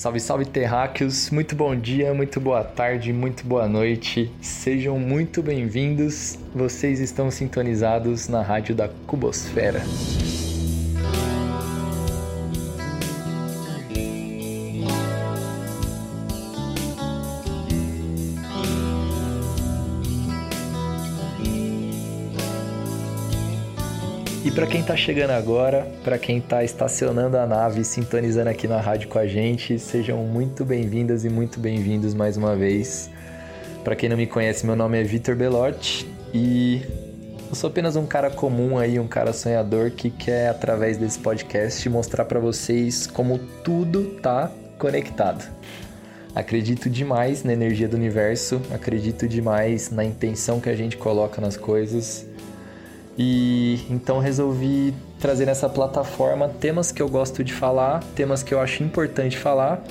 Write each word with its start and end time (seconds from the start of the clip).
Salve, 0.00 0.18
salve 0.18 0.46
terráqueos! 0.46 1.28
Muito 1.28 1.54
bom 1.54 1.76
dia, 1.76 2.14
muito 2.14 2.40
boa 2.40 2.64
tarde, 2.64 3.12
muito 3.12 3.44
boa 3.44 3.68
noite. 3.68 4.32
Sejam 4.40 4.98
muito 4.98 5.42
bem-vindos. 5.42 6.38
Vocês 6.54 7.00
estão 7.00 7.30
sintonizados 7.30 8.26
na 8.26 8.40
rádio 8.40 8.74
da 8.74 8.88
Cubosfera. 9.06 9.82
Para 24.60 24.66
quem 24.66 24.82
está 24.82 24.94
chegando 24.94 25.30
agora, 25.30 25.90
para 26.04 26.18
quem 26.18 26.36
está 26.36 26.62
estacionando 26.62 27.38
a 27.38 27.46
nave, 27.46 27.82
sintonizando 27.82 28.50
aqui 28.50 28.68
na 28.68 28.78
rádio 28.78 29.08
com 29.08 29.18
a 29.18 29.26
gente, 29.26 29.78
sejam 29.78 30.18
muito 30.18 30.66
bem-vindas 30.66 31.24
e 31.24 31.30
muito 31.30 31.58
bem-vindos 31.58 32.12
mais 32.12 32.36
uma 32.36 32.54
vez. 32.54 33.08
Para 33.82 33.96
quem 33.96 34.10
não 34.10 34.18
me 34.18 34.26
conhece, 34.26 34.66
meu 34.66 34.76
nome 34.76 35.00
é 35.00 35.02
Vitor 35.02 35.34
Belotti 35.34 36.06
e 36.34 36.82
eu 37.48 37.54
sou 37.54 37.70
apenas 37.70 37.96
um 37.96 38.04
cara 38.04 38.28
comum 38.28 38.76
aí, 38.76 39.00
um 39.00 39.08
cara 39.08 39.32
sonhador 39.32 39.92
que 39.92 40.10
quer 40.10 40.50
através 40.50 40.98
desse 40.98 41.18
podcast 41.18 41.88
mostrar 41.88 42.26
para 42.26 42.38
vocês 42.38 43.06
como 43.06 43.38
tudo 43.64 44.18
tá 44.20 44.52
conectado. 44.76 45.42
Acredito 46.34 46.90
demais 46.90 47.44
na 47.44 47.54
energia 47.54 47.88
do 47.88 47.96
universo, 47.96 48.60
acredito 48.70 49.26
demais 49.26 49.90
na 49.90 50.04
intenção 50.04 50.60
que 50.60 50.68
a 50.68 50.76
gente 50.76 50.98
coloca 50.98 51.40
nas 51.40 51.56
coisas 51.56 52.26
e 53.22 53.78
então 53.90 54.18
resolvi 54.18 54.94
trazer 55.18 55.44
nessa 55.44 55.68
plataforma 55.68 56.48
temas 56.48 56.90
que 56.90 57.02
eu 57.02 57.08
gosto 57.08 57.44
de 57.44 57.52
falar, 57.52 58.02
temas 58.14 58.42
que 58.42 58.54
eu 58.54 58.58
acho 58.58 58.82
importante 58.82 59.36
falar, 59.36 59.84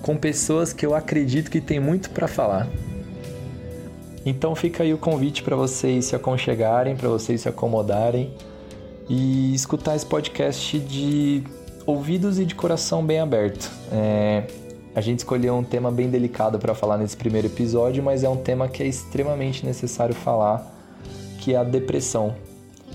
com 0.00 0.16
pessoas 0.16 0.72
que 0.72 0.86
eu 0.86 0.94
acredito 0.94 1.50
que 1.50 1.60
tem 1.60 1.78
muito 1.78 2.08
para 2.08 2.26
falar. 2.26 2.66
Então 4.24 4.54
fica 4.54 4.82
aí 4.82 4.94
o 4.94 4.98
convite 4.98 5.42
para 5.42 5.54
vocês 5.54 6.06
se 6.06 6.16
aconchegarem, 6.16 6.96
para 6.96 7.10
vocês 7.10 7.42
se 7.42 7.48
acomodarem 7.50 8.32
e 9.10 9.54
escutar 9.54 9.94
esse 9.94 10.06
podcast 10.06 10.78
de 10.78 11.44
ouvidos 11.84 12.38
e 12.38 12.46
de 12.46 12.54
coração 12.54 13.04
bem 13.04 13.20
aberto. 13.20 13.70
É, 13.92 14.44
a 14.94 15.02
gente 15.02 15.18
escolheu 15.18 15.54
um 15.54 15.62
tema 15.62 15.90
bem 15.90 16.08
delicado 16.08 16.58
para 16.58 16.74
falar 16.74 16.96
nesse 16.96 17.14
primeiro 17.16 17.46
episódio, 17.46 18.02
mas 18.02 18.24
é 18.24 18.28
um 18.30 18.38
tema 18.38 18.68
que 18.68 18.82
é 18.82 18.86
extremamente 18.86 19.66
necessário 19.66 20.14
falar, 20.14 20.66
que 21.40 21.52
é 21.52 21.58
a 21.58 21.64
depressão. 21.64 22.34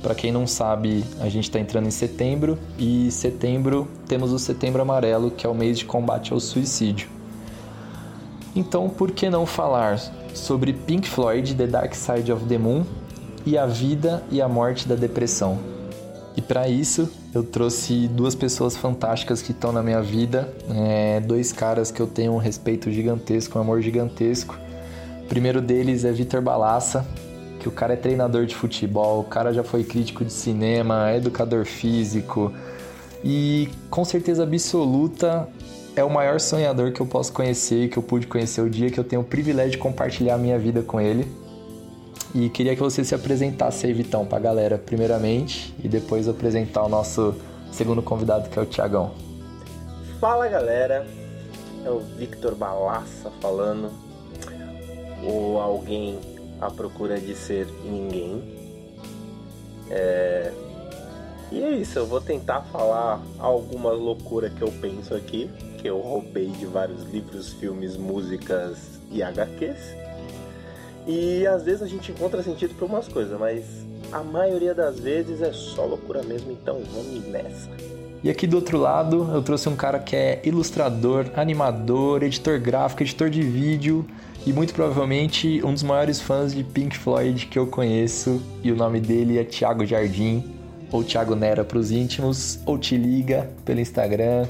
Para 0.06 0.14
quem 0.14 0.32
não 0.32 0.46
sabe, 0.46 1.04
a 1.20 1.28
gente 1.30 1.46
está 1.46 1.60
entrando 1.60 1.88
em 1.88 1.92
setembro 1.92 2.60
e 2.78 3.10
setembro 3.10 3.88
temos 4.08 4.32
o 4.32 4.38
Setembro 4.38 4.80
Amarelo, 4.80 5.32
que 5.32 5.48
é 5.48 5.50
o 5.50 5.56
mês 5.56 5.80
de 5.80 5.86
combate 5.86 6.32
ao 6.32 6.40
suicídio. 6.40 7.10
Então, 8.56 8.88
por 8.88 9.10
que 9.10 9.32
não 9.32 9.48
falar 9.48 10.00
sobre 10.32 10.74
Pink 10.74 11.10
Floyd, 11.10 11.56
The 11.56 11.66
Dark 11.66 11.96
Side 11.96 12.32
of 12.32 12.46
the 12.46 12.56
Moon 12.60 12.86
e 13.48 13.58
a 13.58 13.66
vida 13.66 14.24
e 14.30 14.40
a 14.44 14.48
morte 14.48 14.88
da 14.88 14.94
depressão? 14.94 15.58
E 16.38 16.42
para 16.42 16.70
isso, 16.70 17.12
eu 17.34 17.44
trouxe 17.44 18.08
duas 18.08 18.36
pessoas 18.36 18.78
fantásticas 18.78 19.42
que 19.42 19.54
estão 19.54 19.72
na 19.72 19.82
minha 19.82 20.04
vida, 20.04 20.54
é, 20.70 21.20
dois 21.20 21.52
caras 21.52 21.90
que 21.90 22.00
eu 22.00 22.06
tenho 22.06 22.32
um 22.32 22.38
respeito 22.38 22.92
gigantesco, 22.92 23.58
um 23.58 23.62
amor 23.64 23.82
gigantesco. 23.82 24.56
O 25.24 25.26
primeiro 25.26 25.64
deles 25.64 26.06
é 26.06 26.12
Vitor 26.12 26.44
Balassa, 26.44 27.04
que 27.66 27.70
o 27.70 27.72
cara 27.72 27.94
é 27.94 27.96
treinador 27.96 28.46
de 28.46 28.56
futebol, 28.56 29.22
o 29.22 29.24
cara 29.24 29.52
já 29.52 29.64
foi 29.64 29.84
crítico 29.84 30.24
de 30.24 30.32
cinema, 30.32 31.10
é 31.10 31.18
educador 31.18 31.66
físico 31.66 32.54
e 33.24 33.70
com 33.90 34.06
certeza 34.06 34.44
absoluta 34.44 35.48
é 35.96 36.04
o 36.04 36.10
maior 36.10 36.40
sonhador 36.40 36.92
que 36.92 37.02
eu 37.02 37.08
posso 37.08 37.34
conhecer, 37.34 37.90
que 37.90 37.98
eu 37.98 38.04
pude 38.04 38.28
conhecer 38.28 38.62
o 38.62 38.70
dia 38.70 38.92
que 38.92 39.00
eu 39.00 39.04
tenho 39.04 39.24
o 39.24 39.26
privilégio 39.26 39.72
de 39.72 39.78
compartilhar 39.80 40.36
a 40.36 40.38
minha 40.38 40.60
vida 40.60 40.84
com 40.84 41.02
ele. 41.02 41.26
E 42.36 42.50
queria 42.50 42.76
que 42.76 42.82
você 42.82 43.04
se 43.04 43.16
apresentasse 43.16 43.88
aí, 43.88 43.94
Vitão, 43.94 44.26
pra 44.28 44.38
galera, 44.38 44.78
primeiramente, 44.78 45.74
e 45.84 45.88
depois 45.88 46.28
apresentar 46.28 46.84
o 46.84 46.90
nosso 46.90 47.34
segundo 47.72 48.04
convidado, 48.04 48.50
que 48.50 48.60
é 48.60 48.62
o 48.62 48.66
Tiagão. 48.66 49.12
Fala, 50.20 50.48
galera. 50.48 51.08
É 51.84 51.90
o 51.90 52.00
Victor 52.00 52.54
Balassa 52.54 53.32
falando. 53.42 53.90
Ou 55.24 55.60
alguém 55.60 56.20
à 56.60 56.70
procura 56.70 57.20
de 57.20 57.36
ser 57.36 57.68
ninguém. 57.84 58.44
É... 59.90 60.52
E 61.52 61.62
é 61.62 61.72
isso, 61.72 62.00
eu 62.00 62.08
vou 62.08 62.20
tentar 62.20 62.62
falar 62.64 63.22
alguma 63.38 63.92
loucura 63.92 64.50
que 64.50 64.62
eu 64.62 64.72
penso 64.82 65.14
aqui, 65.14 65.50
que 65.78 65.88
eu 65.88 66.00
roubei 66.00 66.48
de 66.48 66.66
vários 66.66 67.04
livros, 67.04 67.54
filmes, 67.54 67.96
músicas 67.96 69.00
e 69.12 69.22
HQs. 69.22 69.96
E 71.08 71.46
às 71.46 71.64
vezes 71.64 71.84
a 71.84 71.88
gente 71.88 72.12
encontra 72.12 72.42
sentido 72.42 72.74
para 72.74 72.86
umas 72.88 73.08
coisas, 73.08 73.40
mas 73.40 73.64
a 74.12 74.24
maioria 74.24 74.74
das 74.74 75.00
vezes 75.00 75.42
é 75.42 75.54
só 75.54 75.86
loucura 75.86 76.24
mesmo, 76.24 76.52
então 76.52 76.82
vamos 76.92 77.28
nessa. 77.28 77.70
E 78.24 78.30
aqui 78.30 78.48
do 78.48 78.56
outro 78.56 78.80
lado 78.80 79.30
eu 79.32 79.42
trouxe 79.44 79.70
um 79.70 79.76
cara 79.76 80.00
que 80.00 80.16
é 80.16 80.42
ilustrador, 80.44 81.28
animador, 81.36 82.24
editor 82.24 82.60
gráfico, 82.60 83.04
editor 83.04 83.30
de 83.30 83.44
vídeo 83.44 84.04
e 84.46 84.54
muito 84.54 84.74
provavelmente 84.76 85.60
um 85.64 85.74
dos 85.74 85.82
maiores 85.82 86.22
fãs 86.22 86.54
de 86.54 86.64
Pink 86.64 86.96
Floyd 86.96 87.48
que 87.48 87.58
eu 87.58 87.66
conheço. 87.66 88.42
E 88.64 88.72
o 88.72 88.76
nome 88.76 89.00
dele 89.00 89.40
é 89.40 89.44
Thiago 89.44 89.86
Jardim, 89.86 90.54
ou 90.92 91.04
Thiago 91.04 91.36
Nera 91.36 91.66
para 91.66 91.80
os 91.80 91.90
íntimos, 91.90 92.60
ou 92.66 92.78
Te 92.78 92.96
Liga 92.96 93.52
pelo 93.66 93.80
Instagram, 93.80 94.48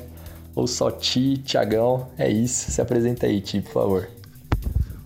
ou 0.54 0.68
só 0.68 0.92
Ti, 0.92 1.38
Tiagão. 1.38 2.10
É 2.18 2.30
isso, 2.30 2.72
se 2.72 2.82
apresenta 2.82 3.26
aí, 3.26 3.40
Ti, 3.40 3.62
por 3.62 3.72
favor. 3.72 4.10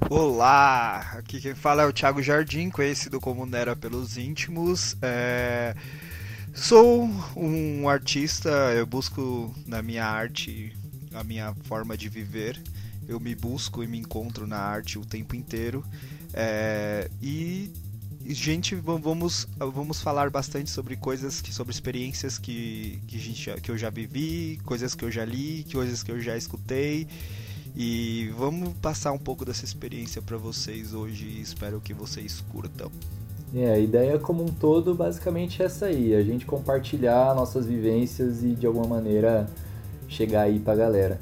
Olá, 0.10 1.18
aqui 1.18 1.40
quem 1.40 1.54
fala 1.54 1.84
é 1.84 1.86
o 1.86 1.94
Thiago 1.94 2.24
Jardim, 2.24 2.72
conhecido 2.72 3.20
como 3.20 3.46
Nera 3.46 3.76
pelos 3.76 4.18
íntimos. 4.18 4.98
É... 5.04 5.76
Sou 6.52 7.08
um 7.36 7.88
artista, 7.88 8.50
eu 8.76 8.88
busco 8.88 9.54
na 9.68 9.84
minha 9.84 10.04
arte 10.04 10.76
a 11.14 11.24
minha 11.24 11.54
forma 11.64 11.96
de 11.96 12.10
viver 12.10 12.60
eu 13.10 13.20
me 13.20 13.34
busco 13.34 13.84
e 13.84 13.88
me 13.88 13.98
encontro 13.98 14.46
na 14.46 14.58
arte 14.58 15.00
o 15.00 15.04
tempo 15.04 15.36
inteiro. 15.36 15.84
É, 16.32 17.10
e 17.22 17.72
gente, 18.28 18.76
vamos, 18.76 19.48
vamos 19.58 20.02
falar 20.02 20.30
bastante 20.30 20.70
sobre 20.70 20.96
coisas, 20.96 21.42
que, 21.42 21.52
sobre 21.52 21.74
experiências 21.74 22.38
que, 22.38 23.02
que, 23.08 23.18
gente, 23.18 23.62
que 23.62 23.72
eu 23.72 23.78
já 23.78 23.90
vivi, 23.90 24.60
coisas 24.64 24.94
que 24.94 25.04
eu 25.04 25.12
já 25.12 25.26
li, 25.26 25.66
coisas 25.72 26.04
que 26.04 26.12
eu 26.12 26.22
já 26.22 26.38
escutei. 26.38 27.08
E 27.76 28.32
vamos 28.38 28.74
passar 28.76 29.12
um 29.12 29.18
pouco 29.18 29.44
dessa 29.44 29.66
experiência 29.66 30.22
para 30.22 30.38
vocês 30.38 30.94
hoje 30.94 31.26
e 31.26 31.42
espero 31.42 31.82
que 31.82 31.94
vocês 31.94 32.42
curtam. 32.52 32.92
É, 33.56 33.72
a 33.72 33.80
ideia 33.80 34.20
como 34.20 34.44
um 34.44 34.48
todo 34.48 34.94
basicamente 34.94 35.64
é 35.64 35.66
essa 35.66 35.88
aí, 35.88 36.14
a 36.14 36.22
gente 36.22 36.46
compartilhar 36.46 37.34
nossas 37.34 37.66
vivências 37.66 38.44
e 38.44 38.50
de 38.50 38.68
alguma 38.68 38.86
maneira 38.86 39.50
chegar 40.08 40.42
aí 40.42 40.60
pra 40.60 40.76
galera. 40.76 41.20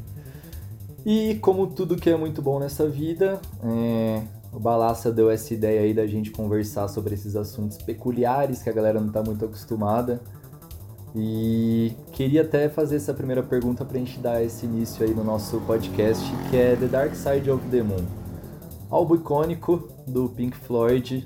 E 1.10 1.36
como 1.36 1.68
tudo 1.68 1.96
que 1.96 2.10
é 2.10 2.18
muito 2.18 2.42
bom 2.42 2.60
nessa 2.60 2.86
vida, 2.86 3.40
é, 3.64 4.22
o 4.52 4.60
Balassa 4.60 5.10
deu 5.10 5.32
essa 5.32 5.54
ideia 5.54 5.80
aí 5.80 5.94
da 5.94 6.06
gente 6.06 6.32
conversar 6.32 6.90
sobre 6.90 7.14
esses 7.14 7.34
assuntos 7.34 7.78
peculiares 7.78 8.62
que 8.62 8.70
a 8.70 8.74
galera 8.74 9.00
não 9.00 9.08
está 9.08 9.24
muito 9.24 9.46
acostumada. 9.46 10.20
E 11.16 11.94
queria 12.12 12.42
até 12.42 12.68
fazer 12.68 12.98
essa 12.98 13.14
primeira 13.14 13.42
pergunta 13.42 13.86
para 13.86 13.96
a 13.96 14.00
gente 14.02 14.20
dar 14.20 14.44
esse 14.44 14.66
início 14.66 15.06
aí 15.06 15.14
no 15.14 15.24
nosso 15.24 15.62
podcast, 15.62 16.30
que 16.50 16.58
é 16.58 16.76
The 16.76 16.88
Dark 16.88 17.16
Side 17.16 17.50
of 17.50 17.66
the 17.70 17.82
Moon. 17.82 18.04
Álbum 18.90 19.16
icônico 19.16 19.88
do 20.06 20.28
Pink 20.28 20.58
Floyd. 20.58 21.26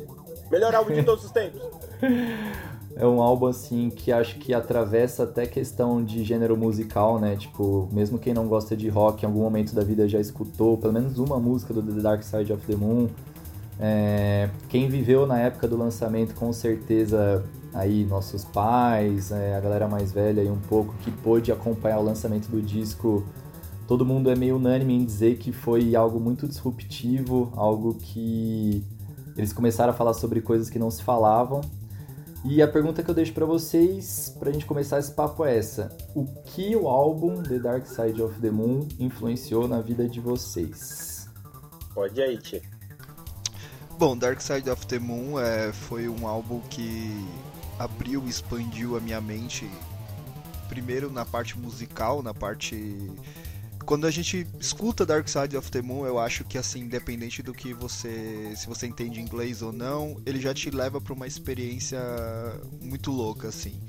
Melhor 0.52 0.76
álbum 0.76 0.94
de 0.94 1.02
todos 1.02 1.26
os 1.26 1.32
tempos. 1.32 1.60
é 2.96 3.06
um 3.06 3.22
álbum 3.22 3.48
assim 3.48 3.90
que 3.90 4.12
acho 4.12 4.38
que 4.38 4.54
atravessa 4.54 5.24
até 5.24 5.46
questão 5.46 6.04
de 6.04 6.24
gênero 6.24 6.58
musical, 6.58 7.20
né? 7.20 7.36
Tipo, 7.36 7.88
mesmo 7.92 8.20
quem 8.20 8.34
não 8.34 8.48
gosta 8.48 8.76
de 8.76 8.90
rock, 8.90 9.24
em 9.24 9.28
algum 9.28 9.42
momento 9.42 9.74
da 9.74 9.84
vida 9.84 10.08
já 10.08 10.20
escutou 10.20 10.78
pelo 10.78 10.94
menos 10.94 11.18
uma 11.18 11.40
música 11.40 11.74
do 11.74 11.82
The 11.82 12.02
Dark 12.02 12.24
Side 12.24 12.52
of 12.52 12.66
the 12.66 12.76
Moon. 12.76 13.08
É, 13.80 14.50
quem 14.70 14.90
viveu 14.90 15.26
na 15.26 15.40
época 15.40 15.68
do 15.68 15.78
lançamento, 15.78 16.36
com 16.36 16.52
certeza, 16.54 17.44
aí 17.74 18.06
nossos 18.06 18.44
pais, 18.46 19.32
é, 19.32 19.56
a 19.56 19.60
galera 19.60 19.88
mais 19.88 20.12
velha 20.12 20.42
aí 20.42 20.50
um 20.50 20.60
pouco 20.60 20.94
que 21.02 21.10
pôde 21.10 21.52
acompanhar 21.52 22.00
o 22.00 22.04
lançamento 22.04 22.48
do 22.50 22.62
disco, 22.62 23.24
todo 23.88 24.06
mundo 24.06 24.30
é 24.30 24.36
meio 24.36 24.58
unânime 24.58 24.96
em 24.96 25.06
dizer 25.06 25.38
que 25.38 25.52
foi 25.52 25.96
algo 25.96 26.20
muito 26.20 26.48
disruptivo, 26.48 27.52
algo 27.56 27.96
que 27.96 28.84
eles 29.36 29.54
começaram 29.54 29.92
a 29.92 29.96
falar 29.96 30.14
sobre 30.14 30.42
coisas 30.42 30.70
que 30.70 30.78
não 30.78 30.92
se 30.92 31.02
falavam 31.02 31.62
e 32.44 32.62
a 32.62 32.68
pergunta 32.68 33.04
que 33.04 33.10
eu 33.10 33.14
deixo 33.14 33.34
para 33.34 33.46
vocês, 33.46 34.36
pra 34.40 34.52
gente 34.52 34.66
começar 34.66 34.98
esse 34.98 35.12
papo 35.12 35.46
é 35.46 35.58
essa: 35.58 35.96
o 36.16 36.26
que 36.44 36.76
o 36.76 36.88
álbum 36.88 37.44
The 37.44 37.60
Dark 37.60 37.86
Side 37.86 38.22
of 38.22 38.40
the 38.42 38.50
Moon 38.50 38.88
influenciou 39.00 39.68
na 39.68 39.80
vida 39.80 40.08
de 40.08 40.20
vocês? 40.20 41.30
Pode 41.94 42.22
aí, 42.22 42.38
Tia. 42.38 42.62
Bom, 44.00 44.18
Dark 44.18 44.42
Side 44.42 44.68
of 44.70 44.88
the 44.88 44.98
Moon 44.98 45.40
é, 45.40 45.72
foi 45.72 46.10
um 46.10 46.28
álbum 46.28 46.60
que 46.62 47.16
abriu 47.78 48.24
e 48.26 48.30
expandiu 48.30 48.98
a 48.98 49.00
minha 49.00 49.22
mente, 49.22 49.70
primeiro 50.68 51.12
na 51.12 51.24
parte 51.24 51.60
musical, 51.60 52.24
na 52.24 52.34
parte 52.34 53.12
quando 53.86 54.06
a 54.06 54.12
gente 54.12 54.48
escuta 54.60 55.06
Dark 55.06 55.28
Side 55.28 55.58
of 55.58 55.72
the 55.72 55.82
Moon, 55.82 56.06
eu 56.06 56.20
acho 56.20 56.44
que 56.44 56.58
assim, 56.58 56.82
independente 56.82 57.42
do 57.42 57.54
que 57.54 57.74
você, 57.74 58.54
se 58.56 58.68
você 58.68 58.88
entende 58.88 59.20
inglês 59.20 59.62
ou 59.62 59.72
não, 59.72 60.22
ele 60.26 60.40
já 60.40 60.54
te 60.54 60.70
leva 60.70 61.02
para 61.02 61.14
uma 61.14 61.28
experiência 61.28 62.00
muito 62.82 63.12
louca 63.12 63.48
assim. 63.48 63.80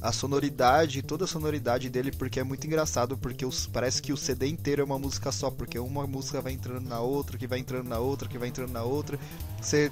A 0.00 0.12
sonoridade, 0.12 1.02
toda 1.02 1.24
a 1.24 1.28
sonoridade 1.28 1.90
dele, 1.90 2.10
porque 2.10 2.40
é 2.40 2.42
muito 2.42 2.66
engraçado, 2.66 3.18
porque 3.18 3.44
os, 3.44 3.66
parece 3.66 4.00
que 4.00 4.12
o 4.12 4.16
CD 4.16 4.48
inteiro 4.48 4.80
é 4.80 4.84
uma 4.84 4.98
música 4.98 5.30
só, 5.30 5.50
porque 5.50 5.78
uma 5.78 6.06
música 6.06 6.40
vai 6.40 6.52
entrando 6.52 6.88
na 6.88 7.00
outra, 7.00 7.36
que 7.36 7.46
vai 7.46 7.58
entrando 7.58 7.88
na 7.88 7.98
outra, 7.98 8.28
que 8.28 8.38
vai 8.38 8.48
entrando 8.48 8.72
na 8.72 8.82
outra. 8.82 9.18
Você, 9.60 9.90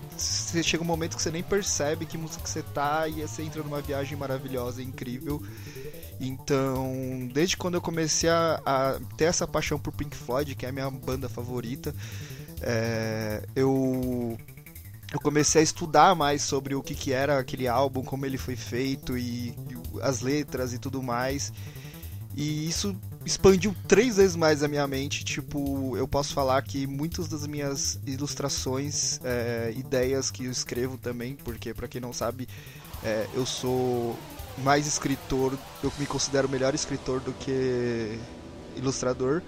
chega 0.63 0.83
um 0.83 0.87
momento 0.87 1.17
que 1.17 1.23
você 1.23 1.31
nem 1.31 1.43
percebe 1.43 2.07
que 2.07 2.17
música 2.17 2.43
que 2.43 2.49
você 2.49 2.63
tá 2.63 3.07
e 3.07 3.21
você 3.21 3.43
entra 3.43 3.63
numa 3.63 3.83
viagem 3.83 4.17
maravilhosa, 4.17 4.83
incrível. 4.83 5.43
Então, 6.21 7.29
desde 7.33 7.57
quando 7.57 7.75
eu 7.75 7.81
comecei 7.81 8.29
a, 8.29 8.61
a, 8.65 9.01
ter 9.17 9.25
essa 9.27 9.47
paixão 9.47 9.79
por 9.79 9.93
Pink 9.93 10.17
Floyd, 10.17 10.55
que 10.55 10.67
é 10.67 10.71
a 10.71 10.73
minha 10.73 10.91
banda 10.91 11.29
favorita, 11.29 11.95
é, 12.61 13.47
eu, 13.55 14.37
eu 15.13 15.21
comecei 15.21 15.61
a 15.61 15.65
estudar 15.65 16.15
mais 16.15 16.43
sobre 16.43 16.75
o 16.75 16.83
que, 16.83 16.95
que 16.95 17.13
era 17.13 17.39
aquele 17.39 17.67
álbum, 17.67 18.03
como 18.03 18.27
ele 18.27 18.37
foi 18.37 18.57
feito 18.57 19.17
e, 19.17 19.49
e 19.51 19.57
as 20.03 20.21
letras 20.21 20.73
e 20.73 20.79
tudo 20.79 21.03
mais. 21.03 21.53
E 22.37 22.69
isso 22.69 22.95
expandiu 23.25 23.75
três 23.87 24.17
vezes 24.17 24.37
mais 24.37 24.63
a 24.63 24.69
minha 24.69 24.87
mente. 24.87 25.25
Tipo, 25.25 25.97
eu 25.97 26.07
posso 26.07 26.35
falar 26.35 26.61
que 26.63 26.87
muitas 26.87 27.27
das 27.27 27.47
minhas 27.47 27.99
ilustrações, 28.07 29.19
é, 29.25 29.73
ideias 29.77 30.31
que 30.31 30.45
eu 30.45 30.51
escrevo 30.51 30.99
também, 30.99 31.35
porque 31.35 31.73
para 31.73 31.89
quem 31.89 32.01
não 32.01 32.13
sabe, 32.13 32.47
é, 33.03 33.27
eu 33.35 33.47
sou 33.47 34.17
mais 34.59 34.87
escritor, 34.87 35.57
eu 35.83 35.93
me 35.99 36.07
considero 36.07 36.49
melhor 36.49 36.75
escritor 36.75 37.21
do 37.21 37.33
que 37.33 38.19
ilustrador. 38.77 39.43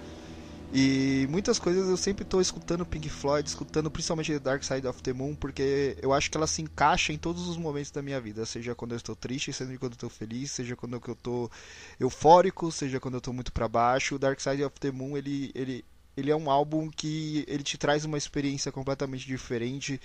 E 0.73 1.27
muitas 1.29 1.59
coisas 1.59 1.89
eu 1.89 1.97
sempre 1.97 2.23
estou 2.23 2.39
escutando 2.39 2.85
Pink 2.85 3.09
Floyd, 3.09 3.45
escutando 3.45 3.91
principalmente 3.91 4.31
The 4.31 4.39
Dark 4.39 4.63
Side 4.63 4.87
of 4.87 5.03
the 5.03 5.11
Moon, 5.11 5.35
porque 5.35 5.97
eu 6.01 6.13
acho 6.13 6.31
que 6.31 6.37
ela 6.37 6.47
se 6.47 6.61
encaixa 6.61 7.11
em 7.11 7.17
todos 7.17 7.45
os 7.49 7.57
momentos 7.57 7.91
da 7.91 8.01
minha 8.01 8.21
vida, 8.21 8.45
seja 8.45 8.73
quando 8.73 8.91
eu 8.91 8.97
estou 8.97 9.13
triste, 9.13 9.51
seja 9.51 9.77
quando 9.77 9.91
eu 9.91 9.95
estou 9.95 10.09
feliz, 10.09 10.49
seja 10.51 10.73
quando 10.77 10.93
eu 10.93 11.13
estou 11.13 11.51
eufórico, 11.99 12.71
seja 12.71 13.01
quando 13.01 13.15
eu 13.15 13.17
estou 13.17 13.33
muito 13.33 13.51
para 13.51 13.67
baixo. 13.67 14.15
O 14.15 14.19
Dark 14.19 14.39
Side 14.39 14.63
of 14.63 14.79
the 14.79 14.91
Moon, 14.91 15.17
ele, 15.17 15.51
ele, 15.53 15.83
ele 16.15 16.31
é 16.31 16.35
um 16.35 16.49
álbum 16.49 16.89
que 16.89 17.43
ele 17.49 17.63
te 17.63 17.77
traz 17.77 18.05
uma 18.05 18.17
experiência 18.17 18.71
completamente 18.71 19.27
diferente 19.27 19.99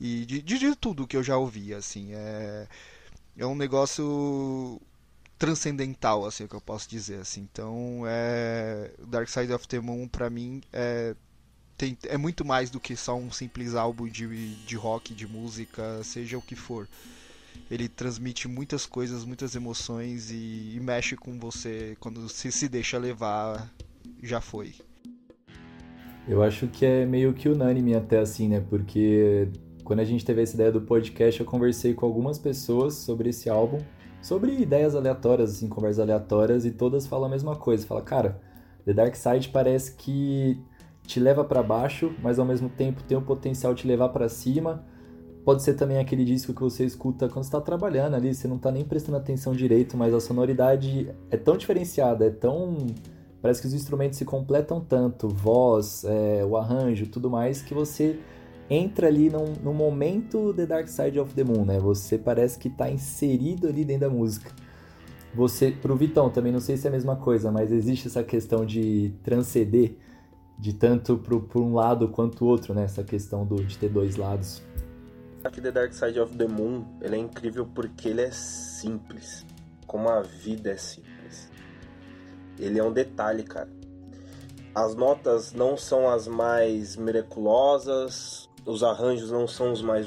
e 0.00 0.24
de, 0.26 0.42
de, 0.42 0.58
de 0.58 0.74
tudo 0.74 1.06
que 1.06 1.16
eu 1.16 1.22
já 1.22 1.36
ouvi, 1.36 1.72
assim, 1.72 2.12
é 2.14 2.66
é 3.38 3.46
um 3.46 3.54
negócio 3.54 4.80
transcendental, 5.40 6.26
assim, 6.26 6.46
que 6.46 6.54
eu 6.54 6.60
posso 6.60 6.88
dizer, 6.88 7.18
assim. 7.18 7.48
Então, 7.50 8.02
é 8.06 8.90
Dark 9.08 9.26
Side 9.26 9.52
of 9.52 9.66
the 9.66 9.80
Moon 9.80 10.06
para 10.06 10.28
mim 10.28 10.60
é 10.70 11.16
tem, 11.78 11.96
é 12.08 12.18
muito 12.18 12.44
mais 12.44 12.68
do 12.68 12.78
que 12.78 12.94
só 12.94 13.16
um 13.16 13.32
simples 13.32 13.74
álbum 13.74 14.06
de, 14.06 14.54
de 14.66 14.76
rock, 14.76 15.14
de 15.14 15.26
música, 15.26 16.04
seja 16.04 16.36
o 16.36 16.42
que 16.42 16.54
for. 16.54 16.86
Ele 17.70 17.88
transmite 17.88 18.46
muitas 18.46 18.84
coisas, 18.84 19.24
muitas 19.24 19.54
emoções 19.54 20.30
e, 20.30 20.74
e 20.76 20.78
mexe 20.78 21.16
com 21.16 21.38
você 21.38 21.96
quando 21.98 22.28
você 22.28 22.50
se 22.50 22.68
deixa 22.68 22.98
levar, 22.98 23.72
já 24.22 24.42
foi. 24.42 24.74
Eu 26.28 26.42
acho 26.42 26.68
que 26.68 26.84
é 26.84 27.06
meio 27.06 27.32
que 27.32 27.48
unânime 27.48 27.94
até 27.94 28.18
assim, 28.18 28.46
né? 28.46 28.62
Porque 28.68 29.48
quando 29.82 30.00
a 30.00 30.04
gente 30.04 30.22
teve 30.22 30.42
essa 30.42 30.54
ideia 30.54 30.70
do 30.70 30.82
podcast, 30.82 31.40
eu 31.40 31.46
conversei 31.46 31.94
com 31.94 32.04
algumas 32.04 32.38
pessoas 32.38 32.92
sobre 32.92 33.30
esse 33.30 33.48
álbum, 33.48 33.78
sobre 34.20 34.52
ideias 34.60 34.94
aleatórias, 34.94 35.50
assim, 35.50 35.68
conversas 35.68 36.00
aleatórias, 36.00 36.64
e 36.64 36.70
todas 36.70 37.06
falam 37.06 37.26
a 37.26 37.30
mesma 37.30 37.56
coisa. 37.56 37.86
Fala, 37.86 38.02
cara, 38.02 38.40
The 38.84 38.92
Dark 38.92 39.14
Side 39.14 39.48
parece 39.48 39.94
que 39.94 40.60
te 41.06 41.18
leva 41.18 41.44
para 41.44 41.62
baixo, 41.62 42.12
mas 42.22 42.38
ao 42.38 42.44
mesmo 42.44 42.68
tempo 42.68 43.02
tem 43.02 43.16
o 43.16 43.22
potencial 43.22 43.74
de 43.74 43.82
te 43.82 43.88
levar 43.88 44.10
para 44.10 44.28
cima. 44.28 44.84
Pode 45.44 45.62
ser 45.62 45.74
também 45.74 45.98
aquele 45.98 46.24
disco 46.24 46.52
que 46.52 46.60
você 46.60 46.84
escuta 46.84 47.28
quando 47.28 47.44
está 47.44 47.60
trabalhando 47.60 48.14
ali, 48.14 48.34
você 48.34 48.46
não 48.46 48.56
está 48.56 48.70
nem 48.70 48.84
prestando 48.84 49.16
atenção 49.16 49.54
direito, 49.54 49.96
mas 49.96 50.12
a 50.12 50.20
sonoridade 50.20 51.10
é 51.30 51.36
tão 51.36 51.56
diferenciada, 51.56 52.26
é 52.26 52.30
tão 52.30 52.86
parece 53.40 53.62
que 53.62 53.66
os 53.66 53.74
instrumentos 53.74 54.18
se 54.18 54.24
completam 54.24 54.80
tanto, 54.80 55.28
voz, 55.28 56.04
é, 56.04 56.44
o 56.44 56.56
arranjo, 56.56 57.06
tudo 57.06 57.30
mais, 57.30 57.62
que 57.62 57.72
você 57.72 58.18
entra 58.70 59.08
ali 59.08 59.28
num 59.28 59.74
momento 59.74 60.54
The 60.54 60.64
Dark 60.64 60.88
Side 60.88 61.18
of 61.18 61.34
the 61.34 61.42
Moon, 61.42 61.64
né? 61.64 61.80
Você 61.80 62.16
parece 62.16 62.56
que 62.56 62.68
está 62.68 62.88
inserido 62.88 63.66
ali 63.66 63.84
dentro 63.84 64.08
da 64.08 64.14
música. 64.14 64.52
Você, 65.34 65.72
pro 65.72 65.96
Vitão, 65.96 66.30
também 66.30 66.52
não 66.52 66.60
sei 66.60 66.76
se 66.76 66.86
é 66.86 66.88
a 66.88 66.92
mesma 66.92 67.16
coisa, 67.16 67.50
mas 67.50 67.72
existe 67.72 68.06
essa 68.06 68.22
questão 68.22 68.64
de 68.64 69.12
transcender 69.24 69.96
de 70.56 70.74
tanto 70.74 71.16
pro, 71.18 71.40
por 71.40 71.62
um 71.62 71.74
lado 71.74 72.08
quanto 72.08 72.44
o 72.44 72.48
outro, 72.48 72.74
né? 72.74 72.84
Essa 72.84 73.02
questão 73.02 73.44
do, 73.44 73.56
de 73.56 73.76
ter 73.76 73.88
dois 73.88 74.16
lados. 74.16 74.62
Aqui 75.42 75.60
The 75.60 75.72
Dark 75.72 75.92
Side 75.92 76.20
of 76.20 76.36
the 76.36 76.46
Moon, 76.46 76.84
ele 77.00 77.16
é 77.16 77.18
incrível 77.18 77.66
porque 77.66 78.10
ele 78.10 78.20
é 78.20 78.30
simples. 78.30 79.46
Como 79.86 80.08
a 80.08 80.20
vida 80.20 80.70
é 80.70 80.76
simples. 80.76 81.50
Ele 82.58 82.78
é 82.78 82.84
um 82.84 82.92
detalhe, 82.92 83.42
cara. 83.42 83.70
As 84.74 84.94
notas 84.94 85.52
não 85.52 85.76
são 85.76 86.08
as 86.08 86.28
mais 86.28 86.94
miraculosas, 86.94 88.49
os 88.64 88.82
arranjos 88.82 89.30
não 89.30 89.46
são 89.46 89.72
os 89.72 89.82
mais 89.82 90.06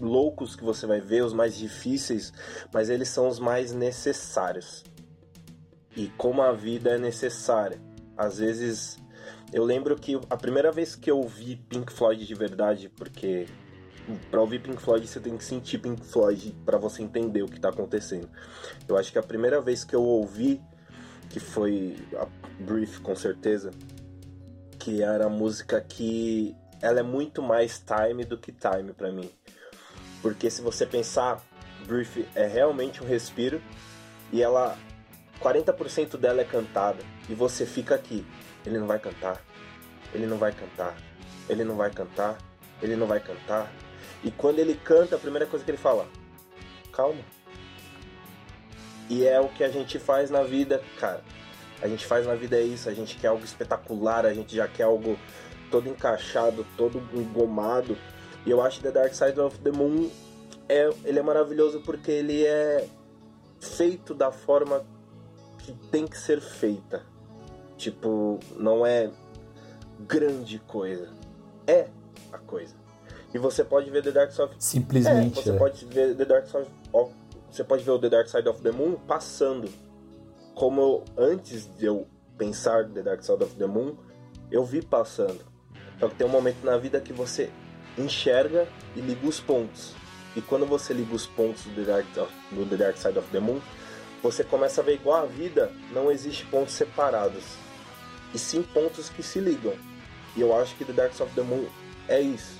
loucos 0.00 0.56
que 0.56 0.64
você 0.64 0.86
vai 0.86 1.00
ver, 1.00 1.22
os 1.22 1.32
mais 1.32 1.56
difíceis, 1.56 2.32
mas 2.72 2.88
eles 2.88 3.08
são 3.08 3.28
os 3.28 3.38
mais 3.38 3.72
necessários. 3.72 4.84
E 5.96 6.08
como 6.16 6.42
a 6.42 6.52
vida 6.52 6.90
é 6.90 6.98
necessária. 6.98 7.80
Às 8.16 8.38
vezes 8.38 8.98
eu 9.52 9.64
lembro 9.64 9.96
que 9.96 10.18
a 10.30 10.36
primeira 10.36 10.70
vez 10.70 10.94
que 10.94 11.10
eu 11.10 11.18
ouvi 11.18 11.56
Pink 11.56 11.92
Floyd 11.92 12.24
de 12.24 12.34
verdade, 12.34 12.88
porque 12.88 13.46
para 14.30 14.40
ouvir 14.40 14.60
Pink 14.60 14.80
Floyd 14.80 15.06
você 15.06 15.20
tem 15.20 15.36
que 15.36 15.44
sentir 15.44 15.78
Pink 15.78 16.04
Floyd 16.04 16.56
para 16.64 16.78
você 16.78 17.02
entender 17.02 17.42
o 17.42 17.48
que 17.48 17.58
tá 17.58 17.68
acontecendo. 17.68 18.28
Eu 18.88 18.96
acho 18.96 19.10
que 19.10 19.18
a 19.18 19.22
primeira 19.22 19.60
vez 19.60 19.84
que 19.84 19.94
eu 19.94 20.02
ouvi, 20.02 20.60
que 21.28 21.40
foi 21.40 21.96
a 22.16 22.26
Brief 22.62 23.00
com 23.00 23.14
certeza, 23.14 23.70
que 24.78 25.02
era 25.02 25.26
a 25.26 25.28
música 25.28 25.80
que 25.80 26.54
ela 26.82 27.00
é 27.00 27.02
muito 27.02 27.42
mais 27.42 27.78
time 27.78 28.24
do 28.24 28.38
que 28.38 28.52
time 28.52 28.92
para 28.92 29.10
mim. 29.12 29.30
Porque 30.22 30.50
se 30.50 30.62
você 30.62 30.86
pensar, 30.86 31.42
Brief 31.86 32.26
é 32.34 32.46
realmente 32.46 33.02
um 33.02 33.06
respiro 33.06 33.60
e 34.32 34.42
ela 34.42 34.76
40% 35.40 36.16
dela 36.16 36.42
é 36.42 36.44
cantada 36.44 37.02
e 37.28 37.34
você 37.34 37.64
fica 37.64 37.94
aqui. 37.94 38.26
Ele 38.64 38.78
não 38.78 38.86
vai 38.86 38.98
cantar. 38.98 39.42
Ele 40.12 40.26
não 40.26 40.36
vai 40.36 40.52
cantar. 40.52 40.96
Ele 41.48 41.64
não 41.64 41.76
vai 41.76 41.90
cantar. 41.90 42.38
Ele 42.82 42.96
não 42.96 43.06
vai 43.06 43.20
cantar. 43.20 43.70
E 44.22 44.30
quando 44.30 44.58
ele 44.58 44.74
canta, 44.74 45.16
a 45.16 45.18
primeira 45.18 45.46
coisa 45.46 45.64
que 45.64 45.70
ele 45.70 45.78
fala: 45.78 46.06
"Calma". 46.92 47.20
E 49.08 49.26
é 49.26 49.40
o 49.40 49.48
que 49.48 49.64
a 49.64 49.68
gente 49.68 49.98
faz 49.98 50.30
na 50.30 50.42
vida, 50.42 50.82
cara. 50.98 51.22
A 51.82 51.88
gente 51.88 52.06
faz 52.06 52.26
na 52.26 52.34
vida 52.34 52.56
é 52.56 52.62
isso, 52.62 52.88
a 52.88 52.94
gente 52.94 53.16
quer 53.16 53.28
algo 53.28 53.44
espetacular, 53.44 54.26
a 54.26 54.34
gente 54.34 54.54
já 54.54 54.68
quer 54.68 54.82
algo 54.82 55.18
todo 55.70 55.88
encaixado, 55.88 56.66
todo 56.76 57.02
engomado. 57.14 57.96
E 58.44 58.50
eu 58.50 58.60
acho 58.62 58.78
que 58.78 58.84
The 58.84 58.92
Dark 58.92 59.14
Side 59.14 59.38
of 59.40 59.58
the 59.58 59.70
Moon 59.70 60.10
é, 60.68 60.88
ele 61.04 61.18
é 61.18 61.22
maravilhoso 61.22 61.80
porque 61.80 62.10
ele 62.10 62.44
é 62.46 62.88
feito 63.58 64.14
da 64.14 64.30
forma 64.30 64.84
que 65.58 65.72
tem 65.90 66.06
que 66.06 66.16
ser 66.16 66.40
feita. 66.40 67.04
Tipo, 67.76 68.38
não 68.56 68.86
é 68.86 69.10
grande 70.00 70.58
coisa. 70.60 71.10
É 71.66 71.88
a 72.32 72.38
coisa. 72.38 72.74
E 73.32 73.38
você 73.38 73.64
pode 73.64 73.90
ver 73.90 74.02
The 74.02 74.12
Dark 74.12 74.32
Side 74.32 74.50
Simplesmente. 74.58 75.40
É, 75.40 75.42
você 75.42 75.50
é. 75.50 75.58
pode 75.58 75.84
ver 75.86 76.16
The 76.16 76.24
Dark 76.24 76.46
Side 76.46 76.68
of... 76.92 77.14
Você 77.50 77.64
pode 77.64 77.82
ver 77.82 77.90
o 77.90 77.98
The 77.98 78.08
Dark 78.08 78.28
Side 78.28 78.48
of 78.48 78.62
the 78.62 78.70
Moon 78.70 78.94
passando. 79.06 79.68
Como 80.54 80.80
eu, 80.80 81.04
antes 81.16 81.66
de 81.76 81.86
eu 81.86 82.06
pensar 82.38 82.88
The 82.88 83.02
Dark 83.02 83.22
Side 83.22 83.42
of 83.42 83.56
the 83.56 83.66
Moon, 83.66 83.96
eu 84.50 84.64
vi 84.64 84.82
passando. 84.82 85.49
Só 86.00 86.08
que 86.08 86.14
tem 86.14 86.26
um 86.26 86.30
momento 86.30 86.64
na 86.64 86.78
vida 86.78 86.98
que 86.98 87.12
você 87.12 87.50
enxerga 87.98 88.66
e 88.96 89.00
liga 89.00 89.26
os 89.26 89.38
pontos. 89.38 89.94
E 90.34 90.40
quando 90.40 90.64
você 90.64 90.94
liga 90.94 91.14
os 91.14 91.26
pontos 91.26 91.64
do 91.64 91.74
The 91.74 91.82
Dark, 91.82 92.06
do 92.50 92.64
the 92.64 92.76
Dark 92.76 92.96
Side 92.96 93.18
of 93.18 93.28
the 93.30 93.38
Moon, 93.38 93.60
você 94.22 94.42
começa 94.42 94.80
a 94.80 94.84
ver 94.84 94.94
igual 94.94 95.22
a 95.22 95.26
vida, 95.26 95.70
não 95.92 96.10
existe 96.10 96.46
pontos 96.46 96.72
separados. 96.72 97.44
E 98.32 98.38
sim 98.38 98.62
pontos 98.62 99.10
que 99.10 99.22
se 99.22 99.40
ligam. 99.40 99.74
E 100.34 100.40
eu 100.40 100.58
acho 100.58 100.74
que 100.76 100.84
The 100.86 100.92
Dark 100.94 101.12
Side 101.12 101.24
of 101.24 101.34
the 101.34 101.42
Moon 101.42 101.66
é 102.08 102.20
isso. 102.20 102.58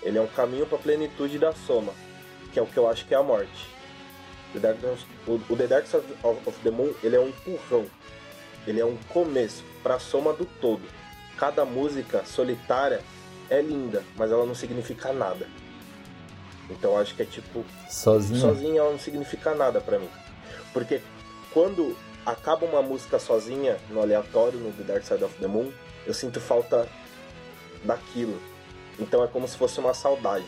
Ele 0.00 0.16
é 0.16 0.20
um 0.20 0.28
caminho 0.28 0.66
para 0.66 0.78
a 0.78 0.80
plenitude 0.80 1.38
da 1.38 1.52
soma, 1.52 1.92
que 2.52 2.60
é 2.60 2.62
o 2.62 2.66
que 2.66 2.76
eu 2.76 2.88
acho 2.88 3.04
que 3.06 3.14
é 3.14 3.16
a 3.16 3.22
morte. 3.22 3.68
The 4.52 4.60
Dark, 4.60 4.78
o, 5.26 5.32
o 5.48 5.56
The 5.56 5.66
Dark 5.66 5.86
Side 5.86 6.04
of 6.22 6.60
the 6.62 6.70
Moon 6.70 6.94
ele 7.02 7.16
é 7.16 7.20
um 7.20 7.28
empurrão, 7.28 7.86
ele 8.66 8.80
é 8.80 8.84
um 8.84 8.96
começo 9.08 9.64
para 9.82 9.96
a 9.96 9.98
soma 9.98 10.32
do 10.32 10.46
todo 10.46 10.97
cada 11.38 11.64
música 11.64 12.24
solitária 12.24 13.00
é 13.48 13.60
linda, 13.62 14.04
mas 14.16 14.30
ela 14.30 14.44
não 14.44 14.54
significa 14.54 15.12
nada. 15.12 15.46
Então 16.70 16.98
acho 16.98 17.14
que 17.14 17.22
é 17.22 17.24
tipo. 17.24 17.64
Sozinha? 17.88 18.40
Sozinha 18.40 18.80
ela 18.80 18.90
não 18.90 18.98
significa 18.98 19.54
nada 19.54 19.80
para 19.80 19.98
mim. 19.98 20.08
Porque 20.72 21.00
quando 21.52 21.96
acaba 22.26 22.66
uma 22.66 22.82
música 22.82 23.18
sozinha, 23.18 23.78
no 23.90 24.00
aleatório, 24.02 24.58
no 24.58 24.72
The 24.72 24.82
Dark 24.82 25.04
Side 25.04 25.24
of 25.24 25.34
the 25.38 25.46
Moon, 25.46 25.72
eu 26.06 26.12
sinto 26.12 26.40
falta 26.40 26.86
daquilo. 27.84 28.38
Então 28.98 29.24
é 29.24 29.28
como 29.28 29.48
se 29.48 29.56
fosse 29.56 29.78
uma 29.80 29.94
saudade. 29.94 30.46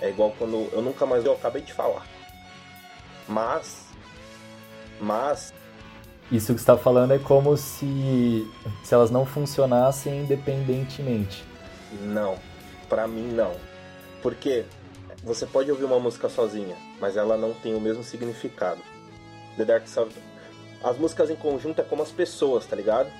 É 0.00 0.10
igual 0.10 0.34
quando 0.38 0.68
eu 0.72 0.82
nunca 0.82 1.06
mais 1.06 1.24
eu 1.24 1.32
acabei 1.32 1.62
de 1.62 1.72
falar. 1.72 2.06
Mas 3.26 3.84
mas 5.00 5.52
isso 6.30 6.54
que 6.54 6.60
está 6.60 6.76
falando 6.76 7.12
é 7.12 7.18
como 7.18 7.56
se 7.56 8.50
se 8.82 8.94
elas 8.94 9.10
não 9.10 9.26
funcionassem 9.26 10.22
independentemente. 10.22 11.44
Não, 12.02 12.36
para 12.88 13.06
mim 13.06 13.32
não. 13.32 13.54
Porque 14.22 14.64
você 15.22 15.46
pode 15.46 15.70
ouvir 15.70 15.84
uma 15.84 16.00
música 16.00 16.28
sozinha, 16.28 16.76
mas 17.00 17.16
ela 17.16 17.36
não 17.36 17.52
tem 17.54 17.74
o 17.74 17.80
mesmo 17.80 18.02
significado. 18.02 18.80
The 19.56 19.64
Dark 19.64 19.86
Side 19.86 20.10
as 20.84 20.98
músicas 20.98 21.30
em 21.30 21.34
conjunto 21.34 21.80
é 21.80 21.82
como 21.82 22.02
as 22.02 22.12
pessoas, 22.12 22.66
tá 22.66 22.76
ligado? 22.76 23.10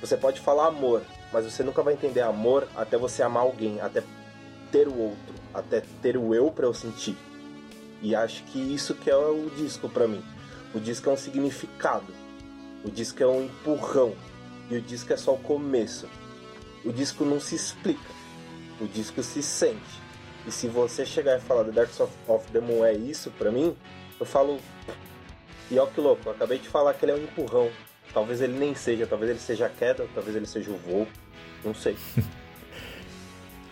Você 0.00 0.16
pode 0.16 0.40
falar 0.40 0.68
amor, 0.68 1.02
mas 1.30 1.44
você 1.44 1.62
nunca 1.62 1.82
vai 1.82 1.92
entender 1.92 2.22
amor 2.22 2.66
até 2.74 2.96
você 2.96 3.22
amar 3.22 3.42
alguém, 3.42 3.78
até 3.78 4.02
ter 4.72 4.88
o 4.88 4.98
outro, 4.98 5.34
até 5.52 5.82
ter 6.00 6.16
o 6.16 6.34
eu 6.34 6.50
para 6.50 6.64
eu 6.64 6.72
sentir. 6.72 7.14
E 8.00 8.14
acho 8.14 8.42
que 8.44 8.58
isso 8.58 8.94
que 8.94 9.10
é 9.10 9.14
o 9.14 9.50
disco 9.54 9.86
para 9.86 10.08
mim. 10.08 10.24
O 10.74 10.80
disco 10.80 11.10
é 11.10 11.12
um 11.12 11.16
significado. 11.16 12.06
O 12.84 12.90
disco 12.90 13.22
é 13.22 13.26
um 13.26 13.44
empurrão. 13.44 14.14
E 14.70 14.76
o 14.76 14.80
disco 14.80 15.12
é 15.12 15.16
só 15.16 15.34
o 15.34 15.38
começo. 15.38 16.08
O 16.84 16.92
disco 16.92 17.24
não 17.24 17.40
se 17.40 17.54
explica. 17.54 18.00
O 18.80 18.86
disco 18.86 19.22
se 19.22 19.42
sente. 19.42 20.00
E 20.46 20.50
se 20.50 20.68
você 20.68 21.04
chegar 21.04 21.36
e 21.36 21.40
falar 21.40 21.64
The 21.64 21.72
Dark 21.72 21.90
of 22.28 22.46
the 22.52 22.60
Moon 22.60 22.84
é 22.84 22.94
isso 22.94 23.30
para 23.32 23.50
mim, 23.50 23.76
eu 24.18 24.24
falo. 24.24 24.58
E 25.70 25.78
ó 25.78 25.86
que 25.86 26.00
louco, 26.00 26.22
eu 26.26 26.32
acabei 26.32 26.58
de 26.58 26.68
falar 26.68 26.94
que 26.94 27.04
ele 27.04 27.12
é 27.12 27.14
um 27.14 27.22
empurrão. 27.22 27.70
Talvez 28.12 28.40
ele 28.40 28.58
nem 28.58 28.74
seja, 28.74 29.06
talvez 29.06 29.30
ele 29.30 29.38
seja 29.38 29.66
a 29.66 29.68
queda, 29.68 30.06
talvez 30.14 30.34
ele 30.34 30.46
seja 30.46 30.70
o 30.70 30.76
voo. 30.76 31.06
Não 31.64 31.74
sei. 31.74 31.96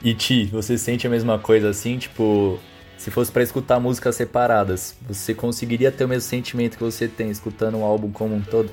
e 0.02 0.14
Ti, 0.14 0.44
você 0.46 0.76
sente 0.76 1.06
a 1.06 1.10
mesma 1.10 1.38
coisa 1.38 1.70
assim? 1.70 1.98
Tipo, 1.98 2.60
se 2.98 3.10
fosse 3.10 3.32
para 3.32 3.42
escutar 3.42 3.80
músicas 3.80 4.14
separadas, 4.14 4.96
você 5.00 5.34
conseguiria 5.34 5.90
ter 5.90 6.04
o 6.04 6.08
mesmo 6.08 6.28
sentimento 6.28 6.76
que 6.76 6.84
você 6.84 7.08
tem 7.08 7.30
escutando 7.30 7.78
o 7.78 7.84
álbum 7.84 8.12
como 8.12 8.34
um 8.34 8.42
todo? 8.42 8.70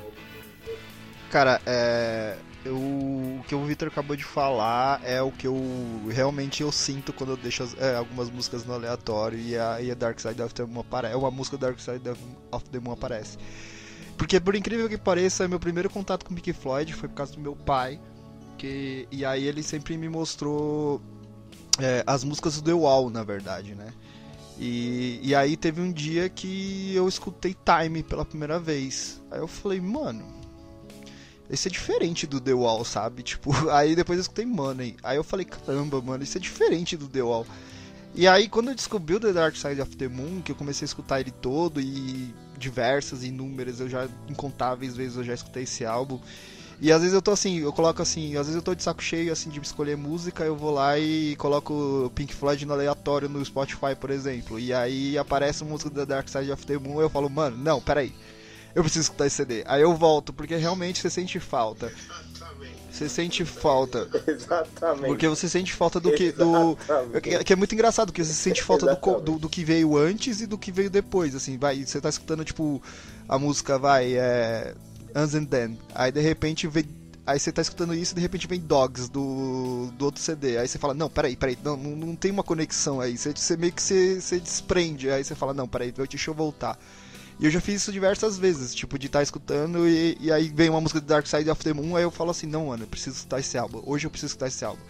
Cara, 1.36 1.60
é. 1.66 2.34
Eu, 2.64 2.76
o 2.76 3.44
que 3.46 3.54
o 3.54 3.62
Victor 3.66 3.88
acabou 3.88 4.16
de 4.16 4.24
falar 4.24 5.02
é 5.04 5.20
o 5.20 5.30
que 5.30 5.46
eu 5.46 5.54
realmente 6.08 6.62
eu 6.62 6.72
sinto 6.72 7.12
quando 7.12 7.32
eu 7.32 7.36
deixo 7.36 7.62
as, 7.62 7.76
é, 7.78 7.94
algumas 7.94 8.30
músicas 8.30 8.64
no 8.64 8.72
aleatório 8.72 9.38
e 9.38 9.54
a, 9.54 9.82
e 9.82 9.90
a 9.90 9.94
Dark 9.94 10.18
Side 10.18 10.40
of 10.40 10.54
the 10.54 10.64
Moon 10.64 10.80
aparece. 10.80 11.12
É 11.12 11.16
uma 11.16 11.30
música 11.30 11.58
Dark 11.58 11.78
Side 11.78 12.08
of 12.50 12.64
the 12.70 12.80
Moon 12.80 12.92
aparece. 12.92 13.36
Porque 14.16 14.40
por 14.40 14.56
incrível 14.56 14.88
que 14.88 14.96
pareça, 14.96 15.46
meu 15.46 15.60
primeiro 15.60 15.90
contato 15.90 16.24
com 16.24 16.34
Pink 16.34 16.54
Floyd 16.54 16.94
foi 16.94 17.06
por 17.06 17.16
causa 17.16 17.34
do 17.34 17.40
meu 17.40 17.54
pai. 17.54 18.00
Que, 18.56 19.06
e 19.12 19.22
aí 19.22 19.44
ele 19.44 19.62
sempre 19.62 19.98
me 19.98 20.08
mostrou 20.08 21.02
é, 21.78 22.02
as 22.06 22.24
músicas 22.24 22.56
do 22.56 22.62
The 22.62 22.72
Wall, 22.72 23.10
na 23.10 23.22
verdade, 23.22 23.74
né? 23.74 23.92
E, 24.58 25.20
e 25.22 25.34
aí 25.34 25.54
teve 25.54 25.82
um 25.82 25.92
dia 25.92 26.30
que 26.30 26.94
eu 26.94 27.06
escutei 27.06 27.54
Time 27.54 28.02
pela 28.02 28.24
primeira 28.24 28.58
vez. 28.58 29.22
Aí 29.30 29.38
eu 29.38 29.46
falei, 29.46 29.82
mano, 29.82 30.35
esse 31.50 31.68
é 31.68 31.70
diferente 31.70 32.26
do 32.26 32.40
The 32.40 32.52
Wall, 32.52 32.84
sabe? 32.84 33.22
Tipo, 33.22 33.52
aí 33.70 33.94
depois 33.94 34.18
eu 34.18 34.22
escutei 34.22 34.44
Money. 34.44 34.96
Aí 35.02 35.16
eu 35.16 35.24
falei, 35.24 35.46
caramba, 35.46 36.00
mano, 36.00 36.24
isso 36.24 36.36
é 36.36 36.40
diferente 36.40 36.96
do 36.96 37.08
The 37.08 37.22
Wall. 37.22 37.46
E 38.14 38.26
aí 38.26 38.48
quando 38.48 38.68
eu 38.68 38.74
descobri 38.74 39.14
o 39.14 39.20
The 39.20 39.32
Dark 39.32 39.56
Side 39.56 39.80
of 39.80 39.94
the 39.96 40.08
Moon, 40.08 40.40
que 40.42 40.50
eu 40.50 40.56
comecei 40.56 40.84
a 40.84 40.86
escutar 40.86 41.20
ele 41.20 41.30
todo 41.30 41.80
e 41.80 42.34
diversas, 42.58 43.22
inúmeras, 43.22 43.80
eu 43.80 43.88
já 43.88 44.08
incontáveis 44.28 44.96
vezes 44.96 45.16
eu 45.16 45.24
já 45.24 45.34
escutei 45.34 45.64
esse 45.64 45.84
álbum. 45.84 46.18
E 46.80 46.92
às 46.92 47.00
vezes 47.00 47.14
eu 47.14 47.22
tô 47.22 47.30
assim, 47.30 47.60
eu 47.60 47.72
coloco 47.72 48.02
assim, 48.02 48.36
às 48.36 48.46
vezes 48.46 48.54
eu 48.54 48.62
tô 48.62 48.74
de 48.74 48.82
saco 48.82 49.02
cheio 49.02 49.32
assim 49.32 49.48
de 49.48 49.58
escolher 49.60 49.96
música, 49.96 50.44
eu 50.44 50.54
vou 50.54 50.72
lá 50.72 50.98
e 50.98 51.34
coloco 51.36 52.12
Pink 52.14 52.34
Floyd 52.34 52.66
no 52.66 52.74
aleatório 52.74 53.28
no 53.30 53.42
Spotify, 53.44 53.94
por 53.98 54.10
exemplo. 54.10 54.58
E 54.58 54.74
aí 54.74 55.16
aparece 55.16 55.62
a 55.62 55.66
música 55.66 55.88
da 55.90 56.04
Dark 56.04 56.28
Side 56.28 56.52
of 56.52 56.66
the 56.66 56.76
Moon, 56.76 57.00
eu 57.00 57.08
falo, 57.08 57.30
mano, 57.30 57.56
não, 57.56 57.80
peraí. 57.80 58.12
Eu 58.76 58.82
preciso 58.82 59.04
escutar 59.04 59.26
esse 59.26 59.36
CD. 59.36 59.64
Aí 59.66 59.80
eu 59.80 59.94
volto, 59.94 60.34
porque 60.34 60.54
realmente 60.54 61.00
você 61.00 61.08
sente 61.08 61.40
falta. 61.40 61.90
Você 62.90 63.08
sente 63.08 63.42
falta. 63.42 64.06
Exatamente. 64.28 65.06
Porque 65.06 65.26
você 65.26 65.48
sente 65.48 65.72
falta 65.72 65.98
do 65.98 66.12
que. 66.12 66.30
Do, 66.30 66.76
que 67.44 67.52
é 67.54 67.56
muito 67.56 67.74
engraçado, 67.74 68.08
porque 68.08 68.22
você 68.22 68.34
sente 68.34 68.62
falta 68.62 68.94
do, 68.94 69.20
do, 69.20 69.38
do, 69.38 69.48
que 69.48 69.64
veio 69.64 69.96
antes 69.96 70.42
e 70.42 70.46
do 70.46 70.58
que 70.58 70.70
veio 70.70 70.90
depois. 70.90 71.34
Assim, 71.34 71.56
vai. 71.56 71.86
Você 71.86 72.02
tá 72.02 72.10
escutando, 72.10 72.44
tipo, 72.44 72.82
a 73.26 73.38
música, 73.38 73.78
vai. 73.78 74.12
É, 74.12 74.74
Uns 75.16 75.34
and 75.34 75.46
Then. 75.46 75.78
Aí 75.94 76.12
de 76.12 76.20
repente 76.20 76.68
vem. 76.68 76.84
Aí 77.26 77.40
você 77.40 77.50
tá 77.50 77.62
escutando 77.62 77.94
isso 77.94 78.12
e 78.12 78.16
de 78.16 78.20
repente 78.20 78.46
vem 78.46 78.60
Dogs 78.60 79.08
do, 79.10 79.90
do 79.96 80.04
outro 80.04 80.20
CD. 80.20 80.58
Aí 80.58 80.68
você 80.68 80.78
fala, 80.78 80.92
não, 80.92 81.08
peraí, 81.08 81.34
peraí, 81.34 81.58
não, 81.64 81.78
não, 81.78 81.96
não 81.96 82.14
tem 82.14 82.30
uma 82.30 82.42
conexão 82.42 83.00
aí. 83.00 83.16
Você, 83.16 83.32
você 83.32 83.56
meio 83.56 83.72
que 83.72 83.82
se, 83.82 84.20
se 84.20 84.38
desprende. 84.38 85.10
Aí 85.10 85.24
você 85.24 85.34
fala, 85.34 85.54
não, 85.54 85.66
peraí, 85.66 85.90
deixa 85.92 86.30
eu 86.30 86.34
voltar. 86.34 86.78
E 87.38 87.44
eu 87.44 87.50
já 87.50 87.60
fiz 87.60 87.82
isso 87.82 87.92
diversas 87.92 88.38
vezes, 88.38 88.74
tipo, 88.74 88.98
de 88.98 89.06
estar 89.06 89.18
tá 89.18 89.22
escutando 89.22 89.86
e, 89.86 90.16
e, 90.20 90.32
aí 90.32 90.48
vem 90.48 90.70
uma 90.70 90.80
música 90.80 91.00
do 91.00 91.06
Dark 91.06 91.26
Side 91.26 91.50
of 91.50 91.62
the 91.62 91.72
Moon, 91.72 91.94
aí 91.94 92.02
eu 92.02 92.10
falo 92.10 92.30
assim, 92.30 92.46
não, 92.46 92.66
mano, 92.66 92.84
eu 92.84 92.88
preciso 92.88 93.16
escutar 93.16 93.40
esse 93.40 93.58
álbum. 93.58 93.82
Hoje 93.84 94.06
eu 94.06 94.10
preciso 94.10 94.30
escutar 94.30 94.48
esse 94.48 94.64
álbum. 94.64 94.80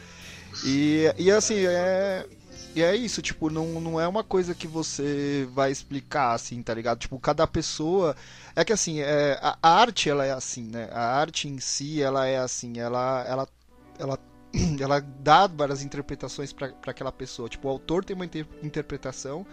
E, 0.65 1.13
e 1.19 1.31
assim, 1.31 1.67
é. 1.67 2.27
E 2.75 2.83
é 2.83 2.95
isso, 2.95 3.23
tipo, 3.23 3.49
não, 3.49 3.81
não 3.81 3.99
é 3.99 4.07
uma 4.07 4.23
coisa 4.23 4.55
que 4.55 4.67
você 4.67 5.49
vai 5.55 5.73
explicar, 5.73 6.35
assim, 6.35 6.63
tá 6.63 6.75
ligado? 6.75 6.99
Tipo, 6.99 7.19
cada 7.19 7.47
pessoa. 7.47 8.15
É 8.55 8.65
que 8.65 8.73
assim, 8.73 9.01
é, 9.01 9.39
a, 9.43 9.57
arte 9.63 10.11
ela 10.11 10.27
é 10.27 10.33
assim, 10.33 10.65
né? 10.65 10.89
A 10.93 11.19
arte 11.19 11.49
em 11.49 11.59
si, 11.59 12.03
ela 12.03 12.27
é 12.27 12.39
assim, 12.39 12.79
ela. 12.79 13.25
ela, 13.27 13.49
ela 13.99 14.19
ela 14.79 15.01
dá 15.01 15.47
várias 15.47 15.83
interpretações 15.83 16.53
para 16.53 16.71
aquela 16.87 17.11
pessoa. 17.11 17.49
Tipo, 17.49 17.69
o 17.69 17.71
autor 17.71 18.05
tem 18.05 18.15
uma 18.15 18.27
inter 18.27 18.47
interpretação 18.63 19.47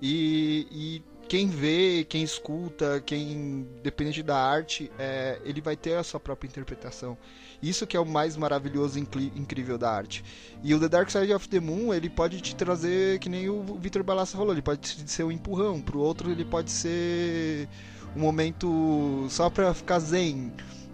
e, 0.00 0.66
e 0.70 1.02
quem 1.28 1.48
vê, 1.48 2.04
quem 2.08 2.22
escuta, 2.22 3.02
quem 3.04 3.66
dependente 3.82 4.22
da 4.22 4.36
arte, 4.36 4.90
é, 4.98 5.40
ele 5.44 5.60
vai 5.60 5.76
ter 5.76 5.94
a 5.94 6.02
sua 6.02 6.20
própria 6.20 6.48
interpretação. 6.48 7.16
Isso 7.62 7.86
que 7.86 7.96
é 7.96 8.00
o 8.00 8.04
mais 8.04 8.36
maravilhoso 8.36 8.98
e 8.98 9.02
incrível 9.34 9.78
da 9.78 9.90
arte. 9.90 10.24
E 10.62 10.74
o 10.74 10.80
The 10.80 10.88
Dark 10.88 11.10
Side 11.10 11.32
of 11.32 11.48
the 11.48 11.60
Moon, 11.60 11.94
ele 11.94 12.10
pode 12.10 12.40
te 12.40 12.54
trazer, 12.54 13.18
que 13.18 13.28
nem 13.28 13.48
o 13.48 13.62
Victor 13.78 14.02
Balassa 14.02 14.36
falou, 14.36 14.52
ele 14.52 14.62
pode 14.62 14.86
ser 15.10 15.24
um 15.24 15.32
empurrão, 15.32 15.80
pro 15.80 15.98
outro 15.98 16.30
ele 16.30 16.44
pode 16.44 16.70
ser 16.70 17.68
um 18.14 18.20
momento 18.20 19.26
só 19.30 19.48
pra 19.48 19.72
ficar 19.72 19.98
zen. 19.98 20.52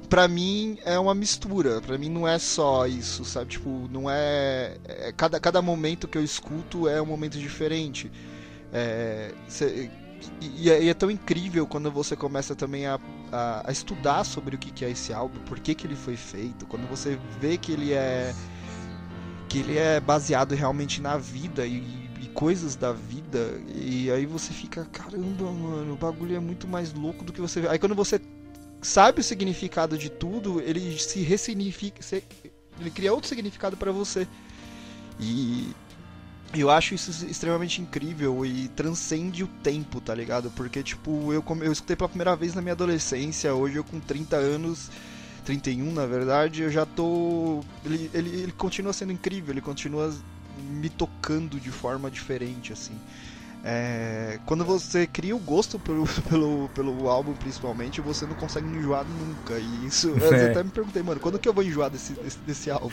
Pra 0.09 0.27
mim 0.27 0.77
é 0.85 0.99
uma 0.99 1.15
mistura, 1.15 1.81
pra 1.81 1.97
mim 1.97 2.09
não 2.09 2.27
é 2.27 2.39
só 2.39 2.87
isso, 2.87 3.25
sabe? 3.25 3.51
Tipo, 3.51 3.89
não 3.91 4.11
é. 4.11 4.77
é 4.85 5.13
cada, 5.13 5.39
cada 5.39 5.63
momento 5.63 6.09
que 6.09 6.19
eu 6.19 6.25
escuto 6.25 6.89
é 6.89 7.01
um 7.01 7.07
momento 7.07 7.39
diferente. 7.39 8.11
É, 8.73 9.33
cê, 9.49 9.91
e, 10.41 10.71
é, 10.71 10.83
e, 10.83 10.89
é 10.89 10.95
tão 10.95 11.11
incrível 11.11 11.67
quando 11.67 11.91
você 11.91 12.17
começa 12.17 12.55
também 12.55 12.87
a, 12.87 12.99
a, 13.33 13.69
a 13.69 13.73
estudar 13.73 14.25
sobre 14.25 14.57
o 14.57 14.59
que, 14.59 14.71
que, 14.71 14.85
é 14.85 14.91
esse 14.91 15.13
álbum, 15.13 15.39
por 15.41 15.59
que, 15.59 15.75
que 15.75 15.87
ele 15.87 15.97
foi 15.97 16.17
feito, 16.17 16.67
quando 16.67 16.89
você 16.89 17.19
vê 17.41 17.57
que 17.57 17.73
ele 17.73 17.93
é 17.93 18.35
que 19.49 19.59
ele 19.59 19.77
é 19.77 19.99
baseado 19.99 20.55
realmente 20.55 21.01
na 21.01 21.17
vida 21.17 21.67
e, 21.67 21.83
e 22.21 22.29
coisas 22.29 22.77
da 22.77 22.93
vida, 22.93 23.61
e 23.75 24.09
aí 24.11 24.25
você 24.25 24.53
fica, 24.53 24.85
caramba, 24.93 25.51
mano, 25.51 25.95
o 25.95 25.97
bagulho 25.97 26.37
é 26.37 26.41
muito 26.41 26.69
mais 26.69 26.93
louco 26.93 27.25
do 27.25 27.33
que 27.33 27.41
você 27.41 27.61
vê. 27.61 27.69
Aí 27.69 27.79
quando 27.79 27.97
você 27.97 28.21
sabe 28.81 29.21
o 29.21 29.25
significado 29.25 29.99
de 29.99 30.09
tudo, 30.09 30.61
ele 30.61 30.97
se 30.99 31.21
ressignifica, 31.23 32.01
ele 32.79 32.91
cria 32.91 33.13
outro 33.13 33.29
significado 33.29 33.77
para 33.77 33.91
você. 33.91 34.27
E 35.19 35.75
eu 36.55 36.71
acho 36.71 36.95
isso 36.95 37.25
extremamente 37.27 37.81
incrível 37.81 38.45
e 38.45 38.69
transcende 38.69 39.45
o 39.45 39.49
tempo, 39.63 40.01
tá 40.01 40.15
ligado? 40.15 40.51
Porque, 40.51 40.83
tipo, 40.83 41.33
eu, 41.33 41.45
eu 41.63 41.73
escutei 41.73 41.95
pela 41.95 42.09
primeira 42.09 42.35
vez 42.35 42.55
na 42.55 42.61
minha 42.63 42.73
adolescência, 42.73 43.55
hoje 43.55 43.77
eu 43.77 43.85
com 43.85 44.01
30 44.01 44.37
anos, 44.37 44.91
31 45.45 45.93
na 45.93 46.07
verdade, 46.07 46.63
eu 46.63 46.71
já 46.71 46.85
tô. 46.85 47.61
Ele, 47.85 48.11
ele, 48.13 48.31
ele 48.43 48.53
continua 48.53 48.93
sendo 48.93 49.13
incrível, 49.13 49.53
ele 49.53 49.61
continua 49.61 50.13
me 50.59 50.89
tocando 50.89 51.61
de 51.61 51.71
forma 51.71 52.11
diferente, 52.11 52.73
assim. 52.73 52.95
É, 53.63 54.39
quando 54.47 54.65
você 54.65 55.07
cria 55.07 55.37
o 55.37 55.39
gosto 55.39 55.79
pelo, 55.79 56.07
pelo, 56.29 56.69
pelo 56.75 57.09
álbum, 57.09 57.35
principalmente, 57.35 58.01
você 58.01 58.25
não 58.25 58.35
consegue 58.35 58.67
enjoar 58.67 59.05
nunca. 59.05 59.59
E 59.59 59.87
isso, 59.87 60.09
eu 60.19 60.33
é. 60.33 60.51
até 60.51 60.63
me 60.63 60.71
perguntei, 60.71 61.03
mano, 61.03 61.21
quando 61.21 61.39
que 61.39 61.49
eu 61.49 61.53
vou 61.53 61.63
enjoar 61.63 61.91
desse, 61.91 62.15
desse, 62.15 62.39
desse 62.39 62.71
álbum? 62.71 62.91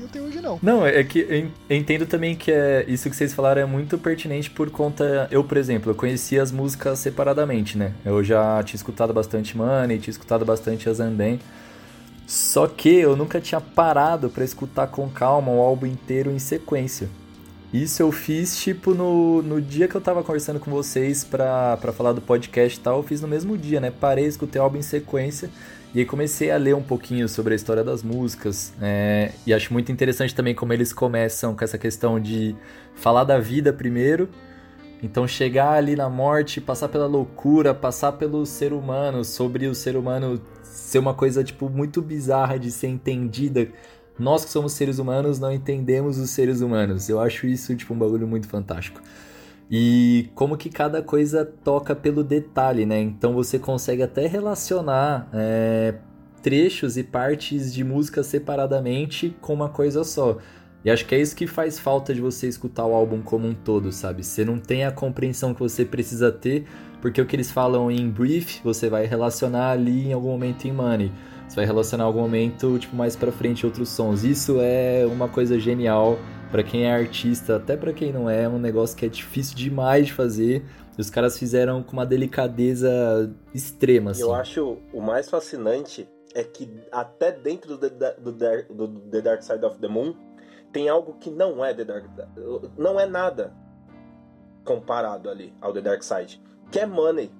E 0.00 0.04
até 0.04 0.20
hoje 0.20 0.40
não. 0.40 0.58
Não, 0.62 0.86
é 0.86 1.02
que 1.02 1.52
eu 1.68 1.76
entendo 1.76 2.06
também 2.06 2.36
que 2.36 2.52
é 2.52 2.84
isso 2.86 3.08
que 3.08 3.16
vocês 3.16 3.32
falaram 3.32 3.62
é 3.62 3.66
muito 3.66 3.96
pertinente 3.96 4.50
por 4.50 4.70
conta. 4.70 5.26
Eu, 5.30 5.42
por 5.42 5.56
exemplo, 5.56 5.90
eu 5.90 5.94
conhecia 5.94 6.42
as 6.42 6.52
músicas 6.52 6.98
separadamente, 6.98 7.78
né? 7.78 7.94
Eu 8.04 8.22
já 8.22 8.62
tinha 8.62 8.76
escutado 8.76 9.12
bastante 9.12 9.56
Money, 9.56 9.98
tinha 9.98 10.12
escutado 10.12 10.44
bastante 10.44 10.88
Azandem. 10.88 11.40
Só 12.26 12.66
que 12.66 12.88
eu 12.88 13.14
nunca 13.16 13.40
tinha 13.40 13.60
parado 13.60 14.30
para 14.30 14.44
escutar 14.44 14.86
com 14.86 15.08
calma 15.08 15.52
o 15.52 15.60
álbum 15.60 15.86
inteiro 15.86 16.30
em 16.30 16.38
sequência. 16.38 17.08
Isso 17.74 18.00
eu 18.00 18.12
fiz, 18.12 18.56
tipo, 18.56 18.94
no, 18.94 19.42
no 19.42 19.60
dia 19.60 19.88
que 19.88 19.96
eu 19.96 20.00
tava 20.00 20.22
conversando 20.22 20.60
com 20.60 20.70
vocês 20.70 21.24
pra, 21.24 21.76
pra 21.78 21.92
falar 21.92 22.12
do 22.12 22.20
podcast 22.20 22.78
e 22.78 22.80
tal, 22.80 22.98
eu 22.98 23.02
fiz 23.02 23.20
no 23.20 23.26
mesmo 23.26 23.58
dia, 23.58 23.80
né? 23.80 23.90
Parei, 23.90 24.26
escutei 24.26 24.60
o 24.60 24.64
álbum 24.64 24.78
em 24.78 24.82
sequência 24.82 25.50
e 25.92 25.98
aí 25.98 26.06
comecei 26.06 26.52
a 26.52 26.56
ler 26.56 26.76
um 26.76 26.82
pouquinho 26.84 27.28
sobre 27.28 27.52
a 27.52 27.56
história 27.56 27.82
das 27.82 28.00
músicas. 28.00 28.72
É, 28.80 29.32
e 29.44 29.52
acho 29.52 29.72
muito 29.72 29.90
interessante 29.90 30.32
também 30.32 30.54
como 30.54 30.72
eles 30.72 30.92
começam 30.92 31.52
com 31.56 31.64
essa 31.64 31.76
questão 31.76 32.20
de 32.20 32.54
falar 32.94 33.24
da 33.24 33.40
vida 33.40 33.72
primeiro. 33.72 34.28
Então 35.02 35.26
chegar 35.26 35.72
ali 35.72 35.96
na 35.96 36.08
morte, 36.08 36.60
passar 36.60 36.88
pela 36.88 37.08
loucura, 37.08 37.74
passar 37.74 38.12
pelo 38.12 38.46
ser 38.46 38.72
humano, 38.72 39.24
sobre 39.24 39.66
o 39.66 39.74
ser 39.74 39.96
humano 39.96 40.40
ser 40.62 41.00
uma 41.00 41.12
coisa, 41.12 41.42
tipo, 41.42 41.68
muito 41.68 42.00
bizarra 42.00 42.56
de 42.56 42.70
ser 42.70 42.86
entendida 42.86 43.66
nós 44.18 44.44
que 44.44 44.50
somos 44.50 44.72
seres 44.72 44.98
humanos 44.98 45.38
não 45.38 45.52
entendemos 45.52 46.18
os 46.18 46.30
seres 46.30 46.60
humanos. 46.60 47.08
Eu 47.08 47.20
acho 47.20 47.46
isso 47.46 47.74
tipo 47.74 47.94
um 47.94 47.98
bagulho 47.98 48.26
muito 48.26 48.48
fantástico. 48.48 49.00
E 49.70 50.28
como 50.34 50.56
que 50.56 50.68
cada 50.68 51.02
coisa 51.02 51.44
toca 51.44 51.96
pelo 51.96 52.22
detalhe, 52.22 52.84
né? 52.84 53.00
Então 53.00 53.32
você 53.32 53.58
consegue 53.58 54.02
até 54.02 54.26
relacionar 54.26 55.28
é, 55.32 55.94
trechos 56.42 56.96
e 56.96 57.02
partes 57.02 57.72
de 57.72 57.82
música 57.82 58.22
separadamente 58.22 59.34
com 59.40 59.54
uma 59.54 59.68
coisa 59.68 60.04
só. 60.04 60.38
E 60.84 60.90
acho 60.90 61.06
que 61.06 61.14
é 61.14 61.18
isso 61.18 61.34
que 61.34 61.46
faz 61.46 61.78
falta 61.78 62.12
de 62.12 62.20
você 62.20 62.46
escutar 62.46 62.84
o 62.84 62.92
álbum 62.92 63.22
como 63.22 63.48
um 63.48 63.54
todo, 63.54 63.90
sabe? 63.90 64.22
Você 64.22 64.44
não 64.44 64.58
tem 64.58 64.84
a 64.84 64.92
compreensão 64.92 65.54
que 65.54 65.60
você 65.60 65.82
precisa 65.82 66.30
ter, 66.30 66.66
porque 67.00 67.18
o 67.18 67.24
que 67.24 67.34
eles 67.34 67.50
falam 67.50 67.90
em 67.90 68.10
Brief, 68.10 68.60
você 68.62 68.90
vai 68.90 69.06
relacionar 69.06 69.70
ali 69.70 70.08
em 70.08 70.12
algum 70.12 70.28
momento 70.28 70.66
em 70.66 70.72
Money. 70.72 71.10
Você 71.54 71.60
vai 71.60 71.66
relacionar 71.66 72.02
algum 72.02 72.22
momento, 72.22 72.76
tipo, 72.80 72.96
mais 72.96 73.14
para 73.14 73.30
frente 73.30 73.64
outros 73.64 73.88
sons. 73.88 74.24
Isso 74.24 74.58
é 74.60 75.06
uma 75.06 75.28
coisa 75.28 75.56
genial 75.56 76.18
para 76.50 76.64
quem 76.64 76.86
é 76.86 76.92
artista, 76.92 77.58
até 77.58 77.76
para 77.76 77.92
quem 77.92 78.12
não 78.12 78.28
é, 78.28 78.42
é 78.42 78.48
um 78.48 78.58
negócio 78.58 78.96
que 78.96 79.06
é 79.06 79.08
difícil 79.08 79.54
demais 79.54 80.06
de 80.06 80.12
fazer. 80.12 80.64
E 80.98 81.00
os 81.00 81.08
caras 81.08 81.38
fizeram 81.38 81.80
com 81.80 81.92
uma 81.92 82.04
delicadeza 82.04 83.32
extrema, 83.54 84.10
assim. 84.10 84.22
Eu 84.22 84.34
acho 84.34 84.78
o 84.92 85.00
mais 85.00 85.30
fascinante 85.30 86.08
é 86.34 86.42
que 86.42 86.68
até 86.90 87.30
dentro 87.30 87.78
do, 87.78 87.88
do, 87.88 88.32
do, 88.32 88.88
do 88.88 89.00
The 89.10 89.20
Dark 89.20 89.42
Side 89.44 89.64
of 89.64 89.78
the 89.78 89.86
Moon 89.86 90.12
tem 90.72 90.88
algo 90.88 91.14
que 91.20 91.30
não 91.30 91.64
é 91.64 91.72
The 91.72 91.84
Dark 91.84 92.04
não 92.76 92.98
é 92.98 93.06
nada 93.06 93.54
comparado 94.64 95.30
ali 95.30 95.54
ao 95.60 95.72
The 95.72 95.82
Dark 95.82 96.02
Side, 96.02 96.42
que 96.72 96.80
é 96.80 96.86
Money. 96.86 97.30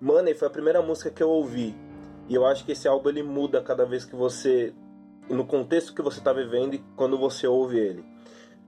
Money 0.00 0.34
foi 0.34 0.46
a 0.46 0.50
primeira 0.52 0.80
música 0.80 1.10
que 1.10 1.20
eu 1.20 1.28
ouvi 1.28 1.74
e 2.28 2.34
eu 2.34 2.46
acho 2.46 2.64
que 2.64 2.72
esse 2.72 2.86
álbum 2.86 3.08
ele 3.08 3.22
muda 3.22 3.62
cada 3.62 3.84
vez 3.84 4.04
que 4.04 4.14
você. 4.14 4.72
no 5.28 5.44
contexto 5.44 5.94
que 5.94 6.02
você 6.02 6.20
tá 6.20 6.32
vivendo 6.32 6.74
e 6.74 6.84
quando 6.96 7.18
você 7.18 7.46
ouve 7.46 7.78
ele. 7.78 8.04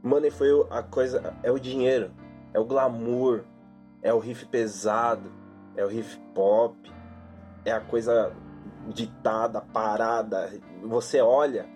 Money 0.03 0.31
foi 0.31 0.49
a 0.71 0.83
coisa. 0.83 1.35
É 1.43 1.51
o 1.51 1.59
dinheiro, 1.59 2.11
é 2.53 2.59
o 2.59 2.65
glamour, 2.65 3.45
é 4.03 4.13
o 4.13 4.19
riff 4.19 4.47
pesado, 4.47 5.31
é 5.77 5.85
o 5.85 5.89
riff 5.89 6.19
pop, 6.35 6.77
é 7.65 7.71
a 7.73 7.81
coisa 7.81 8.33
ditada, 8.89 9.61
parada. 9.61 10.51
Você 10.83 11.21
olha. 11.21 11.67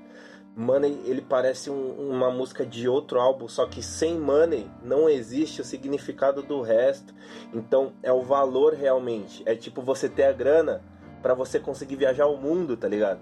Money 0.56 1.02
ele 1.04 1.20
parece 1.20 1.68
um, 1.70 1.92
uma 2.10 2.30
música 2.30 2.64
de 2.64 2.88
outro 2.88 3.20
álbum, 3.20 3.46
só 3.46 3.66
que 3.66 3.82
sem 3.82 4.18
Money 4.18 4.70
não 4.82 5.06
existe 5.06 5.60
o 5.60 5.64
significado 5.64 6.42
do 6.42 6.62
resto. 6.62 7.14
Então 7.52 7.92
é 8.02 8.10
o 8.10 8.22
valor 8.22 8.72
realmente. 8.72 9.42
É 9.44 9.54
tipo 9.54 9.82
você 9.82 10.08
ter 10.08 10.24
a 10.24 10.32
grana, 10.32 10.82
para 11.26 11.34
você 11.34 11.58
conseguir 11.58 11.96
viajar 11.96 12.26
o 12.26 12.36
mundo, 12.36 12.76
tá 12.76 12.86
ligado? 12.86 13.18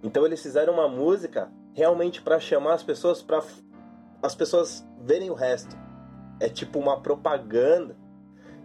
Então 0.00 0.24
eles 0.24 0.40
fizeram 0.40 0.74
uma 0.74 0.86
música 0.86 1.50
realmente 1.74 2.22
para 2.22 2.38
chamar 2.38 2.74
as 2.74 2.84
pessoas 2.84 3.20
para 3.20 3.42
as 4.22 4.32
pessoas 4.32 4.86
verem 5.00 5.28
o 5.28 5.34
resto. 5.34 5.76
É 6.38 6.48
tipo 6.48 6.78
uma 6.78 7.00
propaganda 7.00 7.96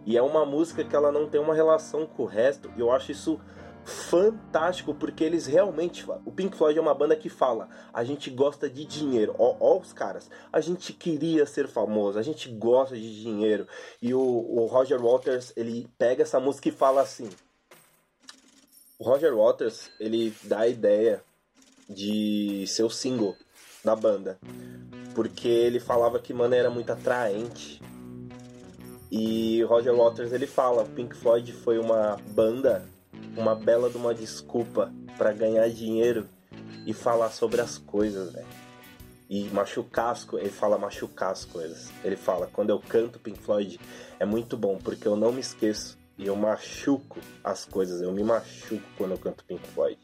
e 0.06 0.16
é 0.16 0.22
uma 0.22 0.46
música 0.46 0.84
que 0.84 0.94
ela 0.94 1.10
não 1.10 1.28
tem 1.28 1.40
uma 1.40 1.56
relação 1.56 2.06
com 2.06 2.22
o 2.22 2.26
resto. 2.26 2.70
E 2.76 2.80
eu 2.80 2.92
acho 2.92 3.10
isso 3.10 3.40
fantástico 3.84 4.94
porque 4.94 5.24
eles 5.24 5.46
realmente 5.46 6.06
o 6.24 6.30
Pink 6.30 6.56
Floyd 6.56 6.78
é 6.78 6.80
uma 6.80 6.94
banda 6.94 7.16
que 7.16 7.28
fala 7.28 7.68
a 7.92 8.04
gente 8.04 8.30
gosta 8.30 8.68
de 8.68 8.84
dinheiro 8.84 9.34
ó, 9.38 9.56
ó, 9.58 9.78
os 9.78 9.94
caras 9.94 10.30
a 10.52 10.60
gente 10.60 10.92
queria 10.92 11.46
ser 11.46 11.66
famoso 11.66 12.18
a 12.18 12.22
gente 12.22 12.50
gosta 12.50 12.94
de 12.94 13.22
dinheiro 13.22 13.66
e 14.02 14.12
o, 14.12 14.20
o 14.20 14.66
Roger 14.66 15.00
Waters 15.00 15.54
ele 15.56 15.88
pega 15.96 16.22
essa 16.22 16.38
música 16.38 16.68
e 16.68 16.72
fala 16.72 17.00
assim 17.00 17.30
o 18.98 19.04
Roger 19.04 19.34
Waters, 19.34 19.90
ele 20.00 20.34
dá 20.42 20.60
a 20.60 20.68
ideia 20.68 21.22
de 21.88 22.64
ser 22.66 22.82
o 22.82 22.90
single 22.90 23.36
da 23.84 23.94
banda. 23.94 24.38
Porque 25.14 25.48
ele 25.48 25.78
falava 25.78 26.18
que, 26.18 26.34
mano, 26.34 26.54
era 26.54 26.68
muito 26.68 26.90
atraente. 26.90 27.80
E 29.10 29.62
Roger 29.62 29.94
Waters, 29.94 30.32
ele 30.32 30.46
fala, 30.46 30.84
Pink 30.84 31.16
Floyd 31.16 31.52
foi 31.52 31.78
uma 31.78 32.16
banda, 32.30 32.84
uma 33.36 33.54
bela 33.54 33.88
de 33.88 33.96
uma 33.96 34.12
desculpa 34.12 34.92
para 35.16 35.32
ganhar 35.32 35.68
dinheiro 35.70 36.28
e 36.84 36.92
falar 36.92 37.30
sobre 37.30 37.60
as 37.60 37.78
coisas, 37.78 38.32
velho. 38.32 38.46
E 39.30 39.44
machucar 39.50 40.10
as 40.10 40.24
coisas, 40.24 40.48
ele 40.48 40.56
fala 40.56 40.78
machucar 40.78 41.30
as 41.30 41.44
coisas. 41.44 41.90
Ele 42.02 42.16
fala, 42.16 42.48
quando 42.52 42.70
eu 42.70 42.80
canto 42.80 43.18
Pink 43.18 43.38
Floyd, 43.38 43.78
é 44.18 44.24
muito 44.24 44.56
bom, 44.56 44.78
porque 44.78 45.06
eu 45.06 45.14
não 45.14 45.32
me 45.32 45.40
esqueço 45.40 45.97
e 46.18 46.26
eu 46.26 46.34
machuco 46.34 47.20
as 47.44 47.64
coisas, 47.64 48.02
eu 48.02 48.12
me 48.12 48.24
machuco 48.24 48.82
quando 48.96 49.12
eu 49.12 49.18
canto 49.18 49.44
Pink 49.44 49.66
Floyd. 49.68 49.98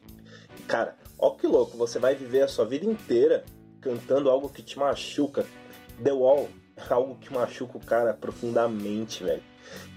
Cara, 0.69 0.97
ó 1.19 1.31
que 1.31 1.47
louco, 1.47 1.77
você 1.77 1.99
vai 1.99 2.15
viver 2.15 2.43
a 2.43 2.49
sua 2.49 2.65
vida 2.65 2.87
inteira 2.87 3.45
cantando 3.81 4.31
algo 4.31 4.49
que 4.49 4.63
te 4.63 4.79
machuca. 4.79 5.45
The 6.03 6.13
Wall 6.13 6.49
é 6.77 6.93
algo 6.93 7.17
que 7.17 7.33
machuca 7.33 7.77
o 7.77 7.85
cara 7.85 8.15
profundamente, 8.15 9.25
velho. 9.25 9.43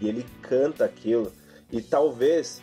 E 0.02 0.10
ele 0.10 0.26
canta 0.42 0.84
aquilo. 0.84 1.32
E 1.72 1.82
talvez, 1.82 2.62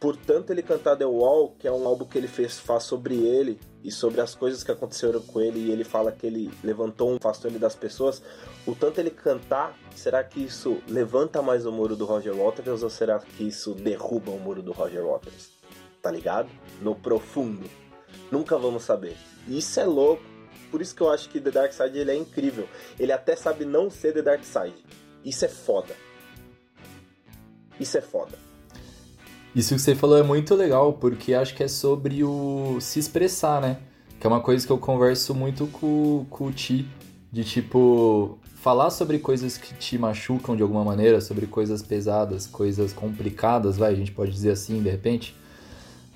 por 0.00 0.16
tanto 0.16 0.52
ele 0.52 0.62
cantar 0.62 0.96
The 0.96 1.06
Wall, 1.06 1.54
que 1.58 1.68
é 1.68 1.72
um 1.72 1.86
álbum 1.86 2.04
que 2.04 2.18
ele 2.18 2.28
fez 2.28 2.58
faz 2.58 2.82
sobre 2.82 3.14
ele, 3.16 3.58
e 3.84 3.92
sobre 3.92 4.22
as 4.22 4.34
coisas 4.34 4.64
que 4.64 4.72
aconteceram 4.72 5.20
com 5.20 5.40
ele 5.40 5.60
e 5.60 5.70
ele 5.70 5.84
fala 5.84 6.10
que 6.10 6.26
ele 6.26 6.50
levantou 6.64 7.12
um 7.12 7.16
afastou 7.16 7.50
ele 7.50 7.58
das 7.58 7.76
pessoas, 7.76 8.22
o 8.66 8.74
tanto 8.74 8.98
ele 8.98 9.10
cantar, 9.10 9.78
será 9.94 10.24
que 10.24 10.42
isso 10.42 10.82
levanta 10.88 11.42
mais 11.42 11.66
o 11.66 11.70
muro 11.70 11.94
do 11.94 12.06
Roger 12.06 12.34
Waters 12.34 12.82
ou 12.82 12.88
será 12.88 13.18
que 13.18 13.46
isso 13.46 13.74
derruba 13.74 14.30
o 14.30 14.40
muro 14.40 14.62
do 14.62 14.72
Roger 14.72 15.04
Waters? 15.04 15.50
Tá 16.00 16.10
ligado? 16.10 16.48
No 16.80 16.94
profundo. 16.94 17.68
Nunca 18.32 18.56
vamos 18.56 18.84
saber. 18.84 19.16
Isso 19.46 19.78
é 19.78 19.84
louco. 19.84 20.22
Por 20.70 20.80
isso 20.80 20.94
que 20.94 21.02
eu 21.02 21.10
acho 21.10 21.28
que 21.28 21.40
The 21.40 21.50
Dark 21.50 21.72
Side 21.72 21.96
ele 21.96 22.10
é 22.10 22.16
incrível. 22.16 22.66
Ele 22.98 23.12
até 23.12 23.36
sabe 23.36 23.64
não 23.64 23.90
ser 23.90 24.12
The 24.12 24.22
Dark 24.22 24.44
Side. 24.44 24.74
Isso 25.24 25.44
é 25.44 25.48
foda. 25.48 25.94
Isso 27.78 27.96
é 27.98 28.00
foda. 28.00 28.36
Isso 29.54 29.74
que 29.74 29.80
você 29.80 29.94
falou 29.94 30.18
é 30.18 30.22
muito 30.22 30.54
legal, 30.54 30.94
porque 30.94 31.32
acho 31.32 31.54
que 31.54 31.62
é 31.62 31.68
sobre 31.68 32.24
o 32.24 32.78
se 32.80 32.98
expressar, 32.98 33.60
né? 33.60 33.78
Que 34.18 34.26
é 34.26 34.30
uma 34.30 34.40
coisa 34.40 34.66
que 34.66 34.72
eu 34.72 34.78
converso 34.78 35.34
muito 35.34 35.66
com, 35.68 36.26
com 36.28 36.46
o 36.46 36.52
Ti, 36.52 36.88
de 37.30 37.44
tipo, 37.44 38.36
falar 38.64 38.90
sobre 38.90 39.18
coisas 39.18 39.56
que 39.56 39.74
te 39.74 39.96
machucam 39.96 40.56
de 40.56 40.62
alguma 40.62 40.82
maneira, 40.82 41.20
sobre 41.20 41.46
coisas 41.46 41.82
pesadas, 41.82 42.46
coisas 42.46 42.92
complicadas, 42.92 43.76
vai, 43.76 43.92
a 43.92 43.94
gente 43.94 44.10
pode 44.10 44.32
dizer 44.32 44.50
assim, 44.50 44.82
de 44.82 44.88
repente. 44.88 45.36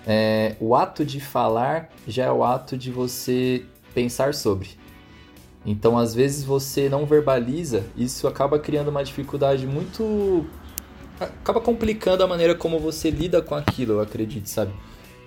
É, 0.06 0.56
o 0.58 0.74
ato 0.74 1.04
de 1.04 1.20
falar 1.20 1.90
já 2.06 2.24
é 2.24 2.32
o 2.32 2.42
ato 2.42 2.76
de 2.76 2.90
você 2.90 3.64
pensar 3.94 4.34
sobre. 4.34 4.70
Então, 5.66 5.98
às 5.98 6.14
vezes 6.14 6.42
você 6.42 6.88
não 6.88 7.04
verbaliza, 7.04 7.84
isso 7.96 8.26
acaba 8.26 8.58
criando 8.58 8.88
uma 8.88 9.04
dificuldade 9.04 9.66
muito 9.66 10.46
acaba 11.20 11.60
complicando 11.60 12.22
a 12.22 12.26
maneira 12.26 12.54
como 12.54 12.78
você 12.78 13.10
lida 13.10 13.42
com 13.42 13.54
aquilo, 13.54 13.94
eu 13.94 14.00
acredito, 14.00 14.46
sabe? 14.46 14.72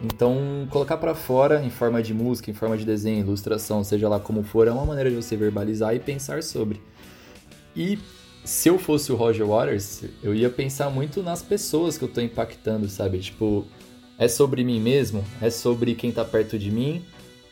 Então, 0.03 0.67
colocar 0.71 0.97
para 0.97 1.13
fora 1.13 1.63
em 1.63 1.69
forma 1.69 2.01
de 2.01 2.13
música, 2.13 2.49
em 2.49 2.53
forma 2.53 2.75
de 2.75 2.83
desenho, 2.83 3.19
ilustração, 3.19 3.83
seja 3.83 4.09
lá 4.09 4.19
como 4.19 4.43
for, 4.43 4.67
é 4.67 4.71
uma 4.71 4.85
maneira 4.85 5.09
de 5.09 5.15
você 5.15 5.37
verbalizar 5.37 5.95
e 5.95 5.99
pensar 5.99 6.41
sobre. 6.41 6.81
E 7.75 7.99
se 8.43 8.69
eu 8.69 8.79
fosse 8.79 9.11
o 9.11 9.15
Roger 9.15 9.45
Waters, 9.45 10.03
eu 10.23 10.33
ia 10.33 10.49
pensar 10.49 10.89
muito 10.89 11.21
nas 11.21 11.43
pessoas 11.43 11.97
que 11.97 12.03
eu 12.03 12.09
tô 12.09 12.19
impactando, 12.19 12.89
sabe? 12.89 13.19
Tipo, 13.19 13.67
é 14.17 14.27
sobre 14.27 14.63
mim 14.63 14.79
mesmo? 14.79 15.23
É 15.39 15.51
sobre 15.51 15.93
quem 15.93 16.11
tá 16.11 16.25
perto 16.25 16.57
de 16.57 16.71
mim? 16.71 17.05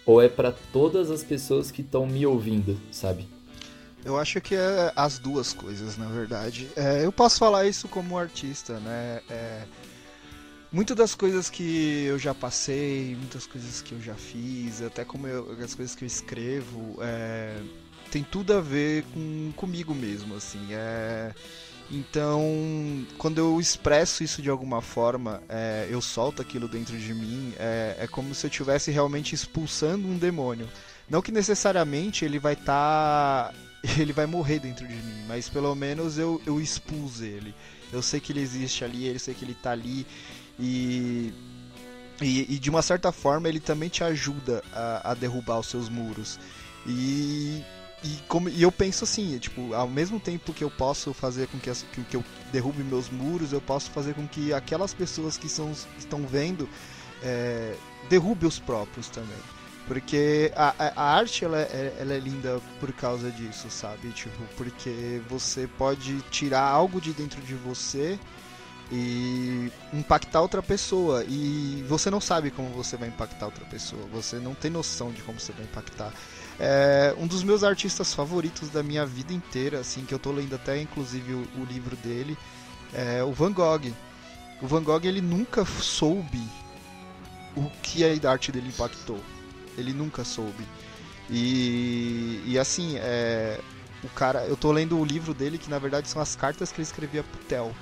Ou 0.04 0.20
é 0.20 0.28
para 0.28 0.52
todas 0.74 1.12
as 1.12 1.24
pessoas 1.24 1.70
que 1.70 1.82
estão 1.82 2.08
me 2.08 2.26
ouvindo, 2.26 2.76
sabe? 2.92 3.28
Eu 4.04 4.18
acho 4.18 4.40
que 4.40 4.56
é 4.56 4.94
as 4.96 5.20
duas 5.20 5.54
coisas, 5.54 5.98
na 5.98 6.08
verdade. 6.08 6.70
É, 6.76 7.06
eu 7.06 7.12
posso 7.12 7.38
falar 7.38 7.68
isso 7.68 7.88
como 7.88 8.18
artista, 8.18 8.80
né? 8.80 9.22
É, 9.30 9.64
muitas 10.72 10.96
das 10.96 11.14
coisas 11.14 11.50
que 11.50 12.06
eu 12.06 12.18
já 12.18 12.34
passei, 12.34 13.16
muitas 13.16 13.46
coisas 13.46 13.82
que 13.82 13.94
eu 13.94 14.02
já 14.02 14.16
fiz, 14.16 14.82
até 14.82 15.04
como 15.04 15.28
eu, 15.28 15.52
as 15.64 15.76
coisas 15.76 15.96
que 15.96 16.06
eu 16.06 16.08
escrevo, 16.08 16.98
é, 17.02 17.62
tem 18.10 18.24
tudo 18.24 18.54
a 18.54 18.62
ver 18.62 19.04
com 19.14 19.52
comigo 19.56 19.94
mesmo, 19.94 20.36
assim. 20.36 20.68
É, 20.72 21.34
então, 21.92 23.06
quando 23.18 23.40
eu 23.40 23.60
expresso 23.60 24.24
isso 24.24 24.42
de 24.42 24.50
alguma 24.50 24.82
forma, 24.82 25.42
é, 25.50 25.88
eu 25.90 26.02
solto 26.02 26.42
aquilo 26.42 26.68
dentro 26.68 26.98
de 26.98 27.14
mim, 27.14 27.54
é, 27.58 27.98
é 28.00 28.08
como 28.08 28.34
se 28.34 28.46
eu 28.46 28.50
estivesse 28.50 28.92
realmente 28.92 29.34
expulsando 29.34 30.08
um 30.08 30.18
demônio. 30.18 30.70
Não 31.10 31.22
que 31.22 31.32
necessariamente 31.32 32.24
ele 32.24 32.38
vai 32.38 32.54
estar 32.54 33.52
tá 33.52 33.54
ele 33.98 34.14
vai 34.14 34.26
morrer 34.26 34.60
dentro 34.60 34.88
de 34.88 34.94
mim, 34.94 35.24
mas 35.28 35.50
pelo 35.50 35.74
menos 35.76 36.18
eu, 36.18 36.42
eu 36.46 36.60
expus 36.60 37.22
ele. 37.22 37.54
Eu 37.92 38.02
sei 38.02 38.20
que 38.20 38.32
ele 38.32 38.42
existe 38.42 38.84
ali, 38.84 39.08
eu 39.08 39.20
sei 39.20 39.34
que 39.34 39.44
ele 39.44 39.56
tá 39.56 39.72
ali 39.72 40.06
e, 40.60 41.34
e, 42.22 42.56
e 42.56 42.60
de 42.60 42.70
uma 42.70 42.82
certa 42.82 43.12
forma 43.12 43.48
ele 43.48 43.60
também 43.60 43.90
te 43.90 44.04
ajuda 44.04 44.64
a, 44.74 45.12
a 45.12 45.14
derrubar 45.14 45.60
os 45.60 45.68
seus 45.68 45.90
muros. 45.90 46.40
E, 46.86 47.64
e, 48.04 48.20
como, 48.28 48.50
e 48.50 48.62
eu 48.62 48.72
penso 48.72 49.04
assim, 49.04 49.38
tipo, 49.40 49.74
ao 49.74 49.88
mesmo 49.88 50.20
tempo 50.20 50.54
que 50.54 50.64
eu 50.64 50.70
posso 50.70 51.14
fazer 51.14 51.48
com 51.48 51.58
que, 51.58 51.72
que, 51.72 52.04
que 52.04 52.16
eu 52.16 52.24
derrube 52.52 52.84
meus 52.84 53.10
muros, 53.10 53.54
eu 53.54 53.62
posso 53.62 53.90
fazer 53.92 54.14
com 54.14 54.28
que 54.28 54.54
aquelas 54.54 54.94
pessoas 54.94 55.38
que 55.38 55.50
são, 55.50 55.72
estão 55.98 56.26
vendo 56.28 56.70
é, 57.24 57.76
derrube 58.10 58.46
os 58.46 58.60
próprios 58.60 59.10
também. 59.10 59.38
Porque 59.90 60.52
a, 60.56 60.94
a, 60.96 61.16
arte 61.16 61.44
ela 61.44 61.58
é, 61.62 61.98
ela 62.00 62.14
é 62.14 62.20
linda 62.20 62.62
por 62.80 62.94
causa 62.94 63.32
disso, 63.32 63.72
sabe? 63.72 64.10
Tipo, 64.10 64.38
porque 64.56 65.20
você 65.28 65.68
pode 65.80 66.22
tirar 66.30 66.62
algo 66.62 67.02
de 67.02 67.12
dentro 67.12 67.42
de 67.42 67.56
você 67.56 68.20
e 68.92 69.72
impactar 69.92 70.42
outra 70.42 70.62
pessoa. 70.62 71.26
E 71.28 71.84
você 71.90 72.12
não 72.12 72.22
sabe 72.22 72.52
como 72.52 72.70
você 72.70 72.98
vai 72.98 73.10
impactar 73.10 73.48
outra 73.48 73.66
pessoa. 73.66 74.04
Você 74.14 74.36
não 74.36 74.54
tem 74.54 74.70
noção 74.70 75.12
de 75.12 75.24
como 75.24 75.40
você 75.40 75.54
vai 75.54 75.64
impactar. 75.64 76.14
É 76.60 77.16
um 77.18 77.26
dos 77.26 77.42
meus 77.42 77.64
artistas 77.64 78.14
favoritos 78.14 78.70
da 78.70 78.84
minha 78.84 79.08
vida 79.08 79.34
inteira, 79.34 79.80
assim, 79.80 80.06
que 80.06 80.14
eu 80.14 80.20
tô 80.20 80.32
lendo 80.32 80.54
até 80.54 80.80
inclusive 80.80 81.34
o, 81.34 81.48
o 81.58 81.66
livro 81.68 81.96
dele, 81.96 82.38
é 82.94 83.24
o 83.24 83.34
Van 83.34 83.52
Gogh. 83.52 83.92
O 84.62 84.68
Van 84.68 84.84
Gogh 84.84 85.04
ele 85.04 85.20
nunca 85.20 85.66
soube 85.66 86.44
o 87.58 87.68
que 87.82 88.04
a 88.06 88.30
arte 88.30 88.52
dele 88.52 88.68
impactou 88.68 89.20
ele 89.78 89.94
nunca 89.94 90.24
soube. 90.24 90.66
E, 91.30 92.42
e 92.46 92.58
assim, 92.58 92.98
é, 92.98 93.60
o 94.04 94.10
cara, 94.10 94.46
eu 94.46 94.58
tô 94.58 94.72
lendo 94.72 94.98
o 94.98 95.06
livro 95.06 95.34
dele 95.34 95.58
que 95.58 95.70
na 95.70 95.80
verdade 95.80 96.10
são 96.10 96.22
as 96.22 96.36
cartas 96.36 96.72
que 96.72 96.78
ele 96.78 96.88
escrevia 96.88 97.24
pro 97.24 97.40
Theo, 97.48 97.76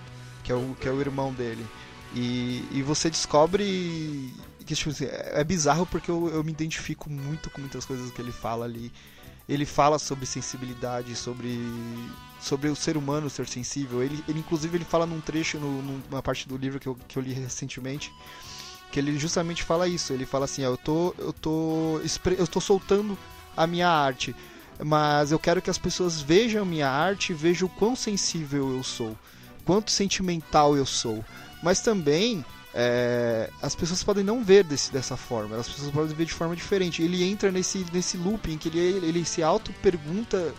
que 0.43 0.51
é 0.51 0.55
o, 0.55 0.75
que 0.79 0.87
é 0.87 0.91
o 0.91 0.99
irmão 0.99 1.33
dele. 1.33 1.65
E, 2.13 2.67
e 2.71 2.81
você 2.81 3.09
descobre 3.09 4.33
que 4.65 4.75
tipo, 4.75 4.89
assim, 4.89 5.05
é, 5.05 5.33
é 5.35 5.43
bizarro 5.43 5.85
porque 5.85 6.11
eu, 6.11 6.27
eu 6.29 6.43
me 6.43 6.51
identifico 6.51 7.09
muito 7.09 7.49
com 7.49 7.61
muitas 7.61 7.85
coisas 7.85 8.11
que 8.11 8.21
ele 8.21 8.31
fala 8.31 8.65
ali. 8.65 8.91
Ele 9.47 9.65
fala 9.65 9.97
sobre 9.97 10.25
sensibilidade, 10.25 11.15
sobre 11.15 11.57
sobre 12.39 12.69
o 12.69 12.75
ser 12.75 12.97
humano 12.97 13.29
ser 13.29 13.47
sensível. 13.47 14.03
Ele, 14.03 14.21
ele 14.27 14.39
inclusive 14.39 14.77
ele 14.77 14.85
fala 14.85 15.05
num 15.05 15.21
trecho 15.21 15.57
no, 15.57 15.81
numa 15.81 16.21
parte 16.21 16.47
do 16.47 16.57
livro 16.57 16.79
que 16.79 16.87
eu, 16.87 16.97
que 17.07 17.17
eu 17.17 17.23
li 17.23 17.33
recentemente 17.33 18.11
que 18.91 18.99
ele 18.99 19.17
justamente 19.17 19.63
fala 19.63 19.87
isso. 19.87 20.13
Ele 20.13 20.25
fala 20.25 20.45
assim: 20.45 20.61
eu 20.61 20.77
tô, 20.77 21.13
eu 21.17 21.33
tô, 21.33 21.99
eu 22.37 22.47
tô 22.47 22.59
soltando 22.59 23.17
a 23.55 23.65
minha 23.65 23.89
arte, 23.89 24.35
mas 24.83 25.31
eu 25.31 25.39
quero 25.39 25.61
que 25.61 25.69
as 25.69 25.77
pessoas 25.77 26.21
vejam 26.21 26.65
minha 26.65 26.89
arte 26.89 27.33
vejam 27.33 27.67
o 27.67 27.71
quão 27.71 27.95
sensível 27.95 28.75
eu 28.75 28.83
sou, 28.83 29.17
quanto 29.65 29.91
sentimental 29.91 30.77
eu 30.77 30.85
sou. 30.85 31.23
Mas 31.63 31.81
também 31.81 32.45
é, 32.73 33.49
as 33.59 33.73
pessoas 33.73 34.03
podem 34.03 34.23
não 34.23 34.43
ver 34.43 34.63
desse, 34.63 34.91
dessa 34.91 35.17
forma, 35.17 35.57
as 35.57 35.67
pessoas 35.67 35.91
podem 35.91 36.15
ver 36.15 36.25
de 36.25 36.33
forma 36.33 36.55
diferente. 36.55 37.01
Ele 37.01 37.23
entra 37.23 37.51
nesse, 37.51 37.83
nesse 37.91 38.17
looping 38.17 38.57
que 38.57 38.67
ele, 38.67 39.07
ele 39.07 39.25
se 39.25 39.41
auto-pergunta 39.41 40.53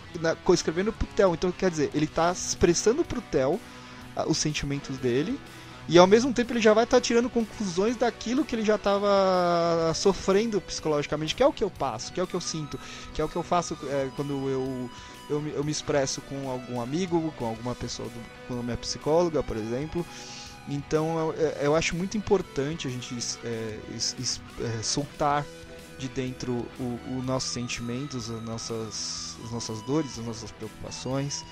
escrevendo 0.53 0.91
pro 0.91 1.07
Theo. 1.07 1.33
Então, 1.33 1.51
quer 1.51 1.71
dizer, 1.71 1.89
ele 1.93 2.05
está 2.05 2.33
expressando 2.33 3.05
pro 3.05 3.21
Theo 3.21 3.59
os 4.27 4.37
sentimentos 4.37 4.97
dele 4.97 5.39
e 5.89 5.97
ao 5.97 6.05
mesmo 6.05 6.31
tempo 6.31 6.53
ele 6.53 6.61
já 6.61 6.71
vai 6.71 6.83
estar 6.83 6.97
tá 6.97 7.01
tirando 7.01 7.31
conclusões 7.31 7.97
daquilo 7.97 8.45
que 8.45 8.55
ele 8.55 8.63
já 8.63 8.75
estava 8.75 9.91
sofrendo 9.95 10.61
psicologicamente, 10.61 11.33
que 11.33 11.41
é 11.41 11.47
o 11.47 11.51
que 11.51 11.63
eu 11.63 11.71
passo, 11.71 12.13
que 12.13 12.19
é 12.19 12.23
o 12.23 12.27
que 12.27 12.35
eu 12.35 12.41
sinto, 12.41 12.79
que 13.11 13.19
é 13.19 13.25
o 13.25 13.27
que 13.27 13.35
eu 13.35 13.41
faço 13.41 13.75
é, 13.89 14.07
quando 14.15 14.33
eu, 14.47 14.89
eu, 15.31 15.47
eu, 15.55 15.63
me 15.63 15.71
expresso 15.71 16.21
com 16.21 16.47
algum 16.47 16.79
amigo, 16.79 17.33
com 17.39 17.45
alguma 17.47 17.73
pessoa, 17.73 18.07
do, 18.07 18.47
com 18.47 18.59
a 18.59 18.63
minha 18.63 18.77
psicóloga, 18.77 19.41
por 19.41 19.57
exemplo. 19.57 20.05
Então 20.67 21.17
eu, 21.17 21.35
é, 21.35 21.65
eu 21.65 21.75
acho 21.75 21.95
muito 21.95 22.15
importante 22.15 22.87
a 22.87 22.91
gente 22.91 23.17
é, 23.43 23.79
é, 23.89 24.83
soltar 24.83 25.43
de 25.97 26.07
dentro 26.07 26.67
os 26.79 27.25
nossos 27.25 27.49
sentimentos, 27.49 28.29
as 28.29 28.43
nossas, 28.43 29.37
as 29.43 29.51
nossas 29.51 29.81
dores, 29.81 30.19
as 30.19 30.25
nossas 30.25 30.51
preocupações. 30.51 31.43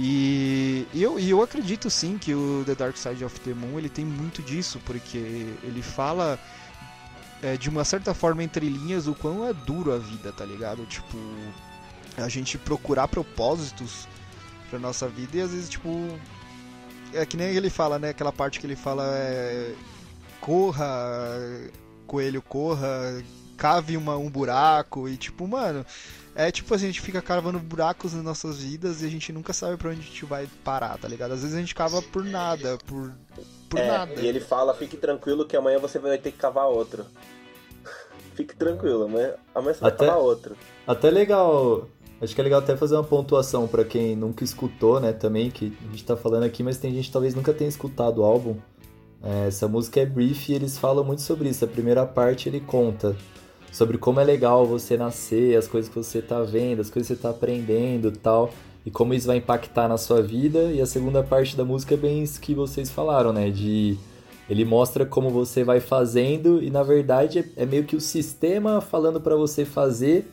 E, 0.00 0.86
e 0.94 1.02
eu, 1.02 1.18
e 1.18 1.28
eu 1.28 1.42
acredito 1.42 1.90
sim 1.90 2.18
que 2.18 2.32
o 2.32 2.62
The 2.64 2.76
Dark 2.76 2.96
Side 2.96 3.24
of 3.24 3.40
the 3.40 3.52
Moon 3.52 3.78
ele 3.78 3.88
tem 3.88 4.04
muito 4.04 4.40
disso, 4.40 4.80
porque 4.86 5.18
ele 5.64 5.82
fala 5.82 6.38
é, 7.42 7.56
de 7.56 7.68
uma 7.68 7.84
certa 7.84 8.14
forma 8.14 8.44
entre 8.44 8.68
linhas 8.68 9.08
o 9.08 9.14
quão 9.14 9.44
é 9.44 9.52
duro 9.52 9.92
a 9.92 9.98
vida, 9.98 10.32
tá 10.32 10.44
ligado? 10.44 10.86
Tipo, 10.86 11.18
a 12.16 12.28
gente 12.28 12.56
procurar 12.56 13.08
propósitos 13.08 14.06
pra 14.70 14.78
nossa 14.78 15.08
vida 15.08 15.38
e 15.38 15.40
às 15.40 15.50
vezes, 15.50 15.68
tipo, 15.68 15.90
é 17.12 17.26
que 17.26 17.36
nem 17.36 17.48
ele 17.48 17.68
fala, 17.68 17.98
né? 17.98 18.10
Aquela 18.10 18.32
parte 18.32 18.60
que 18.60 18.66
ele 18.66 18.76
fala 18.76 19.04
é, 19.04 19.74
corra, 20.40 20.86
coelho 22.06 22.40
corra, 22.40 23.20
cave 23.56 23.96
uma, 23.96 24.16
um 24.16 24.30
buraco 24.30 25.08
e 25.08 25.16
tipo, 25.16 25.48
mano, 25.48 25.84
é 26.38 26.52
tipo 26.52 26.72
assim, 26.72 26.84
a 26.84 26.86
gente 26.86 27.00
fica 27.00 27.20
cavando 27.20 27.58
buracos 27.58 28.14
nas 28.14 28.22
nossas 28.22 28.62
vidas 28.62 29.02
e 29.02 29.06
a 29.06 29.08
gente 29.08 29.32
nunca 29.32 29.52
sabe 29.52 29.76
para 29.76 29.90
onde 29.90 29.98
a 29.98 30.04
gente 30.04 30.24
vai 30.24 30.48
parar, 30.62 30.96
tá 30.96 31.08
ligado? 31.08 31.32
Às 31.32 31.40
vezes 31.42 31.56
a 31.56 31.58
gente 31.58 31.74
cava 31.74 32.00
por 32.00 32.24
nada, 32.24 32.78
por, 32.86 33.12
por 33.68 33.80
é, 33.80 33.88
nada. 33.88 34.14
E 34.20 34.24
ele 34.24 34.38
fala, 34.38 34.72
fique 34.72 34.96
tranquilo 34.96 35.44
que 35.44 35.56
amanhã 35.56 35.80
você 35.80 35.98
vai 35.98 36.16
ter 36.16 36.30
que 36.30 36.38
cavar 36.38 36.68
outro. 36.68 37.04
fique 38.36 38.54
tranquilo, 38.54 39.06
amanhã, 39.06 39.34
amanhã 39.52 39.74
você 39.74 39.80
vai 39.80 39.90
até, 39.90 40.06
cavar 40.06 40.22
outro. 40.22 40.56
Até 40.86 41.10
legal. 41.10 41.88
Acho 42.22 42.36
que 42.36 42.40
é 42.40 42.44
legal 42.44 42.60
até 42.60 42.76
fazer 42.76 42.94
uma 42.94 43.02
pontuação 43.02 43.66
para 43.66 43.84
quem 43.84 44.14
nunca 44.14 44.44
escutou, 44.44 45.00
né, 45.00 45.12
também, 45.12 45.50
que 45.50 45.76
a 45.88 45.90
gente 45.90 46.04
tá 46.04 46.16
falando 46.16 46.44
aqui, 46.44 46.62
mas 46.62 46.78
tem 46.78 46.94
gente 46.94 47.06
que 47.06 47.12
talvez 47.12 47.34
nunca 47.34 47.52
tenha 47.52 47.68
escutado 47.68 48.18
o 48.18 48.24
álbum. 48.24 48.56
É, 49.24 49.48
essa 49.48 49.66
música 49.66 49.98
é 49.98 50.06
brief 50.06 50.52
e 50.52 50.54
eles 50.54 50.78
falam 50.78 51.02
muito 51.02 51.22
sobre 51.22 51.48
isso. 51.48 51.64
A 51.64 51.68
primeira 51.68 52.06
parte 52.06 52.48
ele 52.48 52.60
conta 52.60 53.16
sobre 53.72 53.98
como 53.98 54.20
é 54.20 54.24
legal 54.24 54.66
você 54.66 54.96
nascer, 54.96 55.56
as 55.56 55.66
coisas 55.68 55.88
que 55.88 55.96
você 55.96 56.18
está 56.18 56.42
vendo, 56.42 56.80
as 56.80 56.90
coisas 56.90 57.08
que 57.08 57.14
você 57.14 57.18
está 57.18 57.30
aprendendo 57.30 58.10
tal, 58.10 58.50
e 58.84 58.90
como 58.90 59.14
isso 59.14 59.26
vai 59.26 59.36
impactar 59.36 59.88
na 59.88 59.98
sua 59.98 60.22
vida. 60.22 60.72
E 60.72 60.80
a 60.80 60.86
segunda 60.86 61.22
parte 61.22 61.56
da 61.56 61.64
música 61.64 61.94
é 61.94 61.96
bem 61.96 62.22
isso 62.22 62.40
que 62.40 62.54
vocês 62.54 62.90
falaram, 62.90 63.32
né? 63.32 63.50
De 63.50 63.96
ele 64.48 64.64
mostra 64.64 65.04
como 65.04 65.28
você 65.28 65.62
vai 65.62 65.78
fazendo 65.78 66.62
e 66.62 66.70
na 66.70 66.82
verdade 66.82 67.40
é, 67.40 67.62
é 67.62 67.66
meio 67.66 67.84
que 67.84 67.94
o 67.94 68.00
sistema 68.00 68.80
falando 68.80 69.20
para 69.20 69.36
você 69.36 69.64
fazer. 69.64 70.26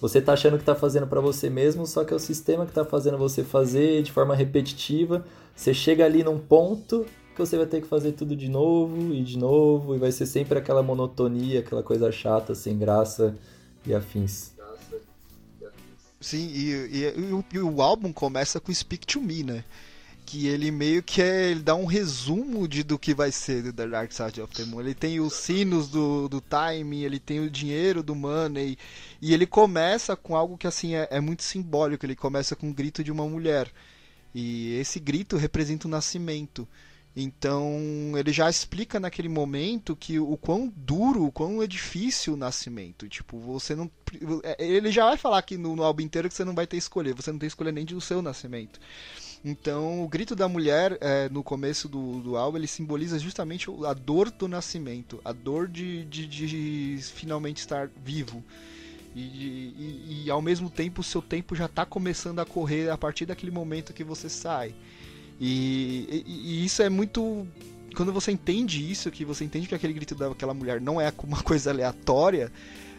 Você 0.00 0.20
tá 0.20 0.32
achando 0.32 0.56
que 0.56 0.64
tá 0.64 0.74
fazendo 0.74 1.06
para 1.06 1.20
você 1.20 1.50
mesmo, 1.50 1.84
só 1.86 2.04
que 2.04 2.12
é 2.12 2.16
o 2.16 2.20
sistema 2.20 2.64
que 2.64 2.72
tá 2.72 2.84
fazendo 2.84 3.18
você 3.18 3.42
fazer 3.42 4.02
de 4.02 4.12
forma 4.12 4.34
repetitiva. 4.34 5.24
Você 5.54 5.74
chega 5.74 6.04
ali 6.04 6.22
num 6.22 6.38
ponto 6.38 7.04
que 7.38 7.46
você 7.46 7.56
vai 7.56 7.66
ter 7.66 7.80
que 7.80 7.86
fazer 7.86 8.12
tudo 8.12 8.34
de 8.34 8.48
novo 8.48 9.14
e 9.14 9.22
de 9.22 9.38
novo, 9.38 9.94
e 9.94 9.98
vai 9.98 10.10
ser 10.10 10.26
sempre 10.26 10.58
aquela 10.58 10.82
monotonia, 10.82 11.60
aquela 11.60 11.84
coisa 11.84 12.10
chata, 12.10 12.52
sem 12.52 12.76
graça 12.76 13.32
e 13.86 13.94
afins. 13.94 14.50
Sim, 16.20 16.50
e, 16.52 16.70
e, 16.72 17.04
e, 17.04 17.32
o, 17.32 17.44
e, 17.54 17.58
o, 17.60 17.80
álbum 17.80 18.12
começa 18.12 18.58
com 18.58 18.74
Speak 18.74 19.06
to 19.06 19.20
Me, 19.20 19.44
né? 19.44 19.64
Que 20.26 20.48
ele 20.48 20.72
meio 20.72 21.00
que 21.00 21.22
é, 21.22 21.52
ele 21.52 21.60
dá 21.60 21.76
um 21.76 21.84
resumo 21.84 22.66
de 22.66 22.82
do 22.82 22.98
que 22.98 23.14
vai 23.14 23.30
ser 23.30 23.72
The 23.72 23.86
Dark 23.86 24.10
Side 24.10 24.42
of 24.42 24.52
the 24.52 24.64
Moon. 24.64 24.80
Ele 24.80 24.94
tem 24.94 25.20
os 25.20 25.34
sinos 25.34 25.88
do, 25.88 26.28
do 26.28 26.40
timing, 26.40 27.02
ele 27.02 27.20
tem 27.20 27.38
o 27.38 27.48
dinheiro 27.48 28.02
do 28.02 28.16
money, 28.16 28.76
e 29.22 29.32
ele 29.32 29.46
começa 29.46 30.16
com 30.16 30.34
algo 30.34 30.58
que 30.58 30.66
assim 30.66 30.96
é, 30.96 31.06
é 31.08 31.20
muito 31.20 31.44
simbólico. 31.44 32.04
Ele 32.04 32.16
começa 32.16 32.56
com 32.56 32.68
o 32.68 32.74
grito 32.74 33.04
de 33.04 33.12
uma 33.12 33.28
mulher. 33.28 33.70
E 34.34 34.74
esse 34.74 34.98
grito 34.98 35.36
representa 35.36 35.86
o 35.86 35.90
nascimento. 35.90 36.66
Então 37.20 38.12
ele 38.16 38.32
já 38.32 38.48
explica 38.48 39.00
naquele 39.00 39.28
momento 39.28 39.96
que 39.96 40.20
o 40.20 40.36
quão 40.36 40.72
duro, 40.76 41.24
o 41.24 41.32
quão 41.32 41.60
é 41.60 41.66
difícil 41.66 42.34
o 42.34 42.36
nascimento. 42.36 43.08
Tipo, 43.08 43.40
você 43.40 43.74
não. 43.74 43.90
É, 44.44 44.64
ele 44.64 44.92
já 44.92 45.04
vai 45.04 45.16
falar 45.16 45.38
aqui 45.38 45.56
no, 45.56 45.74
no 45.74 45.82
álbum 45.82 46.02
inteiro 46.02 46.28
que 46.28 46.34
você 46.34 46.44
não 46.44 46.54
vai 46.54 46.64
ter 46.64 46.76
escolher, 46.76 47.14
você 47.14 47.32
não 47.32 47.38
tem 47.40 47.48
escolha 47.48 47.72
nem 47.72 47.84
do 47.84 48.00
seu 48.00 48.22
nascimento. 48.22 48.78
Então, 49.44 50.04
o 50.04 50.08
grito 50.08 50.36
da 50.36 50.48
mulher 50.48 50.96
é, 51.00 51.28
no 51.28 51.42
começo 51.42 51.88
do, 51.88 52.20
do 52.20 52.36
álbum 52.36 52.56
ele 52.56 52.68
simboliza 52.68 53.18
justamente 53.18 53.66
a 53.84 53.94
dor 53.94 54.30
do 54.30 54.46
nascimento, 54.46 55.20
a 55.24 55.32
dor 55.32 55.66
de, 55.66 56.04
de, 56.04 56.24
de 56.28 57.00
finalmente 57.02 57.58
estar 57.58 57.90
vivo. 57.96 58.44
E, 59.12 59.20
e, 59.20 60.22
e, 60.24 60.30
ao 60.30 60.40
mesmo 60.40 60.70
tempo 60.70 61.00
o 61.00 61.04
seu 61.04 61.20
tempo 61.20 61.56
já 61.56 61.66
está 61.66 61.84
começando 61.84 62.38
a 62.38 62.46
correr 62.46 62.90
a 62.90 62.96
partir 62.96 63.26
daquele 63.26 63.50
momento 63.50 63.92
que 63.92 64.04
você 64.04 64.28
sai. 64.28 64.72
E, 65.40 66.24
e, 66.26 66.62
e, 66.62 66.64
isso 66.64 66.82
é 66.82 66.88
muito. 66.88 67.46
Quando 67.94 68.12
você 68.12 68.32
entende 68.32 68.90
isso, 68.90 69.10
que 69.10 69.24
você 69.24 69.44
entende 69.44 69.68
que 69.68 69.74
aquele 69.74 69.92
grito 69.92 70.14
daquela 70.14 70.54
mulher 70.54 70.80
não 70.80 71.00
é 71.00 71.12
uma 71.22 71.42
coisa 71.42 71.70
aleatória, 71.70 72.50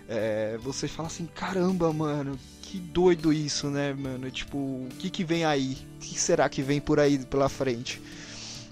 é, 0.07 0.57
você 0.61 0.87
fala 0.87 1.07
assim: 1.07 1.25
caramba, 1.25 1.91
mano, 1.91 2.39
que 2.61 2.79
doido 2.79 3.33
isso, 3.33 3.67
né, 3.67 3.93
mano? 3.93 4.29
Tipo, 4.31 4.57
o 4.57 4.89
que, 4.99 5.09
que 5.09 5.23
vem 5.23 5.43
aí? 5.43 5.77
O 5.97 5.99
que 5.99 6.19
será 6.19 6.47
que 6.47 6.61
vem 6.61 6.79
por 6.79 6.99
aí 6.99 7.17
pela 7.25 7.49
frente? 7.49 8.01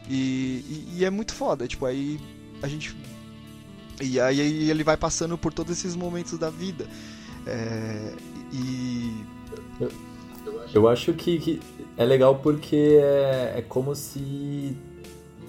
E, 0.09 0.87
e, 0.95 1.03
é 1.03 1.09
muito 1.09 1.33
foda, 1.33 1.67
tipo, 1.67 1.85
aí 1.85 2.19
a 2.61 2.67
gente. 2.67 2.95
E 3.99 4.19
aí 4.19 4.69
ele 4.69 4.83
vai 4.83 4.95
passando 4.95 5.37
por 5.37 5.51
todos 5.51 5.77
esses 5.77 5.95
momentos 5.95 6.37
da 6.37 6.49
vida. 6.49 6.87
É, 7.45 8.13
e. 8.53 9.25
Eu 10.73 10.87
acho 10.87 11.13
que, 11.13 11.39
que 11.39 11.59
é 11.97 12.05
legal 12.05 12.35
porque 12.35 12.99
é, 13.01 13.55
é 13.57 13.65
como 13.67 13.95
se 13.95 14.77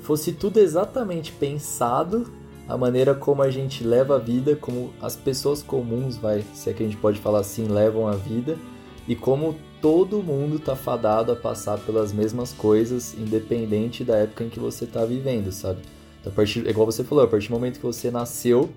fosse 0.02 0.32
tudo 0.32 0.58
exatamente 0.58 1.30
pensado 1.32 2.26
a 2.68 2.76
maneira 2.76 3.14
como 3.14 3.42
a 3.42 3.50
gente 3.50 3.82
leva 3.82 4.16
a 4.16 4.18
vida, 4.18 4.54
como 4.54 4.92
as 5.00 5.16
pessoas 5.16 5.62
comuns, 5.62 6.16
vai, 6.16 6.44
se 6.52 6.68
é 6.68 6.72
que 6.72 6.82
a 6.82 6.86
gente 6.86 6.98
pode 6.98 7.18
falar 7.18 7.40
assim, 7.40 7.66
levam 7.66 8.06
a 8.06 8.12
vida 8.12 8.58
e 9.06 9.16
como 9.16 9.56
todo 9.80 10.22
mundo 10.22 10.58
tá 10.58 10.76
fadado 10.76 11.32
a 11.32 11.36
passar 11.36 11.78
pelas 11.78 12.12
mesmas 12.12 12.52
coisas, 12.52 13.14
independente 13.14 14.04
da 14.04 14.16
época 14.16 14.44
em 14.44 14.50
que 14.50 14.60
você 14.60 14.84
tá 14.84 15.04
vivendo, 15.04 15.50
sabe? 15.50 15.80
Então, 16.20 16.30
a 16.30 16.34
partir, 16.34 16.66
igual 16.68 16.84
você 16.84 17.02
falou, 17.02 17.24
a 17.24 17.28
partir 17.28 17.48
do 17.48 17.54
momento 17.54 17.78
que 17.78 17.86
você 17.86 18.10
nasceu, 18.10 18.68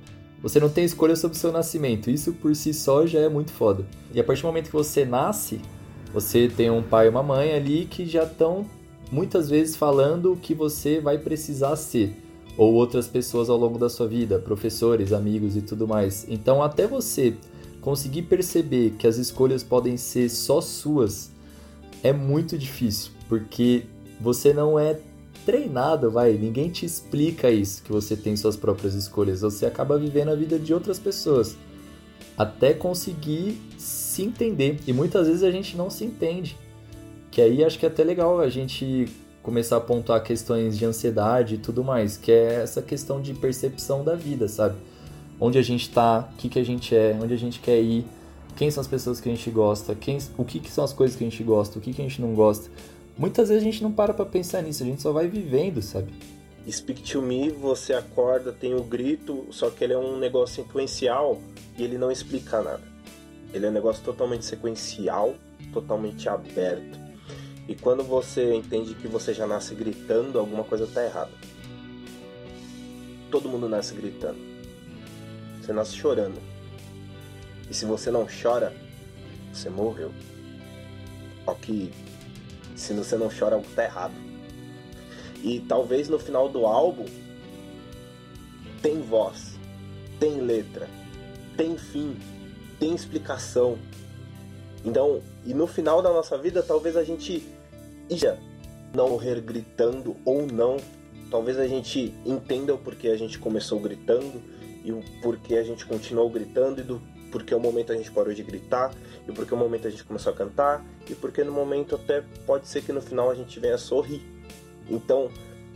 você 0.41 0.59
não 0.59 0.69
tem 0.69 0.85
escolha 0.85 1.15
sobre 1.15 1.35
o 1.35 1.39
seu 1.39 1.51
nascimento. 1.51 2.09
Isso 2.09 2.33
por 2.33 2.55
si 2.55 2.73
só 2.73 3.05
já 3.05 3.19
é 3.19 3.27
muito 3.27 3.51
foda. 3.51 3.85
E 4.13 4.19
a 4.19 4.23
partir 4.23 4.43
do 4.43 4.47
momento 4.47 4.67
que 4.67 4.73
você 4.73 5.03
nasce, 5.03 5.59
você 6.13 6.47
tem 6.49 6.69
um 6.69 6.83
pai 6.83 7.07
e 7.07 7.09
uma 7.09 7.23
mãe 7.23 7.53
ali 7.53 7.85
que 7.85 8.05
já 8.05 8.23
estão 8.23 8.65
muitas 9.11 9.49
vezes 9.49 9.75
falando 9.75 10.33
o 10.33 10.37
que 10.37 10.53
você 10.53 10.99
vai 10.99 11.17
precisar 11.17 11.75
ser. 11.75 12.15
Ou 12.57 12.73
outras 12.73 13.07
pessoas 13.07 13.49
ao 13.49 13.57
longo 13.57 13.79
da 13.79 13.89
sua 13.89 14.07
vida, 14.07 14.37
professores, 14.37 15.13
amigos 15.13 15.55
e 15.55 15.61
tudo 15.61 15.87
mais. 15.87 16.25
Então, 16.29 16.61
até 16.61 16.85
você 16.85 17.35
conseguir 17.79 18.23
perceber 18.23 18.91
que 18.99 19.07
as 19.07 19.17
escolhas 19.17 19.63
podem 19.63 19.97
ser 19.97 20.29
só 20.29 20.61
suas 20.61 21.31
é 22.03 22.11
muito 22.11 22.57
difícil, 22.57 23.11
porque 23.29 23.83
você 24.19 24.53
não 24.53 24.77
é 24.77 24.99
treinado, 25.45 26.11
vai, 26.11 26.33
ninguém 26.33 26.69
te 26.69 26.85
explica 26.85 27.49
isso, 27.49 27.83
que 27.83 27.91
você 27.91 28.15
tem 28.15 28.35
suas 28.35 28.55
próprias 28.55 28.93
escolhas, 28.93 29.41
você 29.41 29.65
acaba 29.65 29.97
vivendo 29.97 30.29
a 30.29 30.35
vida 30.35 30.59
de 30.59 30.73
outras 30.73 30.99
pessoas 30.99 31.55
até 32.41 32.73
conseguir 32.73 33.61
se 33.77 34.23
entender. 34.23 34.79
E 34.87 34.93
muitas 34.93 35.27
vezes 35.27 35.43
a 35.43 35.51
gente 35.51 35.75
não 35.75 35.89
se 35.89 36.05
entende. 36.05 36.57
Que 37.29 37.41
aí 37.41 37.63
acho 37.63 37.79
que 37.79 37.85
é 37.85 37.89
até 37.89 38.03
legal 38.03 38.39
a 38.39 38.49
gente 38.49 39.07
começar 39.41 39.77
a 39.77 39.81
pontuar 39.81 40.21
questões 40.21 40.77
de 40.77 40.85
ansiedade 40.85 41.55
e 41.55 41.57
tudo 41.57 41.83
mais, 41.83 42.17
que 42.17 42.31
é 42.31 42.61
essa 42.61 42.81
questão 42.81 43.21
de 43.21 43.33
percepção 43.33 44.03
da 44.03 44.15
vida, 44.15 44.47
sabe? 44.47 44.75
onde 45.41 45.57
a 45.57 45.61
gente 45.63 45.81
está, 45.81 46.29
o 46.31 46.37
que, 46.37 46.47
que 46.47 46.59
a 46.59 46.63
gente 46.63 46.95
é, 46.95 47.17
onde 47.19 47.33
a 47.33 47.37
gente 47.37 47.59
quer 47.59 47.81
ir, 47.81 48.05
quem 48.55 48.69
são 48.69 48.79
as 48.79 48.87
pessoas 48.87 49.19
que 49.19 49.27
a 49.27 49.33
gente 49.33 49.49
gosta, 49.49 49.95
quem, 49.95 50.19
o 50.37 50.45
que, 50.45 50.59
que 50.59 50.69
são 50.69 50.83
as 50.83 50.93
coisas 50.93 51.17
que 51.17 51.23
a 51.23 51.27
gente 51.27 51.43
gosta, 51.43 51.79
o 51.79 51.81
que, 51.81 51.91
que 51.91 51.99
a 51.99 52.07
gente 52.07 52.21
não 52.21 52.35
gosta. 52.35 52.69
Muitas 53.17 53.49
vezes 53.49 53.63
a 53.63 53.65
gente 53.65 53.81
não 53.81 53.91
para 53.91 54.13
pra 54.13 54.23
pensar 54.23 54.61
nisso, 54.61 54.83
a 54.83 54.85
gente 54.85 55.01
só 55.01 55.11
vai 55.11 55.27
vivendo, 55.27 55.81
sabe? 55.81 56.13
Speak 56.69 57.01
to 57.03 57.21
Me, 57.21 57.49
você 57.49 57.93
acorda, 57.93 58.51
tem 58.51 58.75
o 58.75 58.83
grito, 58.83 59.47
só 59.51 59.69
que 59.69 59.83
ele 59.83 59.93
é 59.93 59.97
um 59.97 60.17
negócio 60.17 60.63
sequencial 60.63 61.41
e 61.77 61.83
ele 61.83 61.97
não 61.97 62.11
explica 62.11 62.61
nada. 62.61 62.83
Ele 63.53 63.65
é 63.65 63.69
um 63.69 63.73
negócio 63.73 64.03
totalmente 64.03 64.45
sequencial, 64.45 65.35
totalmente 65.73 66.29
aberto. 66.29 66.99
E 67.67 67.75
quando 67.75 68.03
você 68.03 68.53
entende 68.53 68.93
que 68.93 69.07
você 69.07 69.33
já 69.33 69.47
nasce 69.47 69.73
gritando, 69.73 70.39
alguma 70.39 70.63
coisa 70.63 70.87
tá 70.87 71.03
errada. 71.03 71.31
Todo 73.29 73.49
mundo 73.49 73.67
nasce 73.67 73.93
gritando. 73.93 74.39
Você 75.59 75.73
nasce 75.73 75.95
chorando. 75.95 76.39
E 77.69 77.73
se 77.73 77.85
você 77.85 78.11
não 78.11 78.27
chora, 78.27 78.73
você 79.51 79.69
morreu. 79.69 80.11
Só 81.45 81.53
que 81.55 81.91
se 82.75 82.93
você 82.93 83.15
não 83.15 83.29
chora, 83.29 83.55
algo 83.55 83.67
tá 83.75 83.83
errado. 83.83 84.30
E 85.43 85.59
talvez 85.61 86.07
no 86.07 86.19
final 86.19 86.47
do 86.49 86.65
álbum 86.65 87.05
tem 88.81 89.01
voz, 89.01 89.57
tem 90.19 90.41
letra, 90.41 90.87
tem 91.57 91.77
fim, 91.77 92.15
tem 92.79 92.93
explicação. 92.93 93.77
Então, 94.83 95.21
e 95.45 95.53
no 95.53 95.67
final 95.67 96.01
da 96.01 96.11
nossa 96.11 96.37
vida, 96.37 96.63
talvez 96.63 96.95
a 96.97 97.03
gente 97.03 97.43
ia 98.09 98.39
não 98.93 99.09
morrer 99.09 99.39
gritando 99.41 100.15
ou 100.25 100.45
não. 100.45 100.77
Talvez 101.29 101.57
a 101.57 101.67
gente 101.67 102.13
entenda 102.25 102.73
o 102.73 102.77
porquê 102.77 103.09
a 103.09 103.17
gente 103.17 103.39
começou 103.39 103.79
gritando 103.79 104.41
e 104.83 104.91
o 104.91 105.01
porquê 105.21 105.55
a 105.55 105.63
gente 105.63 105.85
continuou 105.85 106.29
gritando 106.29 106.81
e 106.81 106.83
do 106.83 107.01
porquê 107.31 107.55
o 107.55 107.59
momento 107.59 107.93
a 107.93 107.95
gente 107.95 108.11
parou 108.11 108.33
de 108.33 108.43
gritar 108.43 108.93
e 109.27 109.31
porquê 109.31 109.53
o 109.53 109.57
momento 109.57 109.87
a 109.87 109.89
gente 109.89 110.03
começou 110.03 110.33
a 110.33 110.35
cantar 110.35 110.85
e 111.09 111.15
porque 111.15 111.43
no 111.43 111.51
momento 111.51 111.95
até 111.95 112.21
pode 112.45 112.67
ser 112.67 112.81
que 112.81 112.91
no 112.91 113.01
final 113.01 113.29
a 113.29 113.35
gente 113.35 113.59
venha 113.59 113.77
sorrir. 113.77 114.21
Então 114.89 115.29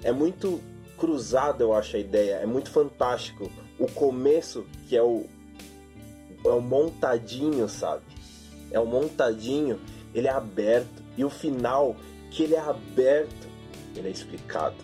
é 0.03 0.11
muito 0.11 0.61
cruzado, 0.97 1.61
eu 1.61 1.73
acho 1.73 1.95
a 1.95 1.99
ideia, 1.99 2.35
é 2.35 2.45
muito 2.45 2.69
fantástico. 2.69 3.49
O 3.77 3.87
começo 3.87 4.65
que 4.87 4.95
é 4.95 5.01
o 5.01 5.25
é 6.43 6.49
o 6.49 6.61
montadinho, 6.61 7.67
sabe? 7.67 8.03
É 8.71 8.79
o 8.79 8.85
montadinho, 8.85 9.79
ele 10.13 10.27
é 10.27 10.31
aberto 10.31 11.03
e 11.17 11.25
o 11.25 11.29
final 11.29 11.95
que 12.29 12.43
ele 12.43 12.55
é 12.55 12.59
aberto, 12.59 13.47
ele 13.95 14.07
é 14.07 14.11
explicado. 14.11 14.75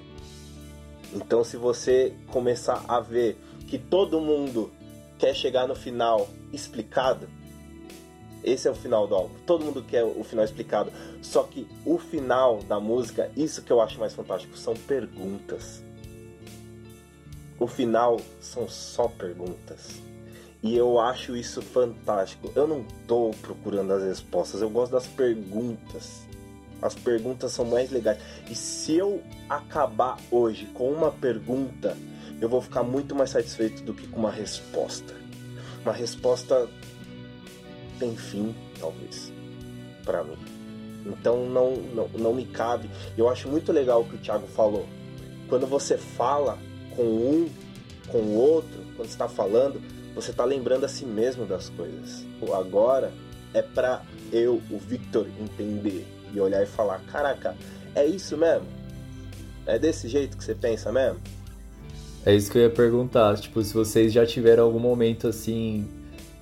Então 1.13 1.43
se 1.43 1.57
você 1.57 2.13
começar 2.27 2.83
a 2.87 2.99
ver 2.99 3.37
que 3.67 3.77
todo 3.77 4.19
mundo 4.19 4.71
quer 5.19 5.35
chegar 5.35 5.67
no 5.67 5.75
final 5.75 6.27
explicado. 6.51 7.29
Esse 8.43 8.67
é 8.67 8.71
o 8.71 8.75
final 8.75 9.07
do 9.07 9.15
álbum. 9.15 9.35
Todo 9.45 9.65
mundo 9.65 9.83
quer 9.83 10.03
o 10.03 10.23
final 10.23 10.43
explicado. 10.43 10.91
Só 11.21 11.43
que 11.43 11.67
o 11.85 11.97
final 11.97 12.59
da 12.63 12.79
música, 12.79 13.31
isso 13.35 13.61
que 13.61 13.71
eu 13.71 13.81
acho 13.81 13.99
mais 13.99 14.13
fantástico, 14.13 14.57
são 14.57 14.73
perguntas. 14.73 15.83
O 17.59 17.67
final 17.67 18.19
são 18.39 18.67
só 18.67 19.07
perguntas. 19.07 20.01
E 20.63 20.75
eu 20.75 20.99
acho 20.99 21.35
isso 21.35 21.61
fantástico. 21.61 22.51
Eu 22.55 22.67
não 22.67 22.83
tô 23.07 23.31
procurando 23.41 23.93
as 23.93 24.03
respostas, 24.03 24.61
eu 24.61 24.69
gosto 24.69 24.91
das 24.91 25.07
perguntas. 25.07 26.27
As 26.81 26.95
perguntas 26.95 27.51
são 27.51 27.65
mais 27.65 27.91
legais. 27.91 28.19
E 28.49 28.55
se 28.55 28.95
eu 28.95 29.21
acabar 29.47 30.17
hoje 30.31 30.65
com 30.73 30.91
uma 30.91 31.11
pergunta, 31.11 31.95
eu 32.39 32.49
vou 32.49 32.61
ficar 32.61 32.81
muito 32.81 33.15
mais 33.15 33.29
satisfeito 33.29 33.83
do 33.83 33.93
que 33.93 34.07
com 34.07 34.19
uma 34.19 34.31
resposta. 34.31 35.15
Uma 35.83 35.93
resposta 35.93 36.67
tem 38.01 38.15
fim, 38.15 38.55
talvez, 38.79 39.31
para 40.03 40.23
mim. 40.23 40.35
Então 41.05 41.47
não, 41.47 41.75
não, 41.75 42.07
não 42.17 42.33
me 42.33 42.45
cabe. 42.45 42.89
Eu 43.15 43.29
acho 43.29 43.47
muito 43.47 43.71
legal 43.71 44.01
o 44.01 44.05
que 44.05 44.15
o 44.15 44.17
Thiago 44.17 44.47
falou. 44.47 44.87
Quando 45.47 45.67
você 45.67 45.97
fala 45.97 46.57
com 46.95 47.03
um, 47.03 47.49
com 48.07 48.17
o 48.17 48.35
outro, 48.35 48.81
quando 48.95 49.07
está 49.07 49.29
falando, 49.29 49.79
você 50.15 50.31
está 50.31 50.43
lembrando 50.43 50.83
a 50.83 50.87
si 50.87 51.05
mesmo 51.05 51.45
das 51.45 51.69
coisas. 51.69 52.25
Agora 52.53 53.13
é 53.53 53.61
para 53.61 54.01
eu, 54.31 54.61
o 54.71 54.79
Victor, 54.79 55.27
entender 55.39 56.05
e 56.33 56.39
olhar 56.39 56.63
e 56.63 56.65
falar: 56.65 57.01
caraca, 57.11 57.55
é 57.93 58.05
isso 58.05 58.35
mesmo? 58.35 58.67
É 59.67 59.77
desse 59.77 60.07
jeito 60.07 60.37
que 60.37 60.43
você 60.43 60.55
pensa 60.55 60.91
mesmo? 60.91 61.19
É 62.25 62.33
isso 62.33 62.51
que 62.51 62.57
eu 62.57 62.63
ia 62.63 62.69
perguntar. 62.69 63.37
Tipo, 63.37 63.61
se 63.61 63.73
vocês 63.73 64.11
já 64.11 64.25
tiveram 64.25 64.63
algum 64.63 64.79
momento 64.79 65.27
assim. 65.27 65.87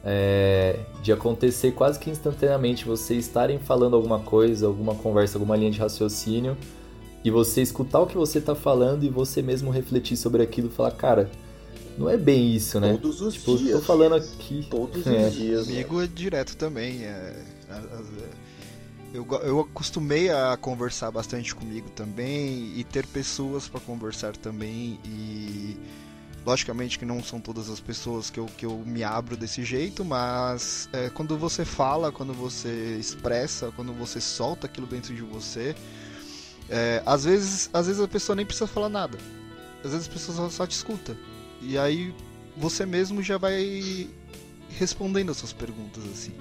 É, 0.03 0.79
de 1.03 1.11
acontecer 1.11 1.71
quase 1.71 1.99
que 1.99 2.09
instantaneamente 2.09 2.85
vocês 2.85 3.25
estarem 3.25 3.59
falando 3.59 3.95
alguma 3.95 4.19
coisa, 4.19 4.65
alguma 4.65 4.95
conversa, 4.95 5.37
alguma 5.37 5.57
linha 5.57 5.71
de 5.71 5.79
raciocínio, 5.79 6.57
e 7.23 7.29
você 7.29 7.61
escutar 7.61 7.99
o 7.99 8.07
que 8.07 8.15
você 8.15 8.37
está 8.39 8.55
falando 8.55 9.03
e 9.03 9.09
você 9.09 9.41
mesmo 9.41 9.71
refletir 9.71 10.15
sobre 10.15 10.41
aquilo 10.41 10.69
e 10.69 10.71
falar, 10.71 10.91
cara, 10.91 11.29
não 11.97 12.09
é 12.09 12.15
bem 12.15 12.55
isso, 12.55 12.79
né? 12.79 12.93
Todos 12.93 13.19
os 13.19 13.33
tipo, 13.33 13.57
dias. 13.57 13.79
Tô 13.79 13.85
falando 13.85 14.15
aqui. 14.15 14.65
Todos 14.69 15.05
É. 15.07 15.27
os 15.27 15.33
dias. 15.33 15.67
Comigo 15.67 16.01
é 16.01 16.07
direto 16.07 16.55
também. 16.55 17.03
É, 17.03 17.35
eu, 19.13 19.27
eu 19.43 19.59
acostumei 19.59 20.29
a 20.29 20.55
conversar 20.55 21.11
bastante 21.11 21.53
comigo 21.53 21.89
também 21.89 22.73
e 22.77 22.85
ter 22.85 23.05
pessoas 23.05 23.67
para 23.67 23.79
conversar 23.81 24.37
também 24.37 24.99
e 25.03 25.77
logicamente 26.49 26.97
que 26.97 27.05
não 27.05 27.23
são 27.23 27.39
todas 27.39 27.69
as 27.69 27.79
pessoas 27.79 28.31
que 28.31 28.39
eu, 28.39 28.47
que 28.47 28.65
eu 28.65 28.79
me 28.83 29.03
abro 29.03 29.37
desse 29.37 29.63
jeito, 29.63 30.03
mas 30.03 30.89
é, 30.91 31.09
quando 31.09 31.37
você 31.37 31.63
fala, 31.63 32.11
quando 32.11 32.33
você 32.33 32.97
expressa, 32.99 33.71
quando 33.75 33.93
você 33.93 34.19
solta 34.19 34.65
aquilo 34.65 34.87
dentro 34.87 35.13
de 35.13 35.21
você, 35.21 35.75
é, 36.67 37.03
às 37.05 37.23
vezes 37.23 37.69
às 37.71 37.85
vezes 37.85 38.01
a 38.01 38.07
pessoa 38.07 38.35
nem 38.35 38.45
precisa 38.45 38.65
falar 38.65 38.89
nada, 38.89 39.17
às 39.83 39.91
vezes 39.91 40.07
a 40.07 40.11
pessoa 40.11 40.35
só, 40.37 40.49
só 40.49 40.65
te 40.65 40.71
escuta 40.71 41.15
e 41.61 41.77
aí 41.77 42.15
você 42.57 42.83
mesmo 42.83 43.21
já 43.21 43.37
vai 43.37 44.09
respondendo 44.77 45.29
as 45.29 45.37
suas 45.37 45.53
perguntas 45.53 46.03
assim. 46.05 46.33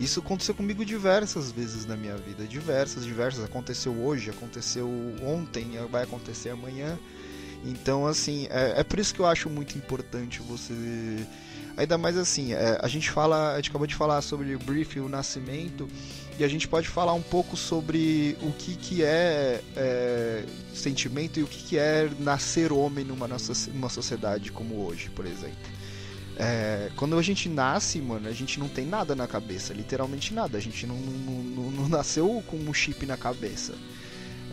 Isso 0.00 0.18
aconteceu 0.18 0.54
comigo 0.54 0.84
diversas 0.84 1.52
vezes 1.52 1.86
na 1.86 1.96
minha 1.96 2.16
vida, 2.16 2.44
diversas, 2.44 3.04
diversas. 3.04 3.44
Aconteceu 3.44 3.92
hoje, 3.92 4.30
aconteceu 4.30 4.88
ontem, 5.22 5.72
vai 5.88 6.02
acontecer 6.02 6.50
amanhã. 6.50 6.98
Então, 7.64 8.06
assim, 8.06 8.46
é, 8.50 8.80
é 8.80 8.84
por 8.84 8.98
isso 8.98 9.14
que 9.14 9.20
eu 9.20 9.26
acho 9.26 9.48
muito 9.48 9.76
importante 9.76 10.40
você. 10.40 10.74
Ainda 11.76 11.96
mais 11.96 12.18
assim, 12.18 12.52
é, 12.52 12.78
a 12.82 12.88
gente 12.88 13.10
fala, 13.10 13.52
a 13.52 13.56
gente 13.56 13.70
acabou 13.70 13.86
de 13.86 13.94
falar 13.94 14.20
sobre 14.20 14.54
o 14.54 14.58
brief 14.58 14.96
e 14.96 15.00
o 15.00 15.08
nascimento, 15.08 15.88
e 16.38 16.44
a 16.44 16.48
gente 16.48 16.68
pode 16.68 16.88
falar 16.88 17.14
um 17.14 17.22
pouco 17.22 17.56
sobre 17.56 18.36
o 18.42 18.52
que, 18.52 18.74
que 18.74 19.02
é, 19.02 19.62
é 19.74 20.44
sentimento 20.74 21.40
e 21.40 21.42
o 21.42 21.46
que, 21.46 21.62
que 21.62 21.78
é 21.78 22.10
nascer 22.18 22.72
homem 22.72 23.04
numa, 23.04 23.26
nossa, 23.26 23.52
numa 23.70 23.88
sociedade 23.88 24.52
como 24.52 24.84
hoje, 24.86 25.08
por 25.10 25.24
exemplo. 25.24 25.72
É, 26.36 26.90
quando 26.96 27.16
a 27.18 27.22
gente 27.22 27.48
nasce, 27.48 28.00
mano, 28.00 28.28
a 28.28 28.32
gente 28.32 28.58
não 28.58 28.68
tem 28.68 28.86
nada 28.86 29.14
na 29.14 29.26
cabeça, 29.26 29.72
literalmente 29.72 30.34
nada. 30.34 30.58
A 30.58 30.60
gente 30.60 30.86
não, 30.86 30.96
não, 30.96 31.42
não, 31.42 31.70
não 31.70 31.88
nasceu 31.88 32.42
com 32.46 32.56
um 32.56 32.74
chip 32.74 33.06
na 33.06 33.16
cabeça. 33.16 33.74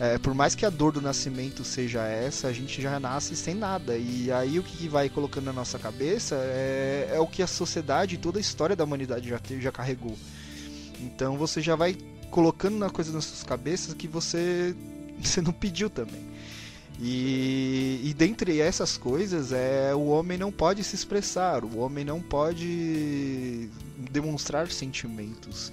É, 0.00 0.16
por 0.16 0.32
mais 0.32 0.54
que 0.54 0.64
a 0.64 0.70
dor 0.70 0.92
do 0.92 1.02
nascimento 1.02 1.62
seja 1.62 2.02
essa, 2.06 2.48
a 2.48 2.52
gente 2.54 2.80
já 2.80 2.98
nasce 2.98 3.36
sem 3.36 3.54
nada. 3.54 3.98
E 3.98 4.32
aí 4.32 4.58
o 4.58 4.62
que 4.62 4.88
vai 4.88 5.10
colocando 5.10 5.44
na 5.44 5.52
nossa 5.52 5.78
cabeça 5.78 6.36
é, 6.36 7.10
é 7.12 7.20
o 7.20 7.26
que 7.26 7.42
a 7.42 7.46
sociedade, 7.46 8.16
toda 8.16 8.38
a 8.38 8.40
história 8.40 8.74
da 8.74 8.82
humanidade 8.82 9.28
já, 9.28 9.38
já 9.58 9.70
carregou. 9.70 10.16
Então 10.98 11.36
você 11.36 11.60
já 11.60 11.76
vai 11.76 11.94
colocando 12.30 12.78
na 12.78 12.88
coisa 12.88 13.12
nas 13.12 13.26
suas 13.26 13.42
cabeças 13.42 13.92
que 13.92 14.08
você, 14.08 14.74
você 15.22 15.42
não 15.42 15.52
pediu 15.52 15.90
também. 15.90 16.30
E, 16.98 18.00
e 18.02 18.14
dentre 18.14 18.58
essas 18.58 18.96
coisas 18.96 19.52
é 19.52 19.94
o 19.94 20.06
homem 20.06 20.38
não 20.38 20.50
pode 20.50 20.82
se 20.82 20.94
expressar, 20.94 21.62
o 21.62 21.78
homem 21.78 22.06
não 22.06 22.22
pode 22.22 23.68
demonstrar 24.10 24.70
sentimentos. 24.70 25.70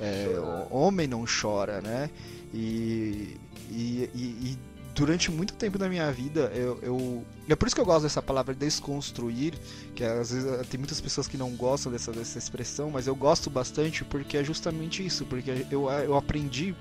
É, 0.00 0.28
o 0.70 0.74
homem 0.74 1.06
não 1.06 1.26
chora, 1.26 1.82
né? 1.82 2.08
E, 2.54 3.36
e, 3.70 4.10
e, 4.14 4.20
e, 4.20 4.58
durante 4.94 5.30
muito 5.30 5.54
tempo 5.54 5.76
da 5.78 5.88
minha 5.88 6.10
vida, 6.10 6.50
eu, 6.54 6.78
eu, 6.82 7.24
É 7.48 7.54
por 7.54 7.66
isso 7.66 7.74
que 7.74 7.80
eu 7.80 7.84
gosto 7.84 8.04
dessa 8.04 8.22
palavra 8.22 8.54
desconstruir, 8.54 9.54
que 9.94 10.02
às 10.02 10.30
vezes 10.30 10.66
tem 10.68 10.78
muitas 10.78 11.00
pessoas 11.00 11.28
que 11.28 11.36
não 11.36 11.50
gostam 11.50 11.92
dessa, 11.92 12.12
dessa 12.12 12.38
expressão, 12.38 12.90
mas 12.90 13.06
eu 13.06 13.14
gosto 13.14 13.50
bastante 13.50 14.04
porque 14.04 14.38
é 14.38 14.44
justamente 14.44 15.04
isso, 15.04 15.26
porque 15.26 15.66
eu, 15.70 15.90
eu 15.90 16.16
aprendi 16.16 16.74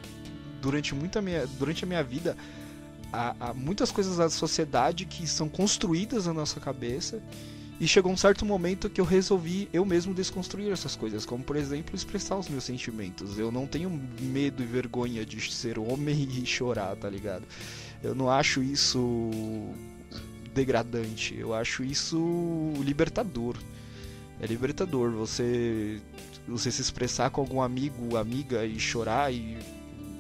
durante, 0.62 0.96
muita 0.96 1.22
minha, 1.22 1.46
durante 1.60 1.84
a 1.84 1.88
minha 1.88 2.04
vida 2.04 2.36
a 3.14 3.54
muitas 3.54 3.92
coisas 3.92 4.18
da 4.18 4.30
sociedade 4.30 5.06
que 5.06 5.26
são 5.26 5.48
construídas 5.48 6.26
na 6.26 6.34
nossa 6.34 6.60
cabeça 6.60 7.22
e 7.80 7.88
chegou 7.88 8.12
um 8.12 8.18
certo 8.18 8.46
momento 8.46 8.90
que 8.90 9.02
eu 9.02 9.06
resolvi 9.06 9.68
eu 9.74 9.86
mesmo 9.86 10.14
desconstruir 10.14 10.72
essas 10.72 10.96
coisas, 10.96 11.26
como 11.26 11.44
por 11.44 11.58
exemplo 11.58 11.96
expressar 11.96 12.38
os 12.38 12.48
meus 12.48 12.64
sentimentos. 12.64 13.38
Eu 13.38 13.52
não 13.52 13.68
tenho 13.68 13.90
medo 14.20 14.64
e 14.64 14.66
vergonha 14.66 15.26
de 15.26 15.54
ser 15.54 15.78
homem 15.78 16.28
e 16.42 16.46
chorar, 16.46 16.96
tá 16.96 17.10
ligado? 17.10 17.44
Eu 18.02 18.16
não 18.16 18.30
acho 18.30 18.64
isso 18.64 19.20
degradante, 20.54 21.36
eu 21.38 21.54
acho 21.54 21.84
isso 21.84 22.74
libertador. 22.80 23.58
É 24.40 24.46
libertador 24.46 25.12
você 25.12 26.02
você 26.48 26.72
se 26.72 26.82
expressar 26.82 27.30
com 27.32 27.42
algum 27.42 27.62
amigo, 27.62 28.16
amiga 28.16 28.66
e 28.66 28.80
chorar 28.80 29.34
e 29.34 29.58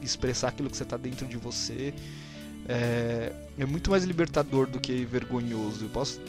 expressar 0.02 0.50
aquilo 0.50 0.70
que 0.70 0.76
você 0.76 0.86
tá 0.86 0.98
dentro 0.98 1.26
de 1.26 1.38
você. 1.38 1.94
É, 2.68 3.32
é 3.60 3.66
muito 3.66 3.92
mais 3.92 4.04
libertador 4.04 4.68
do 4.68 4.80
que 4.80 5.06
vergonhoso. 5.06 5.86
Eu 5.86 5.90
posso 5.90 6.20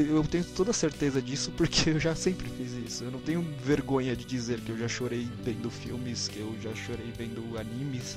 eu 0.00 0.24
tenho 0.24 0.44
toda 0.44 0.72
certeza 0.72 1.20
disso 1.20 1.52
porque 1.56 1.90
eu 1.90 2.00
já 2.00 2.14
sempre 2.14 2.48
fiz 2.48 2.72
isso. 2.72 3.04
Eu 3.04 3.10
não 3.10 3.20
tenho 3.20 3.42
vergonha 3.62 4.16
de 4.16 4.24
dizer 4.24 4.60
que 4.60 4.70
eu 4.70 4.78
já 4.78 4.88
chorei 4.88 5.28
vendo 5.42 5.70
filmes, 5.70 6.28
que 6.28 6.40
eu 6.40 6.54
já 6.60 6.74
chorei 6.74 7.12
vendo 7.16 7.58
animes. 7.58 8.16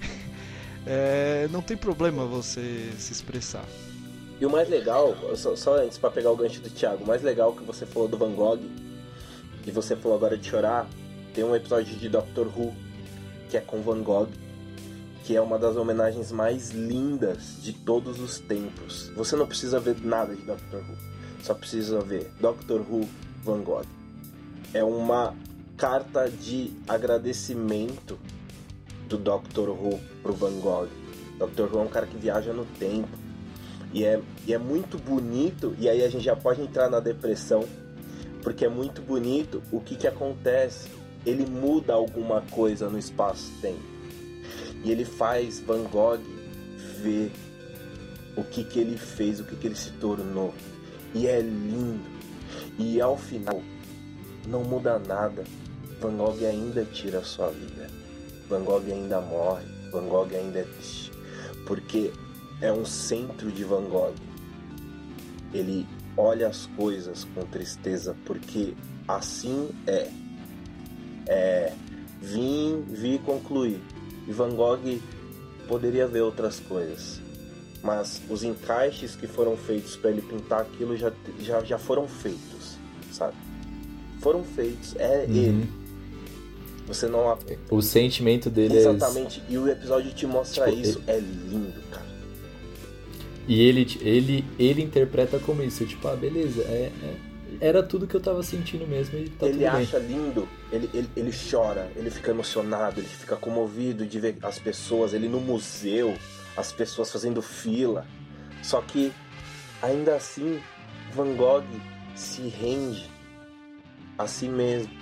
é, 0.86 1.48
não 1.50 1.62
tem 1.62 1.76
problema 1.76 2.24
você 2.24 2.90
se 2.98 3.12
expressar. 3.12 3.64
E 4.40 4.44
o 4.44 4.50
mais 4.50 4.68
legal, 4.68 5.16
só, 5.34 5.56
só 5.56 5.76
antes 5.78 5.96
para 5.96 6.10
pegar 6.10 6.30
o 6.30 6.36
gancho 6.36 6.60
do 6.60 6.68
Thiago, 6.68 7.04
o 7.04 7.06
mais 7.06 7.22
legal 7.22 7.54
que 7.54 7.64
você 7.64 7.86
falou 7.86 8.06
do 8.06 8.18
Van 8.18 8.32
Gogh 8.32 8.60
e 9.66 9.70
você 9.70 9.96
falou 9.96 10.16
agora 10.16 10.36
de 10.36 10.48
chorar, 10.48 10.86
tem 11.32 11.42
um 11.42 11.56
episódio 11.56 11.96
de 11.96 12.08
Doctor 12.08 12.46
Who 12.46 12.74
que 13.48 13.56
é 13.56 13.60
com 13.60 13.80
Van 13.80 14.02
Gogh 14.02 14.28
que 15.24 15.34
é 15.34 15.40
uma 15.40 15.58
das 15.58 15.76
homenagens 15.76 16.30
mais 16.30 16.70
lindas 16.70 17.60
de 17.60 17.72
todos 17.72 18.20
os 18.20 18.38
tempos. 18.38 19.10
Você 19.16 19.34
não 19.34 19.44
precisa 19.44 19.80
ver 19.80 19.96
nada 20.00 20.36
de 20.36 20.42
Doctor 20.42 20.80
Who 20.80 21.15
só 21.42 21.54
precisa 21.54 22.00
ver 22.00 22.30
Doctor 22.40 22.80
Who 22.80 23.08
Van 23.44 23.60
Gogh. 23.62 23.84
É 24.72 24.82
uma 24.82 25.34
carta 25.76 26.30
de 26.30 26.72
agradecimento 26.88 28.18
do 29.08 29.16
Doctor 29.16 29.70
Who 29.70 30.00
pro 30.22 30.32
Van 30.32 30.58
Gogh. 30.60 30.88
Doctor 31.38 31.68
Who 31.72 31.80
é 31.80 31.82
um 31.82 31.88
cara 31.88 32.06
que 32.06 32.16
viaja 32.16 32.52
no 32.52 32.64
tempo. 32.64 33.08
E 33.92 34.04
é, 34.04 34.20
e 34.46 34.52
é 34.52 34.58
muito 34.58 34.98
bonito, 34.98 35.74
e 35.78 35.88
aí 35.88 36.02
a 36.02 36.08
gente 36.08 36.24
já 36.24 36.36
pode 36.36 36.60
entrar 36.60 36.90
na 36.90 37.00
depressão, 37.00 37.64
porque 38.42 38.64
é 38.64 38.68
muito 38.68 39.00
bonito 39.00 39.62
o 39.70 39.80
que, 39.80 39.96
que 39.96 40.06
acontece. 40.06 40.88
Ele 41.24 41.46
muda 41.46 41.94
alguma 41.94 42.42
coisa 42.42 42.88
no 42.88 42.98
espaço-tempo. 42.98 43.80
E 44.84 44.90
ele 44.90 45.04
faz 45.04 45.60
Van 45.60 45.84
Gogh 45.84 46.20
ver 47.02 47.32
o 48.36 48.44
que, 48.44 48.64
que 48.64 48.78
ele 48.78 48.96
fez, 48.96 49.40
o 49.40 49.44
que, 49.44 49.56
que 49.56 49.66
ele 49.66 49.74
se 49.74 49.90
tornou. 49.92 50.52
E 51.14 51.26
é 51.26 51.40
lindo. 51.40 52.10
E 52.78 53.00
ao 53.00 53.16
final, 53.16 53.62
não 54.46 54.62
muda 54.64 54.98
nada. 54.98 55.44
Van 56.00 56.16
Gogh 56.16 56.44
ainda 56.44 56.84
tira 56.84 57.22
sua 57.24 57.50
vida. 57.50 57.88
Van 58.48 58.62
Gogh 58.62 58.84
ainda 58.86 59.20
morre. 59.20 59.64
Van 59.90 60.06
Gogh 60.08 60.34
ainda 60.34 60.60
é 60.60 60.64
triste. 60.64 61.12
Porque 61.66 62.12
é 62.60 62.72
um 62.72 62.84
centro 62.84 63.50
de 63.50 63.64
Van 63.64 63.84
Gogh. 63.84 64.14
Ele 65.54 65.86
olha 66.16 66.48
as 66.48 66.66
coisas 66.76 67.24
com 67.34 67.42
tristeza 67.46 68.14
porque 68.24 68.74
assim 69.08 69.70
é. 69.86 70.10
É. 71.26 71.72
Vim, 72.20 72.84
vi 72.88 73.18
concluir. 73.18 73.80
E 74.28 74.32
Van 74.32 74.54
Gogh 74.54 75.00
poderia 75.68 76.06
ver 76.06 76.20
outras 76.20 76.60
coisas 76.60 77.20
mas 77.86 78.20
os 78.28 78.42
encaixes 78.42 79.14
que 79.14 79.28
foram 79.28 79.56
feitos 79.56 79.94
para 79.94 80.10
ele 80.10 80.20
pintar 80.20 80.62
aquilo 80.62 80.96
já, 80.96 81.12
já, 81.40 81.62
já 81.62 81.78
foram 81.78 82.08
feitos, 82.08 82.76
sabe? 83.12 83.34
Foram 84.20 84.42
feitos, 84.42 84.96
é 84.96 85.24
uhum. 85.28 85.36
ele. 85.36 85.70
Você 86.88 87.06
não. 87.06 87.38
O 87.70 87.80
sentimento 87.80 88.50
dele 88.50 88.76
Exatamente. 88.76 88.90
é. 88.92 89.06
Exatamente, 89.06 89.42
e 89.48 89.58
o 89.58 89.68
episódio 89.68 90.12
te 90.12 90.26
mostra 90.26 90.64
tipo, 90.66 90.80
isso. 90.80 91.02
Ele... 91.06 91.16
É 91.16 91.20
lindo, 91.20 91.80
cara. 91.90 92.06
E 93.46 93.60
ele, 93.60 93.98
ele, 94.00 94.44
ele 94.58 94.82
interpreta 94.82 95.38
como 95.38 95.62
isso, 95.62 95.86
tipo, 95.86 96.08
ah, 96.08 96.16
beleza, 96.16 96.62
é, 96.62 96.90
é 97.02 97.16
era 97.60 97.82
tudo 97.82 98.06
que 98.06 98.14
eu 98.14 98.20
tava 98.20 98.42
sentindo 98.42 98.86
mesmo 98.86 99.18
e 99.18 99.28
tá 99.30 99.46
Ele 99.46 99.64
acha 99.64 99.98
bem. 99.98 100.08
lindo, 100.08 100.48
ele, 100.70 100.90
ele, 100.92 101.08
ele 101.16 101.30
chora, 101.32 101.90
ele 101.96 102.10
fica 102.10 102.30
emocionado, 102.30 103.00
ele 103.00 103.08
fica 103.08 103.36
comovido 103.36 104.04
de 104.04 104.20
ver 104.20 104.36
as 104.42 104.58
pessoas, 104.58 105.14
ele 105.14 105.28
no 105.28 105.40
museu, 105.40 106.14
as 106.56 106.72
pessoas 106.72 107.12
fazendo 107.12 107.42
fila. 107.42 108.06
Só 108.62 108.80
que 108.80 109.12
ainda 109.82 110.16
assim, 110.16 110.60
Van 111.12 111.34
Gogh 111.34 111.64
se 112.14 112.48
rende 112.48 113.10
a 114.18 114.26
si 114.26 114.48
mesmo, 114.48 114.92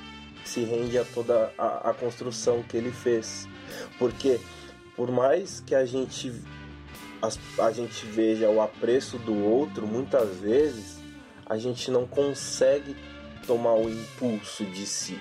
se 0.44 0.64
rende 0.64 0.98
a 0.98 1.04
toda 1.04 1.52
a, 1.56 1.90
a 1.90 1.94
construção 1.94 2.62
que 2.62 2.76
ele 2.76 2.90
fez. 2.90 3.48
Porque 3.98 4.40
por 4.96 5.10
mais 5.10 5.60
que 5.60 5.74
a 5.74 5.84
gente 5.84 6.32
a, 7.22 7.64
a 7.66 7.72
gente 7.72 8.04
veja 8.06 8.50
o 8.50 8.60
apreço 8.60 9.18
do 9.18 9.44
outro, 9.44 9.86
muitas 9.86 10.36
vezes 10.38 10.98
a 11.46 11.56
gente 11.56 11.90
não 11.90 12.06
consegue 12.06 12.96
tomar 13.46 13.74
o 13.74 13.88
impulso 13.88 14.64
de 14.64 14.86
si. 14.86 15.20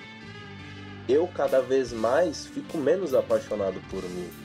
Eu 1.08 1.28
cada 1.28 1.60
vez 1.60 1.92
mais 1.92 2.46
fico 2.46 2.78
menos 2.78 3.14
apaixonado 3.14 3.80
por 3.90 4.02
mim 4.02 4.43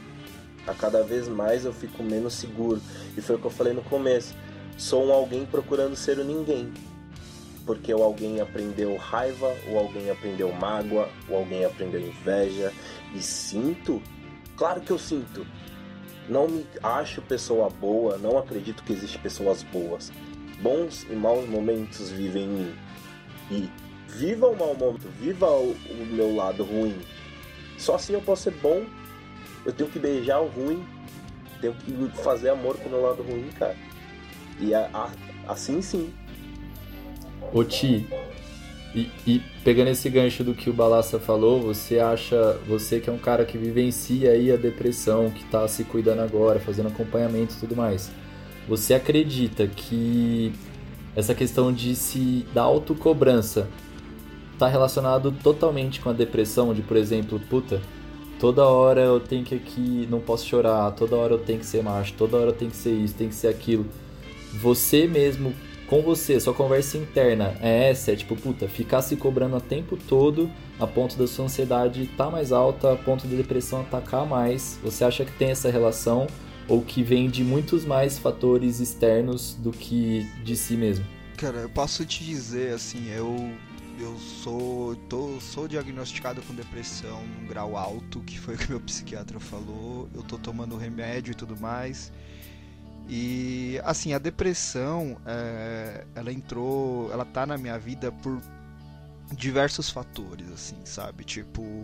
a 0.69 0.73
cada 0.73 1.03
vez 1.03 1.27
mais 1.27 1.65
eu 1.65 1.73
fico 1.73 2.03
menos 2.03 2.33
seguro. 2.33 2.81
E 3.17 3.21
foi 3.21 3.35
o 3.35 3.39
que 3.39 3.45
eu 3.45 3.51
falei 3.51 3.73
no 3.73 3.81
começo. 3.81 4.35
Sou 4.77 5.05
um 5.05 5.11
alguém 5.11 5.45
procurando 5.45 5.95
ser 5.95 6.19
o 6.19 6.23
ninguém. 6.23 6.71
Porque 7.65 7.93
o 7.93 8.01
alguém 8.01 8.39
aprendeu 8.39 8.95
raiva, 8.95 9.53
o 9.71 9.77
alguém 9.77 10.09
aprendeu 10.09 10.51
mágoa, 10.53 11.09
o 11.27 11.35
alguém 11.35 11.65
aprendeu 11.65 12.01
inveja. 12.01 12.71
E 13.13 13.21
sinto, 13.21 14.01
claro 14.55 14.81
que 14.81 14.91
eu 14.91 14.97
sinto. 14.97 15.45
Não 16.27 16.47
me 16.47 16.65
acho 16.83 17.21
pessoa 17.23 17.69
boa, 17.69 18.17
não 18.17 18.37
acredito 18.37 18.83
que 18.83 18.93
existem 18.93 19.21
pessoas 19.21 19.63
boas. 19.63 20.11
Bons 20.61 21.05
e 21.09 21.13
maus 21.13 21.47
momentos 21.49 22.09
vivem 22.11 22.43
em 22.43 22.47
mim. 22.47 22.75
E 23.51 23.69
viva 24.07 24.47
o 24.47 24.55
mau 24.55 24.75
momento, 24.75 25.07
viva 25.19 25.49
o, 25.49 25.71
o 25.71 26.05
meu 26.11 26.35
lado 26.35 26.63
ruim. 26.63 26.95
Só 27.77 27.95
assim 27.95 28.13
eu 28.13 28.21
posso 28.21 28.43
ser 28.43 28.53
bom 28.55 28.85
eu 29.69 29.73
tenho 29.73 29.89
que 29.89 29.99
beijar 29.99 30.41
o 30.41 30.47
ruim, 30.47 30.83
tenho 31.61 31.73
que 31.73 31.93
fazer 32.23 32.49
amor 32.49 32.75
com 32.77 32.89
o 32.89 32.91
meu 32.91 33.01
lado 33.01 33.21
ruim, 33.21 33.49
cara. 33.57 33.75
E 34.59 34.73
a, 34.73 34.89
a, 34.93 35.09
assim 35.47 35.81
sim. 35.81 36.11
Ô 37.53 37.63
Ti, 37.63 38.07
e, 38.93 39.09
e, 39.25 39.41
pegando 39.63 39.89
esse 39.89 40.09
gancho 40.09 40.43
do 40.43 40.53
que 40.55 40.69
o 40.69 40.73
Balassa 40.73 41.19
falou, 41.19 41.61
você 41.61 41.99
acha, 41.99 42.59
você 42.67 42.99
que 42.99 43.09
é 43.09 43.13
um 43.13 43.17
cara 43.17 43.45
que 43.45 43.57
vivencia 43.57 44.31
aí 44.31 44.51
a 44.51 44.57
depressão, 44.57 45.29
que 45.29 45.45
tá 45.45 45.67
se 45.67 45.83
cuidando 45.83 46.21
agora, 46.21 46.59
fazendo 46.59 46.87
acompanhamento 46.87 47.53
e 47.55 47.59
tudo 47.59 47.75
mais, 47.75 48.11
você 48.67 48.95
acredita 48.95 49.67
que 49.67 50.51
essa 51.15 51.35
questão 51.35 51.71
de 51.71 51.95
se 51.95 52.45
da 52.53 52.63
autocobrança 52.63 53.67
tá 54.57 54.67
relacionado 54.67 55.31
totalmente 55.31 56.01
com 56.01 56.09
a 56.09 56.13
depressão, 56.13 56.73
de 56.73 56.81
por 56.81 56.97
exemplo, 56.97 57.39
puta, 57.49 57.79
toda 58.39 58.65
hora 58.65 59.01
eu 59.01 59.19
tenho 59.19 59.43
que 59.43 59.55
aqui, 59.55 60.07
não 60.09 60.19
posso 60.19 60.47
chorar, 60.47 60.91
toda 60.91 61.15
hora 61.15 61.33
eu 61.33 61.39
tenho 61.39 61.59
que 61.59 61.65
ser 61.65 61.83
macho, 61.83 62.13
toda 62.13 62.37
hora 62.37 62.49
eu 62.49 62.55
tenho 62.55 62.71
que 62.71 62.77
ser 62.77 62.93
isso, 62.93 63.13
tem 63.13 63.29
que 63.29 63.35
ser 63.35 63.49
aquilo. 63.49 63.85
Você 64.53 65.07
mesmo 65.07 65.53
com 65.87 66.01
você, 66.01 66.39
sua 66.39 66.53
conversa 66.53 66.97
interna 66.97 67.55
é 67.59 67.89
essa, 67.89 68.11
é 68.11 68.15
tipo, 68.15 68.35
puta, 68.35 68.67
ficar 68.67 69.01
se 69.01 69.15
cobrando 69.15 69.57
o 69.57 69.61
tempo 69.61 69.97
todo 69.97 70.49
a 70.79 70.87
ponto 70.87 71.17
da 71.17 71.27
sua 71.27 71.45
ansiedade 71.45 72.03
estar 72.03 72.25
tá 72.25 72.29
mais 72.31 72.51
alta, 72.51 72.93
a 72.93 72.95
ponto 72.95 73.27
da 73.27 73.35
depressão 73.35 73.81
atacar 73.81 74.25
mais. 74.25 74.79
Você 74.83 75.03
acha 75.03 75.25
que 75.25 75.31
tem 75.33 75.49
essa 75.49 75.69
relação 75.69 76.27
ou 76.67 76.81
que 76.81 77.01
vem 77.01 77.27
de 77.27 77.43
muitos 77.43 77.85
mais 77.85 78.19
fatores 78.19 78.79
externos 78.79 79.55
do 79.55 79.71
que 79.71 80.25
de 80.43 80.55
si 80.55 80.77
mesmo? 80.77 81.05
Cara, 81.35 81.57
eu 81.57 81.69
posso 81.69 82.05
te 82.05 82.23
dizer 82.23 82.73
assim, 82.73 83.09
eu 83.09 83.51
eu 84.01 84.17
sou 84.17 84.95
tô, 85.07 85.39
sou 85.39 85.67
diagnosticado 85.67 86.41
com 86.41 86.53
depressão 86.53 87.21
num 87.25 87.47
grau 87.47 87.75
alto, 87.75 88.21
que 88.21 88.39
foi 88.39 88.55
o 88.55 88.57
que 88.57 88.69
meu 88.69 88.79
psiquiatra 88.81 89.39
falou. 89.39 90.09
Eu 90.13 90.23
tô 90.23 90.37
tomando 90.37 90.77
remédio 90.77 91.31
e 91.31 91.35
tudo 91.35 91.59
mais. 91.59 92.11
E 93.07 93.79
assim, 93.83 94.13
a 94.13 94.19
depressão, 94.19 95.17
é, 95.25 96.05
ela 96.15 96.31
entrou, 96.31 97.11
ela 97.11 97.25
tá 97.25 97.45
na 97.45 97.57
minha 97.57 97.77
vida 97.77 98.11
por 98.11 98.41
diversos 99.31 99.89
fatores, 99.89 100.51
assim, 100.51 100.77
sabe? 100.85 101.23
Tipo, 101.23 101.83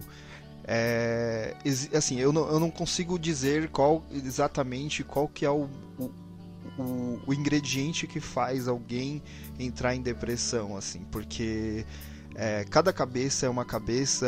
é, 0.63 1.55
assim, 1.95 2.19
eu 2.19 2.31
não, 2.31 2.47
eu 2.47 2.59
não 2.59 2.71
consigo 2.71 3.17
dizer 3.19 3.69
qual 3.69 4.03
exatamente 4.11 5.03
qual 5.03 5.27
que 5.27 5.45
é 5.45 5.49
o, 5.49 5.69
o, 6.77 7.19
o 7.25 7.33
ingrediente 7.33 8.07
que 8.07 8.19
faz 8.19 8.67
alguém 8.67 9.21
entrar 9.59 9.95
em 9.95 10.01
depressão, 10.01 10.75
assim, 10.75 11.01
porque 11.11 11.85
é, 12.35 12.65
cada 12.65 12.91
cabeça 12.91 13.45
é 13.45 13.49
uma 13.49 13.65
cabeça 13.65 14.27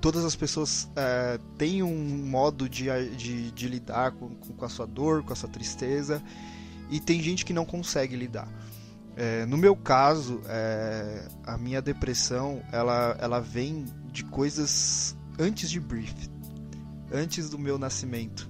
todas 0.00 0.24
as 0.24 0.36
pessoas 0.36 0.88
é, 0.94 1.38
têm 1.58 1.82
um 1.82 2.26
modo 2.26 2.68
de, 2.68 2.86
de, 3.16 3.50
de 3.50 3.68
lidar 3.68 4.12
com, 4.12 4.34
com, 4.36 4.64
a 4.64 4.68
sua 4.68 4.86
dor, 4.86 5.24
com 5.24 5.32
a 5.32 5.36
sua 5.36 5.48
tristeza, 5.48 6.22
e 6.90 7.00
tem 7.00 7.20
gente 7.20 7.44
que 7.44 7.52
não 7.52 7.64
consegue 7.64 8.14
lidar. 8.14 8.48
É, 9.16 9.46
no 9.46 9.56
meu 9.56 9.74
caso, 9.74 10.40
é, 10.46 11.26
a 11.44 11.56
minha 11.56 11.80
depressão 11.80 12.62
ela, 12.70 13.16
ela 13.18 13.40
vem 13.40 13.84
de 14.12 14.22
coisas 14.24 15.16
antes 15.38 15.70
de 15.70 15.80
Brief, 15.80 16.28
antes 17.12 17.50
do 17.50 17.58
meu 17.58 17.78
nascimento. 17.78 18.48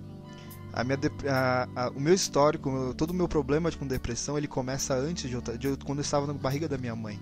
A 0.76 0.84
minha 0.84 0.98
a, 1.28 1.68
a, 1.74 1.90
o 1.90 1.98
meu 2.00 2.14
histórico, 2.14 2.94
todo 2.94 3.10
o 3.10 3.14
meu 3.14 3.26
problema 3.26 3.72
com 3.72 3.86
depressão, 3.86 4.36
ele 4.36 4.46
começa 4.46 4.94
antes 4.94 5.28
de, 5.28 5.34
eu, 5.34 5.40
de 5.40 5.84
quando 5.84 5.98
eu 5.98 6.02
estava 6.02 6.26
na 6.26 6.34
barriga 6.34 6.68
da 6.68 6.78
minha 6.78 6.94
mãe 6.94 7.18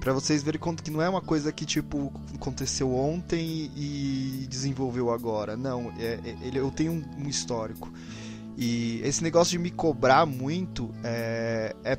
para 0.00 0.12
vocês 0.12 0.42
verem 0.42 0.60
que 0.82 0.90
não 0.90 1.02
é 1.02 1.08
uma 1.08 1.20
coisa 1.20 1.52
que 1.52 1.66
tipo 1.66 2.12
aconteceu 2.34 2.94
ontem 2.94 3.70
e 3.76 4.46
desenvolveu 4.48 5.10
agora. 5.10 5.56
Não, 5.56 5.92
é, 5.98 6.18
é, 6.24 6.50
eu 6.54 6.70
tenho 6.70 6.92
um, 6.92 7.24
um, 7.24 7.28
histórico. 7.28 7.92
E 8.56 9.00
esse 9.04 9.22
negócio 9.22 9.52
de 9.52 9.58
me 9.58 9.70
cobrar 9.70 10.24
muito 10.26 10.90
é, 11.04 11.74
é 11.84 11.98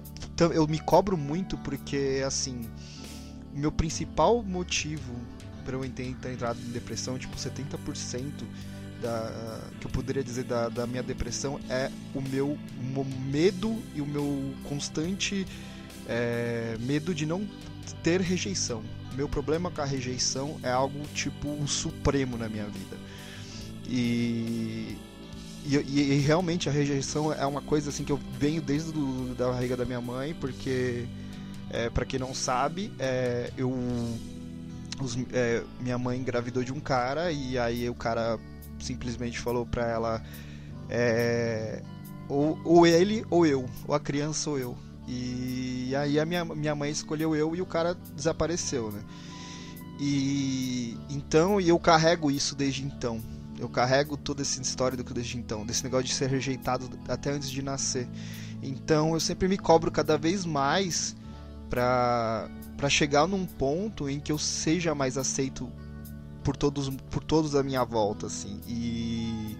eu 0.53 0.67
me 0.67 0.79
cobro 0.79 1.17
muito 1.17 1.57
porque 1.57 2.23
assim 2.25 2.69
meu 3.53 3.71
principal 3.71 4.41
motivo 4.43 5.13
para 5.63 5.75
eu 5.75 5.89
ter 5.91 6.07
entrado 6.07 6.59
em 6.59 6.71
depressão, 6.71 7.17
tipo 7.17 7.35
70% 7.35 7.77
da, 9.01 9.61
que 9.79 9.87
eu 9.87 9.91
poderia 9.91 10.23
dizer 10.23 10.43
da, 10.43 10.69
da 10.69 10.85
minha 10.85 11.03
depressão 11.03 11.59
é 11.69 11.89
o 12.13 12.21
meu 12.21 12.57
medo 13.29 13.81
e 13.95 14.01
o 14.01 14.05
meu 14.05 14.53
constante 14.63 15.45
é, 16.07 16.77
medo 16.79 17.13
de 17.13 17.25
não 17.25 17.47
ter 18.03 18.21
rejeição. 18.21 18.83
Meu 19.15 19.27
problema 19.27 19.71
com 19.71 19.81
a 19.81 19.85
rejeição 19.85 20.57
é 20.63 20.71
algo 20.71 20.99
tipo 21.13 21.67
supremo 21.67 22.37
na 22.37 22.47
minha 22.47 22.65
vida. 22.65 22.97
E, 23.87 24.97
e, 25.65 25.75
e 25.75 26.19
realmente 26.19 26.69
a 26.69 26.71
rejeição 26.71 27.33
é 27.33 27.45
uma 27.45 27.61
coisa 27.61 27.89
assim 27.89 28.03
que 28.03 28.11
eu 28.11 28.19
venho 28.37 28.61
desde 28.61 28.91
do, 28.91 29.35
da 29.35 29.47
barriga 29.47 29.75
da 29.75 29.85
minha 29.85 30.01
mãe, 30.01 30.33
porque 30.33 31.05
é, 31.69 31.89
para 31.89 32.05
quem 32.05 32.19
não 32.19 32.33
sabe, 32.33 32.91
é, 32.99 33.51
eu 33.57 33.71
os, 35.01 35.17
é, 35.31 35.63
minha 35.79 35.97
mãe 35.97 36.19
engravidou 36.19 36.63
de 36.63 36.73
um 36.73 36.79
cara 36.79 37.31
e 37.31 37.57
aí 37.57 37.89
o 37.89 37.95
cara 37.95 38.37
simplesmente 38.83 39.39
falou 39.39 39.65
pra 39.65 39.85
ela 39.87 40.23
é, 40.89 41.81
ou, 42.27 42.59
ou 42.63 42.87
ele 42.87 43.25
ou 43.29 43.45
eu, 43.45 43.65
ou 43.87 43.95
a 43.95 43.99
criança 43.99 44.49
ou 44.49 44.59
eu. 44.59 44.77
E 45.07 45.95
aí 45.95 46.19
a 46.19 46.25
minha, 46.25 46.45
minha 46.45 46.75
mãe 46.75 46.91
escolheu 46.91 47.35
eu 47.35 47.55
e 47.55 47.61
o 47.61 47.65
cara 47.65 47.95
desapareceu, 48.15 48.91
né? 48.91 49.01
E 49.99 50.97
então 51.09 51.59
eu 51.59 51.77
carrego 51.79 52.29
isso 52.29 52.55
desde 52.55 52.83
então. 52.83 53.19
Eu 53.59 53.67
carrego 53.67 54.15
toda 54.15 54.41
essa 54.41 54.61
história 54.61 54.95
do 54.95 55.03
desde 55.03 55.37
então, 55.37 55.65
desse 55.65 55.83
negócio 55.83 56.05
de 56.05 56.13
ser 56.13 56.29
rejeitado 56.29 56.89
até 57.07 57.31
antes 57.31 57.49
de 57.49 57.61
nascer. 57.61 58.07
Então 58.61 59.13
eu 59.13 59.19
sempre 59.19 59.47
me 59.47 59.57
cobro 59.57 59.91
cada 59.91 60.17
vez 60.17 60.45
mais 60.45 61.15
para 61.69 62.49
para 62.77 62.89
chegar 62.89 63.27
num 63.27 63.45
ponto 63.45 64.09
em 64.09 64.21
que 64.21 64.31
eu 64.31 64.37
seja 64.37 64.95
mais 64.95 65.17
aceito 65.17 65.69
por 66.49 66.57
todos 66.57 66.89
por 67.11 67.23
todos 67.23 67.53
à 67.53 67.61
minha 67.61 67.83
volta 67.83 68.25
assim. 68.25 68.59
E 68.67 69.55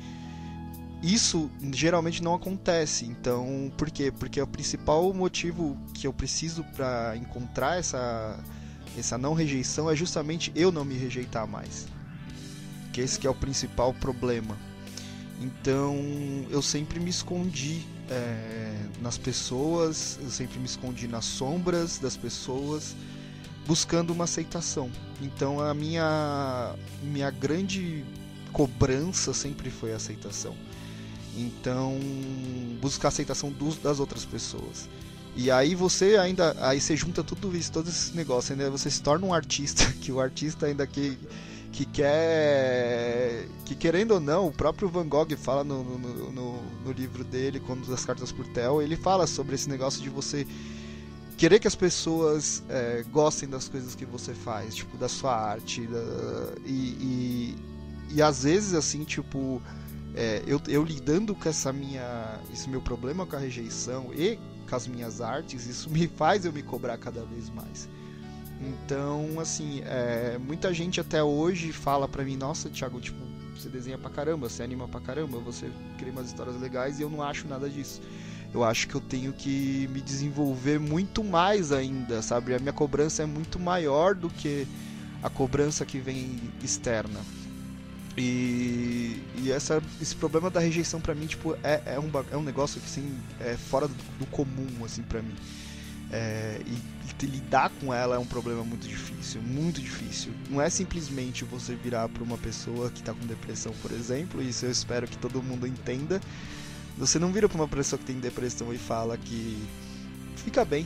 isso 1.04 1.48
geralmente 1.72 2.24
não 2.24 2.34
acontece. 2.34 3.06
Então, 3.06 3.72
por 3.78 3.92
quê? 3.92 4.12
Porque 4.12 4.42
o 4.42 4.48
principal 4.48 5.14
motivo 5.14 5.78
que 5.94 6.08
eu 6.08 6.12
preciso 6.12 6.64
para 6.76 7.16
encontrar 7.16 7.78
essa 7.78 8.44
essa 8.98 9.20
não 9.20 9.36
rejeição 9.36 9.88
é 9.88 9.96
justamente 9.96 10.52
eu 10.56 10.72
não 10.72 10.84
me 10.84 10.96
rejeitar 10.96 11.48
mais. 11.48 11.86
Que 12.92 13.02
esse 13.02 13.20
que 13.20 13.28
é 13.28 13.30
o 13.30 13.36
principal 13.36 13.94
problema. 13.94 14.58
Então, 15.40 15.96
eu 16.50 16.62
sempre 16.62 17.00
me 17.00 17.12
escondi 17.12 17.86
é, 18.10 18.74
nas 19.00 19.16
pessoas, 19.16 20.18
eu 20.24 20.32
sempre 20.32 20.58
me 20.58 20.66
escondi 20.66 21.08
nas 21.08 21.24
sombras 21.24 22.00
das 22.00 22.18
pessoas, 22.18 22.96
buscando 23.66 24.12
uma 24.12 24.24
aceitação. 24.24 24.90
Então, 25.22 25.60
a 25.60 25.74
minha 25.74 26.76
minha 27.04 27.30
grande 27.30 28.04
cobrança 28.52 29.34
sempre 29.34 29.70
foi 29.70 29.94
a 29.94 29.98
aceitação. 29.98 30.56
Então, 31.38 31.98
buscar 32.82 33.08
a 33.08 33.10
aceitação 33.10 33.52
dos, 33.52 33.78
das 33.78 34.00
outras 34.00 34.26
pessoas. 34.26 34.90
E 35.36 35.50
aí 35.52 35.76
você 35.76 36.18
ainda, 36.18 36.56
aí 36.60 36.82
você 36.82 36.96
junta 36.96 37.24
tudo 37.24 37.56
isso, 37.56 37.72
todo 37.72 37.88
esse 37.90 38.16
negócio, 38.16 38.54
ainda 38.54 38.70
você 38.70 38.90
se 38.90 39.02
torna 39.02 39.26
um 39.26 39.34
artista, 39.34 39.86
que 40.02 40.12
o 40.12 40.20
artista 40.20 40.66
ainda 40.66 40.86
que 40.88 41.18
que 41.72 41.86
quer 41.86 43.48
que 43.64 43.76
querendo 43.76 44.16
ou 44.16 44.20
não, 44.20 44.48
o 44.48 44.52
próprio 44.52 44.90
Van 44.90 45.08
Gogh 45.08 45.38
fala 45.38 45.64
no, 45.64 45.84
no, 45.84 46.32
no, 46.32 46.62
no 46.84 46.92
livro 46.92 47.24
dele, 47.24 47.60
quando 47.60 47.88
das 47.88 48.04
cartas 48.04 48.32
por 48.32 48.48
Tel, 48.48 48.82
ele 48.82 48.96
fala 48.96 49.28
sobre 49.28 49.54
esse 49.54 49.70
negócio 49.70 50.02
de 50.02 50.10
você 50.10 50.48
querer 51.40 51.58
que 51.58 51.68
as 51.70 51.76
pessoas 51.76 52.62
é, 52.68 53.02
gostem 53.10 53.48
das 53.48 53.70
coisas 53.70 53.96
que 53.96 54.04
você 54.04 54.34
faz, 54.34 54.76
tipo, 54.76 54.98
da 54.98 55.08
sua 55.08 55.34
arte, 55.34 55.88
da, 55.88 55.98
e, 56.66 56.74
e, 57.00 57.56
e 58.12 58.22
às 58.22 58.44
vezes 58.44 58.74
assim, 58.74 59.06
tipo, 59.06 59.62
é, 60.14 60.44
eu, 60.46 60.62
eu, 60.68 60.84
lidando 60.84 61.34
com 61.34 61.48
essa 61.48 61.72
minha, 61.72 62.38
esse 62.52 62.70
meu 62.70 62.82
problema 62.82 63.26
com 63.26 63.38
a 63.38 63.40
rejeição 63.40 64.14
e 64.14 64.38
com 64.70 64.76
as 64.76 64.86
minhas 64.86 65.22
artes, 65.22 65.66
isso 65.66 65.90
me 65.90 66.10
faz 66.20 66.44
eu 66.44 66.52
me 66.52 66.62
cobrar 66.62 66.98
cada 66.98 67.24
vez 67.24 67.50
mais. 67.50 67.88
Então, 68.60 69.40
assim, 69.40 69.82
é, 69.86 70.38
muita 70.38 70.74
gente 70.74 71.00
até 71.00 71.24
hoje 71.24 71.72
fala 71.72 72.06
pra 72.06 72.22
mim, 72.22 72.36
nossa, 72.36 72.70
Thiago, 72.70 73.00
tipo, 73.00 73.18
você 73.56 73.70
desenha 73.70 73.98
pra 73.98 74.10
caramba, 74.10 74.50
você 74.50 74.62
anima 74.62 74.90
pra 74.90 75.00
caramba, 75.00 75.40
você 75.40 75.72
cria 75.98 76.12
umas 76.12 76.28
histórias 76.28 76.60
legais 76.60 77.00
e 77.00 77.04
eu 77.04 77.10
não 77.10 77.24
acho 77.24 77.48
nada 77.48 77.70
disso. 77.70 78.02
Eu 78.54 78.64
acho 78.64 78.88
que 78.88 78.96
eu 78.96 79.02
tenho 79.02 79.32
que 79.32 79.88
me 79.92 80.02
desenvolver 80.02 80.80
muito 80.80 81.24
mais 81.24 81.72
ainda, 81.72 82.22
sabe? 82.22 82.54
A 82.56 82.60
minha 82.60 82.74
cobrança 82.74 83.24
é 83.24 83.26
muito 83.26 83.60
maior 83.60 84.16
do 84.16 84.30
que 84.30 84.68
a 85.22 85.30
cobrança 85.30 85.86
que 85.86 86.00
vem 86.00 86.40
externa. 86.64 87.20
E, 88.18 89.22
e 89.38 89.52
essa, 89.52 89.82
esse 90.02 90.16
problema 90.16 90.50
da 90.50 90.60
rejeição 90.60 91.00
para 91.00 91.16
mim, 91.16 91.28
tipo, 91.28 91.56
é, 91.64 91.82
é, 91.86 92.00
um, 92.00 92.10
é 92.32 92.38
um 92.38 92.44
negócio 92.44 92.82
que, 92.82 92.88
assim, 92.88 93.18
é 93.40 93.56
fora 93.56 93.88
do, 93.88 93.94
do 94.20 94.26
comum, 94.26 94.84
assim, 94.84 95.04
para 95.04 95.22
mim. 95.22 95.36
É, 96.12 96.60
e, 96.66 97.24
e, 97.24 97.26
lidar 97.28 97.70
com 97.80 97.94
ela 97.94 98.16
é 98.16 98.20
um 98.20 98.26
problema 98.26 98.64
muito 98.64 98.88
difícil, 98.88 99.42
muito 99.42 99.80
difícil. 99.80 100.34
Não 100.50 100.62
é 100.62 100.70
simplesmente 100.70 101.46
você 101.46 101.76
virar 101.76 102.10
para 102.10 102.24
uma 102.24 102.38
pessoa 102.38 102.90
que 102.90 103.04
tá 103.04 103.14
com 103.14 103.26
depressão, 103.28 103.74
por 103.82 103.92
exemplo, 103.92 104.42
isso 104.42 104.66
eu 104.66 104.72
espero 104.72 105.08
que 105.08 105.18
todo 105.18 105.44
mundo 105.44 105.68
entenda. 105.68 106.20
Você 107.00 107.18
não 107.18 107.32
vira 107.32 107.48
para 107.48 107.56
uma 107.56 107.68
pessoa 107.68 107.98
que 107.98 108.04
tem 108.04 108.20
depressão 108.20 108.74
e 108.74 108.78
fala 108.78 109.18
que 109.18 109.58
fica 110.36 110.66
bem. 110.66 110.86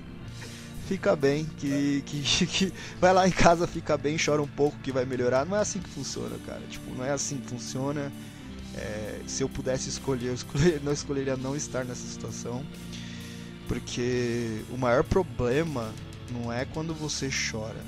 fica 0.88 1.14
bem, 1.14 1.44
que, 1.58 2.02
que, 2.06 2.46
que 2.46 2.72
vai 2.98 3.12
lá 3.12 3.28
em 3.28 3.30
casa, 3.30 3.66
fica 3.66 3.98
bem, 3.98 4.16
chora 4.16 4.40
um 4.40 4.48
pouco 4.48 4.78
que 4.78 4.90
vai 4.90 5.04
melhorar. 5.04 5.44
Não 5.44 5.54
é 5.54 5.60
assim 5.60 5.80
que 5.80 5.90
funciona, 5.90 6.34
cara. 6.46 6.62
Tipo, 6.70 6.94
não 6.94 7.04
é 7.04 7.10
assim 7.10 7.36
que 7.36 7.46
funciona. 7.46 8.10
É, 8.74 9.20
se 9.26 9.42
eu 9.42 9.50
pudesse 9.50 9.90
escolher, 9.90 10.28
eu 10.28 10.34
escolher, 10.34 10.80
não 10.82 10.92
escolheria 10.92 11.36
não 11.36 11.54
estar 11.54 11.84
nessa 11.84 12.06
situação. 12.06 12.64
Porque 13.68 14.62
o 14.70 14.78
maior 14.78 15.04
problema 15.04 15.92
não 16.32 16.50
é 16.50 16.64
quando 16.64 16.94
você 16.94 17.28
chora. 17.28 17.84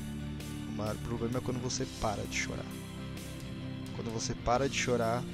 O 0.68 0.72
maior 0.72 0.96
problema 0.96 1.38
é 1.38 1.40
quando 1.40 1.58
você 1.58 1.86
para 2.02 2.22
de 2.24 2.36
chorar. 2.36 2.66
Quando 3.96 4.12
você 4.12 4.34
para 4.34 4.68
de 4.68 4.76
chorar, 4.76 5.24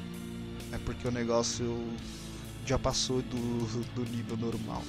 é 0.72 0.78
porque 0.78 1.06
o 1.06 1.10
negócio 1.10 1.82
já 2.64 2.78
passou 2.78 3.22
do, 3.22 3.84
do 3.94 4.10
nível 4.10 4.36
normal. 4.36 4.82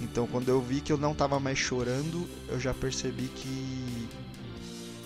Então, 0.00 0.26
quando 0.26 0.48
eu 0.48 0.60
vi 0.60 0.80
que 0.80 0.92
eu 0.92 0.98
não 0.98 1.12
estava 1.12 1.38
mais 1.38 1.58
chorando, 1.58 2.28
eu 2.48 2.58
já 2.58 2.74
percebi 2.74 3.28
que 3.28 4.08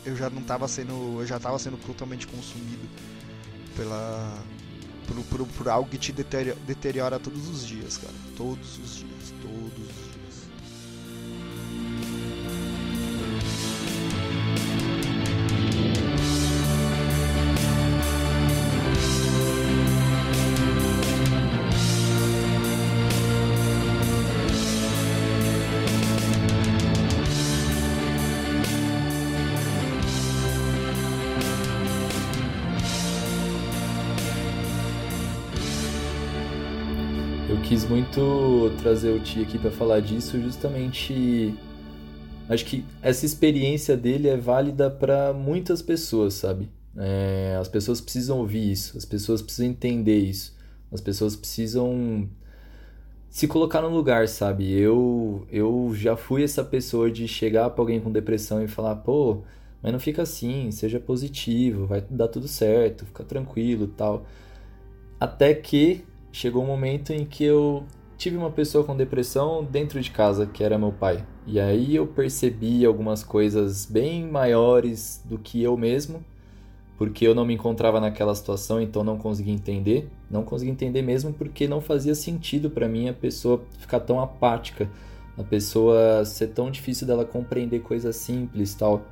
eu 0.05 0.17
já 0.17 0.31
não 0.31 0.41
estava 0.41 0.67
sendo, 0.67 1.21
eu 1.21 1.27
já 1.27 1.37
estava 1.37 1.59
sendo 1.59 1.77
totalmente 1.77 2.27
consumido 2.27 2.89
pela 3.77 4.43
por, 5.07 5.25
por, 5.25 5.47
por 5.47 5.69
algo 5.69 5.89
que 5.89 5.99
te 5.99 6.13
deteriora, 6.13 6.59
deteriora 6.67 7.19
todos 7.19 7.49
os 7.49 7.67
dias, 7.67 7.97
cara. 7.97 8.15
Todos 8.37 8.79
os 8.79 8.97
dias, 8.97 9.35
todos 9.43 9.78
quis 37.69 37.85
muito 37.85 38.73
trazer 38.81 39.11
o 39.11 39.21
Ti 39.21 39.43
aqui 39.43 39.59
para 39.59 39.71
falar 39.71 40.01
disso, 40.01 40.41
justamente. 40.41 41.55
Acho 42.49 42.65
que 42.65 42.83
essa 43.03 43.27
experiência 43.27 43.95
dele 43.95 44.27
é 44.27 44.39
válida 44.39 44.91
para 44.91 45.35
muitas 45.35 45.83
pessoas, 45.83 46.33
sabe? 46.33 46.71
É, 46.97 47.59
as 47.61 47.69
pessoas 47.69 48.01
precisam 48.01 48.39
ouvir 48.39 48.73
isso, 48.73 48.97
as 48.97 49.05
pessoas 49.05 49.43
precisam 49.43 49.67
entender 49.67 50.19
isso, 50.19 50.57
as 50.91 51.03
pessoas 51.03 51.37
precisam 51.37 52.27
se 53.29 53.47
colocar 53.47 53.83
no 53.83 53.91
lugar, 53.91 54.27
sabe? 54.29 54.73
Eu, 54.73 55.47
eu 55.53 55.93
já 55.95 56.17
fui 56.17 56.43
essa 56.43 56.65
pessoa 56.65 57.11
de 57.11 57.29
chegar 57.29 57.69
para 57.69 57.83
alguém 57.83 58.01
com 58.01 58.11
depressão 58.11 58.65
e 58.65 58.67
falar, 58.67 58.97
pô, 58.97 59.43
mas 59.83 59.93
não 59.93 60.01
fica 60.01 60.23
assim, 60.23 60.71
seja 60.71 60.99
positivo, 60.99 61.87
vai 61.87 62.01
dar 62.09 62.29
tudo 62.29 62.49
certo, 62.49 63.05
fica 63.05 63.25
tranquilo 63.25 63.89
tal. 63.89 64.25
Até 65.21 65.53
que 65.53 66.03
chegou 66.33 66.63
um 66.63 66.67
momento 66.67 67.13
em 67.13 67.25
que 67.25 67.45
eu 67.45 67.85
tive 68.17 68.37
uma 68.37 68.51
pessoa 68.51 68.85
com 68.85 68.97
depressão 68.97 69.65
dentro 69.65 70.01
de 70.01 70.11
casa, 70.11 70.45
que 70.47 70.63
era 70.65 70.77
meu 70.77 70.93
pai. 70.93 71.25
E 71.47 71.61
aí 71.61 71.95
eu 71.95 72.07
percebi 72.07 72.85
algumas 72.85 73.23
coisas 73.23 73.87
bem 73.87 74.27
maiores 74.27 75.23
do 75.25 75.39
que 75.39 75.63
eu 75.63 75.77
mesmo, 75.77 76.23
porque 76.99 77.25
eu 77.25 77.35
não 77.35 77.47
me 77.47 77.55
encontrava 77.55 78.01
naquela 78.01 78.35
situação, 78.35 78.83
então 78.83 79.05
não 79.05 79.17
conseguia 79.17 79.55
entender. 79.55 80.11
Não 80.29 80.43
conseguia 80.43 80.73
entender 80.73 81.01
mesmo 81.01 81.33
porque 81.33 81.69
não 81.69 81.81
fazia 81.81 82.15
sentido 82.15 82.69
para 82.69 82.89
mim 82.89 83.09
a 83.09 83.15
pessoa 83.15 83.63
ficar 83.79 84.01
tão 84.01 84.21
apática, 84.21 84.91
a 85.39 85.45
pessoa 85.45 86.25
ser 86.25 86.49
tão 86.49 86.71
difícil 86.71 87.07
dela 87.07 87.25
compreender 87.25 87.81
coisas 87.81 88.17
simples, 88.17 88.75
tal. 88.75 89.07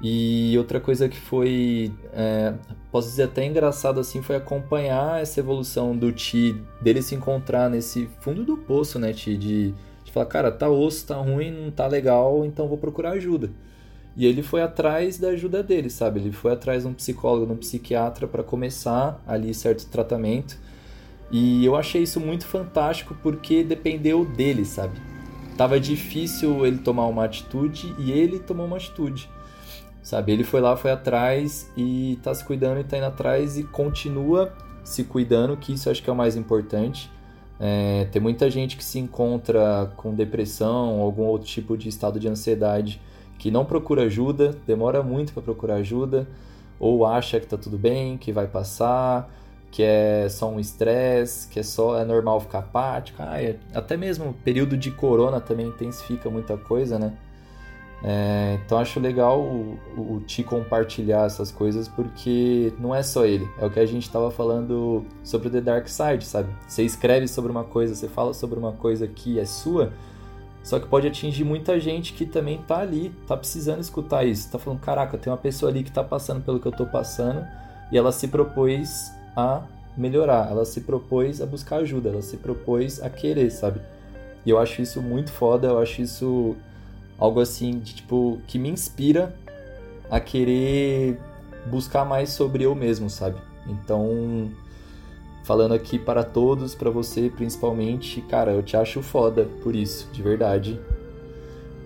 E 0.00 0.56
outra 0.56 0.78
coisa 0.78 1.08
que 1.08 1.18
foi, 1.18 1.92
é, 2.12 2.54
posso 2.90 3.08
dizer 3.08 3.24
até 3.24 3.44
engraçado 3.44 3.98
assim, 3.98 4.22
foi 4.22 4.36
acompanhar 4.36 5.20
essa 5.20 5.40
evolução 5.40 5.96
do 5.96 6.12
Ti, 6.12 6.54
dele 6.80 7.02
se 7.02 7.16
encontrar 7.16 7.68
nesse 7.68 8.08
fundo 8.20 8.44
do 8.44 8.56
poço, 8.56 8.98
né, 8.98 9.12
Ti, 9.12 9.36
de, 9.36 9.74
de 10.04 10.12
falar, 10.12 10.26
cara, 10.26 10.52
tá 10.52 10.68
osso, 10.68 11.06
tá 11.06 11.16
ruim, 11.16 11.50
não 11.50 11.70
tá 11.70 11.86
legal, 11.88 12.44
então 12.44 12.68
vou 12.68 12.78
procurar 12.78 13.12
ajuda. 13.12 13.50
E 14.16 14.26
ele 14.26 14.42
foi 14.42 14.62
atrás 14.62 15.18
da 15.18 15.28
ajuda 15.28 15.62
dele, 15.62 15.88
sabe? 15.90 16.18
Ele 16.18 16.32
foi 16.32 16.52
atrás 16.52 16.82
de 16.82 16.88
um 16.88 16.92
psicólogo, 16.92 17.46
de 17.46 17.52
um 17.52 17.56
psiquiatra 17.56 18.26
para 18.26 18.42
começar 18.42 19.22
ali 19.24 19.54
certo 19.54 19.86
tratamento. 19.86 20.58
E 21.30 21.64
eu 21.64 21.76
achei 21.76 22.02
isso 22.02 22.18
muito 22.18 22.44
fantástico 22.44 23.16
porque 23.22 23.62
dependeu 23.62 24.24
dele, 24.24 24.64
sabe? 24.64 25.00
Tava 25.56 25.78
difícil 25.78 26.66
ele 26.66 26.78
tomar 26.78 27.06
uma 27.06 27.24
atitude 27.24 27.94
e 27.96 28.10
ele 28.10 28.40
tomou 28.40 28.66
uma 28.66 28.76
atitude. 28.76 29.28
Sabe, 30.08 30.32
ele 30.32 30.42
foi 30.42 30.62
lá, 30.62 30.74
foi 30.74 30.90
atrás 30.90 31.70
e 31.76 32.18
tá 32.22 32.34
se 32.34 32.42
cuidando 32.42 32.80
e 32.80 32.84
tá 32.84 32.96
indo 32.96 33.04
atrás 33.04 33.58
e 33.58 33.62
continua 33.62 34.50
se 34.82 35.04
cuidando, 35.04 35.54
que 35.54 35.74
isso 35.74 35.90
acho 35.90 36.02
que 36.02 36.08
é 36.08 36.12
o 36.14 36.16
mais 36.16 36.34
importante. 36.34 37.10
É, 37.60 38.06
tem 38.10 38.22
muita 38.22 38.50
gente 38.50 38.74
que 38.74 38.82
se 38.82 38.98
encontra 38.98 39.92
com 39.98 40.14
depressão, 40.14 41.02
algum 41.02 41.24
outro 41.24 41.46
tipo 41.46 41.76
de 41.76 41.90
estado 41.90 42.18
de 42.18 42.26
ansiedade, 42.26 43.02
que 43.38 43.50
não 43.50 43.66
procura 43.66 44.04
ajuda, 44.04 44.56
demora 44.66 45.02
muito 45.02 45.34
para 45.34 45.42
procurar 45.42 45.74
ajuda, 45.74 46.26
ou 46.80 47.04
acha 47.04 47.38
que 47.38 47.46
tá 47.46 47.58
tudo 47.58 47.76
bem, 47.76 48.16
que 48.16 48.32
vai 48.32 48.46
passar, 48.46 49.30
que 49.70 49.82
é 49.82 50.26
só 50.30 50.48
um 50.48 50.58
estresse, 50.58 51.46
que 51.48 51.60
é 51.60 51.62
só 51.62 52.00
é 52.00 52.04
normal 52.06 52.40
ficar 52.40 52.60
apático. 52.60 53.22
Ah, 53.22 53.42
é, 53.42 53.58
até 53.74 53.94
mesmo 53.94 54.32
período 54.42 54.74
de 54.74 54.90
corona 54.90 55.38
também 55.38 55.66
intensifica 55.66 56.30
muita 56.30 56.56
coisa, 56.56 56.98
né? 56.98 57.12
É, 58.02 58.60
então 58.64 58.78
acho 58.78 59.00
legal 59.00 59.40
o, 59.40 59.76
o, 59.96 60.20
Ti 60.24 60.44
compartilhar 60.44 61.26
essas 61.26 61.50
coisas 61.50 61.88
porque 61.88 62.72
não 62.78 62.94
é 62.94 63.02
só 63.02 63.26
ele, 63.26 63.48
é 63.58 63.66
o 63.66 63.70
que 63.70 63.80
a 63.80 63.86
gente 63.86 64.04
estava 64.04 64.30
falando 64.30 65.04
sobre 65.24 65.50
The 65.50 65.60
Dark 65.60 65.88
Side, 65.88 66.24
sabe? 66.24 66.48
Você 66.68 66.84
escreve 66.84 67.26
sobre 67.26 67.50
uma 67.50 67.64
coisa, 67.64 67.96
você 67.96 68.06
fala 68.06 68.32
sobre 68.32 68.56
uma 68.56 68.72
coisa 68.72 69.08
que 69.08 69.40
é 69.40 69.44
sua, 69.44 69.92
só 70.62 70.78
que 70.78 70.86
pode 70.86 71.08
atingir 71.08 71.42
muita 71.42 71.80
gente 71.80 72.12
que 72.12 72.24
também 72.24 72.58
tá 72.58 72.78
ali, 72.78 73.12
tá 73.26 73.36
precisando 73.36 73.80
escutar 73.80 74.24
isso, 74.24 74.48
tá 74.48 74.60
falando, 74.60 74.78
caraca, 74.78 75.18
tem 75.18 75.32
uma 75.32 75.38
pessoa 75.38 75.70
ali 75.70 75.82
que 75.82 75.90
tá 75.90 76.04
passando 76.04 76.44
pelo 76.44 76.60
que 76.60 76.68
eu 76.68 76.72
tô 76.72 76.86
passando 76.86 77.44
e 77.90 77.98
ela 77.98 78.12
se 78.12 78.28
propôs 78.28 79.12
a 79.36 79.62
melhorar, 79.96 80.48
ela 80.48 80.64
se 80.64 80.82
propôs 80.82 81.42
a 81.42 81.46
buscar 81.46 81.78
ajuda, 81.78 82.10
ela 82.10 82.22
se 82.22 82.36
propôs 82.36 83.02
a 83.02 83.10
querer, 83.10 83.50
sabe? 83.50 83.80
E 84.46 84.50
eu 84.50 84.58
acho 84.58 84.80
isso 84.80 85.02
muito 85.02 85.32
foda, 85.32 85.66
eu 85.66 85.78
acho 85.80 86.00
isso 86.00 86.56
algo 87.18 87.40
assim 87.40 87.78
de 87.78 87.96
tipo 87.96 88.40
que 88.46 88.58
me 88.58 88.68
inspira 88.68 89.34
a 90.10 90.20
querer 90.20 91.18
buscar 91.70 92.04
mais 92.04 92.30
sobre 92.30 92.64
eu 92.64 92.74
mesmo, 92.74 93.10
sabe? 93.10 93.36
Então, 93.66 94.50
falando 95.44 95.74
aqui 95.74 95.98
para 95.98 96.22
todos, 96.22 96.74
para 96.74 96.90
você 96.90 97.30
principalmente, 97.34 98.20
cara, 98.22 98.52
eu 98.52 98.62
te 98.62 98.76
acho 98.76 99.02
foda 99.02 99.46
por 99.62 99.74
isso, 99.74 100.08
de 100.12 100.22
verdade. 100.22 100.80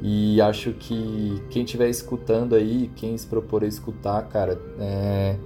E 0.01 0.41
acho 0.41 0.73
que 0.73 1.41
quem 1.49 1.65
estiver 1.65 1.89
escutando 1.89 2.57
aí, 2.57 2.91
quem 2.97 3.17
se 3.17 3.27
propor 3.27 3.63
a 3.63 3.67
escutar, 3.67 4.21
cara, 4.29 4.61
é... 4.81 5.37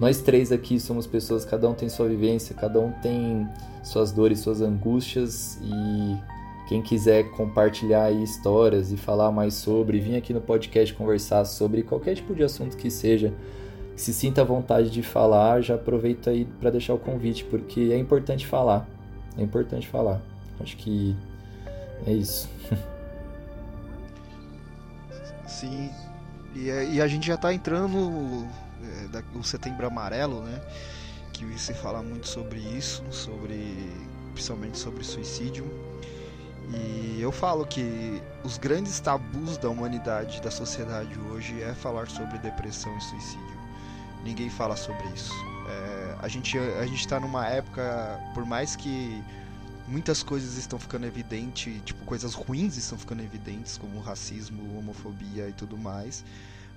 nós 0.00 0.22
três 0.22 0.50
aqui 0.50 0.80
somos 0.80 1.06
pessoas, 1.06 1.44
cada 1.44 1.68
um 1.68 1.74
tem 1.74 1.90
sua 1.90 2.08
vivência, 2.08 2.54
cada 2.54 2.80
um 2.80 2.90
tem 3.02 3.46
suas 3.84 4.10
dores, 4.10 4.40
suas 4.40 4.62
angústias 4.62 5.58
e 5.62 6.16
quem 6.68 6.82
quiser 6.82 7.30
compartilhar 7.30 8.12
histórias 8.12 8.92
e 8.92 8.96
falar 8.98 9.32
mais 9.32 9.54
sobre, 9.54 9.98
vir 9.98 10.16
aqui 10.16 10.34
no 10.34 10.40
podcast 10.42 10.92
conversar 10.92 11.46
sobre 11.46 11.82
qualquer 11.82 12.14
tipo 12.14 12.34
de 12.34 12.44
assunto 12.44 12.76
que 12.76 12.90
seja, 12.90 13.32
se 13.96 14.12
sinta 14.12 14.42
à 14.42 14.44
vontade 14.44 14.90
de 14.90 15.02
falar, 15.02 15.62
já 15.62 15.76
aproveita 15.76 16.28
aí 16.28 16.44
para 16.44 16.68
deixar 16.68 16.92
o 16.92 16.98
convite, 16.98 17.42
porque 17.44 17.88
é 17.90 17.96
importante 17.96 18.46
falar. 18.46 18.86
É 19.38 19.42
importante 19.42 19.88
falar. 19.88 20.20
Acho 20.60 20.76
que 20.76 21.16
é 22.06 22.12
isso. 22.12 22.50
Sim. 25.48 25.88
E, 26.54 26.68
é, 26.68 26.90
e 26.90 27.00
a 27.00 27.08
gente 27.08 27.26
já 27.26 27.36
está 27.36 27.54
entrando 27.54 27.96
no 27.96 29.40
é, 29.40 29.42
setembro 29.42 29.86
amarelo, 29.86 30.42
né? 30.42 30.60
Que 31.32 31.58
se 31.58 31.72
fala 31.72 32.02
muito 32.02 32.28
sobre 32.28 32.58
isso, 32.58 33.02
sobre 33.10 33.90
principalmente 34.34 34.78
sobre 34.78 35.02
suicídio. 35.02 35.87
E 36.70 37.18
eu 37.20 37.32
falo 37.32 37.66
que 37.66 38.22
os 38.44 38.58
grandes 38.58 39.00
tabus 39.00 39.56
da 39.56 39.70
humanidade, 39.70 40.40
da 40.42 40.50
sociedade 40.50 41.18
hoje, 41.18 41.62
é 41.62 41.72
falar 41.74 42.08
sobre 42.08 42.38
depressão 42.38 42.96
e 42.98 43.00
suicídio. 43.00 43.58
Ninguém 44.22 44.50
fala 44.50 44.76
sobre 44.76 45.06
isso. 45.08 45.32
É, 45.68 46.16
a 46.20 46.28
gente 46.28 46.58
a 46.58 46.84
está 46.84 47.18
numa 47.18 47.46
época, 47.46 48.20
por 48.34 48.44
mais 48.44 48.76
que 48.76 49.22
muitas 49.86 50.22
coisas 50.22 50.56
estão 50.58 50.78
ficando 50.78 51.06
evidentes, 51.06 51.82
tipo 51.84 52.04
coisas 52.04 52.34
ruins 52.34 52.76
estão 52.76 52.98
ficando 52.98 53.22
evidentes, 53.22 53.78
como 53.78 54.00
racismo, 54.00 54.78
homofobia 54.78 55.48
e 55.48 55.52
tudo 55.52 55.78
mais, 55.78 56.24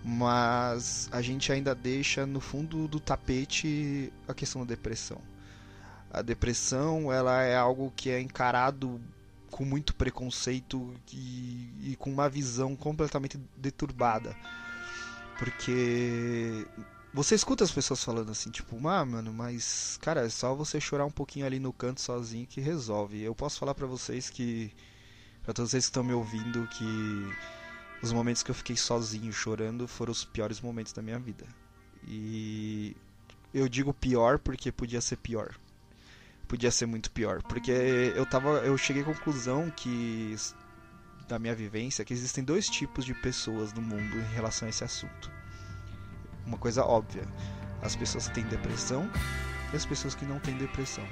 mas 0.03 1.09
a 1.11 1.21
gente 1.21 1.51
ainda 1.51 1.75
deixa 1.75 2.25
no 2.25 2.39
fundo 2.39 2.87
do 2.87 2.99
tapete 2.99 4.11
a 4.27 4.33
questão 4.33 4.61
da 4.61 4.67
depressão. 4.67 5.19
A 6.11 6.21
depressão, 6.21 7.11
ela 7.11 7.41
é 7.43 7.55
algo 7.55 7.91
que 7.95 8.09
é 8.09 8.19
encarado 8.19 8.99
com 9.51 9.65
muito 9.65 9.93
preconceito 9.93 10.93
e, 11.13 11.91
e 11.91 11.95
com 11.97 12.09
uma 12.11 12.29
visão 12.29 12.75
completamente 12.75 13.39
deturbada. 13.57 14.35
Porque 15.37 16.65
você 17.13 17.35
escuta 17.35 17.63
as 17.63 17.71
pessoas 17.71 18.03
falando 18.03 18.31
assim, 18.31 18.49
tipo, 18.49 18.75
ah, 18.87 19.05
mano, 19.05 19.33
mas, 19.33 19.99
cara, 20.01 20.25
é 20.25 20.29
só 20.29 20.55
você 20.55 20.79
chorar 20.79 21.05
um 21.05 21.11
pouquinho 21.11 21.45
ali 21.45 21.59
no 21.59 21.73
canto 21.73 21.99
sozinho 21.99 22.47
que 22.47 22.61
resolve. 22.61 23.21
Eu 23.21 23.35
posso 23.35 23.59
falar 23.59 23.75
para 23.75 23.85
vocês 23.85 24.29
que, 24.29 24.71
pra 25.43 25.53
todos 25.53 25.71
vocês 25.71 25.85
que 25.85 25.89
estão 25.89 26.03
me 26.03 26.13
ouvindo, 26.13 26.67
que 26.67 26.85
os 28.01 28.13
momentos 28.13 28.41
que 28.41 28.49
eu 28.49 28.55
fiquei 28.55 28.77
sozinho 28.77 29.31
chorando 29.33 29.87
foram 29.87 30.11
os 30.11 30.23
piores 30.23 30.61
momentos 30.61 30.93
da 30.93 31.01
minha 31.01 31.19
vida. 31.19 31.45
E 32.07 32.95
eu 33.53 33.67
digo 33.67 33.93
pior 33.93 34.39
porque 34.39 34.71
podia 34.71 35.01
ser 35.01 35.17
pior. 35.17 35.55
Podia 36.51 36.69
ser 36.69 36.85
muito 36.85 37.09
pior, 37.11 37.41
porque 37.43 37.71
eu 37.71 38.25
tava, 38.25 38.57
eu 38.65 38.77
cheguei 38.77 39.03
à 39.03 39.05
conclusão 39.05 39.71
que 39.73 40.35
da 41.25 41.39
minha 41.39 41.55
vivência 41.55 42.03
que 42.03 42.13
existem 42.13 42.43
dois 42.43 42.67
tipos 42.69 43.05
de 43.05 43.13
pessoas 43.13 43.71
no 43.71 43.81
mundo 43.81 44.17
em 44.17 44.33
relação 44.35 44.65
a 44.65 44.69
esse 44.69 44.83
assunto. 44.83 45.31
Uma 46.45 46.57
coisa 46.57 46.83
óbvia, 46.83 47.25
as 47.81 47.95
pessoas 47.95 48.27
que 48.27 48.33
têm 48.33 48.43
depressão 48.47 49.09
e 49.71 49.77
as 49.77 49.85
pessoas 49.85 50.13
que 50.13 50.25
não 50.25 50.41
têm 50.41 50.57
depressão. 50.57 51.05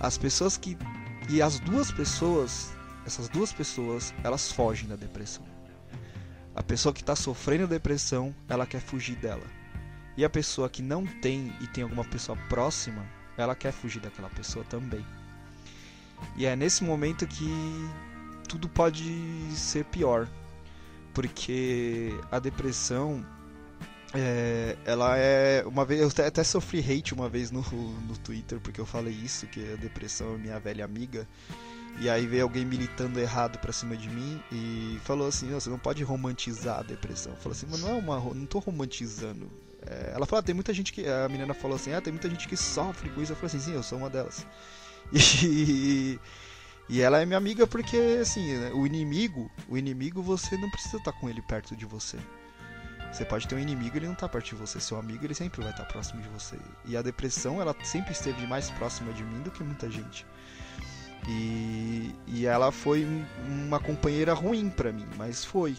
As 0.00 0.16
pessoas 0.16 0.56
que 0.56 0.74
e 1.28 1.42
as 1.42 1.60
duas 1.60 1.92
pessoas, 1.92 2.74
essas 3.04 3.28
duas 3.28 3.52
pessoas, 3.52 4.14
elas 4.24 4.50
fogem 4.50 4.88
da 4.88 4.96
depressão. 4.96 5.44
A 6.56 6.62
pessoa 6.62 6.94
que 6.94 7.02
está 7.02 7.14
sofrendo 7.14 7.66
depressão, 7.66 8.34
ela 8.48 8.64
quer 8.64 8.80
fugir 8.80 9.16
dela. 9.16 9.44
E 10.16 10.24
a 10.24 10.30
pessoa 10.30 10.70
que 10.70 10.80
não 10.80 11.04
tem 11.04 11.52
e 11.60 11.66
tem 11.66 11.84
alguma 11.84 12.06
pessoa 12.06 12.38
próxima, 12.48 13.19
ela 13.42 13.54
quer 13.54 13.72
fugir 13.72 14.00
daquela 14.00 14.28
pessoa 14.30 14.64
também. 14.64 15.04
E 16.36 16.46
é 16.46 16.54
nesse 16.54 16.84
momento 16.84 17.26
que 17.26 17.48
tudo 18.48 18.68
pode 18.68 19.04
ser 19.54 19.84
pior, 19.84 20.28
porque 21.14 22.10
a 22.30 22.38
depressão 22.38 23.24
é, 24.12 24.76
ela 24.84 25.16
é 25.16 25.64
uma 25.64 25.84
vez 25.84 26.00
eu 26.00 26.26
até, 26.26 26.42
sofri 26.42 26.80
hate 26.80 27.14
uma 27.14 27.28
vez 27.28 27.50
no, 27.50 27.62
no 28.08 28.16
Twitter 28.18 28.58
porque 28.58 28.80
eu 28.80 28.86
falei 28.86 29.14
isso 29.14 29.46
que 29.46 29.72
a 29.72 29.76
depressão 29.76 30.34
é 30.34 30.38
minha 30.38 30.58
velha 30.58 30.84
amiga 30.84 31.28
e 31.98 32.08
aí 32.08 32.26
veio 32.26 32.44
alguém 32.44 32.64
militando 32.64 33.20
errado 33.20 33.58
pra 33.58 33.72
cima 33.72 33.96
de 33.96 34.08
mim 34.08 34.42
e 34.50 34.98
falou 35.04 35.26
assim, 35.26 35.50
você 35.50 35.68
não 35.68 35.78
pode 35.78 36.02
romantizar 36.02 36.78
a 36.78 36.82
depressão. 36.82 37.34
Falei 37.36 37.52
assim, 37.52 37.66
mas 37.70 37.80
não 37.80 37.90
é 37.90 37.92
uma. 37.92 38.18
não 38.34 38.46
tô 38.46 38.58
romantizando. 38.58 39.50
É, 39.86 40.12
ela 40.14 40.26
falou, 40.26 40.40
ah, 40.40 40.42
tem 40.42 40.54
muita 40.54 40.72
gente 40.72 40.92
que. 40.92 41.06
A 41.06 41.28
menina 41.28 41.54
falou 41.54 41.76
assim, 41.76 41.92
ah, 41.92 42.00
tem 42.00 42.12
muita 42.12 42.28
gente 42.28 42.46
que 42.46 42.56
sofre 42.56 43.08
com 43.10 43.22
isso. 43.22 43.32
Eu 43.32 43.36
falei 43.36 43.48
assim, 43.48 43.60
sim, 43.60 43.74
eu 43.74 43.82
sou 43.82 43.98
uma 43.98 44.10
delas. 44.10 44.46
E, 45.12 46.18
e 46.88 47.00
ela 47.00 47.20
é 47.20 47.26
minha 47.26 47.38
amiga 47.38 47.66
porque, 47.66 47.96
assim, 48.20 48.56
né, 48.56 48.70
o 48.74 48.84
inimigo, 48.84 49.50
o 49.68 49.78
inimigo 49.78 50.22
você 50.22 50.56
não 50.56 50.70
precisa 50.70 50.96
estar 50.96 51.12
com 51.12 51.28
ele 51.28 51.40
perto 51.42 51.76
de 51.76 51.86
você. 51.86 52.18
Você 53.12 53.24
pode 53.24 53.48
ter 53.48 53.54
um 53.54 53.58
inimigo 53.58 53.96
ele 53.96 54.06
não 54.06 54.14
tá 54.14 54.28
perto 54.28 54.46
de 54.50 54.54
você. 54.54 54.80
Seu 54.80 54.98
amigo, 54.98 55.24
ele 55.24 55.34
sempre 55.34 55.62
vai 55.62 55.70
estar 55.70 55.84
próximo 55.84 56.20
de 56.22 56.28
você. 56.28 56.56
E 56.84 56.96
a 56.96 57.02
depressão, 57.02 57.60
ela 57.60 57.74
sempre 57.82 58.12
esteve 58.12 58.46
mais 58.46 58.70
próxima 58.70 59.12
de 59.12 59.24
mim 59.24 59.40
do 59.42 59.50
que 59.50 59.64
muita 59.64 59.90
gente. 59.90 60.26
E, 61.28 62.14
e 62.26 62.46
ela 62.46 62.72
foi 62.72 63.06
uma 63.46 63.78
companheira 63.78 64.32
ruim 64.32 64.70
para 64.70 64.92
mim, 64.92 65.06
mas 65.16 65.44
foi. 65.44 65.76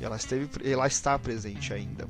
Ela, 0.00 0.16
esteve, 0.16 0.48
ela 0.70 0.86
está 0.86 1.18
presente 1.18 1.72
ainda. 1.72 2.06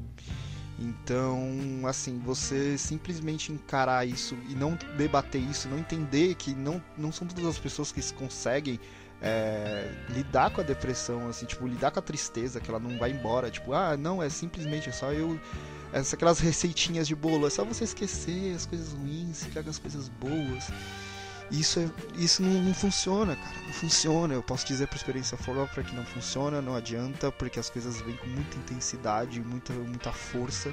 Então, 0.78 1.48
assim, 1.86 2.18
você 2.18 2.76
simplesmente 2.76 3.50
encarar 3.50 4.06
isso 4.06 4.36
e 4.48 4.54
não 4.54 4.76
debater 4.96 5.40
isso, 5.40 5.68
não 5.68 5.78
entender 5.78 6.34
que 6.34 6.54
não, 6.54 6.82
não 6.98 7.10
são 7.10 7.26
todas 7.26 7.46
as 7.46 7.58
pessoas 7.58 7.90
que 7.90 8.12
conseguem 8.12 8.78
é, 9.22 9.90
lidar 10.10 10.50
com 10.50 10.60
a 10.60 10.64
depressão, 10.64 11.28
assim, 11.28 11.46
tipo, 11.46 11.66
lidar 11.66 11.90
com 11.90 11.98
a 11.98 12.02
tristeza, 12.02 12.60
que 12.60 12.70
ela 12.70 12.78
não 12.78 12.98
vai 12.98 13.10
embora, 13.10 13.50
tipo, 13.50 13.72
ah, 13.72 13.96
não, 13.96 14.22
é 14.22 14.28
simplesmente 14.28 14.88
é 14.90 14.92
só 14.92 15.12
eu. 15.12 15.40
Essas 15.92 16.12
aquelas 16.12 16.40
receitinhas 16.40 17.08
de 17.08 17.14
bolo, 17.14 17.46
é 17.46 17.50
só 17.50 17.64
você 17.64 17.84
esquecer 17.84 18.54
as 18.54 18.66
coisas 18.66 18.92
ruins, 18.92 19.44
ficar 19.44 19.62
com 19.62 19.70
as 19.70 19.78
coisas 19.78 20.08
boas. 20.08 20.68
Isso, 21.50 21.78
é, 21.78 21.88
isso 22.16 22.42
não, 22.42 22.60
não, 22.62 22.74
funciona, 22.74 23.36
cara. 23.36 23.56
Não 23.66 23.72
funciona. 23.72 24.34
Eu 24.34 24.42
posso 24.42 24.66
dizer 24.66 24.88
por 24.88 24.96
experiência 24.96 25.36
própria 25.38 25.84
que 25.84 25.94
não 25.94 26.04
funciona, 26.04 26.60
não 26.60 26.74
adianta, 26.74 27.30
porque 27.30 27.60
as 27.60 27.70
coisas 27.70 28.00
vêm 28.00 28.16
com 28.16 28.26
muita 28.26 28.56
intensidade, 28.56 29.40
muita, 29.40 29.72
muita 29.72 30.12
força. 30.12 30.72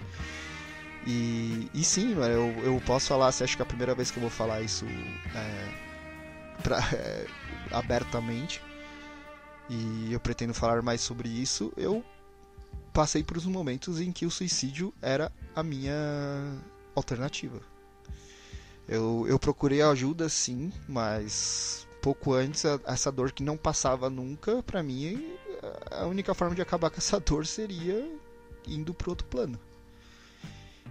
E, 1.05 1.69
e 1.73 1.83
sim, 1.83 2.13
eu, 2.13 2.51
eu 2.63 2.81
posso 2.85 3.07
falar, 3.07 3.31
você 3.31 3.43
acha 3.43 3.55
que 3.55 3.61
é 3.61 3.65
a 3.65 3.67
primeira 3.67 3.93
vez 3.93 4.09
que 4.09 4.17
eu 4.17 4.21
vou 4.21 4.29
falar 4.29 4.61
isso 4.61 4.85
é, 5.35 5.69
pra, 6.63 6.79
é, 6.95 7.27
abertamente, 7.71 8.61
e 9.69 10.11
eu 10.11 10.19
pretendo 10.19 10.53
falar 10.53 10.81
mais 10.81 11.01
sobre 11.01 11.29
isso, 11.29 11.73
eu 11.75 12.03
passei 12.93 13.23
por 13.23 13.37
uns 13.37 13.45
momentos 13.45 13.99
em 13.99 14.11
que 14.11 14.25
o 14.25 14.31
suicídio 14.31 14.93
era 15.01 15.31
a 15.55 15.61
minha 15.61 15.93
alternativa. 16.95 17.72
Eu, 18.87 19.25
eu 19.27 19.39
procurei 19.39 19.81
ajuda 19.81 20.27
sim, 20.27 20.71
mas 20.87 21.87
pouco 22.01 22.33
antes 22.33 22.65
a, 22.65 22.79
essa 22.85 23.11
dor 23.11 23.31
que 23.31 23.43
não 23.43 23.55
passava 23.55 24.09
nunca, 24.09 24.61
para 24.61 24.83
mim 24.83 25.37
a 25.91 26.05
única 26.05 26.33
forma 26.33 26.55
de 26.55 26.61
acabar 26.61 26.89
com 26.89 26.97
essa 26.97 27.19
dor 27.21 27.45
seria 27.45 28.05
indo 28.67 28.93
pro 28.93 29.11
outro 29.11 29.27
plano. 29.27 29.59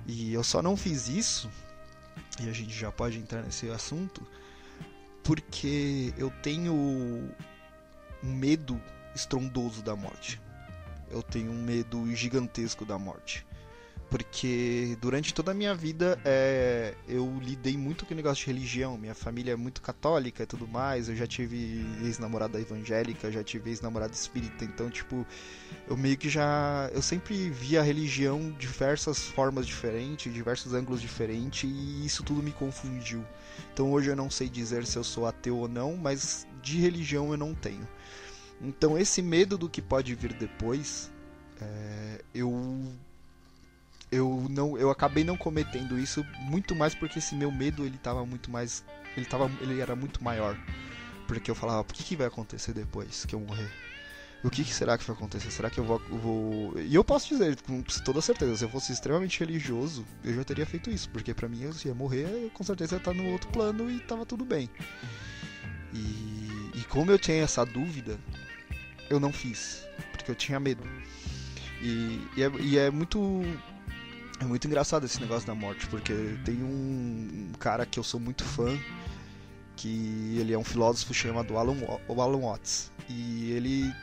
E 0.06 0.32
eu 0.32 0.42
só 0.42 0.62
não 0.62 0.76
fiz 0.76 1.08
isso, 1.08 1.50
e 2.40 2.48
a 2.48 2.52
gente 2.52 2.72
já 2.72 2.90
pode 2.90 3.18
entrar 3.18 3.42
nesse 3.42 3.70
assunto, 3.70 4.26
porque 5.22 6.12
eu 6.16 6.30
tenho 6.42 6.72
um 6.72 7.32
medo 8.22 8.80
estrondoso 9.14 9.82
da 9.82 9.94
morte. 9.94 10.40
Eu 11.10 11.22
tenho 11.22 11.52
um 11.52 11.62
medo 11.62 12.10
gigantesco 12.16 12.84
da 12.84 12.98
morte 12.98 13.46
porque 14.12 14.94
durante 15.00 15.32
toda 15.32 15.52
a 15.52 15.54
minha 15.54 15.74
vida 15.74 16.20
é, 16.22 16.94
eu 17.08 17.40
lidei 17.42 17.78
muito 17.78 18.04
com 18.04 18.12
o 18.12 18.16
negócio 18.16 18.44
de 18.44 18.52
religião. 18.52 18.98
Minha 18.98 19.14
família 19.14 19.52
é 19.52 19.56
muito 19.56 19.80
católica 19.80 20.42
e 20.42 20.46
tudo 20.46 20.68
mais. 20.68 21.08
Eu 21.08 21.16
já 21.16 21.26
tive 21.26 21.82
ex-namorada 22.04 22.60
evangélica, 22.60 23.32
já 23.32 23.42
tive 23.42 23.70
ex-namorada 23.70 24.12
espírita. 24.12 24.66
Então, 24.66 24.90
tipo, 24.90 25.26
eu 25.88 25.96
meio 25.96 26.18
que 26.18 26.28
já. 26.28 26.90
Eu 26.92 27.00
sempre 27.00 27.48
via 27.48 27.80
a 27.80 27.82
religião 27.82 28.50
de 28.50 28.58
diversas 28.58 29.24
formas 29.24 29.66
diferentes, 29.66 30.30
diversos 30.30 30.74
ângulos 30.74 31.00
diferentes, 31.00 31.64
e 31.64 32.04
isso 32.04 32.22
tudo 32.22 32.42
me 32.42 32.52
confundiu. 32.52 33.24
Então, 33.72 33.90
hoje 33.90 34.10
eu 34.10 34.16
não 34.16 34.28
sei 34.28 34.46
dizer 34.50 34.84
se 34.84 34.98
eu 34.98 35.04
sou 35.04 35.26
ateu 35.26 35.56
ou 35.56 35.68
não, 35.68 35.96
mas 35.96 36.46
de 36.60 36.78
religião 36.78 37.30
eu 37.30 37.38
não 37.38 37.54
tenho. 37.54 37.88
Então, 38.60 38.98
esse 38.98 39.22
medo 39.22 39.56
do 39.56 39.70
que 39.70 39.80
pode 39.80 40.14
vir 40.14 40.34
depois, 40.34 41.10
é, 41.58 42.20
eu 42.34 42.92
eu 44.12 44.46
não 44.50 44.76
eu 44.76 44.90
acabei 44.90 45.24
não 45.24 45.38
cometendo 45.38 45.98
isso 45.98 46.24
muito 46.40 46.76
mais 46.76 46.94
porque 46.94 47.18
esse 47.18 47.34
meu 47.34 47.50
medo 47.50 47.84
ele 47.84 47.96
tava 47.96 48.24
muito 48.26 48.50
mais 48.50 48.84
ele 49.16 49.24
tava 49.24 49.50
ele 49.62 49.80
era 49.80 49.96
muito 49.96 50.22
maior. 50.22 50.56
Porque 51.26 51.50
eu 51.50 51.54
falava 51.54 51.80
o 51.80 51.84
que, 51.84 52.04
que 52.04 52.14
vai 52.14 52.26
acontecer 52.26 52.74
depois 52.74 53.24
que 53.24 53.34
eu 53.34 53.40
morrer? 53.40 53.70
O 54.44 54.50
que, 54.50 54.64
que 54.64 54.74
será 54.74 54.98
que 54.98 55.04
vai 55.04 55.16
acontecer? 55.16 55.50
Será 55.50 55.70
que 55.70 55.78
eu 55.78 55.84
vou, 55.84 55.98
vou, 56.10 56.78
e 56.78 56.94
eu 56.94 57.04
posso 57.04 57.28
dizer 57.28 57.56
com 57.62 57.80
toda 58.04 58.20
certeza 58.20 58.56
se 58.56 58.64
eu 58.64 58.68
fosse 58.68 58.92
extremamente 58.92 59.38
religioso 59.40 60.04
eu 60.22 60.34
já 60.34 60.44
teria 60.44 60.66
feito 60.66 60.90
isso. 60.90 61.08
Porque 61.08 61.32
para 61.32 61.48
mim 61.48 61.62
eu 61.62 61.72
ia 61.84 61.94
morrer 61.94 62.28
eu, 62.28 62.50
com 62.50 62.62
certeza 62.62 62.96
ia 62.96 62.98
estar 62.98 63.14
no 63.14 63.30
outro 63.30 63.48
plano 63.48 63.90
e 63.90 63.98
tava 64.00 64.26
tudo 64.26 64.44
bem. 64.44 64.68
E, 65.94 66.70
e 66.74 66.84
como 66.88 67.10
eu 67.10 67.18
tinha 67.18 67.42
essa 67.42 67.64
dúvida 67.64 68.18
eu 69.08 69.18
não 69.18 69.32
fiz. 69.32 69.86
Porque 70.10 70.30
eu 70.30 70.34
tinha 70.34 70.60
medo. 70.60 70.82
E, 71.80 72.20
e, 72.36 72.42
é, 72.42 72.50
e 72.60 72.78
é 72.78 72.90
muito 72.90 73.42
é 74.42 74.44
muito 74.44 74.66
engraçado 74.66 75.06
esse 75.06 75.20
negócio 75.20 75.46
da 75.46 75.54
morte, 75.54 75.86
porque 75.86 76.12
tem 76.44 76.62
um, 76.62 77.52
cara 77.58 77.86
que 77.86 77.98
eu 77.98 78.02
sou 78.02 78.18
muito 78.18 78.44
fã, 78.44 78.76
que 79.76 80.36
ele 80.38 80.52
é 80.52 80.58
um 80.58 80.64
filósofo 80.64 81.14
chamado 81.14 81.56
Alan, 81.56 81.76
Alan 82.08 82.40
Watts. 82.40 82.90
E 83.08 83.52
ele, 83.52 83.94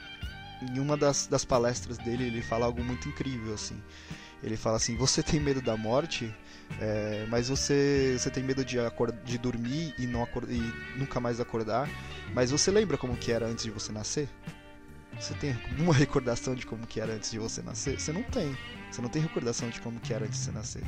em 0.61 0.79
uma 0.79 0.95
das, 0.95 1.27
das 1.27 1.43
palestras 1.43 1.97
dele, 1.97 2.25
ele 2.25 2.41
fala 2.41 2.65
algo 2.65 2.83
muito 2.83 3.07
incrível, 3.09 3.53
assim. 3.53 3.81
Ele 4.41 4.55
fala 4.55 4.77
assim, 4.77 4.95
você 4.95 5.21
tem 5.21 5.41
medo 5.41 5.61
da 5.61 5.75
morte, 5.75 6.33
é, 6.79 7.25
mas 7.29 7.49
você, 7.49 8.15
você 8.17 8.29
tem 8.29 8.41
medo 8.41 8.63
de, 8.63 8.77
de 9.25 9.37
dormir 9.37 9.93
e, 9.99 10.07
não 10.07 10.25
e 10.47 10.97
nunca 10.97 11.19
mais 11.19 11.41
acordar, 11.41 11.89
mas 12.33 12.49
você 12.49 12.71
lembra 12.71 12.97
como 12.97 13.17
que 13.17 13.33
era 13.33 13.45
antes 13.45 13.65
de 13.65 13.71
você 13.71 13.91
nascer? 13.91 14.29
Você 15.17 15.33
tem 15.35 15.53
alguma 15.71 15.93
recordação 15.93 16.55
de 16.55 16.65
como 16.65 16.85
que 16.85 16.99
era 16.99 17.13
antes 17.13 17.31
de 17.31 17.39
você 17.39 17.61
nascer? 17.61 17.99
Você 17.99 18.11
não 18.11 18.23
tem. 18.23 18.57
Você 18.91 19.01
não 19.01 19.09
tem 19.09 19.21
recordação 19.21 19.69
de 19.69 19.79
como 19.81 19.99
que 19.99 20.13
era 20.13 20.25
antes 20.25 20.39
de 20.39 20.45
você 20.45 20.51
nascer. 20.51 20.83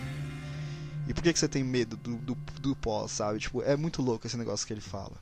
E 1.07 1.13
por 1.13 1.23
que, 1.23 1.33
que 1.33 1.39
você 1.39 1.47
tem 1.47 1.63
medo 1.63 1.97
do, 1.97 2.15
do, 2.15 2.35
do 2.59 2.75
pós, 2.75 3.11
sabe? 3.11 3.39
Tipo, 3.39 3.61
é 3.61 3.75
muito 3.75 4.01
louco 4.01 4.27
esse 4.27 4.37
negócio 4.37 4.65
que 4.65 4.73
ele 4.73 4.81
fala. 4.81 5.17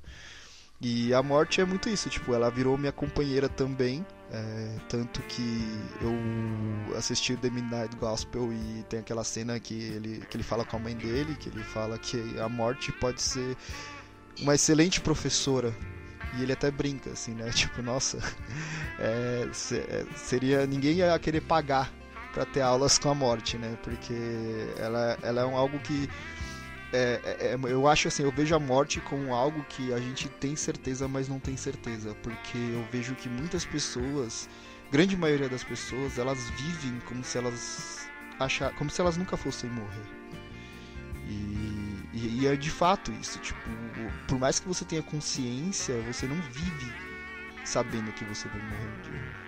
E 0.81 1.13
a 1.13 1.21
morte 1.21 1.59
é 1.59 1.65
muito 1.65 1.89
isso, 1.89 2.09
tipo, 2.09 2.33
ela 2.33 2.49
virou 2.49 2.77
minha 2.77 2.91
companheira 2.91 3.49
também. 3.49 4.05
É, 4.31 4.77
tanto 4.87 5.21
que 5.23 5.67
eu 6.01 6.95
assisti 6.95 7.35
The 7.35 7.49
Midnight 7.49 7.95
Gospel 7.97 8.53
e 8.53 8.83
tem 8.87 8.99
aquela 8.99 9.23
cena 9.23 9.59
que 9.59 9.73
ele, 9.73 10.23
que 10.29 10.37
ele 10.37 10.43
fala 10.43 10.63
com 10.63 10.77
a 10.77 10.79
mãe 10.79 10.95
dele, 10.95 11.35
que 11.35 11.49
ele 11.49 11.63
fala 11.63 11.97
que 11.97 12.39
a 12.39 12.47
morte 12.47 12.91
pode 12.93 13.21
ser 13.21 13.57
uma 14.39 14.55
excelente 14.55 15.01
professora. 15.01 15.75
E 16.37 16.43
ele 16.43 16.53
até 16.53 16.69
brinca, 16.69 17.11
assim, 17.11 17.33
né? 17.33 17.49
Tipo, 17.53 17.81
nossa, 17.81 18.17
é, 18.99 19.47
é 19.47 20.05
seria. 20.15 20.65
ninguém 20.65 20.97
ia 20.97 21.17
querer 21.19 21.41
pagar 21.41 21.91
para 22.33 22.45
ter 22.45 22.61
aulas 22.61 22.97
com 22.97 23.09
a 23.09 23.15
morte, 23.15 23.57
né? 23.57 23.77
Porque 23.83 24.13
ela, 24.77 25.17
ela 25.23 25.41
é 25.41 25.45
um, 25.45 25.57
algo 25.57 25.79
que 25.79 26.09
é, 26.91 27.19
é, 27.23 27.47
é, 27.47 27.59
eu 27.71 27.87
acho 27.87 28.07
assim, 28.07 28.23
eu 28.23 28.31
vejo 28.31 28.55
a 28.55 28.59
morte 28.59 28.99
como 29.01 29.33
algo 29.33 29.63
que 29.69 29.93
a 29.93 29.99
gente 29.99 30.27
tem 30.27 30.55
certeza, 30.55 31.07
mas 31.07 31.29
não 31.29 31.39
tem 31.39 31.55
certeza, 31.55 32.15
porque 32.23 32.57
eu 32.57 32.83
vejo 32.91 33.13
que 33.15 33.29
muitas 33.29 33.63
pessoas, 33.63 34.49
grande 34.91 35.15
maioria 35.15 35.47
das 35.47 35.63
pessoas, 35.63 36.17
elas 36.17 36.49
vivem 36.51 36.99
como 37.05 37.23
se 37.23 37.37
elas 37.37 38.09
achar, 38.39 38.73
como 38.75 38.89
se 38.89 38.99
elas 39.01 39.17
nunca 39.17 39.37
fossem 39.37 39.69
morrer. 39.69 40.07
E, 41.27 41.88
E, 42.21 42.41
e, 42.41 42.47
é 42.47 42.55
de 42.55 42.69
fato 42.69 43.11
isso, 43.13 43.39
tipo, 43.39 43.69
por 44.27 44.37
mais 44.37 44.59
que 44.59 44.67
você 44.67 44.83
tenha 44.83 45.01
consciência, 45.01 45.95
você 46.01 46.27
não 46.27 46.35
vive 46.51 46.93
sabendo 47.63 48.11
que 48.11 48.25
você 48.25 48.47
vai 48.49 48.61
morrer 48.61 48.87
um 48.87 49.01
dia. 49.01 49.39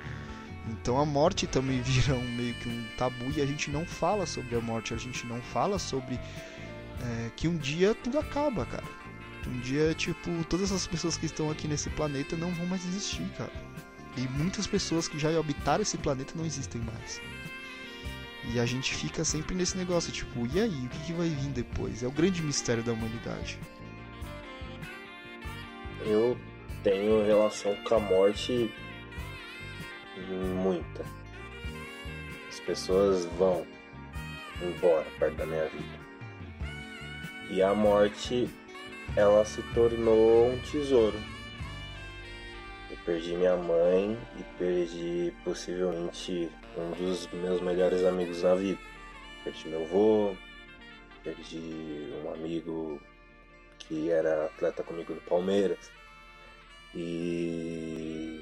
Então 0.69 0.97
a 0.97 1.05
morte 1.05 1.47
também 1.47 1.81
vira 1.83 2.15
um, 2.15 2.31
meio 2.35 2.53
que 2.55 2.69
um 2.69 2.85
tabu 2.97 3.29
e 3.35 3.41
a 3.41 3.45
gente 3.45 3.69
não 3.69 3.85
fala 3.85 4.25
sobre 4.25 4.55
a 4.55 4.61
morte, 4.61 4.93
a 4.93 4.97
gente 4.97 5.25
não 5.27 5.41
fala 5.41 5.77
sobre 5.77 6.15
é, 6.15 7.31
que 7.35 7.47
um 7.47 7.57
dia 7.57 7.93
tudo 7.93 8.19
acaba, 8.19 8.65
cara. 8.65 8.83
Um 9.47 9.59
dia, 9.59 9.93
tipo, 9.95 10.29
todas 10.45 10.71
as 10.71 10.85
pessoas 10.85 11.17
que 11.17 11.25
estão 11.25 11.49
aqui 11.49 11.67
nesse 11.67 11.89
planeta 11.89 12.37
não 12.37 12.51
vão 12.53 12.67
mais 12.67 12.85
existir, 12.85 13.27
cara. 13.37 13.51
E 14.15 14.21
muitas 14.37 14.67
pessoas 14.67 15.07
que 15.07 15.17
já 15.17 15.37
habitaram 15.37 15.81
esse 15.81 15.97
planeta 15.97 16.33
não 16.35 16.45
existem 16.45 16.79
mais. 16.81 17.19
E 18.45 18.59
a 18.59 18.65
gente 18.65 18.93
fica 18.95 19.23
sempre 19.23 19.53
nesse 19.55 19.77
negócio, 19.77 20.11
tipo, 20.11 20.47
e 20.53 20.59
aí, 20.59 20.85
o 20.85 20.89
que, 20.89 20.99
que 21.05 21.13
vai 21.13 21.27
vir 21.27 21.49
depois? 21.49 22.01
É 22.01 22.07
o 22.07 22.11
grande 22.11 22.41
mistério 22.41 22.83
da 22.83 22.91
humanidade. 22.91 23.59
Eu 26.03 26.37
tenho 26.83 27.23
relação 27.23 27.75
com 27.83 27.95
a 27.95 27.99
morte 27.99 28.71
muita. 30.27 31.05
As 32.49 32.59
pessoas 32.59 33.25
vão 33.37 33.65
embora 34.61 35.05
perto 35.17 35.35
da 35.35 35.45
minha 35.45 35.65
vida. 35.65 36.01
E 37.49 37.61
a 37.61 37.73
morte, 37.73 38.49
ela 39.15 39.43
se 39.45 39.61
tornou 39.73 40.51
um 40.51 40.59
tesouro. 40.59 41.17
Eu 42.89 42.97
perdi 43.05 43.35
minha 43.35 43.55
mãe 43.55 44.17
e 44.37 44.43
perdi 44.57 45.33
possivelmente 45.43 46.49
um 46.77 46.91
dos 46.91 47.27
meus 47.27 47.61
melhores 47.61 48.03
amigos 48.03 48.43
na 48.43 48.55
vida. 48.55 48.79
Perdi 49.43 49.67
meu 49.67 49.83
avô, 49.83 50.35
perdi 51.23 52.13
um 52.23 52.33
amigo 52.33 53.01
que 53.79 54.09
era 54.09 54.45
atleta 54.45 54.83
comigo 54.83 55.13
do 55.13 55.21
Palmeiras. 55.21 55.91
E 56.93 58.41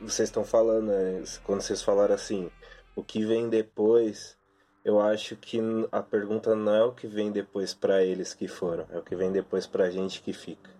vocês 0.00 0.28
estão 0.28 0.44
falando, 0.44 0.86
né, 0.86 1.22
quando 1.44 1.60
vocês 1.60 1.82
falaram 1.82 2.14
assim, 2.14 2.50
o 2.96 3.02
que 3.02 3.24
vem 3.24 3.48
depois, 3.48 4.36
eu 4.84 5.00
acho 5.00 5.36
que 5.36 5.60
a 5.90 6.02
pergunta 6.02 6.54
não 6.54 6.74
é 6.74 6.84
o 6.84 6.92
que 6.92 7.06
vem 7.06 7.30
depois 7.30 7.74
para 7.74 8.02
eles 8.02 8.34
que 8.34 8.48
foram, 8.48 8.86
é 8.90 8.98
o 8.98 9.02
que 9.02 9.14
vem 9.14 9.30
depois 9.30 9.66
pra 9.66 9.90
gente 9.90 10.22
que 10.22 10.32
fica. 10.32 10.70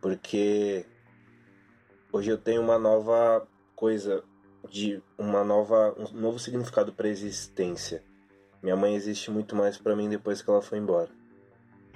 Porque 0.00 0.84
hoje 2.12 2.30
eu 2.30 2.38
tenho 2.38 2.60
uma 2.60 2.78
nova 2.78 3.46
coisa 3.74 4.22
de 4.70 5.02
uma 5.18 5.44
nova 5.44 5.94
um 5.98 6.18
novo 6.18 6.38
significado 6.38 6.92
para 6.92 7.08
existência. 7.08 8.02
Minha 8.62 8.76
mãe 8.76 8.94
existe 8.94 9.30
muito 9.30 9.54
mais 9.54 9.76
para 9.76 9.94
mim 9.94 10.08
depois 10.08 10.40
que 10.40 10.48
ela 10.48 10.62
foi 10.62 10.78
embora. 10.78 11.10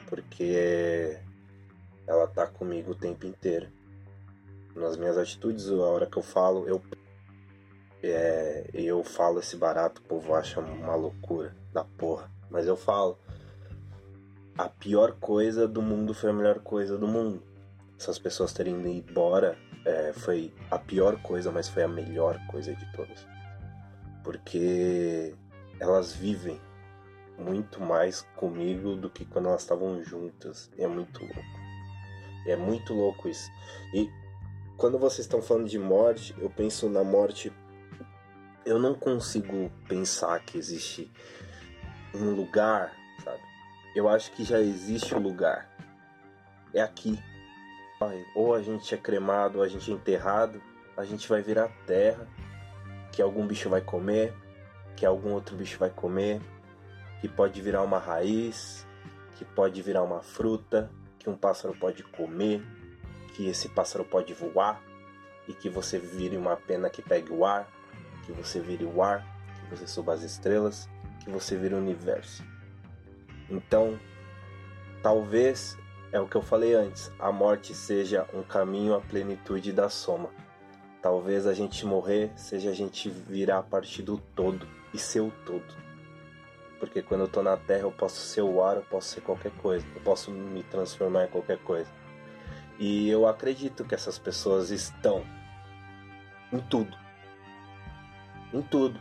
Porque 0.07 1.19
ela 2.07 2.27
tá 2.27 2.47
comigo 2.47 2.93
o 2.93 2.95
tempo 2.95 3.27
inteiro. 3.27 3.69
Nas 4.75 4.97
minhas 4.97 5.16
atitudes, 5.16 5.69
a 5.71 5.77
hora 5.77 6.07
que 6.07 6.19
eu 6.19 6.23
falo, 6.23 6.69
eu 6.69 6.81
é, 8.03 8.71
eu 8.73 9.03
falo 9.03 9.41
esse 9.41 9.57
barato, 9.57 10.01
o 10.01 10.05
povo 10.05 10.35
acha 10.35 10.61
uma 10.61 10.95
loucura 10.95 11.55
da 11.73 11.83
porra, 11.85 12.31
mas 12.49 12.66
eu 12.66 12.77
falo. 12.77 13.19
A 14.57 14.69
pior 14.69 15.12
coisa 15.12 15.69
do 15.69 15.81
mundo 15.81 16.12
foi 16.12 16.31
a 16.31 16.33
melhor 16.33 16.61
coisa 16.61 16.99
do 16.99 17.07
mundo. 17.07 17.43
Essas 17.99 18.19
pessoas 18.19 18.53
terem 18.53 18.79
ido 18.79 18.89
embora 18.89 19.57
é, 19.85 20.12
foi 20.12 20.53
a 20.70 20.79
pior 20.79 21.20
coisa, 21.22 21.51
mas 21.51 21.68
foi 21.68 21.83
a 21.83 21.89
melhor 21.89 22.39
coisa 22.47 22.74
de 22.74 22.93
todas. 22.93 23.26
Porque 24.22 25.35
elas 25.81 26.12
vivem 26.12 26.61
muito 27.39 27.81
mais 27.81 28.22
comigo 28.37 28.97
do 28.97 29.09
que 29.09 29.24
quando 29.24 29.49
elas 29.49 29.62
estavam 29.62 30.03
juntas. 30.03 30.70
É 30.76 30.87
muito 30.87 31.20
louco. 31.20 31.59
É 32.47 32.57
muito 32.57 32.95
louco 32.95 33.29
isso. 33.29 33.51
E 33.95 34.11
quando 34.76 34.99
vocês 34.99 35.20
estão 35.20 35.41
falando 35.41 35.68
de 35.68 35.79
morte, 35.79 36.35
eu 36.39 36.51
penso 36.51 36.89
na 36.89 37.05
morte. 37.05 37.53
Eu 38.64 38.79
não 38.79 38.95
consigo 38.95 39.70
pensar 39.89 40.41
que 40.41 40.59
existe 40.59 41.11
um 42.14 42.35
lugar, 42.35 42.93
sabe? 43.24 43.41
Eu 43.95 44.09
acho 44.09 44.31
que 44.33 44.45
já 44.45 44.61
existe 44.61 45.14
o 45.14 45.18
um 45.18 45.20
lugar. 45.20 45.68
É 46.74 46.83
aqui 46.83 47.18
ou 48.34 48.55
a 48.55 48.62
gente 48.62 48.94
é 48.94 48.99
cremado 48.99 49.59
ou 49.59 49.64
a 49.64 49.68
gente 49.68 49.90
é 49.90 49.94
enterrado, 49.94 50.61
a 50.96 51.05
gente 51.05 51.28
vai 51.28 51.42
virar 51.42 51.68
terra, 51.86 52.26
que 53.12 53.22
algum 53.22 53.46
bicho 53.46 53.68
vai 53.68 53.80
comer, 53.80 54.34
que 54.96 55.05
algum 55.05 55.32
outro 55.32 55.57
bicho 55.57 55.78
vai 55.78 55.90
comer, 55.90 56.40
que 57.20 57.28
pode 57.28 57.61
virar 57.61 57.82
uma 57.82 57.99
raiz, 57.99 58.86
que 59.36 59.44
pode 59.44 59.80
virar 59.82 60.03
uma 60.03 60.20
fruta, 60.22 60.90
que 61.18 61.28
um 61.28 61.36
pássaro 61.36 61.74
pode 61.74 62.03
comer, 62.03 62.62
que 63.34 63.49
esse 63.49 63.68
pássaro 63.68 64.05
pode 64.05 64.34
voar 64.34 64.82
e 65.46 65.53
que 65.53 65.68
você 65.68 65.99
vire 65.99 66.36
uma 66.36 66.57
pena 66.57 66.90
que 66.90 67.03
pegue 67.03 67.32
o 67.32 67.44
ar, 67.44 67.68
que 68.24 68.32
você 68.32 68.61
vire 68.61 68.84
o 68.84 69.03
ar, 69.03 69.24
que 69.55 69.76
você 69.76 69.86
suba 69.86 70.14
as 70.14 70.22
estrelas, 70.22 70.88
que 71.22 71.30
você 71.30 71.57
vire 71.57 71.74
o 71.74 71.78
universo. 71.78 72.44
Então, 73.49 73.99
talvez 75.03 75.76
é 76.12 76.20
o 76.20 76.26
que 76.26 76.36
eu 76.36 76.42
falei 76.42 76.74
antes, 76.74 77.12
a 77.18 77.30
morte 77.30 77.74
seja 77.74 78.26
um 78.32 78.42
caminho 78.42 78.94
à 78.94 79.00
plenitude 79.00 79.72
da 79.72 79.88
soma. 79.88 80.30
Talvez 81.02 81.46
a 81.46 81.54
gente 81.54 81.84
morrer 81.86 82.32
seja 82.36 82.70
a 82.70 82.74
gente 82.74 83.09
virar 83.09 83.59
a 83.59 83.62
partir 83.62 84.02
do 84.02 84.18
todo 84.18 84.66
e 84.92 84.98
ser 84.98 85.20
o 85.20 85.30
todo. 85.44 85.76
Porque 86.80 87.02
quando 87.02 87.22
eu 87.22 87.28
tô 87.28 87.42
na 87.42 87.56
terra 87.56 87.82
eu 87.82 87.92
posso 87.92 88.20
ser 88.20 88.42
o 88.42 88.62
ar, 88.62 88.76
eu 88.76 88.82
posso 88.82 89.09
ser 89.09 89.20
qualquer 89.20 89.52
coisa, 89.52 89.86
eu 89.94 90.00
posso 90.00 90.30
me 90.30 90.62
transformar 90.62 91.24
em 91.24 91.28
qualquer 91.28 91.59
coisa. 91.59 91.90
E 92.78 93.09
eu 93.09 93.26
acredito 93.26 93.84
que 93.84 93.94
essas 93.94 94.18
pessoas 94.18 94.70
estão 94.70 95.24
em 96.52 96.61
tudo. 96.61 96.96
Em 98.52 98.62
tudo. 98.62 99.00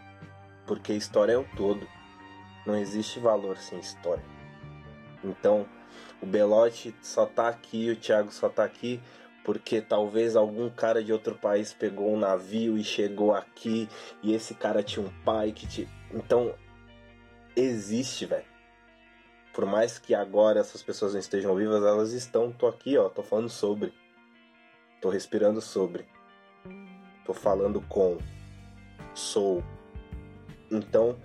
Porque 0.66 0.94
história 0.94 1.34
é 1.34 1.38
o 1.38 1.46
todo. 1.56 1.88
Não 2.66 2.76
existe 2.76 3.20
valor 3.20 3.58
sem 3.58 3.80
história. 3.80 4.24
Então, 5.24 5.68
o 6.22 6.26
Belotti 6.26 6.96
só 7.02 7.26
tá 7.26 7.48
aqui, 7.48 7.90
o 7.90 7.96
Thiago 7.96 8.32
só 8.32 8.50
tá 8.50 8.64
aqui 8.64 9.00
porque 9.48 9.80
talvez 9.80 10.36
algum 10.36 10.70
cara 10.70 11.02
de 11.02 11.14
outro 11.14 11.34
país 11.34 11.72
pegou 11.72 12.14
um 12.14 12.20
navio 12.20 12.78
e 12.78 12.84
chegou 12.84 13.34
aqui 13.34 13.88
e 14.22 14.34
esse 14.34 14.54
cara 14.54 14.84
tinha 14.84 15.06
um 15.06 15.24
pai 15.24 15.54
que 15.54 15.66
te. 15.66 15.88
Então, 16.14 16.54
existe, 17.56 18.26
velho. 18.26 18.44
Por 19.54 19.66
mais 19.66 19.98
que 19.98 20.14
agora 20.14 20.60
essas 20.60 20.84
pessoas 20.84 21.14
não 21.14 21.22
estejam 21.22 21.56
vivas, 21.56 21.82
elas 21.82 22.12
estão. 22.12 22.52
Tô 22.52 22.68
aqui, 22.68 22.98
ó, 22.98 23.08
tô 23.08 23.24
falando 23.24 23.48
sobre. 23.48 23.94
Tô 25.00 25.08
respirando 25.08 25.62
sobre. 25.62 26.06
Tô 27.26 27.34
falando 27.34 27.80
com. 27.80 28.18
Sou. 29.14 29.64
Então, 30.70 31.18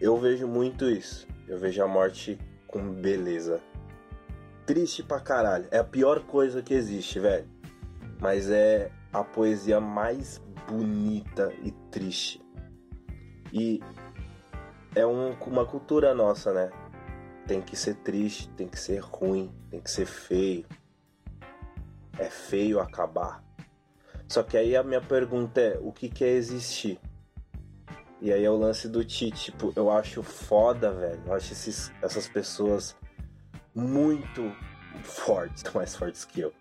eu 0.00 0.16
vejo 0.16 0.48
muito 0.48 0.88
isso. 0.88 1.28
Eu 1.46 1.58
vejo 1.58 1.82
a 1.82 1.86
morte 1.86 2.38
com 2.66 2.90
beleza 2.90 3.60
triste 4.70 5.02
pra 5.02 5.18
caralho. 5.18 5.66
É 5.72 5.78
a 5.78 5.84
pior 5.84 6.20
coisa 6.20 6.62
que 6.62 6.72
existe, 6.72 7.18
velho. 7.18 7.44
Mas 8.20 8.48
é 8.48 8.92
a 9.12 9.24
poesia 9.24 9.80
mais 9.80 10.40
bonita 10.68 11.52
e 11.64 11.72
triste. 11.90 12.40
E 13.52 13.80
é 14.94 15.04
um, 15.04 15.32
uma 15.32 15.66
cultura 15.66 16.14
nossa, 16.14 16.52
né? 16.52 16.70
Tem 17.48 17.60
que 17.60 17.74
ser 17.74 17.96
triste, 17.96 18.48
tem 18.50 18.68
que 18.68 18.78
ser 18.78 19.00
ruim, 19.00 19.52
tem 19.70 19.80
que 19.80 19.90
ser 19.90 20.06
feio. 20.06 20.64
É 22.16 22.30
feio 22.30 22.78
acabar. 22.78 23.42
Só 24.28 24.44
que 24.44 24.56
aí 24.56 24.76
a 24.76 24.84
minha 24.84 25.00
pergunta 25.00 25.60
é: 25.60 25.78
o 25.82 25.90
que, 25.90 26.08
que 26.08 26.24
é 26.24 26.30
existir? 26.30 27.00
E 28.20 28.32
aí 28.32 28.44
é 28.44 28.50
o 28.50 28.56
lance 28.56 28.86
do 28.86 29.04
Ti, 29.04 29.32
tipo, 29.32 29.72
eu 29.74 29.90
acho 29.90 30.22
foda, 30.22 30.92
velho. 30.92 31.20
Eu 31.26 31.34
acho 31.34 31.52
esses, 31.54 31.90
essas 32.00 32.28
pessoas 32.28 32.94
muito 33.74 34.54
fortes, 35.02 35.62
mais 35.74 35.94
fortes 35.94 36.24
que 36.24 36.40
eu. 36.40 36.52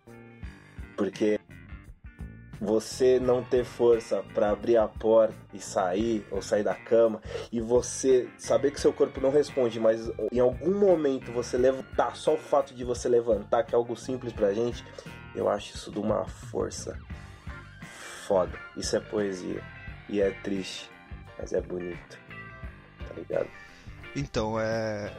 Porque 0.95 1.39
você 2.59 3.19
não 3.19 3.41
ter 3.41 3.63
força 3.63 4.21
para 4.33 4.49
abrir 4.49 4.75
a 4.75 4.87
porta 4.87 5.33
e 5.53 5.59
sair 5.59 6.27
ou 6.29 6.41
sair 6.41 6.63
da 6.63 6.75
cama 6.75 7.21
e 7.51 7.61
você 7.61 8.27
saber 8.37 8.71
que 8.71 8.81
seu 8.81 8.91
corpo 8.91 9.21
não 9.21 9.31
responde, 9.31 9.79
mas 9.79 10.11
em 10.31 10.39
algum 10.39 10.77
momento 10.77 11.31
você 11.31 11.57
levantar, 11.57 12.17
só 12.17 12.33
o 12.33 12.37
fato 12.37 12.73
de 12.73 12.83
você 12.83 13.07
levantar, 13.07 13.63
que 13.63 13.73
é 13.73 13.77
algo 13.77 13.95
simples 13.95 14.33
pra 14.33 14.53
gente, 14.53 14.83
eu 15.33 15.47
acho 15.47 15.75
isso 15.75 15.89
de 15.89 15.99
uma 15.99 16.25
força 16.25 16.99
foda. 18.27 18.59
Isso 18.75 18.95
é 18.95 18.99
poesia 18.99 19.63
e 20.09 20.19
é 20.19 20.31
triste, 20.43 20.89
mas 21.37 21.53
é 21.53 21.61
bonito. 21.61 22.19
Tá 23.07 23.13
ligado? 23.15 23.47
Então, 24.15 24.59
é 24.59 25.11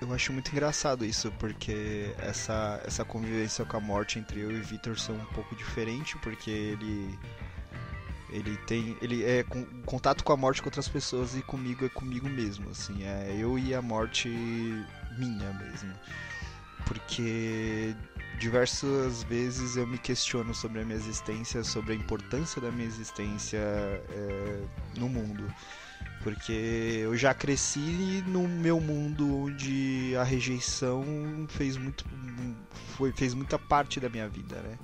eu 0.00 0.12
acho 0.12 0.32
muito 0.32 0.50
engraçado 0.52 1.04
isso, 1.04 1.32
porque 1.38 2.14
essa, 2.18 2.80
essa 2.84 3.04
convivência 3.04 3.64
com 3.64 3.76
a 3.76 3.80
morte 3.80 4.18
entre 4.18 4.40
eu 4.40 4.50
e 4.50 4.60
Victor 4.60 4.98
são 4.98 5.16
um 5.16 5.24
pouco 5.26 5.56
diferente, 5.56 6.16
porque 6.18 6.50
ele 6.50 7.18
ele 8.30 8.58
tem 8.58 8.94
ele 9.00 9.24
é 9.24 9.42
com, 9.42 9.64
contato 9.86 10.22
com 10.22 10.34
a 10.34 10.36
morte 10.36 10.60
com 10.60 10.68
outras 10.68 10.86
pessoas 10.86 11.34
e 11.34 11.40
comigo 11.40 11.86
é 11.86 11.88
comigo 11.88 12.28
mesmo 12.28 12.68
assim 12.68 13.02
é 13.02 13.34
eu 13.34 13.58
e 13.58 13.74
a 13.74 13.80
morte 13.80 14.28
minha 15.18 15.52
mesmo. 15.54 15.92
Porque 16.86 17.94
diversas 18.38 19.22
vezes 19.24 19.76
eu 19.76 19.86
me 19.86 19.98
questiono 19.98 20.54
sobre 20.54 20.80
a 20.80 20.84
minha 20.84 20.96
existência, 20.96 21.64
sobre 21.64 21.92
a 21.92 21.96
importância 21.96 22.60
da 22.60 22.70
minha 22.70 22.86
existência 22.86 23.58
é, 23.58 24.62
no 24.96 25.08
mundo. 25.08 25.52
Porque 26.22 27.00
eu 27.02 27.16
já 27.16 27.32
cresci 27.32 28.22
no 28.26 28.48
meu 28.48 28.80
mundo 28.80 29.44
onde 29.44 30.14
a 30.16 30.24
rejeição 30.24 31.04
fez, 31.48 31.76
muito, 31.76 32.04
foi, 32.96 33.12
fez 33.12 33.34
muita 33.34 33.58
parte 33.58 34.00
da 34.00 34.08
minha 34.08 34.28
vida, 34.28 34.56
né? 34.56 34.78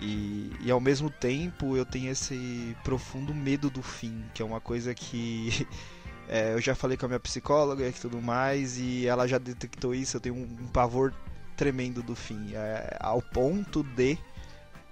E, 0.00 0.52
e 0.60 0.70
ao 0.70 0.80
mesmo 0.80 1.10
tempo 1.10 1.76
eu 1.76 1.84
tenho 1.84 2.10
esse 2.10 2.76
profundo 2.84 3.34
medo 3.34 3.68
do 3.68 3.82
fim, 3.82 4.24
que 4.32 4.40
é 4.40 4.44
uma 4.44 4.60
coisa 4.60 4.94
que 4.94 5.66
é, 6.28 6.54
eu 6.54 6.60
já 6.60 6.74
falei 6.74 6.96
com 6.96 7.06
a 7.06 7.08
minha 7.08 7.20
psicóloga 7.20 7.86
e 7.86 7.92
tudo 7.92 8.22
mais, 8.22 8.78
e 8.78 9.06
ela 9.06 9.26
já 9.26 9.38
detectou 9.38 9.94
isso. 9.94 10.16
Eu 10.16 10.20
tenho 10.20 10.36
um, 10.36 10.68
pavor 10.68 11.12
tremendo 11.56 12.02
do 12.02 12.14
fim, 12.14 12.54
é, 12.54 12.96
ao 13.00 13.20
ponto 13.20 13.82
de 13.82 14.16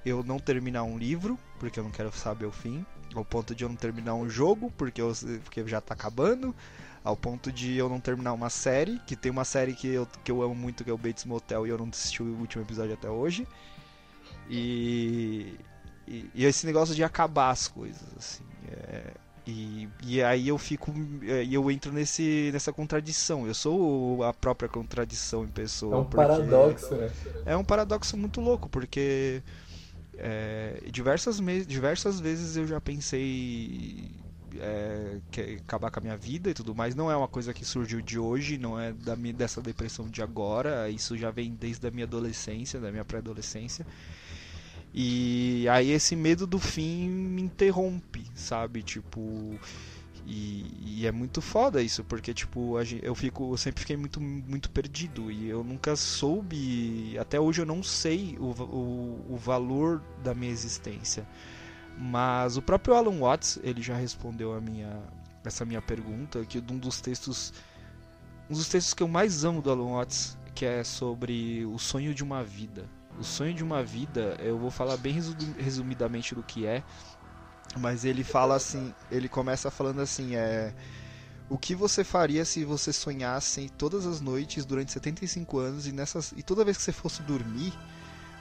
eu 0.05 0.23
não 0.25 0.39
terminar 0.39 0.83
um 0.83 0.99
livro, 0.99 1.39
porque 1.59 1.79
eu 1.79 1.85
não 1.85 1.91
quero 1.91 2.13
saber 2.13 2.47
o 2.47 2.53
fim, 2.53 2.85
ao 3.19 3.25
ponto 3.25 3.55
de 3.55 3.65
eu 3.65 3.69
não 3.69 3.77
terminar 3.77 4.15
um 4.15 4.29
jogo, 4.29 4.73
porque, 4.77 5.01
eu, 5.01 5.13
porque 5.45 5.67
já 5.67 5.81
tá 5.81 5.95
acabando, 5.95 6.55
ao 7.03 7.17
ponto 7.17 7.53
de 7.53 7.77
eu 7.77 7.89
não 7.89 8.01
terminar 8.01 8.33
uma 8.33 8.51
série, 8.51 8.99
que 9.07 9.15
tem 9.15 9.31
uma 9.31 9.45
série 9.45 9.75
que 9.75 9.89
eu, 9.89 10.09
que 10.25 10.31
eu 10.31 10.43
amo 10.43 10.55
muito, 10.55 10.83
que 10.83 10.91
é 10.91 10.93
o 10.93 10.99
Bates 10.99 11.25
Motel, 11.25 11.67
e 11.67 11.71
eu 11.71 11.79
não 11.79 11.89
assisti 11.89 12.23
o 12.23 12.37
último 12.39 12.65
episódio 12.65 12.95
até 12.95 13.09
hoje. 13.09 13.47
E, 14.49 15.55
e, 16.07 16.31
e, 16.35 16.45
esse 16.45 16.67
negócio 16.67 16.95
de 16.95 17.03
acabar 17.03 17.51
as 17.51 17.69
coisas, 17.69 18.03
assim. 18.17 18.45
É, 18.69 19.13
e, 19.47 19.89
e 20.03 20.23
aí 20.23 20.49
eu 20.49 20.59
fico. 20.59 20.93
É, 21.23 21.45
e 21.45 21.55
eu 21.55 21.71
entro 21.71 21.93
nesse, 21.93 22.51
nessa 22.53 22.73
contradição. 22.73 23.47
Eu 23.47 23.55
sou 23.55 24.25
a 24.25 24.33
própria 24.33 24.69
contradição 24.69 25.45
em 25.45 25.49
pessoa. 25.49 25.95
É 25.95 25.99
um 25.99 26.05
paradoxo, 26.05 26.95
né? 26.97 27.11
É 27.45 27.57
um 27.57 27.65
paradoxo 27.65 28.17
muito 28.17 28.41
louco, 28.41 28.69
porque. 28.69 29.43
É, 30.19 30.83
diversas, 30.91 31.39
diversas 31.67 32.19
vezes 32.21 32.57
eu 32.57 32.67
já 32.67 32.81
pensei 32.81 34.11
é, 34.59 35.19
acabar 35.59 35.91
com 35.91 36.01
a 36.01 36.03
minha 36.03 36.17
vida 36.17 36.51
e 36.51 36.55
tudo 36.55 36.75
mais. 36.75 36.95
Não 36.95 37.11
é 37.11 37.17
uma 37.17 37.29
coisa 37.29 37.53
que 37.53 37.65
surgiu 37.65 38.01
de 38.01 38.19
hoje, 38.19 38.59
não 38.59 38.79
é 38.79 38.93
da 38.93 39.17
minha, 39.17 39.35
dessa 39.35 39.61
depressão 39.61 40.09
de 40.09 40.23
agora. 40.23 40.89
Isso 40.91 41.17
já 41.17 41.31
vem 41.31 41.55
desde 41.55 41.87
a 41.87 41.91
minha 41.91 42.05
adolescência, 42.05 42.81
da 42.81 42.91
minha 42.91 43.05
pré-adolescência. 43.05 43.87
E 44.95 45.69
aí 45.69 45.91
esse 45.91 46.17
medo 46.17 46.47
do 46.47 46.59
fim 46.59 47.09
me 47.09 47.43
interrompe, 47.43 48.25
sabe? 48.35 48.83
Tipo. 48.83 49.59
E, 50.27 50.67
e, 50.85 51.07
é 51.07 51.13
muito 51.13 51.41
foda 51.41 51.81
isso, 51.81 52.03
porque 52.03 52.35
tipo, 52.35 52.77
eu 53.01 53.15
fico, 53.15 53.53
eu 53.53 53.57
sempre 53.57 53.81
fiquei 53.81 53.97
muito, 53.97 54.21
muito 54.21 54.69
perdido 54.71 55.31
e 55.31 55.49
eu 55.49 55.63
nunca 55.63 55.95
soube, 55.95 57.17
até 57.17 57.39
hoje 57.39 57.63
eu 57.63 57.67
não 57.67 57.81
sei 57.81 58.37
o, 58.41 58.47
o, 58.47 59.35
o 59.35 59.37
valor 59.37 60.03
da 60.25 60.35
minha 60.35 60.51
existência. 60.51 61.25
Mas 61.97 62.57
o 62.57 62.63
próprio 62.63 62.95
Alan 62.95 63.21
Watts, 63.21 63.59
ele 63.63 63.81
já 63.81 63.95
respondeu 63.95 64.53
a 64.53 64.61
minha, 64.61 65.01
essa 65.45 65.65
minha 65.65 65.81
pergunta, 65.81 66.45
que 66.45 66.59
um 66.59 66.77
dos 66.77 67.01
textos, 67.01 67.55
um 68.51 68.55
dos 68.55 68.69
textos 68.69 68.93
que 68.93 69.05
eu 69.05 69.09
mais 69.09 69.45
amo 69.45 69.63
do 69.63 69.71
Alan 69.71 69.93
Watts, 69.93 70.37
que 70.57 70.65
é 70.65 70.83
sobre 70.83 71.65
o 71.67 71.79
sonho 71.79 72.13
de 72.13 72.25
uma 72.25 72.43
vida. 72.43 72.85
O 73.19 73.23
sonho 73.23 73.55
de 73.55 73.63
uma 73.63 73.83
vida, 73.83 74.37
eu 74.41 74.59
vou 74.59 74.71
falar 74.71 74.97
bem 74.97 75.15
resumidamente 75.57 76.35
do 76.35 76.43
que 76.43 76.67
é, 76.67 76.83
mas 77.79 78.05
ele 78.05 78.25
fala 78.25 78.57
assim, 78.57 78.95
ele 79.11 79.29
começa 79.29 79.71
falando 79.71 80.01
assim, 80.01 80.35
é 80.37 80.73
o 81.49 81.57
que 81.57 81.75
você 81.75 82.03
faria 82.03 82.45
se 82.45 82.65
você 82.65 82.93
sonhasse 82.93 83.71
todas 83.79 84.05
as 84.05 84.21
noites 84.21 84.65
durante 84.65 84.91
75 84.93 85.59
anos 85.59 85.87
e 85.87 85.93
nessas 85.93 86.33
e 86.37 86.43
toda 86.43 86.65
vez 86.65 86.77
que 86.77 86.83
você 86.83 86.93
fosse 86.93 87.23
dormir, 87.23 87.73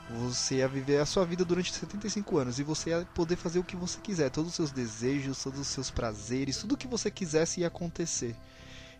você 0.10 0.56
ia 0.56 0.68
viver 0.68 1.00
a 1.00 1.06
sua 1.06 1.26
vida 1.26 1.46
durante 1.46 1.74
75 1.74 2.38
anos 2.38 2.60
e 2.60 2.64
você 2.64 2.92
ia 2.92 3.08
poder 3.14 3.36
fazer 3.36 3.60
o 3.60 3.64
que 3.64 3.76
você 3.76 4.00
quiser, 4.00 4.30
todos 4.30 4.50
os 4.50 4.56
seus 4.56 4.72
desejos, 4.72 5.42
todos 5.44 5.60
os 5.60 5.68
seus 5.68 5.92
prazeres, 5.92 6.58
tudo 6.58 6.74
o 6.74 6.78
que 6.78 6.88
você 6.88 7.12
quisesse 7.12 7.62
ia 7.62 7.68
acontecer. 7.68 8.36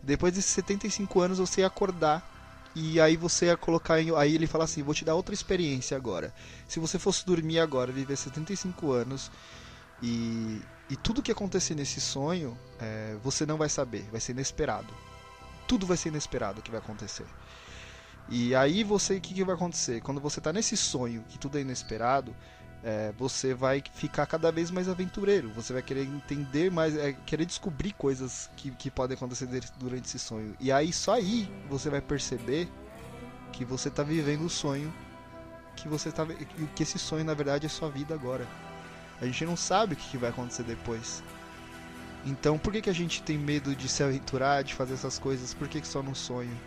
Depois 0.04 0.34
desses 0.34 0.52
75 0.52 1.20
anos 1.20 1.40
você 1.40 1.62
ia 1.62 1.68
acordar 1.68 2.32
e 2.76 3.00
aí 3.00 3.16
você 3.16 3.48
ia 3.48 3.58
colocar 3.58 4.02
em. 4.02 4.16
Aí 4.16 4.36
ele 4.36 4.46
fala 4.46 4.66
assim: 4.66 4.84
vou 4.84 4.94
te 4.94 5.06
dar 5.06 5.16
outra 5.16 5.34
experiência 5.34 5.96
agora. 5.96 6.34
Se 6.68 6.80
você 6.80 7.00
fosse 7.00 7.26
dormir 7.26 7.60
agora, 7.60 7.92
viver 7.92 8.16
75 8.18 8.92
anos 8.92 9.32
e, 10.02 10.62
e 10.90 10.96
tudo 10.96 11.22
que 11.22 11.32
acontecer 11.32 11.76
nesse 11.76 12.02
sonho, 12.02 12.58
é, 12.80 13.16
você 13.24 13.46
não 13.46 13.58
vai 13.58 13.70
saber, 13.70 14.08
vai 14.12 14.20
ser 14.20 14.34
inesperado. 14.34 14.94
Tudo 15.68 15.86
vai 15.86 15.98
ser 15.98 16.10
inesperado 16.10 16.62
que 16.62 16.72
vai 16.72 16.80
acontecer. 16.80 17.26
E 18.30 18.56
aí 18.56 18.84
você, 18.84 19.18
o 19.18 19.22
que, 19.22 19.34
que 19.34 19.44
vai 19.44 19.56
acontecer? 19.56 20.02
Quando 20.02 20.20
você 20.20 20.40
está 20.40 20.52
nesse 20.52 20.76
sonho, 20.76 21.24
que 21.30 21.38
tudo 21.38 21.58
é 21.58 21.62
inesperado, 21.62 22.36
é, 22.84 23.12
você 23.18 23.54
vai 23.54 23.84
ficar 23.94 24.26
cada 24.26 24.52
vez 24.52 24.70
mais 24.70 24.88
aventureiro. 24.88 25.52
Você 25.54 25.74
vai 25.74 25.82
querer 25.82 26.04
entender 26.04 26.72
mais, 26.72 26.96
é, 26.96 27.14
querer 27.14 27.46
descobrir 27.46 27.94
coisas 27.94 28.50
que, 28.56 28.72
que 28.72 28.92
podem 28.92 29.16
acontecer 29.16 29.48
durante 29.78 30.06
esse 30.06 30.20
sonho. 30.20 30.56
E 30.60 30.72
aí 30.72 30.92
só 30.94 31.16
aí 31.16 31.52
você 31.70 31.90
vai 31.90 32.02
perceber 32.02 32.70
que 33.52 33.64
você 33.66 33.90
está 33.90 34.04
vivendo 34.04 34.46
o 34.46 34.50
sonho, 34.50 34.94
que 35.76 35.88
você 35.88 36.12
tá 36.12 36.26
que 36.76 36.84
esse 36.84 37.00
sonho 37.00 37.24
na 37.24 37.34
verdade 37.34 37.66
é 37.66 37.70
sua 37.70 37.90
vida 37.90 38.14
agora. 38.14 38.48
A 39.22 39.26
gente 39.26 39.46
não 39.46 39.56
sabe 39.56 39.94
o 39.94 39.98
que, 39.98 40.18
vai 40.18 40.30
acontecer 40.30 40.64
depois. 40.64 41.24
Então 42.26 42.58
por 42.58 42.74
que, 42.74 42.82
que 42.82 42.90
a 42.90 42.94
gente 42.94 43.22
tem 43.22 43.38
medo 43.38 43.76
de 43.76 43.88
se 43.88 44.04
aventurar, 44.04 44.64
de 44.64 44.74
fazer 44.74 44.94
essas 44.96 45.20
coisas? 45.20 45.54
Por 45.54 45.68
que, 45.68 45.82
que 45.82 45.88
só 45.88 46.02
no 46.02 46.16
sonho? 46.16 46.58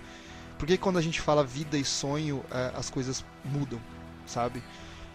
Por 0.58 0.66
que 0.66 0.76
quando 0.76 0.98
a 0.98 1.02
gente 1.02 1.20
fala 1.20 1.44
vida 1.44 1.76
e 1.76 1.84
sonho, 1.84 2.44
é, 2.50 2.72
as 2.76 2.90
coisas 2.90 3.24
mudam, 3.44 3.80
sabe? 4.26 4.62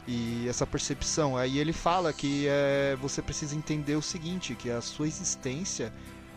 e 0.08 0.48
essa 0.48 0.66
percepção. 0.66 1.38
Aí 1.38 1.60
ele 1.60 1.74
fala 1.74 2.12
que 2.14 2.48
é, 2.48 2.96
você 3.00 3.22
precisa 3.22 3.56
entender 3.56 3.96
o 3.96 4.02
seguinte, 4.02 4.56
que 4.56 4.70
a 4.70 4.82
sua 4.82 5.08
existência, 5.08 5.94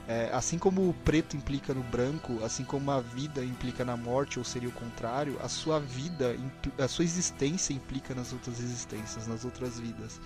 é, 0.08 0.30
assim 0.32 0.58
como 0.58 0.88
o 0.88 0.94
preto 0.94 1.36
implica 1.36 1.74
no 1.74 1.82
branco, 1.82 2.42
assim 2.44 2.64
como 2.64 2.90
a 2.90 3.00
vida 3.00 3.44
implica 3.44 3.84
na 3.84 3.96
morte, 3.96 4.38
ou 4.38 4.44
seria 4.44 4.68
o 4.68 4.72
contrário, 4.72 5.36
a 5.42 5.48
sua 5.48 5.80
vida, 5.80 6.36
a 6.78 6.88
sua 6.88 7.04
existência 7.04 7.72
implica 7.72 8.14
nas 8.14 8.32
outras 8.32 8.60
existências, 8.60 9.26
nas 9.26 9.44
outras 9.44 9.78
vidas. 9.78 10.20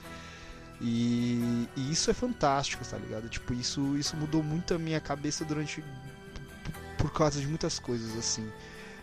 E, 0.80 1.68
e 1.76 1.92
isso 1.92 2.10
é 2.10 2.14
fantástico, 2.14 2.84
tá 2.84 2.96
ligado? 2.96 3.28
Tipo, 3.28 3.52
isso, 3.52 3.96
isso 3.96 4.16
mudou 4.16 4.42
muito 4.42 4.74
a 4.74 4.78
minha 4.78 5.00
cabeça 5.00 5.44
durante. 5.44 5.84
por 6.96 7.12
causa 7.12 7.40
de 7.40 7.46
muitas 7.46 7.78
coisas, 7.78 8.16
assim. 8.16 8.50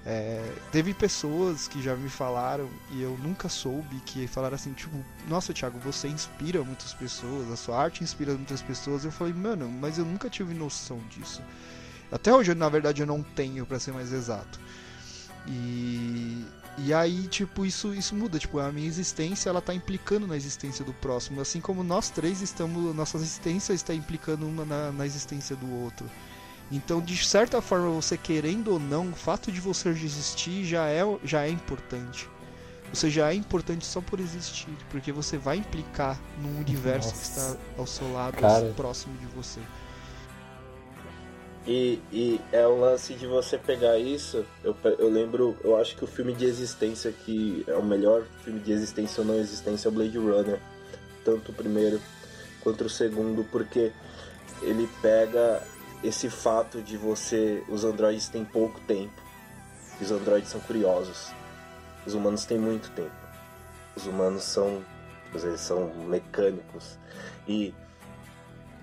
É, 0.09 0.53
teve 0.71 0.93
pessoas 0.93 1.67
que 1.67 1.81
já 1.81 1.93
me 1.93 2.07
falaram 2.07 2.69
e 2.91 3.01
eu 3.01 3.17
nunca 3.21 3.49
soube 3.49 3.99
que 4.05 4.25
falaram 4.25 4.55
assim, 4.55 4.71
tipo, 4.71 4.97
nossa 5.27 5.53
Thiago, 5.53 5.77
você 5.79 6.07
inspira 6.07 6.63
muitas 6.63 6.93
pessoas, 6.93 7.51
a 7.51 7.57
sua 7.57 7.77
arte 7.77 8.05
inspira 8.05 8.33
muitas 8.33 8.61
pessoas. 8.61 9.03
Eu 9.03 9.11
falei, 9.11 9.33
mano, 9.33 9.69
mas 9.69 9.97
eu 9.97 10.05
nunca 10.05 10.29
tive 10.29 10.53
noção 10.53 10.99
disso. 11.09 11.43
Até 12.11 12.33
hoje, 12.33 12.55
na 12.55 12.69
verdade, 12.69 13.01
eu 13.01 13.07
não 13.07 13.21
tenho, 13.21 13.65
para 13.65 13.79
ser 13.79 13.91
mais 13.91 14.13
exato. 14.13 14.59
E, 15.45 16.45
e 16.77 16.93
aí, 16.93 17.27
tipo, 17.27 17.65
isso, 17.65 17.93
isso 17.93 18.15
muda. 18.15 18.37
Tipo, 18.37 18.59
a 18.59 18.71
minha 18.71 18.87
existência, 18.87 19.49
ela 19.49 19.61
tá 19.61 19.73
implicando 19.73 20.27
na 20.27 20.35
existência 20.35 20.85
do 20.85 20.93
próximo. 20.93 21.41
Assim 21.41 21.59
como 21.59 21.83
nós 21.83 22.09
três 22.09 22.41
estamos, 22.41 22.95
nossa 22.95 23.17
existência 23.17 23.73
está 23.73 23.93
implicando 23.93 24.45
uma 24.47 24.63
na, 24.63 24.91
na 24.91 25.05
existência 25.05 25.55
do 25.55 25.71
outro. 25.83 26.09
Então, 26.71 27.01
de 27.01 27.17
certa 27.17 27.61
forma, 27.61 27.89
você 27.89 28.17
querendo 28.17 28.73
ou 28.73 28.79
não, 28.79 29.09
o 29.09 29.15
fato 29.15 29.51
de 29.51 29.59
você 29.59 29.89
existir 29.89 30.65
já 30.65 30.87
é, 30.87 31.01
já 31.23 31.45
é 31.45 31.49
importante. 31.49 32.29
Você 32.93 33.09
já 33.09 33.31
é 33.31 33.33
importante 33.33 33.85
só 33.85 33.99
por 33.99 34.19
existir, 34.19 34.69
porque 34.89 35.11
você 35.11 35.37
vai 35.37 35.57
implicar 35.57 36.19
num 36.41 36.59
universo 36.59 37.09
Nossa. 37.09 37.21
que 37.21 37.39
está 37.39 37.57
ao 37.77 37.87
seu 37.87 38.13
lado, 38.13 38.37
Cara. 38.37 38.71
próximo 38.75 39.17
de 39.17 39.25
você. 39.27 39.59
E, 41.67 42.01
e 42.13 42.41
é 42.53 42.65
o 42.65 42.79
lance 42.79 43.13
de 43.13 43.27
você 43.27 43.57
pegar 43.57 43.97
isso. 43.97 44.45
Eu, 44.63 44.73
eu 44.97 45.09
lembro, 45.09 45.57
eu 45.61 45.75
acho 45.75 45.97
que 45.97 46.03
o 46.05 46.07
filme 46.07 46.33
de 46.33 46.45
existência 46.45 47.11
que 47.11 47.65
é 47.67 47.73
o 47.73 47.83
melhor 47.83 48.23
filme 48.41 48.61
de 48.61 48.71
existência 48.71 49.19
ou 49.19 49.27
não 49.27 49.35
existência 49.35 49.89
é 49.89 49.91
o 49.91 49.93
Blade 49.93 50.17
Runner. 50.17 50.61
Tanto 51.25 51.51
o 51.51 51.53
primeiro 51.53 51.99
quanto 52.61 52.85
o 52.85 52.89
segundo, 52.89 53.43
porque 53.51 53.91
ele 54.61 54.89
pega 55.01 55.61
esse 56.01 56.29
fato 56.29 56.81
de 56.81 56.95
você. 56.95 57.61
Os 57.67 57.83
androides 57.83 58.29
têm 58.29 58.45
pouco 58.45 58.79
tempo. 58.87 59.21
Os 59.99 60.09
androides 60.09 60.49
são 60.49 60.61
curiosos. 60.61 61.33
Os 62.05 62.13
humanos 62.13 62.45
têm 62.45 62.57
muito 62.57 62.89
tempo. 62.91 63.11
Os 63.93 64.05
humanos 64.05 64.43
são. 64.43 64.81
Eles 65.33 65.59
são 65.59 65.93
mecânicos. 66.07 66.97
E 67.45 67.73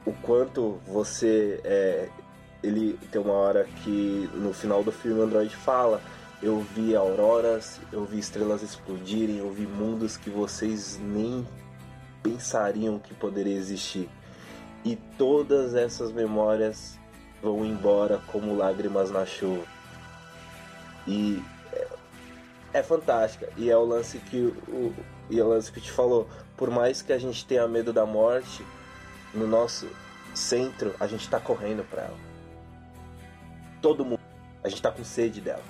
o 0.05 0.13
quanto 0.13 0.81
você. 0.87 1.61
É, 1.65 2.11
ele 2.65 2.99
tem 3.13 3.21
uma 3.21 3.35
hora 3.35 3.65
que 3.83 4.29
no 4.35 4.55
final 4.55 4.83
do 4.83 4.91
filme 4.91 5.21
o 5.21 5.25
android 5.25 5.55
fala. 5.55 6.01
Eu 6.43 6.61
vi 6.75 6.97
auroras, 6.97 7.81
eu 7.93 8.05
vi 8.05 8.19
estrelas 8.19 8.63
explodirem, 8.63 9.39
eu 9.39 9.51
vi 9.53 9.67
mundos 9.67 10.17
que 10.17 10.31
vocês 10.31 10.99
nem 11.01 11.47
pensariam 12.23 12.99
que 12.99 13.15
poderia 13.15 13.55
existir. 13.55 14.09
E 14.85 14.97
todas 15.19 15.75
essas 15.75 16.11
memórias 16.11 16.99
vão 17.43 17.65
embora 17.65 18.21
como 18.27 18.57
lágrimas 18.57 19.11
na 19.11 19.27
chuva. 19.27 19.65
E 21.07 21.43
é, 21.73 21.89
é 22.75 22.83
fantástica. 22.83 23.49
E 23.57 23.71
é 23.71 23.77
o 23.77 23.85
lance 23.85 24.19
que 24.19 24.39
o, 24.69 24.95
e 25.29 25.39
é 25.39 25.45
o 25.45 25.49
lance 25.49 25.71
que 25.71 25.81
te 25.81 25.93
falou. 25.93 26.29
Por 26.57 26.71
mais 26.71 27.03
que 27.03 27.13
a 27.13 27.19
gente 27.19 27.47
tenha 27.47 27.69
medo 27.69 27.93
da 27.93 28.07
morte, 28.07 28.65
no 29.35 29.47
nosso 29.47 29.87
centro 30.35 30.95
a 30.99 31.07
gente 31.07 31.29
tá 31.29 31.39
correndo 31.39 31.85
para 31.89 32.03
ela. 32.03 32.24
Todo 33.85 34.03
mundo. 34.03 34.21
A 34.63 34.69
gente 34.71 34.81
tá 34.81 34.91
com 34.91 35.05
sede 35.05 35.43
dela. 35.43 35.63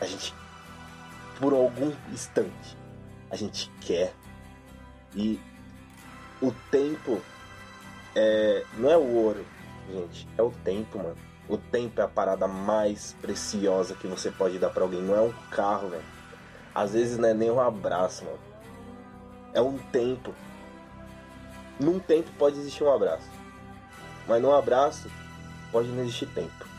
A 0.00 0.06
gente, 0.06 0.34
por 1.38 1.52
algum 1.52 1.92
instante, 2.10 2.78
a 3.30 3.36
gente 3.36 3.70
quer. 3.82 4.14
E 5.14 5.38
o 6.40 6.50
tempo 6.70 7.20
é, 8.16 8.64
não 8.78 8.90
é 8.90 8.96
o 8.96 9.06
ouro, 9.16 9.44
gente, 9.92 10.26
é 10.38 10.42
o 10.42 10.50
tempo, 10.50 10.96
mano. 10.96 11.18
O 11.46 11.58
tempo 11.58 12.00
é 12.00 12.04
a 12.04 12.08
parada 12.08 12.48
mais 12.48 13.14
preciosa 13.20 13.94
que 13.94 14.06
você 14.06 14.30
pode 14.30 14.58
dar 14.58 14.70
para 14.70 14.82
alguém. 14.82 15.02
Não 15.02 15.14
é 15.14 15.20
um 15.20 15.32
carro, 15.50 15.90
velho. 15.90 16.02
Às 16.74 16.94
vezes 16.94 17.18
não 17.18 17.28
é 17.28 17.34
nem 17.34 17.50
um 17.50 17.60
abraço, 17.60 18.24
mano. 18.24 18.38
É 19.52 19.60
um 19.60 19.76
tempo. 19.76 20.34
Num 21.78 21.98
tempo 21.98 22.30
pode 22.38 22.58
existir 22.58 22.82
um 22.82 22.90
abraço. 22.90 23.28
Mas 24.26 24.40
num 24.40 24.54
abraço 24.54 25.10
pode 25.70 25.88
não 25.88 26.02
existir 26.02 26.28
tempo. 26.28 26.73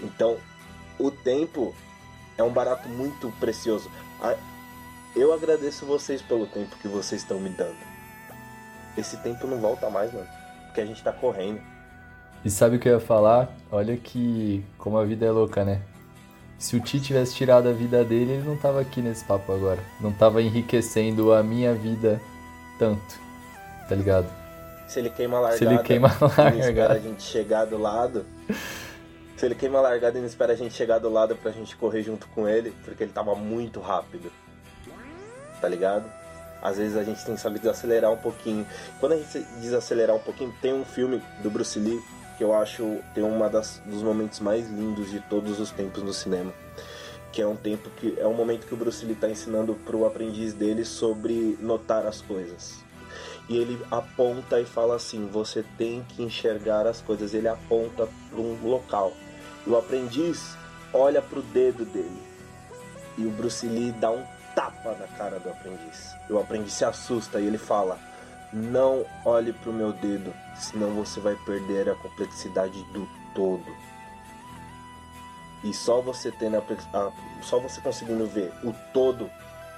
Então, 0.00 0.36
o 0.98 1.10
tempo 1.10 1.74
é 2.36 2.42
um 2.42 2.50
barato 2.50 2.88
muito 2.88 3.32
precioso. 3.40 3.90
Eu 5.16 5.32
agradeço 5.32 5.84
vocês 5.86 6.22
pelo 6.22 6.46
tempo 6.46 6.76
que 6.80 6.88
vocês 6.88 7.22
estão 7.22 7.40
me 7.40 7.48
dando. 7.50 7.76
Esse 8.96 9.16
tempo 9.18 9.46
não 9.46 9.58
volta 9.58 9.88
mais, 9.90 10.12
mano. 10.12 10.26
Porque 10.66 10.80
a 10.80 10.86
gente 10.86 11.02
tá 11.02 11.12
correndo. 11.12 11.60
E 12.44 12.50
sabe 12.50 12.76
o 12.76 12.78
que 12.78 12.88
eu 12.88 12.94
ia 12.94 13.00
falar? 13.00 13.48
Olha 13.70 13.96
que 13.96 14.64
como 14.76 14.96
a 14.98 15.04
vida 15.04 15.26
é 15.26 15.30
louca, 15.30 15.64
né? 15.64 15.80
Se 16.58 16.76
o 16.76 16.80
Ti 16.80 17.00
tivesse 17.00 17.34
tirado 17.34 17.68
a 17.68 17.72
vida 17.72 18.04
dele, 18.04 18.32
ele 18.32 18.48
não 18.48 18.56
tava 18.56 18.80
aqui 18.80 19.00
nesse 19.00 19.24
papo 19.24 19.52
agora. 19.52 19.78
Não 20.00 20.12
tava 20.12 20.42
enriquecendo 20.42 21.32
a 21.32 21.42
minha 21.42 21.74
vida 21.74 22.20
tanto. 22.78 23.18
Tá 23.88 23.94
ligado? 23.94 24.26
Se 24.88 24.98
ele 25.00 25.10
queima 25.10 25.36
a 25.38 25.40
largada, 25.40 25.58
Se 25.58 25.64
ele 25.64 25.78
queima 25.82 26.08
a 26.08 26.26
largada. 26.42 26.94
a 26.94 26.98
gente 26.98 27.22
chegar 27.22 27.64
do 27.64 27.78
lado. 27.78 28.24
Se 29.38 29.46
ele 29.46 29.54
queima 29.54 29.78
a 29.78 29.82
largada 29.82 30.18
e 30.18 30.20
não 30.20 30.26
espera 30.26 30.52
a 30.52 30.56
gente 30.56 30.74
chegar 30.74 30.98
do 30.98 31.08
lado 31.08 31.36
pra 31.36 31.52
gente 31.52 31.76
correr 31.76 32.02
junto 32.02 32.26
com 32.28 32.48
ele, 32.48 32.74
porque 32.84 33.04
ele 33.04 33.12
tava 33.12 33.36
muito 33.36 33.78
rápido. 33.78 34.32
Tá 35.60 35.68
ligado? 35.68 36.10
Às 36.60 36.76
vezes 36.76 36.96
a 36.96 37.04
gente 37.04 37.24
tem 37.24 37.36
que 37.36 37.40
saber 37.40 37.60
desacelerar 37.60 38.10
um 38.10 38.16
pouquinho. 38.16 38.66
Quando 38.98 39.12
a 39.12 39.16
gente 39.16 39.38
desacelerar 39.60 40.16
um 40.16 40.18
pouquinho, 40.18 40.52
tem 40.60 40.72
um 40.72 40.84
filme 40.84 41.22
do 41.40 41.48
Bruce 41.50 41.78
Lee 41.78 42.02
que 42.36 42.42
eu 42.42 42.52
acho 42.52 42.98
tem 43.14 43.22
uma 43.22 43.48
das 43.48 43.80
dos 43.86 44.02
momentos 44.02 44.40
mais 44.40 44.68
lindos 44.68 45.08
de 45.10 45.20
todos 45.20 45.60
os 45.60 45.70
tempos 45.70 46.02
no 46.02 46.12
cinema, 46.12 46.52
que 47.32 47.40
é 47.40 47.46
um 47.46 47.56
tempo 47.56 47.90
que 47.90 48.18
é 48.18 48.26
um 48.26 48.34
momento 48.34 48.66
que 48.66 48.74
o 48.74 48.76
Bruce 48.76 49.04
Lee 49.04 49.14
está 49.14 49.28
ensinando 49.28 49.74
pro 49.86 50.04
aprendiz 50.04 50.52
dele 50.52 50.84
sobre 50.84 51.56
notar 51.60 52.06
as 52.06 52.20
coisas. 52.20 52.76
E 53.48 53.56
ele 53.56 53.80
aponta 53.88 54.60
e 54.60 54.64
fala 54.64 54.96
assim: 54.96 55.26
você 55.26 55.64
tem 55.76 56.04
que 56.08 56.24
enxergar 56.24 56.88
as 56.88 57.00
coisas. 57.00 57.34
Ele 57.34 57.48
aponta 57.48 58.08
para 58.30 58.40
um 58.40 58.58
local. 58.62 59.12
E 59.66 59.70
o 59.70 59.76
aprendiz 59.76 60.56
olha 60.92 61.20
pro 61.20 61.42
dedo 61.42 61.84
dele. 61.84 62.22
E 63.16 63.26
o 63.26 63.30
Bruce 63.30 63.66
Lee 63.66 63.92
dá 63.92 64.10
um 64.10 64.24
tapa 64.54 64.92
na 64.94 65.06
cara 65.16 65.38
do 65.38 65.50
aprendiz. 65.50 66.14
E 66.28 66.32
o 66.32 66.38
aprendiz 66.38 66.72
se 66.72 66.84
assusta 66.84 67.40
e 67.40 67.46
ele 67.46 67.58
fala: 67.58 67.98
Não 68.52 69.04
olhe 69.24 69.52
pro 69.52 69.72
meu 69.72 69.92
dedo, 69.92 70.32
senão 70.56 70.90
você 70.90 71.20
vai 71.20 71.36
perder 71.44 71.88
a 71.88 71.94
complexidade 71.94 72.82
do 72.92 73.08
todo. 73.34 73.66
E 75.64 75.74
só 75.74 76.00
você 76.00 76.30
tendo 76.30 76.56
a, 76.56 76.60
a, 76.60 77.12
só 77.42 77.58
você 77.58 77.80
conseguindo 77.80 78.26
ver 78.26 78.52
o 78.62 78.72
todo, 78.92 79.28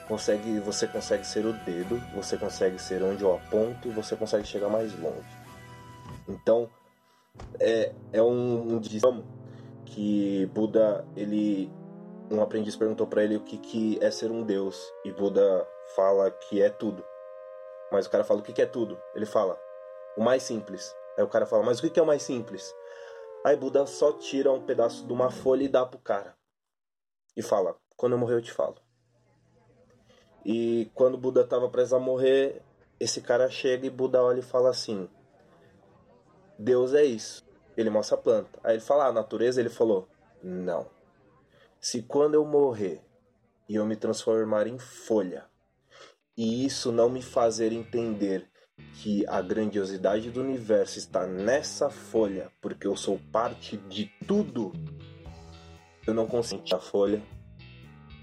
consegue, 0.07 0.61
você 0.61 0.87
consegue 0.87 1.27
ser 1.27 1.47
o 1.47 1.53
dedo, 1.53 1.99
você 2.15 2.37
consegue 2.37 2.79
ser 2.79 3.03
onde 3.03 3.23
eu 3.23 3.35
aponto 3.35 3.89
e 3.89 3.91
você 3.91 4.15
consegue 4.15 4.47
chegar 4.47 4.69
mais 4.69 4.93
longe. 4.99 5.41
Então, 6.29 6.69
é, 7.59 7.93
é 8.13 8.23
um, 8.23 8.75
um 8.75 8.79
que 9.91 10.47
Buda 10.47 11.05
ele 11.17 11.71
um 12.31 12.41
aprendiz 12.41 12.77
perguntou 12.77 13.07
para 13.07 13.25
ele 13.25 13.37
o 13.37 13.41
que, 13.41 13.59
que 13.59 13.99
é 14.01 14.11
ser 14.11 14.31
um 14.31 14.45
deus 14.45 14.81
e 15.05 15.11
Buda 15.11 15.67
fala 15.97 16.31
que 16.31 16.63
é 16.63 16.71
tudo. 16.71 17.05
Mas 17.91 18.07
o 18.07 18.11
cara 18.11 18.23
fala 18.23 18.41
o 18.41 18.43
que, 18.43 18.53
que 18.53 18.63
é 18.63 18.67
tudo? 18.67 18.97
Ele 19.15 19.27
fala 19.27 19.59
o 20.17 20.23
mais 20.23 20.45
simples. 20.45 20.95
Aí 21.19 21.25
o 21.25 21.29
cara 21.29 21.45
fala, 21.45 21.65
mas 21.65 21.79
o 21.79 21.83
que, 21.83 21.91
que 21.91 21.99
é 21.99 22.03
o 22.03 22.07
mais 22.07 22.23
simples? 22.23 22.73
Aí 23.45 23.57
Buda 23.57 23.85
só 23.85 24.13
tira 24.13 24.53
um 24.53 24.65
pedaço 24.65 25.05
de 25.07 25.13
uma 25.13 25.31
folha 25.31 25.65
e 25.65 25.69
dá 25.69 25.85
pro 25.85 25.99
cara. 25.99 26.37
E 27.37 27.43
fala, 27.43 27.77
quando 27.97 28.13
eu 28.13 28.19
morrer 28.19 28.35
eu 28.35 28.43
te 28.43 28.53
falo. 28.53 28.77
E 30.45 30.91
quando 30.95 31.19
Buda 31.19 31.41
estava 31.43 31.69
prestes 31.69 31.93
a 31.93 31.99
morrer, 31.99 32.63
esse 32.99 33.21
cara 33.21 33.51
chega 33.51 33.87
e 33.87 33.91
Buda 33.91 34.23
olha 34.23 34.39
e 34.39 34.43
fala 34.43 34.71
assim: 34.71 35.09
Deus 36.59 36.95
é 36.95 37.05
isso. 37.05 37.45
Ele 37.81 37.91
mostra 37.91 38.17
a 38.17 38.21
planta. 38.21 38.59
Aí 38.63 38.75
ele 38.75 38.83
fala: 38.83 39.05
ah, 39.05 39.09
a 39.09 39.13
natureza? 39.13 39.61
Ele 39.61 39.71
falou: 39.71 40.09
Não. 40.43 40.87
Se 41.81 42.03
quando 42.03 42.35
eu 42.35 42.45
morrer 42.45 43.01
e 43.69 43.77
eu 43.77 43.87
me 43.87 43.97
transformar 43.97 44.67
em 44.67 44.79
folha, 44.79 45.47
e 46.37 46.65
isso 46.65 46.93
não 46.93 47.09
me 47.09 47.23
fazer 47.23 47.73
entender 47.73 48.49
que 48.95 49.27
a 49.27 49.41
grandiosidade 49.41 50.31
do 50.31 50.41
universo 50.41 50.99
está 50.99 51.27
nessa 51.27 51.91
folha, 51.91 52.51
porque 52.61 52.87
eu 52.87 52.97
sou 52.97 53.19
parte 53.31 53.77
de 53.77 54.07
tudo, 54.27 54.73
eu 56.07 56.15
não 56.15 56.27
consigo 56.27 56.63
a 56.73 56.79
folha, 56.79 57.23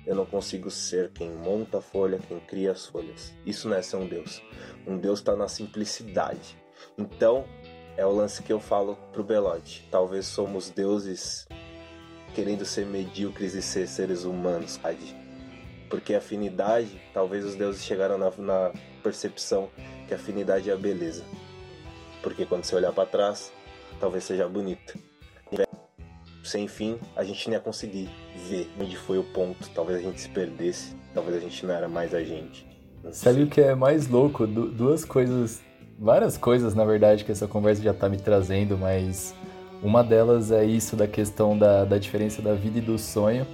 eu 0.05 0.15
não 0.15 0.25
consigo 0.25 0.71
ser 0.71 1.11
quem 1.11 1.29
monta 1.29 1.79
a 1.79 1.81
folha, 1.81 2.19
quem 2.27 2.39
cria 2.39 2.71
as 2.71 2.85
folhas. 2.85 3.33
Isso 3.45 3.67
não 3.67 3.75
é 3.75 3.81
ser 3.81 3.97
um 3.97 4.07
Deus. 4.07 4.41
Um 4.85 4.97
Deus 4.97 5.19
está 5.19 5.35
na 5.35 5.47
simplicidade. 5.47 6.57
Então, 6.97 7.45
é 7.97 8.05
o 8.05 8.11
lance 8.11 8.43
que 8.43 8.53
eu 8.53 8.59
falo 8.59 8.95
pro 9.11 9.23
Belote. 9.23 9.85
Talvez 9.91 10.27
somos 10.27 10.69
deuses 10.69 11.47
querendo 12.35 12.63
ser 12.63 12.85
medíocres 12.85 13.55
e 13.55 13.61
ser 13.61 13.87
seres 13.87 14.23
humanos, 14.23 14.79
sabe? 14.81 15.15
Porque 15.89 16.13
afinidade, 16.13 17.01
talvez 17.13 17.43
os 17.43 17.55
deuses 17.55 17.83
chegaram 17.83 18.17
na, 18.17 18.31
na 18.37 18.71
percepção 19.01 19.69
que 20.07 20.13
afinidade 20.13 20.69
é 20.69 20.73
a 20.73 20.77
beleza. 20.77 21.23
Porque 22.21 22.45
quando 22.45 22.63
você 22.63 22.75
olhar 22.75 22.93
para 22.93 23.07
trás, 23.07 23.51
talvez 23.99 24.23
seja 24.23 24.47
bonito. 24.47 24.97
Sem 26.43 26.65
fim, 26.67 26.97
a 27.15 27.25
gente 27.25 27.49
nem 27.49 27.57
ia 27.57 27.59
conseguir 27.59 28.09
ver 28.47 28.69
onde 28.79 28.95
foi 28.95 29.17
o 29.17 29.23
ponto. 29.23 29.69
Talvez 29.71 29.99
a 29.99 30.01
gente 30.01 30.21
se 30.21 30.29
perdesse, 30.29 30.95
talvez 31.13 31.35
a 31.35 31.39
gente 31.39 31.65
não 31.65 31.73
era 31.73 31.89
mais 31.89 32.13
a 32.13 32.23
gente. 32.23 32.65
Sabe 33.11 33.43
o 33.43 33.47
que 33.47 33.59
é 33.59 33.75
mais 33.75 34.07
louco? 34.07 34.47
Du 34.47 34.69
duas 34.69 35.03
coisas, 35.03 35.61
várias 35.97 36.37
coisas 36.37 36.75
na 36.75 36.85
verdade 36.85 37.25
que 37.25 37.31
essa 37.31 37.47
conversa 37.47 37.81
já 37.81 37.93
tá 37.93 38.07
me 38.07 38.17
trazendo, 38.17 38.77
mas 38.77 39.33
uma 39.81 40.03
delas 40.03 40.51
é 40.51 40.63
isso 40.65 40.95
da 40.95 41.07
questão 41.07 41.57
da, 41.57 41.85
da 41.85 41.97
diferença 41.97 42.41
da 42.41 42.53
vida 42.53 42.79
e 42.79 42.81
do 42.81 42.97
sonho, 42.97 43.45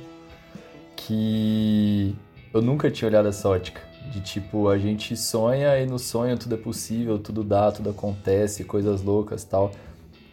que 0.96 2.16
eu 2.54 2.62
nunca 2.62 2.90
tinha 2.90 3.10
olhado 3.10 3.28
essa 3.28 3.48
ótica. 3.50 3.82
De 4.12 4.22
tipo, 4.22 4.68
a 4.68 4.78
gente 4.78 5.16
sonha 5.16 5.80
e 5.80 5.86
no 5.86 5.98
sonho 5.98 6.38
tudo 6.38 6.56
é 6.56 6.58
possível, 6.58 7.18
tudo 7.18 7.44
dá, 7.44 7.72
tudo 7.72 7.90
acontece, 7.90 8.64
coisas 8.64 9.02
loucas 9.02 9.44
tal. 9.44 9.72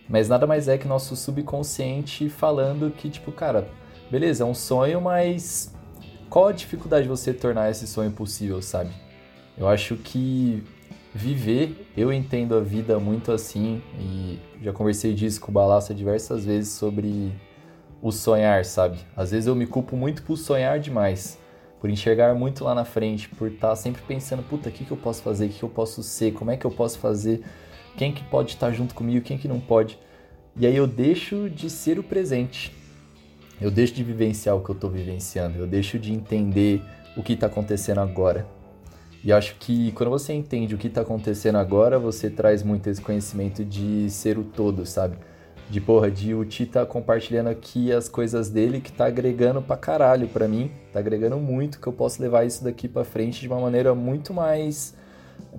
Mas 0.08 0.28
nada 0.28 0.46
mais 0.46 0.68
é 0.68 0.76
que 0.76 0.88
nosso 0.88 1.14
subconsciente 1.14 2.28
falando 2.28 2.90
que, 2.90 3.08
tipo, 3.08 3.30
cara, 3.30 3.68
beleza, 4.10 4.42
é 4.42 4.46
um 4.46 4.54
sonho, 4.54 5.00
mas 5.00 5.72
qual 6.28 6.48
a 6.48 6.52
dificuldade 6.52 7.04
de 7.04 7.08
você 7.08 7.32
tornar 7.32 7.70
esse 7.70 7.86
sonho 7.86 8.10
possível, 8.10 8.60
sabe? 8.60 8.90
Eu 9.56 9.68
acho 9.68 9.96
que 9.96 10.64
viver, 11.14 11.90
eu 11.96 12.12
entendo 12.12 12.54
a 12.54 12.60
vida 12.60 12.98
muito 12.98 13.32
assim, 13.32 13.82
e 13.98 14.38
já 14.62 14.72
conversei 14.72 15.12
disso 15.12 15.40
com 15.40 15.50
o 15.50 15.54
Balassa 15.54 15.94
diversas 15.94 16.44
vezes 16.44 16.72
sobre 16.72 17.32
o 18.00 18.10
sonhar, 18.12 18.64
sabe? 18.64 18.98
Às 19.16 19.30
vezes 19.30 19.46
eu 19.46 19.54
me 19.54 19.66
culpo 19.66 19.96
muito 19.96 20.22
por 20.22 20.36
sonhar 20.36 20.78
demais, 20.78 21.38
por 21.80 21.90
enxergar 21.90 22.34
muito 22.34 22.64
lá 22.64 22.74
na 22.74 22.84
frente, 22.84 23.28
por 23.28 23.48
estar 23.48 23.70
tá 23.70 23.76
sempre 23.76 24.02
pensando, 24.02 24.42
puta, 24.42 24.68
o 24.68 24.72
que, 24.72 24.84
que 24.84 24.90
eu 24.90 24.96
posso 24.96 25.22
fazer, 25.22 25.46
o 25.46 25.48
que, 25.48 25.58
que 25.58 25.64
eu 25.64 25.68
posso 25.68 26.02
ser, 26.02 26.32
como 26.32 26.50
é 26.50 26.56
que 26.56 26.64
eu 26.64 26.70
posso 26.70 26.98
fazer, 26.98 27.42
quem 27.96 28.12
que 28.12 28.22
pode 28.24 28.50
estar 28.50 28.70
junto 28.70 28.94
comigo, 28.94 29.24
quem 29.24 29.36
que 29.36 29.48
não 29.48 29.60
pode. 29.60 29.98
E 30.56 30.66
aí 30.66 30.76
eu 30.76 30.86
deixo 30.86 31.50
de 31.50 31.68
ser 31.68 31.98
o 31.98 32.02
presente. 32.02 32.74
Eu 33.60 33.70
deixo 33.70 33.92
de 33.94 34.02
vivenciar 34.02 34.56
o 34.56 34.64
que 34.64 34.70
eu 34.70 34.74
estou 34.74 34.88
vivenciando, 34.88 35.58
eu 35.58 35.66
deixo 35.66 35.98
de 35.98 36.12
entender 36.12 36.82
o 37.16 37.22
que 37.22 37.34
está 37.34 37.46
acontecendo 37.46 38.00
agora. 38.00 38.46
E 39.22 39.32
acho 39.32 39.56
que 39.56 39.92
quando 39.92 40.08
você 40.08 40.32
entende 40.32 40.74
o 40.74 40.78
que 40.78 40.86
está 40.86 41.02
acontecendo 41.02 41.56
agora, 41.56 41.98
você 41.98 42.30
traz 42.30 42.62
muito 42.62 42.88
esse 42.88 43.00
conhecimento 43.00 43.64
de 43.64 44.08
ser 44.08 44.38
o 44.38 44.44
todo, 44.44 44.86
sabe? 44.86 45.18
De 45.68 45.80
porra, 45.80 46.10
de 46.10 46.34
o 46.34 46.44
Ti 46.44 46.66
tá 46.66 46.86
compartilhando 46.86 47.48
aqui 47.48 47.92
as 47.92 48.08
coisas 48.08 48.48
dele 48.48 48.80
que 48.80 48.90
tá 48.90 49.06
agregando 49.06 49.60
pra 49.60 49.76
caralho 49.76 50.26
pra 50.26 50.48
mim, 50.48 50.70
tá 50.92 50.98
agregando 50.98 51.36
muito, 51.36 51.78
que 51.78 51.86
eu 51.86 51.92
posso 51.92 52.20
levar 52.20 52.44
isso 52.44 52.64
daqui 52.64 52.88
pra 52.88 53.04
frente 53.04 53.40
de 53.40 53.46
uma 53.46 53.60
maneira 53.60 53.94
muito 53.94 54.32
mais, 54.32 54.96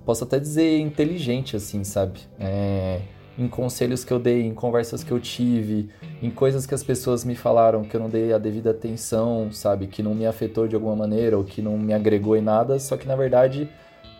posso 0.04 0.24
até 0.24 0.38
dizer, 0.38 0.80
inteligente, 0.80 1.56
assim, 1.56 1.84
sabe? 1.84 2.20
É, 2.38 3.00
em 3.38 3.48
conselhos 3.48 4.04
que 4.04 4.12
eu 4.12 4.18
dei, 4.18 4.42
em 4.42 4.54
conversas 4.54 5.02
que 5.02 5.10
eu 5.10 5.18
tive, 5.18 5.88
em 6.22 6.30
coisas 6.30 6.66
que 6.66 6.74
as 6.74 6.82
pessoas 6.82 7.24
me 7.24 7.34
falaram 7.34 7.82
que 7.82 7.96
eu 7.96 8.00
não 8.00 8.08
dei 8.08 8.32
a 8.32 8.38
devida 8.38 8.70
atenção, 8.70 9.50
sabe? 9.52 9.86
Que 9.86 10.02
não 10.02 10.14
me 10.14 10.26
afetou 10.26 10.68
de 10.68 10.74
alguma 10.74 10.94
maneira 10.94 11.36
ou 11.36 11.44
que 11.44 11.62
não 11.62 11.78
me 11.78 11.94
agregou 11.94 12.36
em 12.36 12.42
nada, 12.42 12.78
só 12.78 12.96
que 12.96 13.06
na 13.06 13.16
verdade 13.16 13.68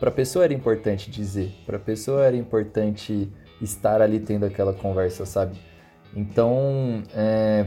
para 0.02 0.08
a 0.08 0.12
pessoa 0.12 0.44
era 0.44 0.52
importante 0.52 1.08
dizer, 1.08 1.54
para 1.64 1.76
a 1.76 1.80
pessoa 1.80 2.24
era 2.24 2.36
importante 2.36 3.30
estar 3.60 4.02
ali 4.02 4.18
tendo 4.18 4.44
aquela 4.44 4.72
conversa, 4.72 5.24
sabe? 5.24 5.56
Então, 6.12 7.04
é... 7.14 7.66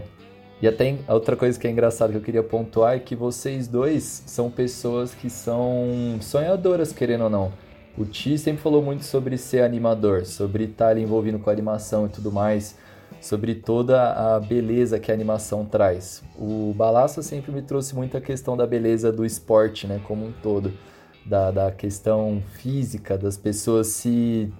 e 0.61 0.67
até 0.67 0.97
outra 1.07 1.37
coisa 1.37 1.57
que 1.57 1.65
é 1.65 1.71
engraçada 1.71 2.11
que 2.11 2.17
eu 2.17 2.21
queria 2.21 2.43
pontuar 2.43 2.97
é 2.97 2.99
que 2.99 3.15
vocês 3.15 3.69
dois 3.69 4.23
são 4.25 4.51
pessoas 4.51 5.13
que 5.13 5.29
são 5.29 6.17
sonhadoras, 6.19 6.91
querendo 6.91 7.23
ou 7.23 7.29
não. 7.29 7.53
O 7.97 8.03
Ti 8.03 8.37
sempre 8.37 8.61
falou 8.61 8.81
muito 8.81 9.05
sobre 9.05 9.37
ser 9.37 9.63
animador, 9.63 10.25
sobre 10.25 10.65
estar 10.65 10.89
ali 10.89 11.01
envolvido 11.01 11.39
com 11.39 11.49
a 11.49 11.53
animação 11.53 12.05
e 12.05 12.09
tudo 12.09 12.29
mais, 12.29 12.75
sobre 13.21 13.55
toda 13.55 14.35
a 14.35 14.39
beleza 14.39 14.99
que 14.99 15.11
a 15.11 15.13
animação 15.13 15.63
traz. 15.63 16.21
O 16.37 16.73
Balaça 16.75 17.21
sempre 17.21 17.53
me 17.53 17.61
trouxe 17.61 17.95
muita 17.95 18.19
questão 18.19 18.57
da 18.57 18.67
beleza 18.67 19.13
do 19.13 19.25
esporte, 19.25 19.87
né, 19.87 20.01
como 20.05 20.25
um 20.25 20.33
todo, 20.43 20.73
da, 21.25 21.51
da 21.51 21.71
questão 21.71 22.43
física, 22.55 23.17
das 23.17 23.37
pessoas 23.37 23.87
se 23.87 24.51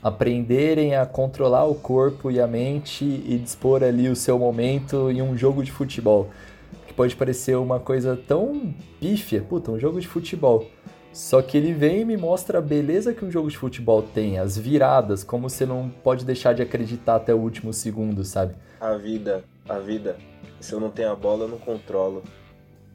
aprenderem 0.00 0.94
a 0.94 1.04
controlar 1.04 1.64
o 1.64 1.74
corpo 1.74 2.30
e 2.30 2.40
a 2.40 2.46
mente 2.46 3.04
e 3.04 3.38
dispor 3.38 3.82
ali 3.82 4.08
o 4.08 4.14
seu 4.14 4.38
momento 4.38 5.10
em 5.10 5.20
um 5.20 5.36
jogo 5.36 5.64
de 5.64 5.72
futebol. 5.72 6.30
Que 6.86 6.94
pode 6.94 7.16
parecer 7.16 7.56
uma 7.56 7.80
coisa 7.80 8.16
tão 8.16 8.72
pífia, 9.00 9.42
puta, 9.42 9.72
um 9.72 9.80
jogo 9.80 10.00
de 10.00 10.06
futebol. 10.06 10.64
Só 11.14 11.40
que 11.40 11.56
ele 11.56 11.72
vem 11.72 12.00
e 12.00 12.04
me 12.04 12.16
mostra 12.16 12.58
a 12.58 12.60
beleza 12.60 13.14
que 13.14 13.24
um 13.24 13.30
jogo 13.30 13.48
de 13.48 13.56
futebol 13.56 14.02
tem, 14.02 14.36
as 14.36 14.58
viradas, 14.58 15.22
como 15.22 15.48
você 15.48 15.64
não 15.64 15.88
pode 15.88 16.24
deixar 16.24 16.54
de 16.54 16.60
acreditar 16.60 17.14
até 17.14 17.32
o 17.32 17.38
último 17.38 17.72
segundo, 17.72 18.24
sabe? 18.24 18.56
A 18.80 18.96
vida, 18.96 19.44
a 19.68 19.78
vida. 19.78 20.16
Se 20.58 20.72
eu 20.72 20.80
não 20.80 20.90
tenho 20.90 21.12
a 21.12 21.14
bola, 21.14 21.44
eu 21.44 21.48
não 21.48 21.58
controlo. 21.58 22.24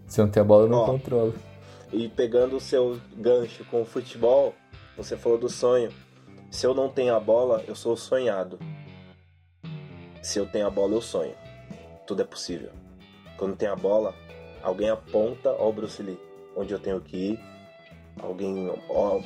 Se 0.06 0.20
eu 0.20 0.26
não 0.26 0.32
tenho 0.34 0.44
a 0.44 0.48
bola, 0.48 0.66
eu 0.66 0.70
não 0.70 0.80
Ó, 0.80 0.86
controlo. 0.86 1.34
E 1.94 2.10
pegando 2.10 2.58
o 2.58 2.60
seu 2.60 3.00
gancho 3.16 3.64
com 3.72 3.84
o 3.84 3.86
futebol, 3.86 4.54
você 4.98 5.16
falou 5.16 5.38
do 5.38 5.48
sonho. 5.48 5.90
Se 6.52 6.68
eu 6.68 6.74
não 6.74 6.90
tenho 6.90 7.16
a 7.16 7.22
bola, 7.22 7.64
eu 7.70 7.76
sou 7.76 7.96
sonhado. 7.96 8.60
Se 10.22 10.38
eu 10.38 10.46
tenho 10.46 10.68
a 10.68 10.70
bola, 10.70 10.94
eu 10.94 11.02
sonho. 11.02 11.36
Tudo 12.06 12.22
é 12.22 12.26
possível. 12.26 12.72
Quando 13.38 13.56
tem 13.56 13.70
a 13.70 13.78
bola, 13.78 14.14
alguém 14.62 14.90
aponta 14.90 15.52
ao 15.52 15.72
Bruce 15.72 16.04
Lee, 16.04 16.20
onde 16.54 16.74
eu 16.74 16.80
tenho 16.80 17.00
que 17.00 17.16
ir 17.16 17.49
alguém 18.20 18.72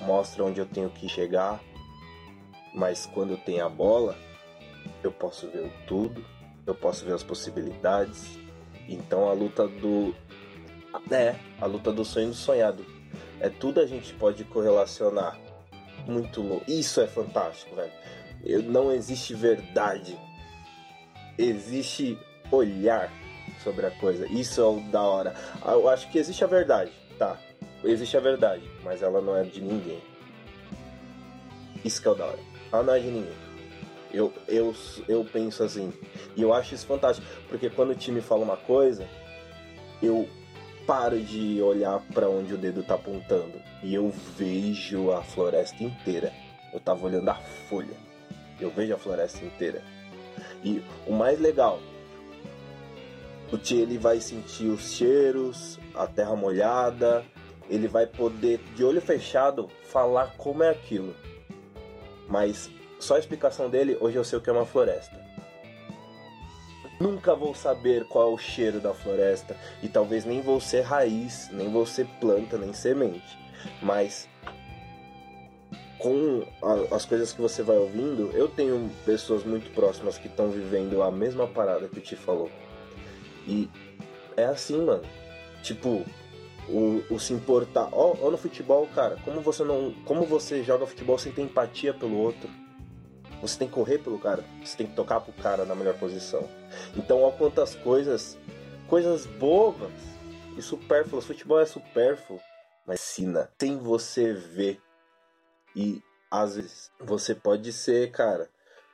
mostra 0.05 0.43
onde 0.43 0.59
eu 0.59 0.65
tenho 0.65 0.89
que 0.89 1.07
chegar, 1.09 1.61
mas 2.73 3.05
quando 3.05 3.37
tenho 3.37 3.65
a 3.65 3.69
bola, 3.69 4.15
eu 5.03 5.11
posso 5.11 5.49
ver 5.49 5.71
tudo, 5.87 6.23
eu 6.65 6.73
posso 6.73 7.05
ver 7.05 7.13
as 7.13 7.23
possibilidades. 7.23 8.37
Então 8.87 9.29
a 9.29 9.33
luta 9.33 9.67
do 9.67 10.15
é, 11.11 11.35
a 11.59 11.65
luta 11.65 11.91
do 11.91 12.05
sonho 12.05 12.29
do 12.29 12.35
sonhado. 12.35 12.85
É 13.39 13.49
tudo 13.49 13.81
a 13.81 13.85
gente 13.85 14.13
pode 14.13 14.43
correlacionar. 14.43 15.39
Muito 16.07 16.41
louco. 16.41 16.69
Isso 16.69 17.01
é 17.01 17.07
fantástico, 17.07 17.75
velho. 17.75 17.91
Eu, 18.43 18.61
não 18.63 18.91
existe 18.91 19.33
verdade. 19.33 20.17
Existe 21.37 22.17
olhar 22.51 23.11
sobre 23.63 23.85
a 23.85 23.91
coisa. 23.91 24.27
Isso 24.27 24.61
é 24.61 24.65
o 24.65 24.79
da 24.91 25.01
hora. 25.01 25.33
Eu 25.65 25.87
acho 25.89 26.09
que 26.09 26.19
existe 26.19 26.43
a 26.43 26.47
verdade, 26.47 26.91
tá? 27.17 27.37
Existe 27.89 28.15
a 28.15 28.19
verdade, 28.19 28.63
mas 28.83 29.01
ela 29.01 29.21
não 29.21 29.35
é 29.35 29.43
de 29.43 29.61
ninguém. 29.61 30.01
Isso 31.83 32.01
que 32.01 32.07
é 32.07 32.11
o 32.11 32.15
da 32.15 32.25
hora. 32.25 32.39
Ela 32.71 32.83
não 32.83 32.93
é 32.93 32.99
de 32.99 33.07
ninguém. 33.07 33.35
Eu, 34.13 34.31
eu, 34.47 34.75
eu 35.07 35.25
penso 35.25 35.63
assim. 35.63 35.91
E 36.35 36.41
eu 36.41 36.53
acho 36.53 36.75
isso 36.75 36.85
fantástico. 36.85 37.27
Porque 37.49 37.69
quando 37.69 37.91
o 37.91 37.95
time 37.95 38.21
fala 38.21 38.43
uma 38.43 38.57
coisa, 38.57 39.07
eu 40.01 40.27
paro 40.85 41.19
de 41.19 41.61
olhar 41.61 41.99
para 42.13 42.29
onde 42.29 42.53
o 42.53 42.57
dedo 42.57 42.83
tá 42.83 42.95
apontando. 42.95 43.59
E 43.81 43.93
eu 43.93 44.13
vejo 44.37 45.11
a 45.11 45.21
floresta 45.21 45.83
inteira. 45.83 46.31
Eu 46.71 46.79
tava 46.79 47.05
olhando 47.05 47.27
a 47.29 47.35
folha. 47.35 47.97
Eu 48.59 48.69
vejo 48.69 48.93
a 48.93 48.97
floresta 48.97 49.43
inteira. 49.43 49.81
E 50.63 50.81
o 51.05 51.11
mais 51.11 51.39
legal, 51.39 51.79
o 53.51 53.57
tio 53.57 53.79
ele 53.79 53.97
vai 53.97 54.19
sentir 54.19 54.67
os 54.67 54.93
cheiros, 54.93 55.79
a 55.93 56.07
terra 56.07 56.35
molhada, 56.35 57.23
ele 57.69 57.87
vai 57.87 58.05
poder, 58.05 58.59
de 58.75 58.83
olho 58.83 59.01
fechado, 59.01 59.69
falar 59.83 60.35
como 60.37 60.63
é 60.63 60.69
aquilo. 60.69 61.15
Mas 62.27 62.69
só 62.99 63.15
a 63.15 63.19
explicação 63.19 63.69
dele, 63.69 63.97
hoje 63.99 64.17
eu 64.17 64.23
sei 64.23 64.39
o 64.39 64.41
que 64.41 64.49
é 64.49 64.53
uma 64.53 64.65
floresta. 64.65 65.21
Nunca 66.99 67.35
vou 67.35 67.53
saber 67.53 68.05
qual 68.05 68.31
é 68.31 68.33
o 68.33 68.37
cheiro 68.37 68.79
da 68.79 68.93
floresta 68.93 69.57
e 69.81 69.89
talvez 69.89 70.23
nem 70.23 70.41
vou 70.41 70.61
ser 70.61 70.81
raiz, 70.81 71.49
nem 71.51 71.69
vou 71.69 71.85
ser 71.85 72.07
planta, 72.19 72.57
nem 72.57 72.71
semente. 72.71 73.37
Mas 73.81 74.29
com 76.03 76.45
a, 76.61 76.95
as 76.95 77.05
coisas 77.05 77.31
que 77.33 77.41
você 77.41 77.63
vai 77.63 77.77
ouvindo, 77.77 78.29
eu 78.33 78.47
tenho 78.47 78.91
pessoas 79.05 79.43
muito 79.43 79.73
próximas 79.73 80.17
que 80.17 80.27
estão 80.27 80.49
vivendo 80.49 81.01
a 81.01 81.09
mesma 81.09 81.47
parada 81.47 81.87
que 81.87 81.97
o 81.97 82.01
Ti 82.01 82.15
falou. 82.15 82.51
E 83.47 83.69
é 84.37 84.45
assim, 84.45 84.81
mano. 84.81 85.03
Tipo, 85.61 86.05
o, 86.69 87.03
o 87.09 87.19
se 87.19 87.33
importar. 87.33 87.89
Ó, 87.91 88.29
no 88.29 88.37
futebol, 88.37 88.87
cara, 88.87 89.17
como 89.23 89.41
você 89.41 89.63
não. 89.63 89.93
Como 90.05 90.25
você 90.25 90.63
joga 90.63 90.85
futebol 90.85 91.17
sem 91.17 91.31
ter 91.31 91.41
empatia 91.41 91.93
pelo 91.93 92.17
outro. 92.17 92.49
Você 93.41 93.59
tem 93.59 93.67
que 93.67 93.73
correr 93.73 93.97
pelo 93.97 94.17
cara, 94.17 94.43
você 94.63 94.77
tem 94.77 94.87
que 94.87 94.95
tocar 94.95 95.19
pro 95.19 95.33
cara 95.33 95.65
na 95.65 95.75
melhor 95.75 95.95
posição. 95.95 96.47
Então, 96.95 97.21
ó, 97.21 97.31
quantas 97.31 97.75
coisas. 97.75 98.37
Coisas 98.87 99.25
bobas 99.25 99.91
e 100.57 100.61
supérfluas. 100.61 101.25
Futebol 101.25 101.59
é 101.59 101.65
supérfluo, 101.65 102.39
mas 102.85 103.01
ensina. 103.01 103.49
Sem 103.59 103.77
você 103.77 104.33
ver. 104.33 104.79
E 105.75 106.01
às 106.29 106.55
vezes 106.55 106.91
você 106.99 107.35
pode 107.35 107.71
ser, 107.73 108.11
cara. 108.11 108.49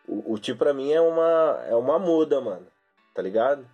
O, 0.08 0.34
o 0.34 0.40
tio 0.40 0.58
pra 0.58 0.74
mim 0.74 0.92
é 0.92 1.02
uma, 1.02 1.64
é 1.68 1.76
uma 1.76 2.00
muda, 2.00 2.42
mano. 2.42 2.68
Tá 3.14 3.22
ligado? 3.22 3.68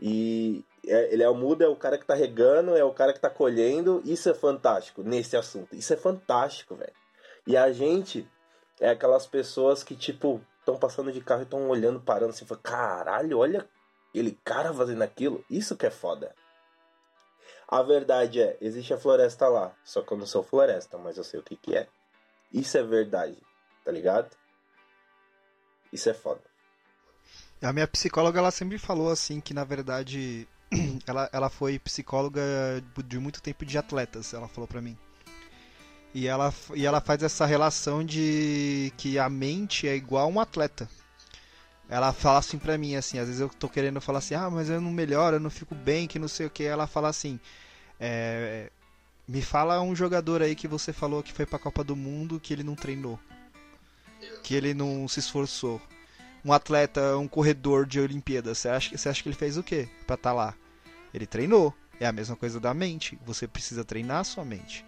E, 0.00 0.64
é, 0.86 1.12
ele 1.12 1.22
é 1.22 1.28
o 1.28 1.34
mudo, 1.34 1.62
é 1.62 1.68
o 1.68 1.76
cara 1.76 1.98
que 1.98 2.06
tá 2.06 2.14
regando, 2.14 2.76
é 2.76 2.84
o 2.84 2.92
cara 2.92 3.12
que 3.12 3.20
tá 3.20 3.30
colhendo. 3.30 4.02
Isso 4.04 4.28
é 4.28 4.34
fantástico 4.34 5.02
nesse 5.02 5.36
assunto. 5.36 5.74
Isso 5.74 5.92
é 5.92 5.96
fantástico, 5.96 6.74
velho. 6.74 6.92
E 7.46 7.56
a 7.56 7.72
gente 7.72 8.28
é 8.80 8.90
aquelas 8.90 9.26
pessoas 9.26 9.82
que, 9.82 9.94
tipo, 9.94 10.40
estão 10.60 10.76
passando 10.76 11.12
de 11.12 11.20
carro 11.20 11.42
e 11.42 11.44
estão 11.44 11.68
olhando, 11.68 12.00
parando 12.00 12.30
assim, 12.30 12.46
falando, 12.46 12.62
caralho, 12.62 13.38
olha 13.38 13.68
aquele 14.08 14.38
cara 14.44 14.72
fazendo 14.72 15.02
aquilo. 15.02 15.44
Isso 15.50 15.76
que 15.76 15.86
é 15.86 15.90
foda. 15.90 16.34
A 17.68 17.82
verdade 17.82 18.40
é, 18.40 18.56
existe 18.60 18.92
a 18.92 18.98
floresta 18.98 19.48
lá. 19.48 19.74
Só 19.84 20.02
que 20.02 20.12
eu 20.12 20.18
não 20.18 20.26
sou 20.26 20.42
floresta, 20.42 20.98
mas 20.98 21.16
eu 21.16 21.24
sei 21.24 21.40
o 21.40 21.42
que 21.42 21.56
que 21.56 21.76
é. 21.76 21.88
Isso 22.52 22.76
é 22.76 22.82
verdade, 22.82 23.36
tá 23.84 23.92
ligado? 23.92 24.36
Isso 25.92 26.08
é 26.10 26.14
foda. 26.14 26.42
A 27.62 27.72
minha 27.72 27.86
psicóloga, 27.86 28.38
ela 28.38 28.50
sempre 28.50 28.78
falou 28.78 29.10
assim 29.10 29.40
que, 29.40 29.52
na 29.52 29.64
verdade, 29.64 30.48
ela, 31.06 31.28
ela 31.32 31.50
foi 31.50 31.78
psicóloga 31.78 32.42
de 33.06 33.18
muito 33.18 33.42
tempo 33.42 33.64
de 33.64 33.76
atletas, 33.76 34.32
ela 34.32 34.48
falou 34.48 34.68
pra 34.68 34.80
mim. 34.80 34.96
E 36.12 36.26
ela, 36.26 36.52
e 36.74 36.84
ela 36.84 37.00
faz 37.00 37.22
essa 37.22 37.46
relação 37.46 38.04
de 38.04 38.92
que 38.96 39.18
a 39.18 39.28
mente 39.28 39.86
é 39.86 39.94
igual 39.94 40.24
a 40.24 40.32
um 40.32 40.40
atleta. 40.40 40.88
Ela 41.88 42.12
fala 42.12 42.38
assim 42.38 42.58
pra 42.58 42.78
mim, 42.78 42.94
assim, 42.94 43.18
às 43.18 43.26
vezes 43.26 43.40
eu 43.40 43.48
tô 43.48 43.68
querendo 43.68 44.00
falar 44.00 44.18
assim, 44.18 44.34
ah, 44.34 44.48
mas 44.48 44.70
eu 44.70 44.80
não 44.80 44.92
melhoro, 44.92 45.36
eu 45.36 45.40
não 45.40 45.50
fico 45.50 45.74
bem, 45.74 46.06
que 46.06 46.18
não 46.18 46.28
sei 46.28 46.46
o 46.46 46.50
que. 46.50 46.64
Ela 46.64 46.86
fala 46.86 47.08
assim, 47.08 47.38
é, 47.98 48.70
me 49.26 49.42
fala 49.42 49.80
um 49.80 49.94
jogador 49.94 50.42
aí 50.42 50.54
que 50.54 50.68
você 50.68 50.92
falou 50.92 51.22
que 51.22 51.32
foi 51.32 51.46
pra 51.46 51.58
Copa 51.58 51.82
do 51.82 51.96
Mundo 51.96 52.40
que 52.40 52.52
ele 52.52 52.62
não 52.62 52.76
treinou. 52.76 53.18
Que 54.42 54.54
ele 54.54 54.74
não 54.74 55.08
se 55.08 55.20
esforçou 55.20 55.80
um 56.44 56.52
atleta, 56.52 57.16
um 57.16 57.28
corredor 57.28 57.86
de 57.86 58.00
Olimpíadas, 58.00 58.58
você 58.58 58.68
acha, 58.68 58.96
você 58.96 59.08
acha 59.08 59.22
que 59.22 59.28
ele 59.28 59.36
fez 59.36 59.56
o 59.56 59.62
quê 59.62 59.88
para 60.06 60.14
estar 60.14 60.30
tá 60.30 60.32
lá? 60.32 60.54
Ele 61.12 61.26
treinou. 61.26 61.74
É 61.98 62.06
a 62.06 62.12
mesma 62.12 62.34
coisa 62.34 62.58
da 62.58 62.72
mente. 62.72 63.18
Você 63.26 63.46
precisa 63.46 63.84
treinar 63.84 64.20
a 64.20 64.24
sua 64.24 64.44
mente. 64.44 64.86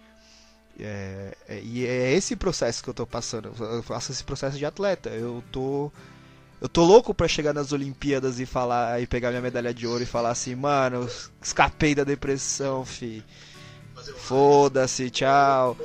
É, 0.79 1.37
é, 1.47 1.61
e 1.61 1.85
é 1.85 2.11
esse 2.13 2.35
processo 2.35 2.83
que 2.83 2.89
eu 2.89 2.93
tô 2.93 3.05
passando. 3.05 3.53
Eu 3.59 3.83
faço 3.83 4.11
esse 4.11 4.23
processo 4.23 4.57
de 4.57 4.65
atleta. 4.65 5.09
Eu 5.09 5.43
tô. 5.51 5.91
Eu 6.59 6.69
tô 6.69 6.83
louco 6.83 7.13
pra 7.13 7.27
chegar 7.27 7.53
nas 7.53 7.71
Olimpíadas 7.71 8.39
e 8.39 8.45
falar 8.45 9.01
e 9.01 9.05
pegar 9.05 9.29
minha 9.29 9.41
medalha 9.41 9.73
de 9.73 9.85
ouro 9.85 10.01
e 10.01 10.07
falar 10.07 10.31
assim, 10.31 10.55
mano, 10.55 11.07
escapei 11.41 11.93
da 11.93 12.03
depressão, 12.03 12.85
fi. 12.85 13.23
Foda-se, 14.17 15.09
tchau. 15.09 15.77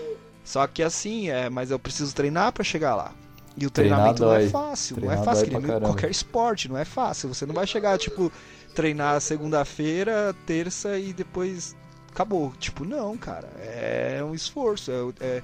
Só 0.45 0.67
que 0.67 0.83
assim, 0.83 1.29
é, 1.29 1.51
mas 1.51 1.71
eu 1.71 1.79
preciso 1.79 2.15
treinar 2.15 2.53
para 2.53 2.65
chegar 2.65 2.95
lá. 2.95 3.13
E 3.61 3.67
o 3.67 3.71
treinamento 3.71 4.23
não 4.23 4.35
é 4.35 4.49
fácil, 4.49 4.97
treinar 4.97 5.17
não 5.17 5.23
é 5.23 5.25
fácil, 5.25 5.47
que 5.49 5.81
qualquer 5.81 6.11
esporte, 6.11 6.69
não 6.69 6.79
é 6.79 6.85
fácil. 6.85 7.29
Você 7.29 7.45
não 7.45 7.55
vai 7.55 7.67
chegar, 7.67 7.99
tipo, 7.99 8.31
treinar 8.75 9.21
segunda-feira, 9.21 10.35
terça 10.47 10.97
e 10.97 11.13
depois 11.13 11.75
acabou. 12.13 12.53
Tipo, 12.59 12.85
não, 12.85 13.17
cara. 13.17 13.49
É 13.59 14.23
um 14.23 14.35
esforço. 14.35 14.93
É, 14.93 15.25
é, 15.25 15.43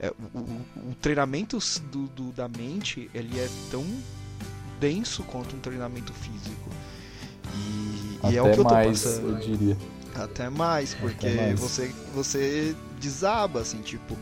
é, 0.00 0.12
o, 0.34 0.38
o, 0.38 0.94
treinamento 1.00 1.58
do, 1.90 2.06
do, 2.08 2.32
da 2.32 2.48
mente 2.48 3.10
ele 3.14 3.38
é 3.38 3.48
tão 3.70 3.84
denso 4.80 5.22
quanto 5.24 5.54
um 5.54 5.60
treinamento 5.60 6.12
físico. 6.14 6.70
E, 7.54 8.18
Até 8.22 8.32
e 8.32 8.36
é 8.38 8.42
o 8.42 8.44
que 8.46 8.60
eu 8.60 8.64
tô 8.64 8.74
mais, 8.74 9.02
passando. 9.02 9.28
eu 9.28 9.34
diria. 9.36 9.76
Até 10.14 10.48
mais, 10.48 10.94
porque 10.94 11.26
Até 11.26 11.46
mais. 11.48 11.60
Você, 11.60 11.94
você 12.14 12.76
desaba, 12.98 13.60
assim, 13.60 13.82
tipo. 13.82 14.16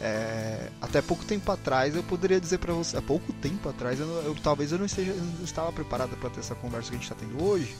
É, 0.00 0.70
até 0.80 1.02
pouco 1.02 1.24
tempo 1.24 1.50
atrás 1.52 1.94
eu 1.94 2.02
poderia 2.02 2.40
dizer 2.40 2.58
pra 2.58 2.72
você. 2.72 2.96
Há 2.96 3.02
pouco 3.02 3.32
tempo 3.34 3.68
atrás 3.68 4.00
eu, 4.00 4.06
eu- 4.22 4.34
talvez 4.42 4.72
eu 4.72 4.78
não, 4.78 4.86
esteja, 4.86 5.12
não 5.12 5.44
estava 5.44 5.70
preparado 5.72 6.16
para 6.16 6.30
ter 6.30 6.40
essa 6.40 6.54
conversa 6.54 6.88
que 6.90 6.96
a 6.96 6.98
gente 6.98 7.10
está 7.10 7.14
tendo 7.14 7.42
hoje. 7.42 7.76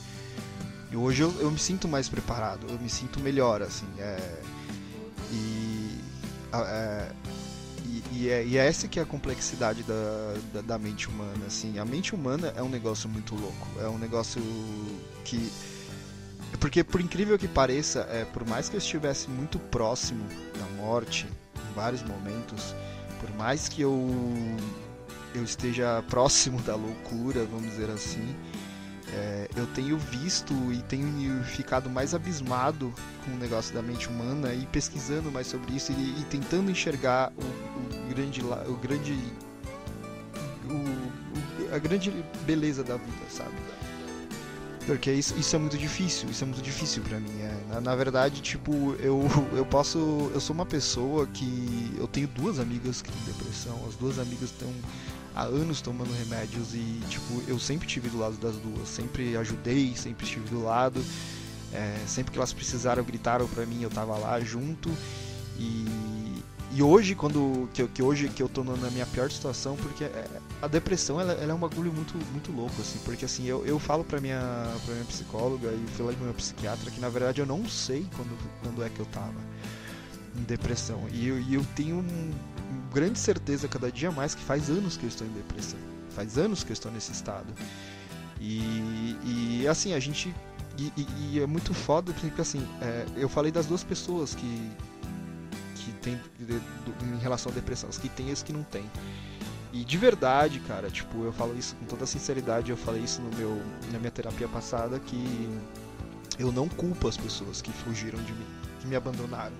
E 0.91 0.95
hoje 0.95 1.21
eu, 1.23 1.33
eu 1.39 1.49
me 1.49 1.57
sinto 1.59 1.87
mais 1.87 2.07
preparado, 2.09 2.67
eu 2.69 2.77
me 2.77 2.89
sinto 2.89 3.19
melhor, 3.19 3.61
assim. 3.61 3.87
É, 3.97 4.39
e, 5.31 5.99
é, 6.53 7.11
e, 7.85 8.03
e 8.11 8.29
é, 8.29 8.45
e 8.45 8.57
é 8.57 8.67
essa 8.67 8.87
que 8.87 8.99
é 8.99 9.03
a 9.03 9.05
complexidade 9.05 9.83
da, 9.83 10.33
da, 10.53 10.61
da 10.61 10.77
mente 10.77 11.07
humana, 11.07 11.45
assim. 11.47 11.79
A 11.79 11.85
mente 11.85 12.13
humana 12.13 12.53
é 12.55 12.61
um 12.61 12.69
negócio 12.69 13.09
muito 13.09 13.33
louco, 13.35 13.67
é 13.79 13.87
um 13.87 13.97
negócio 13.97 14.41
que 15.23 15.51
porque 16.59 16.83
por 16.83 16.99
incrível 17.01 17.39
que 17.39 17.47
pareça, 17.47 18.01
é, 18.11 18.25
por 18.25 18.45
mais 18.45 18.67
que 18.69 18.75
eu 18.75 18.77
estivesse 18.79 19.29
muito 19.29 19.57
próximo 19.57 20.23
da 20.59 20.65
morte 20.83 21.25
vários 21.71 22.01
momentos, 22.03 22.75
por 23.19 23.29
mais 23.35 23.67
que 23.67 23.81
eu 23.81 24.09
eu 25.33 25.43
esteja 25.43 26.03
próximo 26.09 26.59
da 26.61 26.75
loucura, 26.75 27.45
vamos 27.45 27.69
dizer 27.71 27.89
assim, 27.89 28.35
é, 29.13 29.47
eu 29.55 29.65
tenho 29.67 29.97
visto 29.97 30.53
e 30.73 30.81
tenho 30.83 31.41
ficado 31.45 31.89
mais 31.89 32.13
abismado 32.13 32.93
com 33.23 33.31
o 33.31 33.37
negócio 33.37 33.73
da 33.73 33.81
mente 33.81 34.09
humana 34.09 34.53
e 34.53 34.65
pesquisando 34.67 35.31
mais 35.31 35.47
sobre 35.47 35.73
isso 35.73 35.93
e, 35.93 36.19
e 36.19 36.25
tentando 36.29 36.69
enxergar 36.69 37.31
o, 37.37 38.05
o 38.05 38.09
grande 38.13 38.41
o 38.41 38.75
grande 38.75 39.13
o- 40.69 41.75
a 41.75 41.77
grande 41.79 42.11
beleza 42.45 42.83
da 42.83 42.97
vida, 42.97 43.25
sabe? 43.29 43.55
Porque 44.85 45.11
isso, 45.11 45.37
isso 45.37 45.55
é 45.55 45.59
muito 45.59 45.77
difícil, 45.77 46.29
isso 46.29 46.43
é 46.43 46.47
muito 46.47 46.61
difícil 46.61 47.03
pra 47.03 47.19
mim. 47.19 47.39
é. 47.39 47.55
Na, 47.69 47.81
na 47.81 47.95
verdade, 47.95 48.41
tipo, 48.41 48.95
eu, 48.99 49.27
eu 49.55 49.65
posso. 49.65 50.31
Eu 50.33 50.39
sou 50.41 50.53
uma 50.53 50.65
pessoa 50.65 51.27
que. 51.27 51.93
Eu 51.97 52.07
tenho 52.07 52.27
duas 52.27 52.59
amigas 52.59 53.01
que 53.01 53.11
têm 53.11 53.21
depressão, 53.25 53.79
as 53.87 53.95
duas 53.95 54.17
amigas 54.17 54.49
estão 54.49 54.73
há 55.35 55.43
anos 55.43 55.81
tomando 55.81 56.11
remédios 56.13 56.73
e, 56.73 56.99
tipo, 57.09 57.41
eu 57.47 57.57
sempre 57.57 57.87
estive 57.87 58.09
do 58.09 58.17
lado 58.17 58.35
das 58.37 58.55
duas, 58.57 58.87
sempre 58.89 59.37
ajudei, 59.37 59.95
sempre 59.95 60.25
estive 60.25 60.49
do 60.49 60.63
lado. 60.63 61.03
é, 61.73 61.97
sempre 62.05 62.31
que 62.31 62.37
elas 62.37 62.51
precisaram, 62.51 63.03
gritaram 63.03 63.47
pra 63.47 63.65
mim, 63.65 63.81
eu 63.81 63.89
tava 63.89 64.17
lá 64.17 64.39
junto. 64.41 64.89
E, 65.57 65.85
e 66.73 66.81
hoje, 66.81 67.15
quando. 67.15 67.69
Que, 67.73 67.87
que 67.87 68.01
hoje 68.01 68.29
que 68.29 68.41
eu 68.41 68.49
tô 68.49 68.63
na 68.63 68.89
minha 68.89 69.05
pior 69.05 69.29
situação, 69.29 69.75
porque 69.77 70.05
é, 70.05 70.27
a 70.61 70.67
depressão 70.67 71.19
ela, 71.19 71.33
ela 71.33 71.51
é 71.51 71.55
um 71.55 71.59
bagulho 71.59 71.91
muito, 71.91 72.15
muito 72.31 72.51
louco, 72.51 72.79
assim, 72.81 72.99
porque 73.03 73.25
assim, 73.25 73.45
eu, 73.45 73.65
eu 73.65 73.79
falo 73.79 74.03
pra 74.03 74.19
minha, 74.21 74.39
pra 74.85 74.93
minha 74.93 75.05
psicóloga 75.05 75.71
e 75.71 75.85
falei 75.97 76.15
pro 76.15 76.25
meu 76.25 76.33
psiquiatra 76.33 76.91
que 76.91 76.99
na 76.99 77.09
verdade 77.09 77.41
eu 77.41 77.45
não 77.45 77.67
sei 77.67 78.05
quando, 78.15 78.37
quando 78.61 78.83
é 78.83 78.89
que 78.89 78.99
eu 78.99 79.05
tava 79.07 79.33
em 80.37 80.43
depressão. 80.43 81.07
E 81.11 81.27
eu, 81.27 81.39
e 81.41 81.53
eu 81.55 81.65
tenho 81.75 81.97
um, 81.97 82.31
grande 82.93 83.17
certeza 83.19 83.67
cada 83.67 83.91
dia 83.91 84.11
mais 84.11 84.35
que 84.35 84.41
faz 84.43 84.69
anos 84.69 84.97
que 84.97 85.03
eu 85.03 85.09
estou 85.09 85.25
em 85.25 85.31
depressão. 85.31 85.79
Faz 86.11 86.37
anos 86.37 86.63
que 86.63 86.71
eu 86.71 86.73
estou 86.73 86.91
nesse 86.91 87.11
estado. 87.11 87.53
E, 88.39 89.15
e 89.23 89.67
assim, 89.67 89.93
a 89.93 89.99
gente. 89.99 90.33
E, 90.77 90.91
e- 90.97 91.07
e 91.33 91.39
é 91.39 91.45
muito 91.45 91.73
foda, 91.73 92.11
porque 92.13 92.41
assim, 92.41 92.65
é, 92.81 93.05
eu 93.15 93.29
falei 93.29 93.51
das 93.51 93.65
duas 93.65 93.83
pessoas 93.83 94.33
que. 94.35 94.71
que 95.75 95.91
tem 96.01 96.19
de- 96.39 96.61
em 97.13 97.17
relação 97.19 97.51
à 97.51 97.55
depressão, 97.55 97.89
as 97.89 97.97
que 97.97 98.09
tem 98.09 98.29
e 98.29 98.31
as 98.31 98.41
que 98.43 98.51
não 98.51 98.63
tem. 98.63 98.83
E 99.73 99.85
de 99.85 99.97
verdade, 99.97 100.59
cara, 100.59 100.89
tipo, 100.89 101.23
eu 101.23 101.31
falo 101.31 101.57
isso 101.57 101.75
com 101.75 101.85
toda 101.85 102.05
sinceridade, 102.05 102.71
eu 102.71 102.77
falei 102.77 103.03
isso 103.03 103.21
no 103.21 103.35
meu, 103.37 103.61
na 103.91 103.99
minha 103.99 104.11
terapia 104.11 104.47
passada, 104.47 104.99
que 104.99 105.49
eu 106.37 106.51
não 106.51 106.67
culpo 106.67 107.07
as 107.07 107.15
pessoas 107.15 107.61
que 107.61 107.71
fugiram 107.71 108.21
de 108.21 108.33
mim, 108.33 108.45
que 108.81 108.87
me 108.87 108.95
abandonaram. 108.95 109.55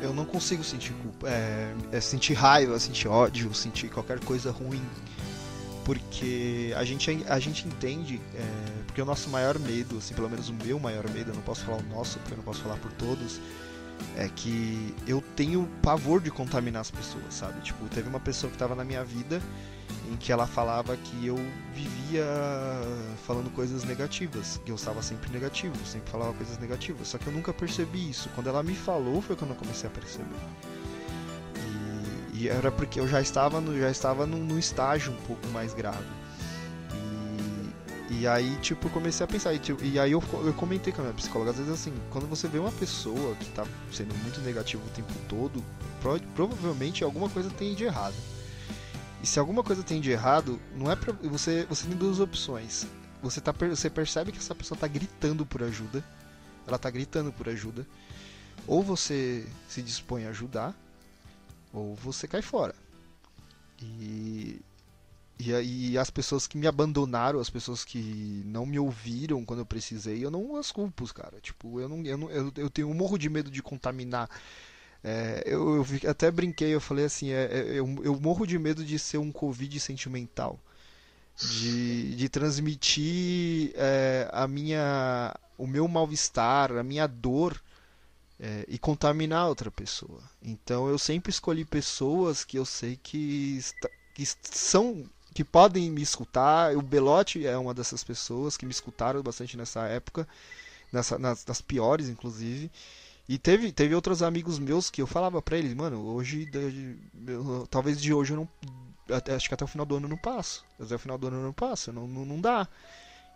Eu 0.00 0.14
não 0.14 0.24
consigo 0.24 0.64
sentir 0.64 0.92
culpa, 0.94 1.28
é, 1.28 1.74
é 1.92 2.00
sentir 2.00 2.34
raiva, 2.34 2.78
sentir 2.78 3.08
ódio, 3.08 3.52
sentir 3.54 3.88
qualquer 3.88 4.20
coisa 4.20 4.50
ruim. 4.50 4.82
Porque 5.84 6.74
a 6.76 6.84
gente, 6.84 7.24
a 7.28 7.38
gente 7.38 7.68
entende, 7.68 8.20
é, 8.34 8.82
porque 8.86 9.00
o 9.00 9.04
nosso 9.04 9.30
maior 9.30 9.58
medo, 9.58 9.98
assim, 9.98 10.14
pelo 10.14 10.28
menos 10.28 10.48
o 10.48 10.54
meu 10.54 10.80
maior 10.80 11.08
medo, 11.10 11.30
eu 11.30 11.34
não 11.34 11.42
posso 11.42 11.64
falar 11.64 11.78
o 11.78 11.82
nosso, 11.94 12.18
porque 12.18 12.32
eu 12.32 12.36
não 12.38 12.44
posso 12.44 12.60
falar 12.60 12.76
por 12.76 12.90
todos, 12.92 13.40
é 14.16 14.28
que 14.28 14.94
eu 15.06 15.22
tenho 15.36 15.68
pavor 15.82 16.20
de 16.20 16.30
contaminar 16.30 16.80
as 16.80 16.90
pessoas, 16.90 17.34
sabe? 17.34 17.60
Tipo, 17.60 17.86
teve 17.88 18.08
uma 18.08 18.18
pessoa 18.18 18.50
que 18.50 18.56
estava 18.56 18.74
na 18.74 18.84
minha 18.84 19.04
vida 19.04 19.40
em 20.10 20.16
que 20.16 20.32
ela 20.32 20.46
falava 20.46 20.96
que 20.96 21.26
eu 21.26 21.36
vivia 21.74 22.24
falando 23.26 23.50
coisas 23.50 23.84
negativas, 23.84 24.60
que 24.64 24.70
eu 24.70 24.76
estava 24.76 25.02
sempre 25.02 25.30
negativo, 25.30 25.74
sempre 25.84 26.10
falava 26.10 26.32
coisas 26.32 26.58
negativas, 26.58 27.08
só 27.08 27.18
que 27.18 27.26
eu 27.26 27.32
nunca 27.32 27.52
percebi 27.52 28.10
isso. 28.10 28.28
Quando 28.34 28.48
ela 28.48 28.62
me 28.62 28.74
falou 28.74 29.20
foi 29.20 29.36
quando 29.36 29.50
eu 29.50 29.56
comecei 29.56 29.88
a 29.88 29.92
perceber. 29.92 30.26
E, 32.32 32.44
e 32.44 32.48
era 32.48 32.70
porque 32.70 32.98
eu 32.98 33.06
já 33.06 33.20
estava 33.20 33.60
no, 33.60 33.78
já 33.78 33.90
estava 33.90 34.26
num, 34.26 34.42
num 34.42 34.58
estágio 34.58 35.12
um 35.12 35.26
pouco 35.26 35.46
mais 35.48 35.74
grave. 35.74 36.06
E, 38.08 38.26
aí, 38.26 38.56
tipo, 38.60 38.88
comecei 38.90 39.24
a 39.24 39.26
pensar. 39.26 39.52
E, 39.54 39.58
tipo, 39.58 39.82
e 39.84 39.98
aí 39.98 40.12
eu, 40.12 40.22
eu 40.44 40.54
comentei 40.54 40.92
com 40.92 41.00
a 41.00 41.04
minha 41.04 41.14
psicóloga, 41.14 41.50
às 41.50 41.56
vezes 41.56 41.72
assim, 41.72 41.92
quando 42.10 42.26
você 42.28 42.46
vê 42.46 42.58
uma 42.58 42.70
pessoa 42.72 43.34
que 43.36 43.46
tá 43.50 43.66
sendo 43.92 44.14
muito 44.18 44.40
negativa 44.40 44.82
o 44.84 44.90
tempo 44.90 45.12
todo, 45.28 45.62
pro- 46.00 46.20
provavelmente 46.34 47.02
alguma 47.02 47.28
coisa 47.28 47.50
tem 47.50 47.74
de 47.74 47.84
errado. 47.84 48.14
E 49.22 49.26
se 49.26 49.38
alguma 49.38 49.62
coisa 49.62 49.82
tem 49.82 50.00
de 50.00 50.10
errado, 50.10 50.60
não 50.76 50.90
é 50.90 50.94
pra. 50.94 51.12
Você, 51.12 51.64
você 51.68 51.86
tem 51.88 51.96
duas 51.96 52.20
opções. 52.20 52.86
Você, 53.22 53.40
tá, 53.40 53.50
você 53.52 53.90
percebe 53.90 54.30
que 54.30 54.38
essa 54.38 54.54
pessoa 54.54 54.78
tá 54.78 54.86
gritando 54.86 55.44
por 55.44 55.62
ajuda. 55.62 56.04
Ela 56.66 56.78
tá 56.78 56.90
gritando 56.90 57.32
por 57.32 57.48
ajuda. 57.48 57.86
Ou 58.66 58.82
você 58.82 59.46
se 59.68 59.82
dispõe 59.82 60.26
a 60.26 60.30
ajudar, 60.30 60.74
ou 61.72 61.94
você 61.96 62.28
cai 62.28 62.42
fora. 62.42 62.74
E, 63.80 64.60
e 65.38 65.54
aí 65.54 65.98
as 65.98 66.10
pessoas 66.10 66.46
que 66.46 66.56
me 66.56 66.66
abandonaram, 66.66 67.40
as 67.40 67.50
pessoas 67.50 67.84
que 67.84 68.42
não 68.46 68.64
me 68.66 68.78
ouviram 68.78 69.44
quando 69.44 69.60
eu 69.60 69.66
precisei, 69.66 70.24
eu 70.24 70.30
não 70.30 70.56
as 70.56 70.72
culpo, 70.72 71.12
cara. 71.12 71.38
Tipo, 71.42 71.78
eu 71.80 71.88
não, 71.88 72.02
eu 72.06 72.18
não, 72.18 72.30
eu, 72.30 72.52
eu 72.56 72.70
tenho 72.70 72.88
um 72.88 72.94
morro 72.94 73.18
de 73.18 73.28
medo 73.28 73.50
de 73.50 73.62
contaminar. 73.62 74.30
É, 75.04 75.42
eu, 75.46 75.76
eu 76.02 76.10
até 76.10 76.30
brinquei, 76.30 76.74
eu 76.74 76.80
falei 76.80 77.04
assim, 77.06 77.30
é, 77.30 77.44
é, 77.44 77.64
eu, 77.78 77.86
eu 78.04 78.20
morro 78.20 78.46
de 78.46 78.58
medo 78.58 78.84
de 78.84 78.98
ser 78.98 79.18
um 79.18 79.32
covid 79.32 79.78
sentimental, 79.80 80.58
de, 81.40 82.14
de 82.16 82.28
transmitir 82.28 83.72
é, 83.76 84.28
a 84.32 84.48
minha, 84.48 85.34
o 85.58 85.66
meu 85.66 85.88
mal-estar, 85.88 86.72
a 86.72 86.82
minha 86.82 87.06
dor 87.06 87.60
é, 88.38 88.64
e 88.68 88.78
contaminar 88.78 89.48
outra 89.48 89.70
pessoa. 89.70 90.22
Então 90.42 90.88
eu 90.88 90.98
sempre 90.98 91.30
escolhi 91.30 91.64
pessoas 91.64 92.44
que 92.44 92.58
eu 92.58 92.64
sei 92.64 92.98
que, 93.02 93.58
esta- 93.58 93.90
que 94.14 94.24
são 94.52 95.04
que 95.36 95.44
podem 95.44 95.90
me 95.90 96.00
escutar. 96.00 96.74
O 96.74 96.80
Belote 96.80 97.46
é 97.46 97.58
uma 97.58 97.74
dessas 97.74 98.02
pessoas 98.02 98.56
que 98.56 98.64
me 98.64 98.72
escutaram 98.72 99.22
bastante 99.22 99.54
nessa 99.54 99.86
época, 99.86 100.26
nessa, 100.90 101.18
nas, 101.18 101.44
nas 101.44 101.60
piores 101.60 102.08
inclusive. 102.08 102.70
E 103.28 103.36
teve, 103.38 103.70
teve 103.70 103.94
outros 103.94 104.22
amigos 104.22 104.58
meus 104.58 104.88
que 104.88 105.02
eu 105.02 105.06
falava 105.06 105.42
pra 105.42 105.58
eles, 105.58 105.74
mano, 105.74 106.00
hoje, 106.06 106.48
eu- 107.26 107.66
talvez 107.70 108.00
de 108.00 108.14
hoje 108.14 108.32
eu 108.32 108.36
não. 108.38 108.48
até- 109.14 109.34
acho 109.34 109.46
que 109.48 109.52
até 109.54 109.64
o 109.64 109.68
final 109.68 109.84
do 109.84 109.96
ano 109.96 110.06
eu 110.06 110.10
não 110.10 110.16
passo. 110.16 110.64
Até 110.80 110.94
o 110.94 110.98
final 110.98 111.18
do 111.18 111.26
ano 111.26 111.36
eu 111.36 111.42
não 111.42 111.52
passo, 111.52 111.92
não, 111.92 112.06
não, 112.08 112.24
não 112.24 112.40
dá. 112.40 112.66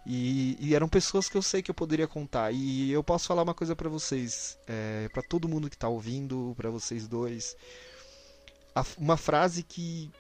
E, 0.07 0.57
e 0.59 0.75
eram 0.75 0.89
pessoas 0.89 1.29
que 1.29 1.37
eu 1.37 1.43
sei 1.43 1.61
que 1.63 1.71
eu 1.71 1.75
poderia 1.75 2.09
contar. 2.09 2.51
E 2.53 2.91
eu 2.91 3.05
posso 3.05 3.27
falar 3.27 3.43
uma 3.43 3.53
coisa 3.53 3.77
pra 3.77 3.91
vocês, 3.91 4.57
é, 4.67 5.07
para 5.13 5.23
todo 5.23 5.47
mundo 5.49 5.69
que 5.69 5.77
tá 5.77 5.89
ouvindo, 5.89 6.55
pra 6.57 6.71
vocês 6.71 7.07
dois. 7.07 7.55
A- 8.75 8.87
uma 8.97 9.17
frase 9.19 9.63
que, 9.63 10.11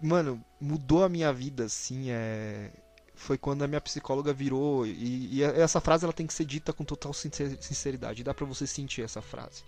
mano, 0.00 0.42
mudou 0.60 1.04
a 1.04 1.08
minha 1.08 1.32
vida, 1.32 1.64
assim, 1.64 2.10
é, 2.10 2.70
foi 3.14 3.36
quando 3.36 3.62
a 3.62 3.66
minha 3.68 3.80
psicóloga 3.80 4.32
virou. 4.32 4.86
E, 4.86 5.36
e 5.38 5.42
essa 5.42 5.80
frase 5.80 6.04
ela 6.04 6.12
tem 6.12 6.26
que 6.26 6.34
ser 6.34 6.44
dita 6.44 6.72
com 6.72 6.84
total 6.84 7.12
sincer- 7.12 7.58
sinceridade. 7.60 8.24
Dá 8.24 8.32
pra 8.32 8.46
você 8.46 8.66
sentir 8.66 9.02
essa 9.02 9.20
frase. 9.20 9.62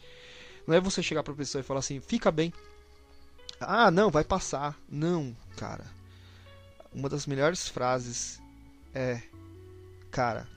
Não 0.66 0.74
é 0.74 0.80
você 0.80 1.02
chegar 1.02 1.22
pra 1.22 1.34
pessoa 1.34 1.60
e 1.60 1.64
falar 1.64 1.80
assim, 1.80 2.00
fica 2.00 2.30
bem. 2.30 2.52
Ah, 3.60 3.90
não, 3.90 4.10
vai 4.10 4.24
passar. 4.24 4.76
Não, 4.88 5.36
cara. 5.56 5.84
Uma 6.92 7.08
das 7.08 7.26
melhores 7.26 7.68
frases 7.68 8.40
é: 8.94 9.22
Cara, 10.10 10.48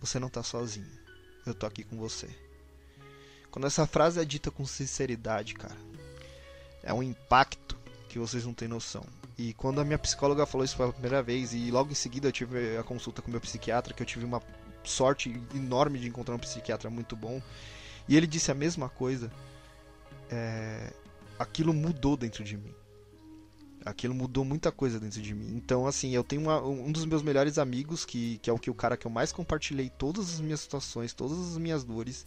você 0.00 0.18
não 0.18 0.28
tá 0.28 0.42
sozinho. 0.42 0.86
Eu 1.46 1.54
tô 1.54 1.66
aqui 1.66 1.84
com 1.84 1.96
você. 1.96 2.28
Quando 3.50 3.66
essa 3.66 3.86
frase 3.86 4.20
é 4.20 4.24
dita 4.24 4.50
com 4.50 4.64
sinceridade, 4.64 5.54
cara, 5.54 5.76
é 6.82 6.92
um 6.94 7.02
impacto 7.02 7.59
que 8.10 8.18
vocês 8.18 8.44
não 8.44 8.52
têm 8.52 8.68
noção. 8.68 9.04
E 9.38 9.54
quando 9.54 9.80
a 9.80 9.84
minha 9.84 9.98
psicóloga 9.98 10.44
falou 10.44 10.64
isso 10.64 10.76
pela 10.76 10.92
primeira 10.92 11.22
vez, 11.22 11.54
e 11.54 11.70
logo 11.70 11.92
em 11.92 11.94
seguida 11.94 12.28
eu 12.28 12.32
tive 12.32 12.76
a 12.76 12.82
consulta 12.82 13.22
com 13.22 13.30
meu 13.30 13.40
psiquiatra, 13.40 13.94
que 13.94 14.02
eu 14.02 14.06
tive 14.06 14.24
uma 14.24 14.42
sorte 14.84 15.40
enorme 15.54 15.98
de 15.98 16.08
encontrar 16.08 16.34
um 16.34 16.38
psiquiatra 16.38 16.90
muito 16.90 17.14
bom, 17.14 17.40
e 18.08 18.16
ele 18.16 18.26
disse 18.26 18.50
a 18.50 18.54
mesma 18.54 18.88
coisa. 18.88 19.30
é, 20.30 20.92
aquilo 21.38 21.72
mudou 21.72 22.16
dentro 22.16 22.44
de 22.44 22.56
mim. 22.56 22.74
Aquilo 23.84 24.14
mudou 24.14 24.44
muita 24.44 24.70
coisa 24.70 25.00
dentro 25.00 25.22
de 25.22 25.34
mim. 25.34 25.56
Então, 25.56 25.86
assim, 25.86 26.10
eu 26.10 26.22
tenho 26.22 26.42
uma, 26.42 26.60
um 26.62 26.92
dos 26.92 27.06
meus 27.06 27.22
melhores 27.22 27.56
amigos, 27.56 28.04
que, 28.04 28.38
que 28.38 28.50
é 28.50 28.52
o 28.52 28.58
que 28.58 28.70
o 28.70 28.74
cara 28.74 28.96
que 28.96 29.06
eu 29.06 29.10
mais 29.10 29.32
compartilhei 29.32 29.88
todas 29.88 30.34
as 30.34 30.40
minhas 30.40 30.60
situações, 30.60 31.14
todas 31.14 31.38
as 31.38 31.56
minhas 31.56 31.82
dores. 31.82 32.26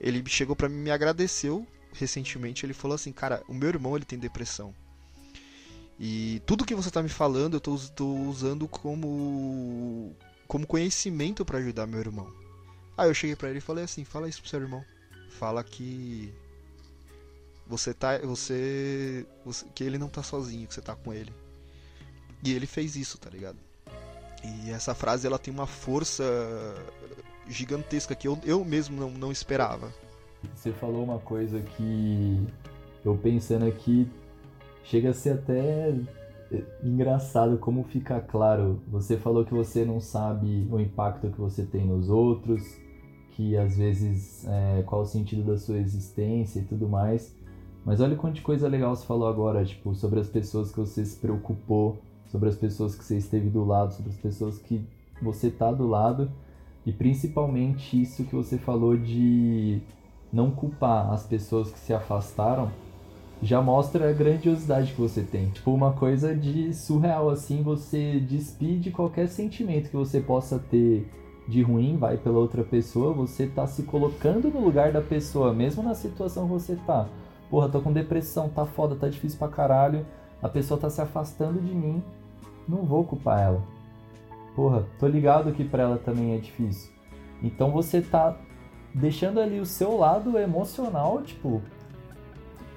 Ele 0.00 0.22
chegou 0.28 0.54
para 0.54 0.68
mim 0.68 0.76
me 0.76 0.90
agradeceu 0.92 1.66
recentemente. 1.92 2.64
Ele 2.64 2.72
falou 2.72 2.94
assim: 2.94 3.10
Cara, 3.10 3.42
o 3.48 3.54
meu 3.54 3.68
irmão 3.68 3.96
ele 3.96 4.04
tem 4.04 4.18
depressão. 4.18 4.72
E 5.98 6.42
tudo 6.44 6.64
que 6.64 6.74
você 6.74 6.90
tá 6.90 7.02
me 7.02 7.08
falando 7.08 7.54
eu 7.54 7.60
tô 7.60 7.74
usando 8.28 8.68
como, 8.68 10.14
como 10.46 10.66
conhecimento 10.66 11.44
para 11.44 11.58
ajudar 11.58 11.86
meu 11.86 12.00
irmão. 12.00 12.30
Aí 12.96 13.08
eu 13.08 13.14
cheguei 13.14 13.34
para 13.34 13.48
ele 13.48 13.58
e 13.58 13.62
falei 13.62 13.84
assim: 13.84 14.04
Fala 14.04 14.28
isso 14.28 14.40
pro 14.40 14.50
seu 14.50 14.60
irmão. 14.60 14.84
Fala 15.30 15.64
que 15.64 16.32
você 17.66 17.94
tá. 17.94 18.18
Você, 18.18 19.26
você. 19.44 19.66
Que 19.74 19.84
ele 19.84 19.98
não 19.98 20.08
tá 20.08 20.22
sozinho, 20.22 20.66
que 20.66 20.74
você 20.74 20.82
tá 20.82 20.94
com 20.94 21.12
ele. 21.12 21.32
E 22.44 22.52
ele 22.52 22.66
fez 22.66 22.94
isso, 22.96 23.18
tá 23.18 23.30
ligado? 23.30 23.58
E 24.44 24.70
essa 24.70 24.94
frase 24.94 25.26
ela 25.26 25.38
tem 25.38 25.52
uma 25.52 25.66
força 25.66 26.24
gigantesca 27.48 28.14
que 28.14 28.28
eu, 28.28 28.38
eu 28.44 28.64
mesmo 28.64 28.98
não, 28.98 29.10
não 29.10 29.32
esperava. 29.32 29.92
Você 30.54 30.72
falou 30.72 31.02
uma 31.02 31.18
coisa 31.18 31.60
que 31.60 32.46
eu 33.04 33.16
pensando 33.16 33.66
aqui 33.66 34.08
chega 34.86 35.10
a 35.10 35.12
ser 35.12 35.34
até 35.34 35.94
engraçado 36.82 37.58
como 37.58 37.84
fica 37.84 38.20
claro. 38.20 38.80
Você 38.88 39.16
falou 39.16 39.44
que 39.44 39.52
você 39.52 39.84
não 39.84 40.00
sabe 40.00 40.66
o 40.70 40.80
impacto 40.80 41.30
que 41.30 41.40
você 41.40 41.64
tem 41.64 41.84
nos 41.84 42.08
outros, 42.08 42.62
que 43.32 43.56
às 43.56 43.76
vezes 43.76 44.46
é, 44.46 44.82
qual 44.86 45.02
o 45.02 45.06
sentido 45.06 45.42
da 45.42 45.58
sua 45.58 45.78
existência 45.78 46.60
e 46.60 46.64
tudo 46.64 46.88
mais. 46.88 47.34
Mas 47.84 48.00
olha 48.00 48.16
quanta 48.16 48.40
coisa 48.40 48.66
legal 48.68 48.94
você 48.94 49.06
falou 49.06 49.28
agora, 49.28 49.64
tipo, 49.64 49.94
sobre 49.94 50.18
as 50.18 50.28
pessoas 50.28 50.72
que 50.72 50.78
você 50.78 51.04
se 51.04 51.16
preocupou, 51.18 51.98
sobre 52.28 52.48
as 52.48 52.56
pessoas 52.56 52.96
que 52.96 53.04
você 53.04 53.16
esteve 53.16 53.48
do 53.48 53.64
lado, 53.64 53.94
sobre 53.94 54.10
as 54.10 54.18
pessoas 54.18 54.58
que 54.58 54.84
você 55.22 55.50
tá 55.50 55.70
do 55.70 55.86
lado 55.86 56.30
e 56.84 56.92
principalmente 56.92 58.00
isso 58.00 58.24
que 58.24 58.34
você 58.34 58.58
falou 58.58 58.96
de 58.96 59.80
não 60.32 60.50
culpar 60.50 61.12
as 61.12 61.24
pessoas 61.24 61.70
que 61.70 61.78
se 61.78 61.92
afastaram, 61.92 62.70
já 63.42 63.60
mostra 63.60 64.10
a 64.10 64.12
grandiosidade 64.12 64.92
que 64.92 65.00
você 65.00 65.22
tem. 65.22 65.50
Tipo, 65.50 65.72
uma 65.72 65.92
coisa 65.92 66.34
de 66.34 66.72
surreal 66.72 67.30
assim, 67.30 67.62
você 67.62 68.18
despide 68.20 68.90
qualquer 68.90 69.28
sentimento 69.28 69.90
que 69.90 69.96
você 69.96 70.20
possa 70.20 70.58
ter 70.58 71.10
de 71.46 71.62
ruim, 71.62 71.96
vai 71.96 72.16
pela 72.16 72.38
outra 72.38 72.64
pessoa, 72.64 73.12
você 73.12 73.46
tá 73.46 73.66
se 73.66 73.84
colocando 73.84 74.50
no 74.50 74.60
lugar 74.60 74.92
da 74.92 75.00
pessoa, 75.00 75.52
mesmo 75.52 75.82
na 75.82 75.94
situação 75.94 76.46
que 76.46 76.52
você 76.52 76.76
tá 76.86 77.08
porra, 77.50 77.68
tô 77.68 77.80
com 77.80 77.92
depressão, 77.92 78.48
tá 78.48 78.64
foda, 78.64 78.96
tá 78.96 79.08
difícil 79.08 79.38
pra 79.38 79.48
caralho, 79.48 80.06
a 80.42 80.48
pessoa 80.48 80.78
tá 80.78 80.90
se 80.90 81.00
afastando 81.00 81.60
de 81.60 81.74
mim, 81.74 82.02
não 82.68 82.84
vou 82.84 83.04
culpar 83.04 83.40
ela. 83.40 83.62
Porra, 84.54 84.86
tô 84.98 85.06
ligado 85.06 85.52
que 85.52 85.64
pra 85.64 85.82
ela 85.82 85.98
também 85.98 86.34
é 86.34 86.38
difícil. 86.38 86.90
Então 87.42 87.70
você 87.70 88.00
tá 88.00 88.36
deixando 88.94 89.38
ali 89.40 89.60
o 89.60 89.66
seu 89.66 89.96
lado 89.96 90.38
emocional, 90.38 91.22
tipo. 91.22 91.62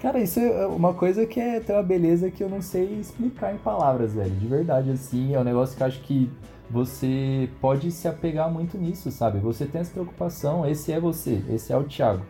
Cara, 0.01 0.19
isso 0.19 0.39
é 0.39 0.65
uma 0.65 0.93
coisa 0.93 1.26
que 1.26 1.39
é 1.39 1.59
tem 1.59 1.76
uma 1.76 1.84
beleza 1.84 2.31
que 2.31 2.41
eu 2.41 2.49
não 2.49 2.61
sei 2.61 2.99
explicar 2.99 3.53
em 3.53 3.57
palavras, 3.57 4.13
velho. 4.13 4.31
De 4.31 4.47
verdade, 4.47 4.91
assim, 4.91 5.34
é 5.34 5.39
um 5.39 5.43
negócio 5.43 5.76
que 5.76 5.84
eu 5.84 5.88
acho 5.88 5.99
que 6.01 6.31
você 6.69 7.49
pode 7.59 7.91
se 7.91 8.07
apegar 8.07 8.49
muito 8.49 8.77
nisso, 8.77 9.11
sabe? 9.11 9.39
Você 9.39 9.65
tem 9.65 9.81
essa 9.81 9.91
preocupação, 9.91 10.65
esse 10.65 10.91
é 10.91 10.99
você, 10.99 11.43
esse 11.49 11.73
é 11.73 11.77
o 11.77 11.84
Thiago. 11.84 12.26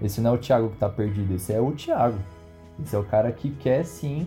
Esse 0.00 0.20
não 0.20 0.30
é 0.30 0.34
o 0.34 0.38
Thiago 0.38 0.70
que 0.70 0.78
tá 0.78 0.88
perdido, 0.88 1.34
esse 1.34 1.52
é 1.52 1.60
o 1.60 1.72
Thiago. 1.72 2.18
Esse 2.82 2.96
é 2.96 2.98
o 2.98 3.04
cara 3.04 3.30
que 3.30 3.50
quer 3.50 3.84
sim 3.84 4.26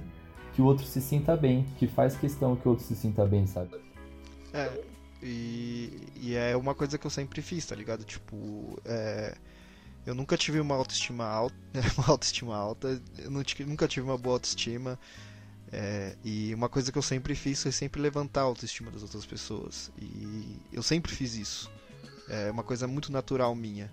que 0.53 0.61
o 0.61 0.65
outro 0.65 0.86
se 0.86 1.02
sinta 1.02 1.36
bem, 1.36 1.65
que 1.80 1.88
faz 1.88 2.15
questão 2.15 2.56
que 2.56 2.68
o 2.68 2.72
outro 2.72 2.86
se 2.86 2.95
sinta 2.95 3.26
bem, 3.26 3.48
sabe? 3.48 3.72
É, 4.53 4.70
e, 5.24 6.10
e 6.22 6.36
é 6.36 6.56
uma 6.56 6.76
coisa 6.76 6.95
que 6.98 7.07
eu 7.07 7.10
sempre 7.10 7.41
fiz, 7.41 7.65
tá 7.65 7.76
ligado? 7.76 8.03
Tipo, 8.03 8.80
é, 8.86 9.34
eu 10.06 10.14
nunca 10.14 10.38
tive 10.38 10.60
uma 10.60 10.76
autoestima 10.76 11.26
alta, 11.26 11.56
uma 11.98 12.08
autoestima 12.10 12.56
alta, 12.56 13.02
eu 13.18 13.32
nunca 13.32 13.88
tive 13.88 14.06
uma 14.06 14.18
boa 14.18 14.36
autoestima. 14.36 15.00
É, 15.76 16.16
e 16.24 16.54
uma 16.54 16.70
coisa 16.70 16.92
que 16.92 16.98
eu 17.00 17.02
sempre 17.02 17.34
fiz 17.34 17.64
foi 17.64 17.72
sempre 17.72 18.00
levantar 18.00 18.42
a 18.42 18.44
autoestima 18.44 18.92
das 18.92 19.02
outras 19.02 19.26
pessoas. 19.26 19.92
E 20.00 20.60
eu 20.72 20.84
sempre 20.84 21.14
fiz 21.14 21.36
isso. 21.36 21.72
É 22.30 22.52
uma 22.52 22.64
coisa 22.64 22.88
muito 22.88 23.12
natural 23.12 23.56
minha. 23.56 23.92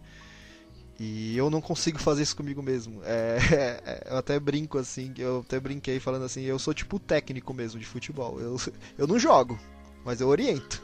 E 0.99 1.35
eu 1.35 1.49
não 1.49 1.62
consigo 1.62 1.99
fazer 2.03 2.23
isso 2.23 2.37
comigo 2.37 2.62
mesmo. 2.62 3.01
É, 3.03 3.39
é, 3.87 4.09
eu 4.11 4.16
até 4.19 4.39
brinco 4.39 4.77
assim, 4.77 5.15
eu 5.16 5.41
até 5.41 5.59
brinquei 5.59 5.99
falando 5.99 6.24
assim, 6.27 6.43
eu 6.43 6.59
sou 6.59 6.74
tipo 6.74 6.99
técnico 6.99 7.55
mesmo 7.55 7.81
de 7.81 7.87
futebol. 7.87 8.39
Eu, 8.39 8.57
eu 8.99 9.07
não 9.07 9.19
jogo, 9.19 9.59
mas 10.05 10.20
eu 10.20 10.28
oriento. 10.28 10.82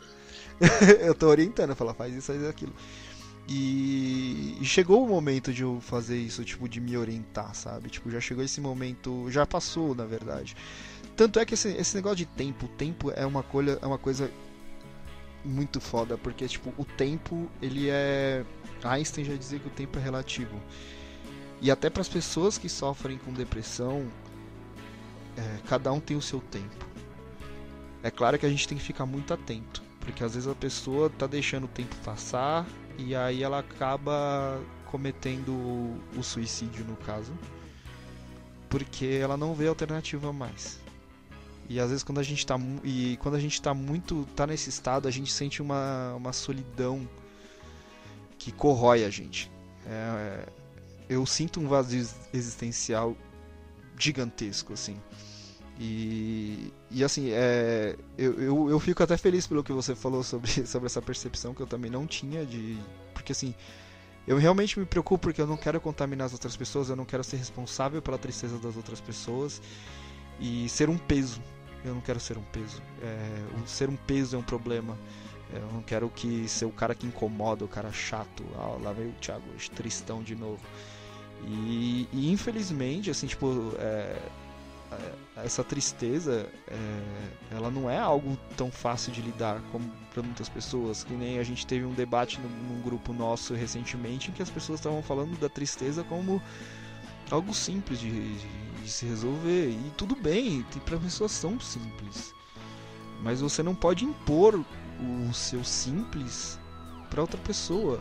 eu 1.02 1.14
tô 1.14 1.28
orientando, 1.28 1.70
eu 1.70 1.76
falo, 1.76 1.92
faz 1.92 2.14
isso, 2.14 2.28
faz 2.28 2.42
aquilo. 2.44 2.74
E, 3.48 4.58
e, 4.60 4.64
chegou 4.64 5.04
o 5.04 5.08
momento 5.08 5.52
de 5.52 5.62
eu 5.62 5.80
fazer 5.80 6.18
isso, 6.18 6.44
tipo, 6.44 6.68
de 6.68 6.80
me 6.80 6.96
orientar, 6.96 7.54
sabe? 7.54 7.88
Tipo, 7.88 8.10
já 8.10 8.20
chegou 8.20 8.42
esse 8.42 8.60
momento, 8.60 9.30
já 9.30 9.46
passou, 9.46 9.94
na 9.94 10.04
verdade. 10.04 10.56
Tanto 11.16 11.38
é 11.38 11.46
que 11.46 11.54
esse, 11.54 11.68
esse 11.68 11.94
negócio 11.94 12.16
de 12.16 12.26
tempo, 12.26 12.66
tempo 12.68 13.12
é 13.12 13.24
uma 13.24 13.44
coisa, 13.44 13.78
é 13.80 13.86
uma 13.86 13.98
coisa 13.98 14.30
muito 15.44 15.80
foda, 15.80 16.18
porque, 16.18 16.48
tipo, 16.48 16.74
o 16.76 16.84
tempo, 16.84 17.48
ele 17.62 17.88
é 17.88 18.44
Einstein 18.82 19.24
já 19.24 19.34
dizia 19.34 19.58
que 19.58 19.68
o 19.68 19.70
tempo 19.70 19.98
é 19.98 20.02
relativo. 20.02 20.60
E 21.60 21.70
até 21.70 21.88
para 21.88 22.02
as 22.02 22.08
pessoas 22.08 22.58
que 22.58 22.68
sofrem 22.68 23.16
com 23.16 23.32
depressão, 23.32 24.06
é, 25.36 25.58
cada 25.68 25.92
um 25.92 26.00
tem 26.00 26.16
o 26.16 26.22
seu 26.22 26.40
tempo. 26.40 26.86
É 28.02 28.10
claro 28.10 28.38
que 28.38 28.46
a 28.46 28.48
gente 28.48 28.68
tem 28.68 28.76
que 28.76 28.84
ficar 28.84 29.06
muito 29.06 29.32
atento, 29.32 29.82
porque 30.00 30.22
às 30.22 30.34
vezes 30.34 30.48
a 30.48 30.54
pessoa 30.54 31.06
está 31.06 31.26
deixando 31.26 31.64
o 31.64 31.68
tempo 31.68 31.94
passar 32.04 32.66
e 32.98 33.14
aí 33.14 33.42
ela 33.42 33.58
acaba 33.58 34.60
cometendo 34.86 35.52
o 36.16 36.22
suicídio 36.22 36.84
no 36.84 36.96
caso, 36.96 37.32
porque 38.68 39.18
ela 39.20 39.36
não 39.36 39.54
vê 39.54 39.68
alternativa 39.68 40.32
mais. 40.32 40.80
E 41.68 41.80
às 41.80 41.88
vezes 41.88 42.02
quando 42.04 42.18
a 42.18 42.22
gente 42.22 42.38
está 42.38 42.56
e 42.84 43.16
quando 43.20 43.34
a 43.34 43.40
gente 43.40 43.60
tá 43.60 43.74
muito 43.74 44.26
tá 44.36 44.46
nesse 44.46 44.70
estado, 44.70 45.08
a 45.08 45.10
gente 45.10 45.32
sente 45.32 45.60
uma, 45.60 46.14
uma 46.14 46.32
solidão 46.32 47.08
que 48.38 48.52
corrói 48.52 49.04
a 49.04 49.10
gente. 49.10 49.50
É, 49.86 50.48
eu 51.08 51.24
sinto 51.26 51.60
um 51.60 51.68
vazio 51.68 52.06
existencial 52.32 53.16
gigantesco, 53.98 54.72
assim. 54.72 54.96
E, 55.78 56.72
e 56.90 57.04
assim, 57.04 57.30
é, 57.32 57.96
eu, 58.16 58.40
eu, 58.40 58.70
eu, 58.70 58.80
fico 58.80 59.02
até 59.02 59.16
feliz 59.16 59.46
pelo 59.46 59.62
que 59.62 59.72
você 59.72 59.94
falou 59.94 60.22
sobre, 60.22 60.50
sobre 60.66 60.86
essa 60.86 61.02
percepção 61.02 61.54
que 61.54 61.60
eu 61.60 61.66
também 61.66 61.90
não 61.90 62.06
tinha 62.06 62.46
de. 62.46 62.78
Porque 63.12 63.32
assim, 63.32 63.54
eu 64.26 64.38
realmente 64.38 64.78
me 64.78 64.86
preocupo 64.86 65.22
porque 65.22 65.40
eu 65.40 65.46
não 65.46 65.56
quero 65.56 65.80
contaminar 65.80 66.26
as 66.26 66.32
outras 66.32 66.56
pessoas, 66.56 66.88
eu 66.88 66.96
não 66.96 67.04
quero 67.04 67.22
ser 67.22 67.36
responsável 67.36 68.00
pela 68.00 68.18
tristeza 68.18 68.58
das 68.58 68.76
outras 68.76 69.00
pessoas 69.00 69.60
e 70.40 70.68
ser 70.68 70.88
um 70.88 70.96
peso. 70.96 71.42
Eu 71.84 71.94
não 71.94 72.00
quero 72.00 72.18
ser 72.18 72.38
um 72.38 72.42
peso. 72.42 72.82
É, 73.02 73.66
ser 73.66 73.88
um 73.88 73.96
peso 73.96 74.34
é 74.34 74.38
um 74.38 74.42
problema. 74.42 74.98
Eu 75.52 75.60
não 75.72 75.82
quero 75.82 76.08
que 76.08 76.48
ser 76.48 76.64
o 76.64 76.72
cara 76.72 76.94
que 76.94 77.06
incomoda, 77.06 77.64
o 77.64 77.68
cara 77.68 77.92
chato. 77.92 78.44
Ah, 78.56 78.76
lá 78.82 78.92
veio 78.92 79.10
o 79.10 79.12
Thiago, 79.20 79.44
tristão 79.74 80.22
de 80.22 80.34
novo. 80.34 80.60
E, 81.46 82.08
e 82.12 82.32
infelizmente, 82.32 83.10
assim, 83.10 83.26
tipo, 83.26 83.72
é, 83.78 83.82
é, 83.84 84.28
essa 85.36 85.62
tristeza, 85.62 86.48
é, 86.66 87.54
ela 87.54 87.70
não 87.70 87.90
é 87.90 87.98
algo 87.98 88.38
tão 88.56 88.70
fácil 88.70 89.12
de 89.12 89.20
lidar 89.20 89.60
como 89.70 89.90
para 90.12 90.22
muitas 90.22 90.48
pessoas. 90.48 91.04
Que 91.04 91.12
nem 91.12 91.38
a 91.38 91.44
gente 91.44 91.66
teve 91.66 91.84
um 91.84 91.92
debate 91.92 92.40
num, 92.40 92.48
num 92.48 92.82
grupo 92.82 93.12
nosso 93.12 93.54
recentemente 93.54 94.30
em 94.30 94.34
que 94.34 94.42
as 94.42 94.50
pessoas 94.50 94.80
estavam 94.80 95.02
falando 95.02 95.38
da 95.38 95.48
tristeza 95.48 96.02
como 96.04 96.40
algo 97.30 97.52
simples 97.52 98.00
de, 98.00 98.10
de, 98.10 98.82
de 98.82 98.90
se 98.90 99.06
resolver. 99.06 99.70
E 99.70 99.92
tudo 99.96 100.16
bem, 100.16 100.64
para 100.84 100.98
pessoas 100.98 101.32
são 101.32 101.60
simples. 101.60 102.34
Mas 103.22 103.40
você 103.40 103.62
não 103.62 103.74
pode 103.74 104.04
impor 104.04 104.58
o 104.58 105.34
seu 105.34 105.62
simples 105.64 106.58
para 107.10 107.20
outra 107.20 107.40
pessoa. 107.40 108.00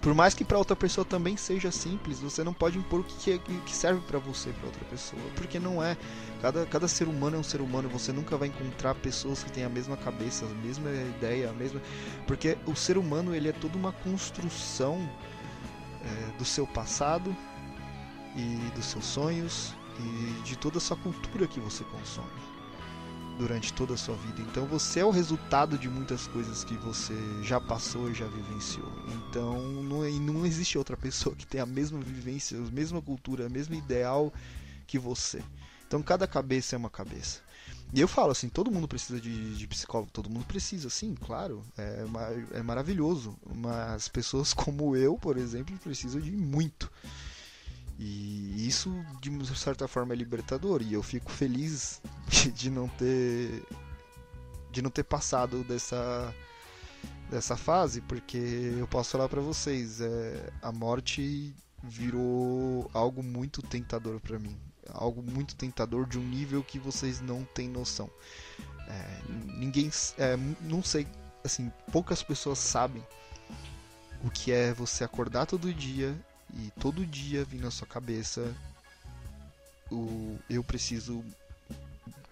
Por 0.00 0.14
mais 0.14 0.32
que 0.32 0.44
para 0.44 0.58
outra 0.58 0.76
pessoa 0.76 1.04
também 1.04 1.36
seja 1.36 1.72
simples, 1.72 2.20
você 2.20 2.44
não 2.44 2.54
pode 2.54 2.78
impor 2.78 3.00
o 3.00 3.04
que, 3.04 3.32
é, 3.32 3.38
que 3.38 3.74
serve 3.74 4.00
para 4.06 4.18
você 4.18 4.50
para 4.50 4.66
outra 4.66 4.84
pessoa, 4.84 5.20
porque 5.34 5.58
não 5.58 5.82
é. 5.82 5.96
Cada, 6.40 6.64
cada 6.66 6.86
ser 6.86 7.08
humano 7.08 7.36
é 7.36 7.38
um 7.40 7.42
ser 7.42 7.60
humano, 7.60 7.88
você 7.88 8.12
nunca 8.12 8.36
vai 8.36 8.46
encontrar 8.46 8.94
pessoas 8.94 9.42
que 9.42 9.50
têm 9.50 9.64
a 9.64 9.68
mesma 9.68 9.96
cabeça, 9.96 10.46
a 10.46 10.64
mesma 10.64 10.88
ideia, 10.90 11.50
a 11.50 11.52
mesma. 11.52 11.82
Porque 12.28 12.56
o 12.64 12.76
ser 12.76 12.96
humano 12.96 13.34
ele 13.34 13.48
é 13.48 13.52
toda 13.52 13.76
uma 13.76 13.92
construção 13.92 14.98
é, 16.04 16.38
do 16.38 16.44
seu 16.44 16.66
passado 16.66 17.36
e 18.36 18.70
dos 18.76 18.84
seus 18.86 19.04
sonhos 19.04 19.74
e 19.98 20.42
de 20.42 20.56
toda 20.56 20.78
a 20.78 20.80
sua 20.80 20.96
cultura 20.96 21.48
que 21.48 21.58
você 21.58 21.82
consome 21.82 22.47
durante 23.38 23.72
toda 23.72 23.94
a 23.94 23.96
sua 23.96 24.16
vida. 24.16 24.42
Então 24.42 24.66
você 24.66 25.00
é 25.00 25.04
o 25.04 25.10
resultado 25.10 25.78
de 25.78 25.88
muitas 25.88 26.26
coisas 26.26 26.64
que 26.64 26.74
você 26.74 27.14
já 27.42 27.60
passou 27.60 28.10
e 28.10 28.14
já 28.14 28.26
vivenciou. 28.26 28.90
Então 29.06 29.60
não, 29.82 30.02
não 30.10 30.44
existe 30.44 30.76
outra 30.76 30.96
pessoa 30.96 31.36
que 31.36 31.46
tenha 31.46 31.62
a 31.62 31.66
mesma 31.66 32.00
vivência, 32.00 32.58
a 32.58 32.70
mesma 32.70 33.00
cultura, 33.00 33.46
a 33.46 33.48
mesma 33.48 33.76
ideal 33.76 34.32
que 34.86 34.98
você. 34.98 35.42
Então 35.86 36.02
cada 36.02 36.26
cabeça 36.26 36.74
é 36.74 36.78
uma 36.78 36.90
cabeça. 36.90 37.40
E 37.92 38.00
eu 38.00 38.08
falo 38.08 38.32
assim, 38.32 38.50
todo 38.50 38.70
mundo 38.70 38.86
precisa 38.86 39.18
de, 39.18 39.56
de 39.56 39.66
psicólogo, 39.66 40.10
todo 40.12 40.28
mundo 40.28 40.44
precisa, 40.44 40.90
sim, 40.90 41.14
claro, 41.14 41.64
é, 41.76 42.04
é 42.52 42.62
maravilhoso. 42.62 43.34
Mas 43.54 44.08
pessoas 44.08 44.52
como 44.54 44.94
eu, 44.94 45.16
por 45.16 45.38
exemplo, 45.38 45.78
precisam 45.78 46.20
de 46.20 46.32
muito. 46.32 46.90
E 47.98 48.66
isso, 48.66 48.94
de 49.20 49.58
certa 49.58 49.88
forma, 49.88 50.12
é 50.14 50.16
libertador. 50.16 50.82
E 50.82 50.92
eu 50.92 51.02
fico 51.02 51.30
feliz 51.32 52.00
de, 52.54 52.70
não 52.70 52.88
ter. 52.88 53.64
de 54.70 54.80
não 54.80 54.90
ter 54.90 55.04
passado 55.04 55.64
dessa. 55.64 56.32
dessa 57.30 57.56
fase, 57.56 58.00
porque 58.02 58.38
eu 58.78 58.86
posso 58.86 59.10
falar 59.10 59.28
para 59.28 59.40
vocês, 59.40 60.00
é, 60.00 60.52
a 60.62 60.70
morte 60.70 61.54
virou 61.82 62.90
algo 62.92 63.22
muito 63.22 63.62
tentador 63.62 64.20
para 64.20 64.38
mim 64.38 64.56
algo 64.92 65.22
muito 65.22 65.54
tentador 65.54 66.06
de 66.06 66.18
um 66.18 66.22
nível 66.22 66.62
que 66.62 66.78
vocês 66.78 67.20
não 67.20 67.44
têm 67.44 67.68
noção. 67.68 68.10
É, 68.88 69.20
ninguém, 69.56 69.90
é, 70.16 70.36
não 70.62 70.82
sei, 70.82 71.06
assim, 71.44 71.70
poucas 71.92 72.22
pessoas 72.22 72.58
sabem 72.58 73.06
o 74.24 74.30
que 74.30 74.50
é 74.50 74.72
você 74.72 75.04
acordar 75.04 75.46
todo 75.46 75.72
dia 75.72 76.16
e 76.54 76.70
todo 76.80 77.04
dia 77.06 77.44
vir 77.44 77.60
na 77.60 77.70
sua 77.70 77.86
cabeça 77.86 78.54
o 79.90 80.38
eu 80.48 80.62
preciso 80.62 81.24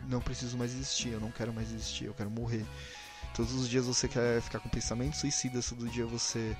não 0.09 0.21
preciso 0.21 0.57
mais 0.57 0.73
existir, 0.73 1.09
eu 1.11 1.21
não 1.21 1.31
quero 1.31 1.53
mais 1.53 1.73
existir, 1.73 2.05
eu 2.05 2.15
quero 2.15 2.31
morrer. 2.31 2.65
Todos 3.35 3.53
os 3.55 3.69
dias 3.69 3.87
você 3.87 4.07
quer 4.09 4.41
ficar 4.41 4.61
com 4.61 4.69
pensamentos 4.69 5.21
suicidas, 5.21 5.69
todo 5.69 5.89
dia 5.89 6.07
você 6.07 6.57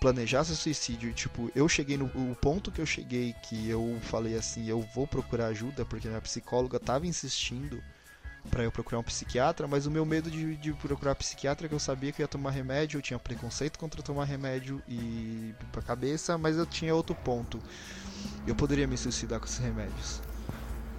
planejar 0.00 0.44
seu 0.44 0.54
suicídio, 0.54 1.14
tipo, 1.14 1.50
eu 1.54 1.66
cheguei 1.66 1.96
no 1.96 2.04
o 2.06 2.36
ponto 2.36 2.70
que 2.70 2.80
eu 2.80 2.84
cheguei 2.84 3.32
que 3.42 3.68
eu 3.68 3.98
falei 4.02 4.36
assim, 4.36 4.66
eu 4.68 4.82
vou 4.94 5.06
procurar 5.06 5.46
ajuda 5.46 5.84
porque 5.86 6.08
minha 6.08 6.20
psicóloga 6.20 6.78
tava 6.78 7.06
insistindo 7.06 7.82
para 8.50 8.62
eu 8.62 8.70
procurar 8.70 8.98
um 8.98 9.02
psiquiatra, 9.02 9.66
mas 9.66 9.86
o 9.86 9.90
meu 9.90 10.04
medo 10.04 10.30
de, 10.30 10.56
de 10.56 10.72
procurar 10.74 11.14
psiquiatra 11.14 11.66
é 11.66 11.68
que 11.68 11.74
eu 11.74 11.80
sabia 11.80 12.12
que 12.12 12.20
eu 12.20 12.24
ia 12.24 12.28
tomar 12.28 12.50
remédio, 12.50 12.98
eu 12.98 13.02
tinha 13.02 13.18
preconceito 13.18 13.78
contra 13.78 14.02
tomar 14.02 14.24
remédio 14.24 14.82
e 14.88 15.54
pra 15.72 15.82
cabeça, 15.82 16.36
mas 16.36 16.56
eu 16.56 16.66
tinha 16.66 16.94
outro 16.94 17.14
ponto. 17.14 17.60
Eu 18.46 18.54
poderia 18.54 18.86
me 18.86 18.96
suicidar 18.96 19.40
com 19.40 19.46
esses 19.46 19.58
remédios. 19.58 20.20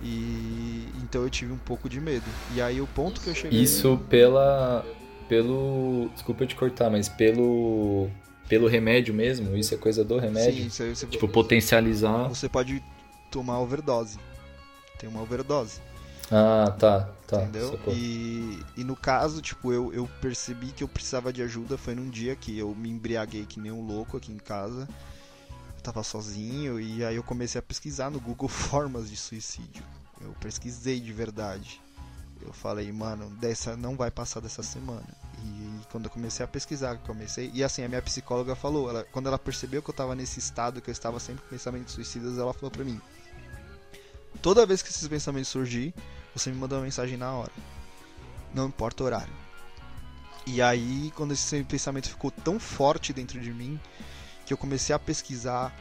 E 0.03 0.88
então 1.03 1.23
eu 1.23 1.30
tive 1.30 1.53
um 1.53 1.57
pouco 1.57 1.88
de 1.88 1.99
medo. 1.99 2.26
E 2.53 2.61
aí 2.61 2.81
o 2.81 2.88
ponto 2.88 3.22
que 3.22 3.30
eu 3.30 3.35
cheguei 3.35 3.61
Isso 3.61 3.97
pela 4.09 4.85
pelo, 5.27 6.09
desculpa 6.13 6.45
te 6.45 6.55
cortar, 6.55 6.89
mas 6.89 7.09
pelo 7.09 8.09
pelo 8.47 8.67
remédio 8.67 9.13
mesmo? 9.13 9.55
Isso 9.55 9.73
é 9.73 9.77
coisa 9.77 10.03
do 10.03 10.17
remédio? 10.17 10.61
Sim, 10.61 10.67
isso 10.67 10.84
aí 10.84 10.95
você 10.95 11.07
Tipo, 11.07 11.27
potencializar. 11.27 12.27
Você 12.27 12.47
pode 12.47 12.84
tomar 13.31 13.59
overdose. 13.59 14.19
Tem 14.99 15.09
uma 15.09 15.22
overdose. 15.22 15.81
Ah, 16.31 16.76
tá, 16.80 17.10
tá. 17.27 17.43
Entendeu? 17.43 17.80
E, 17.88 18.64
e 18.77 18.84
no 18.84 18.95
caso, 18.95 19.41
tipo, 19.41 19.72
eu, 19.72 19.93
eu 19.93 20.10
percebi 20.22 20.68
que 20.72 20.84
eu 20.84 20.88
precisava 20.88 21.31
de 21.31 21.41
ajuda. 21.41 21.77
Foi 21.77 21.93
num 21.93 22.10
dia 22.10 22.35
que 22.35 22.57
eu 22.57 22.73
me 22.73 22.89
embriaguei 22.89 23.45
que 23.45 23.60
nem 23.60 23.72
um 23.72 23.85
louco 23.85 24.18
aqui 24.18 24.31
em 24.31 24.38
casa. 24.38 24.88
Eu 25.76 25.81
tava 25.84 26.03
sozinho 26.03 26.80
e 26.80 27.06
aí 27.06 27.15
eu 27.15 27.23
comecei 27.23 27.60
a 27.60 27.61
pesquisar 27.61 28.10
no 28.10 28.19
Google 28.19 28.49
formas 28.49 29.10
de 29.10 29.18
suicídio. 29.18 29.84
Eu 30.22 30.34
pesquisei 30.39 30.99
de 30.99 31.14
verdade. 31.14 31.81
Eu 32.41 32.53
falei, 32.53 32.91
mano, 32.91 33.30
dessa 33.38 33.76
não 33.76 33.95
vai 33.95 34.11
passar 34.11 34.39
dessa 34.39 34.61
semana. 34.61 35.06
E 35.43 35.80
quando 35.91 36.06
eu 36.06 36.11
comecei 36.11 36.43
a 36.43 36.47
pesquisar, 36.47 36.97
comecei. 36.99 37.49
E 37.53 37.64
assim, 37.64 37.84
a 37.84 37.89
minha 37.89 38.02
psicóloga 38.02 38.56
falou, 38.56 38.89
ela, 38.89 39.03
quando 39.11 39.27
ela 39.27 39.39
percebeu 39.39 39.81
que 39.81 39.89
eu 39.89 39.93
tava 39.93 40.15
nesse 40.15 40.39
estado, 40.39 40.81
que 40.81 40.89
eu 40.89 40.91
estava 40.91 41.19
sempre 41.19 41.43
com 41.43 41.49
pensamentos 41.49 41.93
suicidas, 41.93 42.38
ela 42.38 42.53
falou 42.53 42.72
pra 42.72 42.84
mim: 42.84 42.99
Toda 44.41 44.65
vez 44.65 44.81
que 44.81 44.89
esses 44.89 45.07
pensamentos 45.07 45.49
surgir, 45.49 45.93
você 46.33 46.51
me 46.51 46.57
manda 46.57 46.75
uma 46.75 46.83
mensagem 46.83 47.17
na 47.17 47.31
hora. 47.31 47.51
Não 48.53 48.67
importa 48.67 49.03
o 49.03 49.05
horário. 49.05 49.33
E 50.47 50.61
aí, 50.61 51.11
quando 51.15 51.33
esse 51.33 51.63
pensamento 51.63 52.09
ficou 52.09 52.29
tão 52.29 52.59
forte 52.59 53.11
dentro 53.11 53.39
de 53.39 53.51
mim, 53.51 53.79
que 54.45 54.53
eu 54.53 54.57
comecei 54.57 54.95
a 54.95 54.99
pesquisar, 54.99 55.75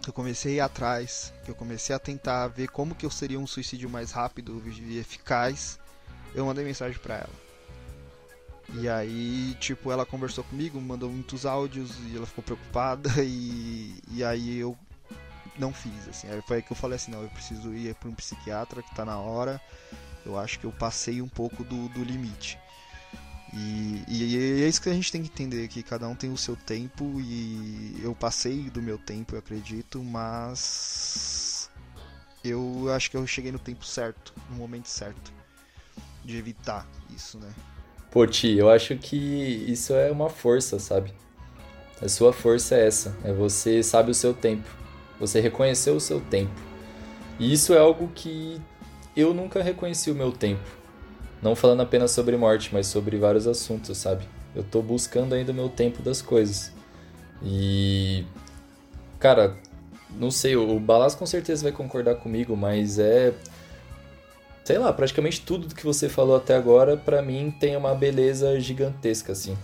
que 0.00 0.08
eu 0.08 0.14
comecei 0.14 0.52
a 0.52 0.56
ir 0.56 0.60
atrás, 0.60 1.32
que 1.44 1.50
eu 1.50 1.54
comecei 1.54 1.94
a 1.94 1.98
tentar 1.98 2.48
ver 2.48 2.68
como 2.68 2.94
que 2.94 3.04
eu 3.04 3.10
seria 3.10 3.38
um 3.38 3.46
suicídio 3.46 3.88
mais 3.90 4.10
rápido 4.10 4.62
e 4.66 4.98
eficaz, 4.98 5.78
eu 6.34 6.46
mandei 6.46 6.64
mensagem 6.64 6.98
para 6.98 7.16
ela. 7.16 7.44
E 8.72 8.88
aí, 8.88 9.54
tipo, 9.60 9.92
ela 9.92 10.06
conversou 10.06 10.42
comigo, 10.44 10.80
mandou 10.80 11.10
muitos 11.10 11.44
áudios 11.44 11.90
e 12.10 12.16
ela 12.16 12.26
ficou 12.26 12.42
preocupada 12.42 13.10
e, 13.22 13.94
e 14.10 14.24
aí 14.24 14.58
eu 14.58 14.76
não 15.58 15.72
fiz, 15.72 16.08
assim. 16.08 16.28
Aí 16.28 16.40
foi 16.42 16.56
aí 16.56 16.62
que 16.62 16.72
eu 16.72 16.76
falei 16.76 16.96
assim, 16.96 17.10
não, 17.10 17.22
eu 17.22 17.28
preciso 17.30 17.74
ir 17.74 17.94
para 17.94 18.08
um 18.08 18.14
psiquiatra 18.14 18.82
que 18.82 18.94
tá 18.94 19.04
na 19.04 19.18
hora. 19.18 19.60
Eu 20.24 20.38
acho 20.38 20.58
que 20.58 20.64
eu 20.64 20.72
passei 20.72 21.20
um 21.20 21.28
pouco 21.28 21.62
do, 21.64 21.88
do 21.90 22.02
limite. 22.02 22.58
E, 23.56 24.02
e, 24.08 24.62
é 24.64 24.68
isso 24.68 24.82
que 24.82 24.88
a 24.88 24.92
gente 24.92 25.12
tem 25.12 25.22
que 25.22 25.28
entender, 25.28 25.68
que 25.68 25.82
cada 25.82 26.08
um 26.08 26.14
tem 26.16 26.32
o 26.32 26.36
seu 26.36 26.56
tempo 26.56 27.20
e 27.20 28.00
eu 28.02 28.12
passei 28.12 28.68
do 28.68 28.82
meu 28.82 28.98
tempo, 28.98 29.34
eu 29.34 29.38
acredito, 29.38 30.02
mas 30.02 31.70
eu 32.42 32.92
acho 32.92 33.08
que 33.10 33.16
eu 33.16 33.24
cheguei 33.28 33.52
no 33.52 33.58
tempo 33.58 33.84
certo, 33.86 34.34
no 34.50 34.56
momento 34.56 34.88
certo 34.88 35.32
de 36.24 36.36
evitar 36.36 36.84
isso, 37.14 37.38
né? 37.38 37.52
Pô, 38.10 38.26
Ti, 38.26 38.56
eu 38.56 38.68
acho 38.68 38.96
que 38.96 39.16
isso 39.16 39.92
é 39.94 40.10
uma 40.10 40.28
força, 40.28 40.80
sabe? 40.80 41.14
A 42.02 42.08
sua 42.08 42.32
força 42.32 42.74
é 42.74 42.86
essa, 42.86 43.16
é 43.22 43.32
você 43.32 43.84
sabe 43.84 44.10
o 44.10 44.14
seu 44.14 44.34
tempo, 44.34 44.68
você 45.26 45.40
reconheceu 45.40 45.96
o 45.96 46.00
seu 46.00 46.20
tempo. 46.20 46.52
E 47.38 47.52
isso 47.52 47.74
é 47.74 47.78
algo 47.78 48.08
que 48.14 48.60
eu 49.16 49.32
nunca 49.34 49.62
reconheci 49.62 50.10
o 50.10 50.14
meu 50.14 50.32
tempo. 50.32 50.62
Não 51.42 51.54
falando 51.54 51.82
apenas 51.82 52.10
sobre 52.10 52.36
morte, 52.36 52.70
mas 52.72 52.86
sobre 52.86 53.18
vários 53.18 53.46
assuntos, 53.46 53.98
sabe? 53.98 54.24
Eu 54.54 54.62
tô 54.62 54.80
buscando 54.80 55.34
ainda 55.34 55.52
o 55.52 55.54
meu 55.54 55.68
tempo 55.68 56.02
das 56.02 56.22
coisas. 56.22 56.72
E. 57.42 58.24
Cara, 59.18 59.56
não 60.10 60.30
sei, 60.30 60.56
o 60.56 60.78
Balas 60.78 61.14
com 61.14 61.26
certeza 61.26 61.62
vai 61.62 61.72
concordar 61.72 62.16
comigo, 62.16 62.56
mas 62.56 62.98
é 62.98 63.34
sei 64.64 64.78
lá, 64.78 64.92
praticamente 64.92 65.42
tudo 65.42 65.74
que 65.74 65.84
você 65.84 66.08
falou 66.08 66.36
até 66.36 66.56
agora, 66.56 66.96
para 66.96 67.20
mim, 67.20 67.54
tem 67.60 67.76
uma 67.76 67.94
beleza 67.94 68.58
gigantesca, 68.58 69.32
assim. 69.32 69.56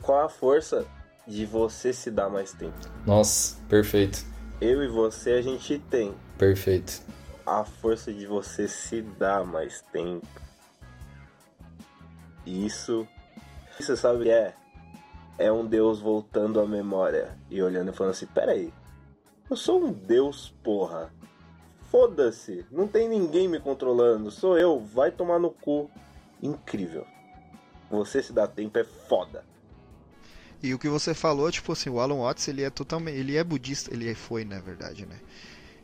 Qual 0.00 0.24
a 0.24 0.28
força 0.28 0.84
de 1.26 1.46
você 1.46 1.92
se 1.92 2.10
dar 2.10 2.28
mais 2.28 2.52
tempo? 2.52 2.76
Nossa, 3.06 3.56
perfeito. 3.68 4.24
Eu 4.62 4.84
e 4.84 4.86
você, 4.86 5.32
a 5.32 5.42
gente 5.42 5.78
tem. 5.78 6.14
Perfeito. 6.38 7.02
A 7.44 7.64
força 7.64 8.12
de 8.12 8.26
você 8.26 8.68
se 8.68 9.02
dar 9.02 9.44
mais 9.44 9.82
tempo. 9.92 10.26
Isso. 12.46 13.06
Você 13.78 13.96
sabe 13.96 14.30
é? 14.30 14.54
É 15.36 15.50
um 15.50 15.66
Deus 15.66 16.00
voltando 16.00 16.60
à 16.60 16.66
memória 16.66 17.36
e 17.50 17.60
olhando 17.60 17.90
e 17.90 17.94
falando 17.94 18.12
assim: 18.12 18.26
peraí, 18.26 18.72
eu 19.50 19.56
sou 19.56 19.82
um 19.82 19.92
Deus, 19.92 20.54
porra 20.62 21.12
foda-se, 21.92 22.64
não 22.70 22.88
tem 22.88 23.06
ninguém 23.06 23.46
me 23.46 23.60
controlando, 23.60 24.30
sou 24.30 24.56
eu, 24.56 24.80
vai 24.80 25.10
tomar 25.10 25.38
no 25.38 25.50
cu. 25.50 25.90
Incrível. 26.42 27.06
Você 27.90 28.22
se 28.22 28.32
dá 28.32 28.48
tempo 28.48 28.78
é 28.78 28.84
foda. 28.84 29.44
E 30.62 30.72
o 30.72 30.78
que 30.78 30.88
você 30.88 31.12
falou, 31.12 31.50
tipo 31.50 31.72
assim, 31.72 31.90
o 31.90 31.98
Alan 31.98 32.20
Watts, 32.20 32.46
ele 32.46 32.62
é 32.62 32.70
totalmente, 32.70 33.18
ele 33.18 33.36
é 33.36 33.42
budista, 33.42 33.92
ele 33.92 34.14
foi, 34.14 34.44
na 34.44 34.60
verdade, 34.60 35.04
né? 35.04 35.16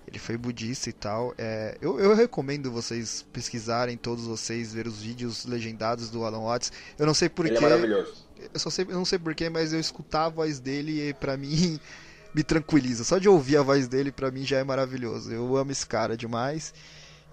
Ele 0.06 0.18
foi 0.18 0.38
budista 0.38 0.88
e 0.88 0.92
tal. 0.92 1.34
É, 1.36 1.76
eu, 1.82 2.00
eu 2.00 2.14
recomendo 2.14 2.70
vocês 2.70 3.26
pesquisarem, 3.30 3.96
todos 3.96 4.24
vocês, 4.24 4.72
ver 4.72 4.86
os 4.86 5.02
vídeos 5.02 5.44
legendados 5.44 6.08
do 6.08 6.24
Alan 6.24 6.40
Watts. 6.40 6.72
Eu 6.98 7.04
não 7.04 7.12
sei 7.12 7.28
porquê. 7.28 7.52
Ele 7.52 7.58
é 7.58 7.60
maravilhoso. 7.60 8.26
Eu, 8.54 8.58
só 8.58 8.70
sei, 8.70 8.86
eu 8.88 8.94
não 8.94 9.04
sei 9.04 9.18
porquê, 9.18 9.50
mas 9.50 9.72
eu 9.72 9.80
escutar 9.80 10.26
a 10.26 10.28
voz 10.30 10.60
dele 10.60 11.08
e 11.08 11.12
pra 11.12 11.36
mim 11.36 11.78
me 12.32 12.42
tranquiliza. 12.42 13.04
Só 13.04 13.18
de 13.18 13.28
ouvir 13.28 13.58
a 13.58 13.62
voz 13.62 13.86
dele, 13.86 14.10
para 14.10 14.30
mim, 14.30 14.44
já 14.46 14.58
é 14.58 14.64
maravilhoso. 14.64 15.30
Eu 15.30 15.56
amo 15.56 15.72
esse 15.72 15.86
cara 15.86 16.16
demais. 16.16 16.72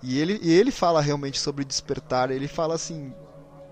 E 0.03 0.19
ele, 0.19 0.39
e 0.41 0.51
ele 0.51 0.71
fala 0.71 0.99
realmente 0.99 1.39
sobre 1.39 1.63
despertar. 1.63 2.29
Ele 2.29 2.47
fala 2.47 2.75
assim. 2.75 3.13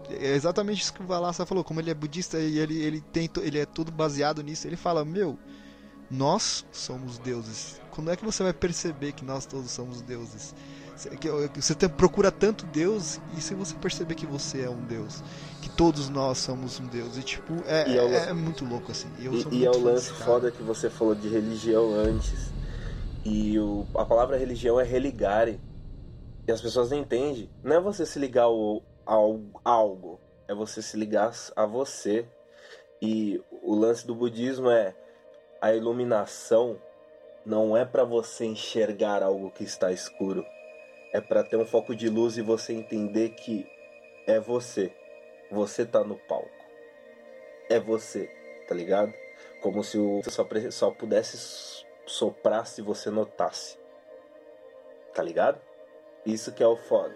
É 0.09 0.33
exatamente 0.33 0.81
isso 0.81 0.93
que 0.93 1.01
o 1.01 1.07
Valassa 1.07 1.45
falou. 1.45 1.63
Como 1.63 1.79
ele 1.79 1.91
é 1.91 1.93
budista 1.93 2.39
e 2.39 2.59
ele, 2.59 2.81
ele, 2.81 3.01
tem, 3.01 3.29
ele 3.41 3.59
é 3.59 3.65
tudo 3.65 3.91
baseado 3.91 4.41
nisso. 4.41 4.67
Ele 4.67 4.75
fala: 4.75 5.05
Meu, 5.05 5.37
nós 6.09 6.65
somos 6.71 7.17
deuses. 7.17 7.81
Quando 7.91 8.11
é 8.11 8.15
que 8.15 8.25
você 8.25 8.43
vai 8.43 8.53
perceber 8.53 9.13
que 9.13 9.23
nós 9.23 9.45
todos 9.45 9.71
somos 9.71 10.01
deuses? 10.01 10.53
Você 11.55 11.89
procura 11.89 12.31
tanto 12.31 12.65
Deus 12.67 13.19
e 13.35 13.41
se 13.41 13.55
você 13.55 13.73
perceber 13.75 14.13
que 14.13 14.27
você 14.27 14.61
é 14.61 14.69
um 14.69 14.81
Deus, 14.81 15.23
que 15.61 15.69
todos 15.69 16.07
nós 16.07 16.37
somos 16.37 16.79
um 16.79 16.85
Deus, 16.85 17.17
e 17.17 17.23
tipo, 17.23 17.53
é, 17.65 17.89
e 17.89 17.97
é, 17.97 18.05
é, 18.05 18.29
é 18.29 18.33
muito 18.33 18.63
louco 18.63 18.91
assim. 18.91 19.07
E, 19.17 19.55
e 19.55 19.65
é 19.65 19.71
o 19.71 19.79
lance 19.79 20.11
foda 20.13 20.51
que 20.51 20.61
você 20.61 20.89
falou 20.89 21.15
de 21.15 21.27
religião 21.27 21.95
antes. 21.95 22.51
E 23.25 23.57
o, 23.57 23.87
a 23.95 24.05
palavra 24.05 24.37
religião 24.37 24.79
é 24.79 24.83
religare. 24.83 25.59
E 26.47 26.51
as 26.51 26.61
pessoas 26.61 26.91
não 26.91 26.97
entendem. 26.97 27.49
Não 27.63 27.75
é 27.77 27.81
você 27.81 28.05
se 28.05 28.19
ligar 28.19 28.43
ao 28.43 28.83
algo, 29.05 30.19
é 30.47 30.53
você 30.53 30.81
se 30.81 30.97
ligar 30.97 31.31
a 31.55 31.65
você. 31.65 32.27
E 33.01 33.41
o 33.61 33.75
lance 33.75 34.07
do 34.07 34.15
budismo 34.15 34.69
é 34.69 34.95
a 35.61 35.73
iluminação 35.73 36.81
não 37.45 37.75
é 37.75 37.83
para 37.83 38.03
você 38.03 38.45
enxergar 38.45 39.21
algo 39.21 39.51
que 39.51 39.63
está 39.63 39.91
escuro 39.91 40.45
é 41.13 41.21
para 41.21 41.43
ter 41.43 41.55
um 41.57 41.65
foco 41.65 41.95
de 41.95 42.09
luz 42.09 42.37
e 42.37 42.41
você 42.41 42.73
entender 42.73 43.29
que 43.29 43.69
é 44.25 44.39
você. 44.39 44.91
Você 45.51 45.85
tá 45.85 46.03
no 46.03 46.17
palco. 46.17 46.49
É 47.69 47.79
você, 47.79 48.27
tá 48.67 48.73
ligado? 48.73 49.13
Como 49.61 49.83
se 49.83 49.97
o 49.99 50.21
só, 50.23 50.45
só 50.71 50.89
pudesse 50.89 51.85
soprar 52.07 52.65
se 52.65 52.81
você 52.81 53.11
notasse. 53.11 53.77
Tá 55.13 55.21
ligado? 55.21 55.61
Isso 56.25 56.51
que 56.51 56.63
é 56.63 56.67
o 56.67 56.75
foda. 56.75 57.15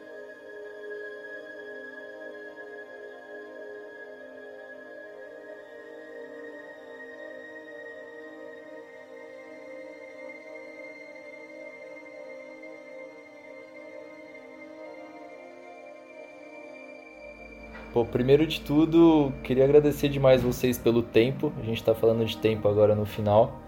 Pô, 17.98 18.06
primeiro 18.06 18.46
de 18.46 18.62
tudo, 18.62 19.34
queria 19.44 19.64
agradecer 19.64 20.08
demais 20.08 20.44
vocês 20.44 20.78
pelo 20.78 21.02
tempo. 21.02 21.52
A 21.60 21.66
gente 21.66 21.78
está 21.78 21.96
falando 21.96 22.24
de 22.24 22.38
tempo 22.38 22.68
agora 22.68 22.94
no 22.94 23.08
final. 23.08 23.60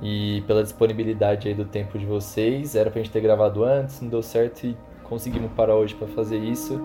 E 0.00 0.40
pela 0.46 0.62
disponibilidade 0.62 1.48
aí 1.48 1.54
do 1.54 1.64
tempo 1.64 1.98
de 1.98 2.06
vocês. 2.06 2.76
Era 2.76 2.92
pra 2.92 3.02
gente 3.02 3.10
ter 3.10 3.20
gravado 3.20 3.64
antes, 3.64 4.00
não 4.00 4.08
deu 4.08 4.22
certo 4.22 4.62
e 4.68 4.76
conseguimos 5.02 5.50
parar 5.50 5.74
hoje 5.74 5.96
para 5.96 6.06
fazer 6.06 6.38
isso. 6.38 6.80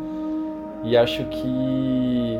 E 0.83 0.97
acho 0.97 1.23
que 1.25 2.39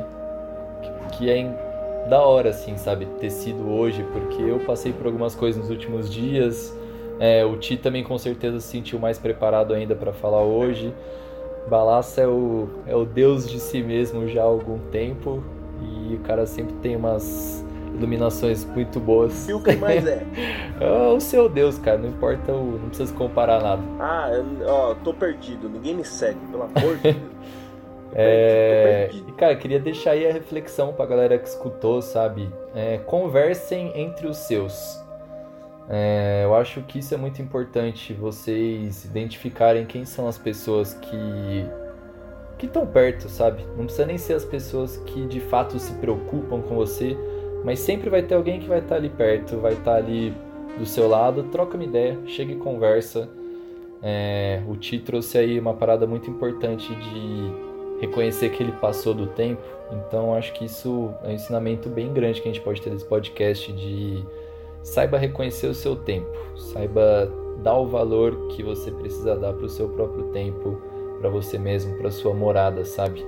que 1.16 1.30
é 1.30 2.08
da 2.10 2.22
hora 2.24 2.50
assim, 2.50 2.76
sabe, 2.78 3.06
ter 3.20 3.30
sido 3.30 3.70
hoje, 3.70 4.04
porque 4.12 4.42
eu 4.42 4.58
passei 4.62 4.92
por 4.92 5.06
algumas 5.06 5.36
coisas 5.36 5.62
nos 5.62 5.70
últimos 5.70 6.12
dias. 6.12 6.76
É, 7.20 7.46
o 7.46 7.58
Ti 7.58 7.78
também 7.78 8.04
com 8.04 8.18
certeza 8.18 8.60
se 8.60 8.70
sentiu 8.70 8.98
mais 8.98 9.20
preparado 9.20 9.72
ainda 9.72 9.96
para 9.96 10.12
falar 10.12 10.42
hoje. 10.42 10.92
Balaça 11.70 12.22
é 12.22 12.28
o, 12.28 12.68
é 12.86 12.96
o 12.96 13.06
deus 13.06 13.50
de 13.50 13.60
si 13.60 13.82
mesmo 13.82 14.28
já 14.28 14.42
há 14.42 14.46
algum 14.46 14.78
tempo 14.90 15.44
e 15.82 16.16
o 16.16 16.20
cara 16.20 16.46
sempre 16.46 16.74
tem 16.76 16.96
umas 16.96 17.64
iluminações 17.96 18.66
muito 18.66 19.00
boas. 19.00 19.48
E 19.48 19.54
o 19.54 19.62
que 19.62 19.76
mais 19.76 20.06
é? 20.06 20.26
é 20.80 21.08
o 21.10 21.20
seu 21.20 21.48
deus, 21.48 21.78
cara, 21.78 21.98
não 21.98 22.10
importa, 22.10 22.52
o, 22.52 22.80
não 22.80 22.90
precisa 22.90 23.14
comparar 23.14 23.62
nada. 23.62 23.82
Ah, 24.00 24.30
ó, 24.66 24.96
tô 24.96 25.14
perdido, 25.14 25.70
ninguém 25.70 25.96
me 25.96 26.06
segue, 26.06 26.40
pelo 26.50 26.64
amor 26.64 26.98
de 26.98 27.14
Deus. 27.14 27.16
É, 28.14 29.10
e 29.14 29.32
cara, 29.32 29.56
queria 29.56 29.80
deixar 29.80 30.12
aí 30.12 30.28
a 30.28 30.34
reflexão 30.34 30.92
pra 30.92 31.06
galera 31.06 31.38
que 31.38 31.48
escutou, 31.48 32.02
sabe? 32.02 32.50
É, 32.76 32.98
conversem 32.98 33.98
entre 33.98 34.28
os 34.28 34.36
seus. 34.36 35.01
É, 35.94 36.44
eu 36.46 36.56
acho 36.56 36.82
que 36.84 37.00
isso 37.00 37.14
é 37.14 37.18
muito 37.18 37.42
importante, 37.42 38.14
vocês 38.14 39.04
identificarem 39.04 39.86
quem 39.86 40.06
são 40.06 40.26
as 40.26 40.38
pessoas 40.38 40.94
que 40.94 41.66
que 42.58 42.68
estão 42.68 42.86
perto, 42.86 43.28
sabe? 43.28 43.66
Não 43.76 43.86
precisa 43.86 44.06
nem 44.06 44.20
ser 44.20 44.36
as 44.36 44.46
pessoas 44.46 44.96
que 44.98 45.26
de 45.26 45.40
fato 45.42 45.78
se 45.80 45.92
preocupam 45.96 46.62
com 46.62 46.76
você, 46.76 47.18
mas 47.66 47.80
sempre 47.80 48.10
vai 48.10 48.22
ter 48.22 48.36
alguém 48.36 48.60
que 48.60 48.68
vai 48.68 48.80
estar 48.80 48.96
ali 48.96 49.10
perto, 49.10 49.58
vai 49.58 49.74
estar 49.74 49.96
ali 49.96 50.32
do 50.78 50.86
seu 50.86 51.10
lado, 51.10 51.44
troca 51.52 51.76
uma 51.76 51.84
ideia, 51.84 52.18
chega 52.26 52.54
e 52.54 52.56
conversa. 52.56 53.28
É, 54.02 54.62
o 54.70 54.78
Ti 54.78 55.00
trouxe 55.00 55.40
aí 55.40 55.60
uma 55.60 55.74
parada 55.74 56.08
muito 56.08 56.30
importante 56.30 56.94
de 56.96 58.00
reconhecer 58.00 58.50
que 58.52 58.64
ele 58.64 58.72
passou 58.74 59.14
do 59.14 59.28
tempo, 59.28 59.62
então 59.92 60.34
acho 60.36 60.54
que 60.54 60.66
isso 60.66 61.14
é 61.24 61.30
um 61.30 61.32
ensinamento 61.32 61.90
bem 61.90 62.14
grande 62.14 62.42
que 62.42 62.48
a 62.48 62.52
gente 62.54 62.64
pode 62.64 62.82
ter 62.82 62.92
desse 62.92 63.06
podcast 63.06 63.74
de 63.74 64.24
saiba 64.84 65.18
reconhecer 65.18 65.68
o 65.68 65.74
seu 65.74 65.96
tempo, 65.96 66.30
saiba 66.56 67.32
dar 67.64 67.78
o 67.78 67.88
valor 67.88 68.48
que 68.50 68.64
você 68.64 68.92
precisa 68.92 69.36
dar 69.36 69.54
para 69.54 69.66
o 69.66 69.70
seu 69.70 69.88
próprio 69.90 70.26
tempo, 70.26 70.82
para 71.20 71.30
você 71.30 71.58
mesmo, 71.58 71.98
para 71.98 72.10
sua 72.10 72.34
morada, 72.34 72.84
sabe? 72.84 73.26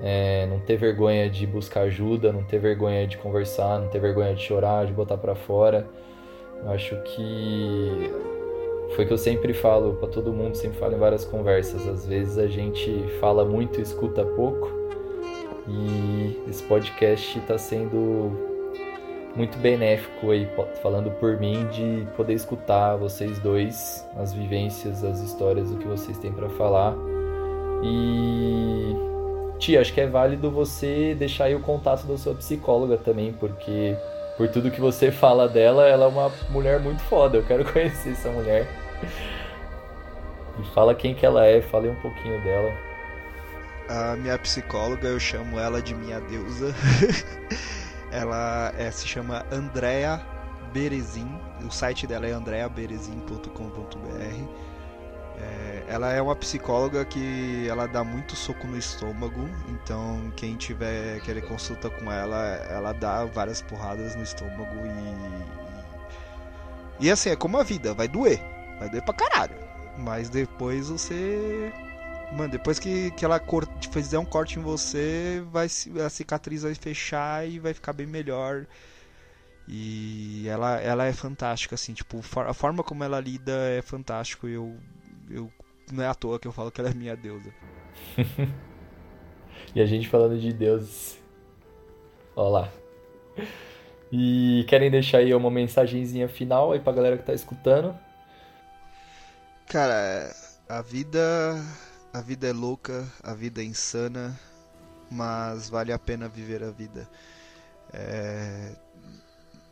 É, 0.00 0.46
não 0.46 0.58
ter 0.60 0.76
vergonha 0.76 1.30
de 1.30 1.46
buscar 1.46 1.82
ajuda, 1.82 2.32
não 2.32 2.42
ter 2.42 2.58
vergonha 2.58 3.06
de 3.06 3.16
conversar, 3.18 3.78
não 3.78 3.88
ter 3.88 4.00
vergonha 4.00 4.34
de 4.34 4.42
chorar, 4.42 4.84
de 4.86 4.92
botar 4.92 5.16
para 5.16 5.34
fora. 5.34 5.88
Eu 6.62 6.70
acho 6.70 6.96
que 7.02 8.12
foi 8.94 9.06
que 9.06 9.12
eu 9.12 9.18
sempre 9.18 9.54
falo 9.54 9.94
para 9.94 10.08
todo 10.08 10.32
mundo, 10.32 10.54
sempre 10.56 10.78
falo 10.78 10.94
em 10.94 10.98
várias 10.98 11.24
conversas. 11.24 11.86
Às 11.88 12.04
vezes 12.06 12.36
a 12.36 12.46
gente 12.46 13.04
fala 13.20 13.44
muito 13.44 13.80
escuta 13.80 14.24
pouco. 14.24 14.70
E 15.68 16.42
esse 16.48 16.62
podcast 16.64 17.38
está 17.38 17.56
sendo 17.56 18.51
muito 19.34 19.58
benéfico 19.58 20.30
aí, 20.30 20.48
falando 20.82 21.10
por 21.12 21.38
mim, 21.38 21.66
de 21.68 22.06
poder 22.16 22.34
escutar 22.34 22.96
vocês 22.96 23.38
dois, 23.38 24.06
as 24.16 24.32
vivências, 24.32 25.02
as 25.02 25.20
histórias, 25.20 25.70
o 25.70 25.76
que 25.76 25.86
vocês 25.86 26.18
têm 26.18 26.32
para 26.32 26.48
falar. 26.50 26.94
E 27.82 28.94
tia, 29.58 29.80
acho 29.80 29.92
que 29.92 30.00
é 30.00 30.06
válido 30.06 30.50
você 30.50 31.14
deixar 31.14 31.44
aí 31.44 31.54
o 31.54 31.60
contato 31.60 32.04
da 32.06 32.16
sua 32.18 32.34
psicóloga 32.34 32.96
também, 32.96 33.32
porque 33.32 33.96
por 34.36 34.48
tudo 34.48 34.70
que 34.70 34.80
você 34.80 35.10
fala 35.12 35.48
dela, 35.48 35.86
ela 35.86 36.04
é 36.04 36.08
uma 36.08 36.30
mulher 36.50 36.80
muito 36.80 37.02
foda. 37.02 37.38
Eu 37.38 37.44
quero 37.44 37.64
conhecer 37.72 38.10
essa 38.10 38.30
mulher. 38.30 38.68
E 40.58 40.74
fala 40.74 40.94
quem 40.94 41.14
que 41.14 41.24
ela 41.24 41.46
é, 41.46 41.62
fale 41.62 41.88
um 41.88 41.94
pouquinho 41.96 42.42
dela. 42.42 42.72
A 43.88 44.16
minha 44.16 44.38
psicóloga, 44.38 45.08
eu 45.08 45.18
chamo 45.18 45.58
ela 45.58 45.80
de 45.80 45.94
minha 45.94 46.20
deusa. 46.20 46.74
Ela 48.12 48.72
é, 48.76 48.90
se 48.90 49.08
chama 49.08 49.44
Andrea 49.50 50.20
Berezin. 50.72 51.28
O 51.66 51.70
site 51.70 52.06
dela 52.06 52.26
é 52.26 52.32
andreaberezin.com.br. 52.32 54.72
É, 55.38 55.84
ela 55.88 56.12
é 56.12 56.20
uma 56.20 56.36
psicóloga 56.36 57.04
que 57.04 57.66
ela 57.68 57.88
dá 57.88 58.04
muito 58.04 58.36
soco 58.36 58.66
no 58.66 58.76
estômago, 58.76 59.48
então 59.68 60.30
quem 60.36 60.56
tiver 60.56 61.20
querer 61.22 61.42
consulta 61.48 61.88
com 61.90 62.12
ela, 62.12 62.38
ela 62.70 62.92
dá 62.92 63.24
várias 63.24 63.62
porradas 63.62 64.14
no 64.14 64.22
estômago 64.22 64.76
e, 67.00 67.04
e, 67.04 67.06
e 67.06 67.10
assim 67.10 67.30
é 67.30 67.36
como 67.36 67.58
a 67.58 67.62
vida, 67.62 67.94
vai 67.94 68.06
doer, 68.06 68.40
vai 68.78 68.90
doer 68.90 69.02
pra 69.02 69.14
caralho, 69.14 69.56
mas 69.98 70.28
depois 70.28 70.90
você 70.90 71.72
Mano, 72.36 72.48
depois 72.50 72.78
que, 72.78 73.10
que 73.10 73.24
ela 73.24 73.40
fizer 73.90 74.18
um 74.18 74.24
corte 74.24 74.58
em 74.58 74.62
você, 74.62 75.42
vai 75.50 75.66
a 76.04 76.08
cicatriz 76.08 76.62
vai 76.62 76.74
fechar 76.74 77.46
e 77.46 77.58
vai 77.58 77.74
ficar 77.74 77.92
bem 77.92 78.06
melhor. 78.06 78.66
E 79.68 80.48
ela, 80.48 80.80
ela 80.80 81.04
é 81.04 81.12
fantástica, 81.12 81.74
assim, 81.74 81.92
tipo, 81.92 82.20
a 82.40 82.54
forma 82.54 82.82
como 82.82 83.04
ela 83.04 83.20
lida 83.20 83.52
é 83.52 83.82
fantástico. 83.82 84.48
Eu, 84.48 84.76
eu 85.30 85.52
não 85.92 86.02
é 86.02 86.06
à 86.06 86.14
toa 86.14 86.38
que 86.38 86.48
eu 86.48 86.52
falo 86.52 86.70
que 86.70 86.80
ela 86.80 86.90
é 86.90 86.94
minha 86.94 87.14
deusa. 87.14 87.52
e 89.74 89.80
a 89.80 89.86
gente 89.86 90.08
falando 90.08 90.38
de 90.40 90.52
deuses. 90.52 91.18
Olá. 92.34 92.72
E 94.10 94.64
querem 94.68 94.90
deixar 94.90 95.18
aí 95.18 95.34
uma 95.34 95.50
mensagenzinha 95.50 96.28
final 96.28 96.72
aí 96.72 96.80
pra 96.80 96.92
galera 96.92 97.18
que 97.18 97.24
tá 97.24 97.34
escutando? 97.34 97.94
Cara, 99.68 100.34
a 100.68 100.82
vida 100.82 101.62
a 102.12 102.20
vida 102.20 102.46
é 102.46 102.52
louca, 102.52 103.10
a 103.22 103.34
vida 103.34 103.62
é 103.62 103.64
insana, 103.64 104.38
mas 105.10 105.68
vale 105.68 105.92
a 105.92 105.98
pena 105.98 106.28
viver 106.28 106.62
a 106.62 106.70
vida. 106.70 107.08
É... 107.92 108.72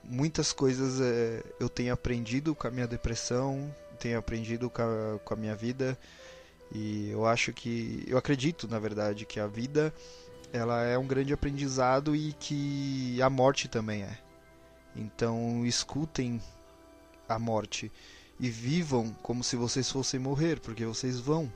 Muitas 0.05 0.53
coisas 0.53 1.01
é... 1.01 1.43
eu 1.61 1.69
tenho 1.69 1.93
aprendido 1.93 2.55
com 2.55 2.67
a 2.67 2.71
minha 2.71 2.87
depressão, 2.87 3.75
tenho 3.99 4.19
aprendido 4.19 4.71
com 4.71 4.83
a, 4.83 5.19
com 5.19 5.35
a 5.35 5.37
minha 5.37 5.55
vida 5.55 5.99
e 6.73 7.11
eu 7.11 7.27
acho 7.27 7.53
que, 7.53 8.05
eu 8.07 8.17
acredito 8.17 8.67
na 8.67 8.79
verdade 8.79 9.27
que 9.27 9.39
a 9.39 9.47
vida 9.47 9.93
ela 10.53 10.83
é 10.83 10.97
um 10.97 11.07
grande 11.07 11.33
aprendizado 11.33 12.17
e 12.17 12.33
que 12.33 13.21
a 13.21 13.29
morte 13.29 13.69
também 13.69 14.03
é. 14.03 14.19
Então 14.97 15.65
escutem 15.65 16.41
a 17.29 17.39
morte 17.39 17.93
e 18.39 18.49
vivam 18.51 19.15
como 19.23 19.45
se 19.45 19.55
vocês 19.55 19.91
fossem 19.91 20.19
morrer, 20.19 20.59
porque 20.61 20.85
vocês 20.85 21.21
vão. 21.21 21.53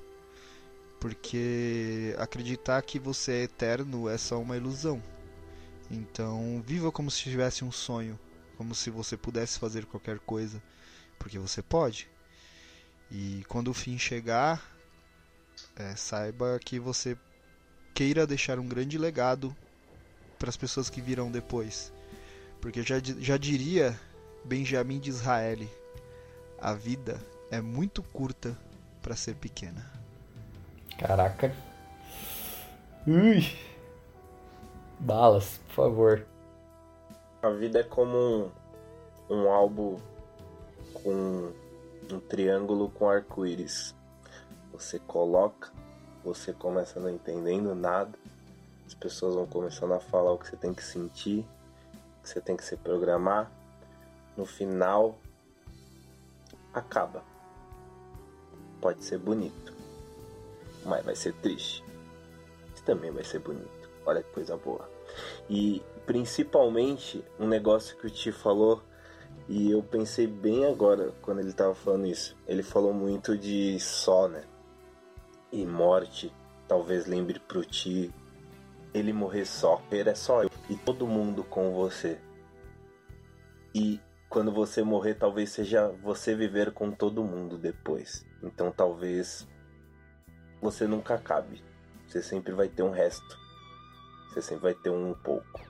Porque 1.05 2.15
acreditar 2.17 2.81
que 2.81 2.99
você 2.99 3.33
é 3.33 3.43
eterno 3.43 4.09
é 4.09 4.17
só 4.17 4.41
uma 4.41 4.57
ilusão. 4.57 5.03
Então, 5.91 6.65
viva 6.67 6.91
como 6.91 7.11
se 7.11 7.25
tivesse 7.25 7.63
um 7.63 7.71
sonho, 7.71 8.19
como 8.57 8.75
se 8.75 8.89
você 8.89 9.15
pudesse 9.15 9.59
fazer 9.59 9.85
qualquer 9.85 10.19
coisa, 10.19 10.63
porque 11.19 11.39
você 11.39 11.61
pode. 11.61 12.09
E 13.11 13.45
quando 13.49 13.69
o 13.69 13.75
fim 13.75 13.99
chegar, 13.99 14.67
é, 15.77 15.95
saiba 15.95 16.59
que 16.59 16.81
você 16.81 17.19
queira 17.93 18.27
deixar 18.27 18.59
um 18.59 18.67
grande 18.67 18.97
legado 18.97 19.55
para 20.39 20.49
as 20.49 20.57
pessoas 20.57 20.89
que 20.89 21.03
virão 21.03 21.31
depois. 21.31 21.93
Porque 22.63 22.83
já, 22.83 22.97
já 23.19 23.37
diria 23.37 24.01
Benjamin 24.43 25.01
de 25.01 25.11
Israel: 25.11 25.69
a 26.59 26.73
vida 26.73 27.21
é 27.51 27.61
muito 27.61 28.03
curta 28.03 28.59
para 29.03 29.15
ser 29.15 29.35
pequena. 29.35 30.03
Caraca. 30.99 31.55
Ui. 33.07 33.43
Balas, 34.99 35.59
por 35.67 35.75
favor. 35.75 36.27
A 37.43 37.51
vida 37.51 37.81
é 37.81 37.83
como 37.83 38.17
um, 38.17 38.51
um 39.29 39.51
álbum 39.51 39.99
com 40.95 41.53
um 42.11 42.21
triângulo 42.21 42.89
com 42.91 43.09
arco-íris. 43.09 43.95
Você 44.73 44.99
coloca, 44.99 45.71
você 46.25 46.53
começa 46.53 46.99
não 46.99 47.11
entendendo 47.11 47.75
nada, 47.75 48.19
as 48.87 48.95
pessoas 48.95 49.35
vão 49.35 49.47
começando 49.47 49.93
a 49.93 50.01
falar 50.01 50.33
o 50.33 50.39
que 50.39 50.49
você 50.49 50.57
tem 50.57 50.73
que 50.73 50.83
sentir, 50.83 51.41
o 52.19 52.23
que 52.23 52.29
você 52.31 52.41
tem 52.41 52.57
que 52.57 52.65
se 52.65 52.77
programar. 52.77 53.51
No 54.37 54.47
final, 54.47 55.19
acaba. 56.73 57.23
Pode 58.81 59.05
ser 59.05 59.19
bonito, 59.19 59.74
mas 60.85 61.05
vai 61.05 61.15
ser 61.15 61.33
triste. 61.35 61.85
Isso 62.75 62.85
também 62.85 63.11
vai 63.11 63.25
ser 63.25 63.39
bonito. 63.39 63.91
Olha 64.07 64.23
que 64.23 64.33
coisa 64.33 64.57
boa. 64.57 64.89
E 65.49 65.83
principalmente 66.07 67.25
um 67.39 67.47
negócio 67.47 67.97
que 67.97 68.07
o 68.07 68.11
Ti 68.11 68.33
falou 68.33 68.83
e 69.49 69.71
eu 69.71 69.83
pensei 69.83 70.27
bem 70.27 70.65
agora 70.65 71.13
quando 71.21 71.41
ele 71.41 71.53
tava 71.53 71.75
falando 71.75 72.07
isso. 72.07 72.37
Ele 72.47 72.63
falou 72.63 72.95
muito 72.95 73.37
de 73.37 73.79
só, 73.79 74.29
né? 74.29 74.45
E 75.53 75.67
morte. 75.67 76.33
Talvez 76.67 77.07
lembre 77.07 77.39
pro 77.39 77.65
Ti. 77.65 78.13
Ele 78.93 79.13
morrer 79.13 79.45
só. 79.45 79.83
Ele 79.91 80.09
é 80.09 80.15
só 80.15 80.43
eu. 80.43 80.51
E 80.71 80.77
todo 80.77 81.07
mundo 81.07 81.45
com 81.45 81.73
você. 81.73 82.19
E 83.75 84.01
quando 84.31 84.51
você 84.51 84.83
morrer, 84.83 85.15
talvez 85.15 85.51
seja 85.51 85.89
você 86.03 86.35
viver 86.35 86.73
com 86.73 86.91
todo 86.91 87.23
mundo 87.23 87.59
depois. 87.59 88.27
Então 88.43 88.73
talvez 88.73 89.47
você 90.65 90.87
nunca 90.87 91.15
acabe. 91.15 91.63
Você 92.09 92.23
sempre 92.23 92.53
vai 92.53 92.69
ter 92.69 92.83
um 92.83 92.91
resto. 92.91 93.39
Você 94.29 94.41
sempre 94.41 94.63
vai 94.63 94.75
ter 94.75 94.89
um 94.89 95.13
pouco. 95.13 95.61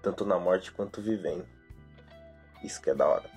Tanto 0.00 0.24
na 0.24 0.38
morte 0.38 0.70
quanto 0.70 1.02
vivendo. 1.02 1.44
Isso 2.62 2.80
que 2.80 2.90
é 2.90 2.94
da 2.94 3.08
hora. 3.08 3.28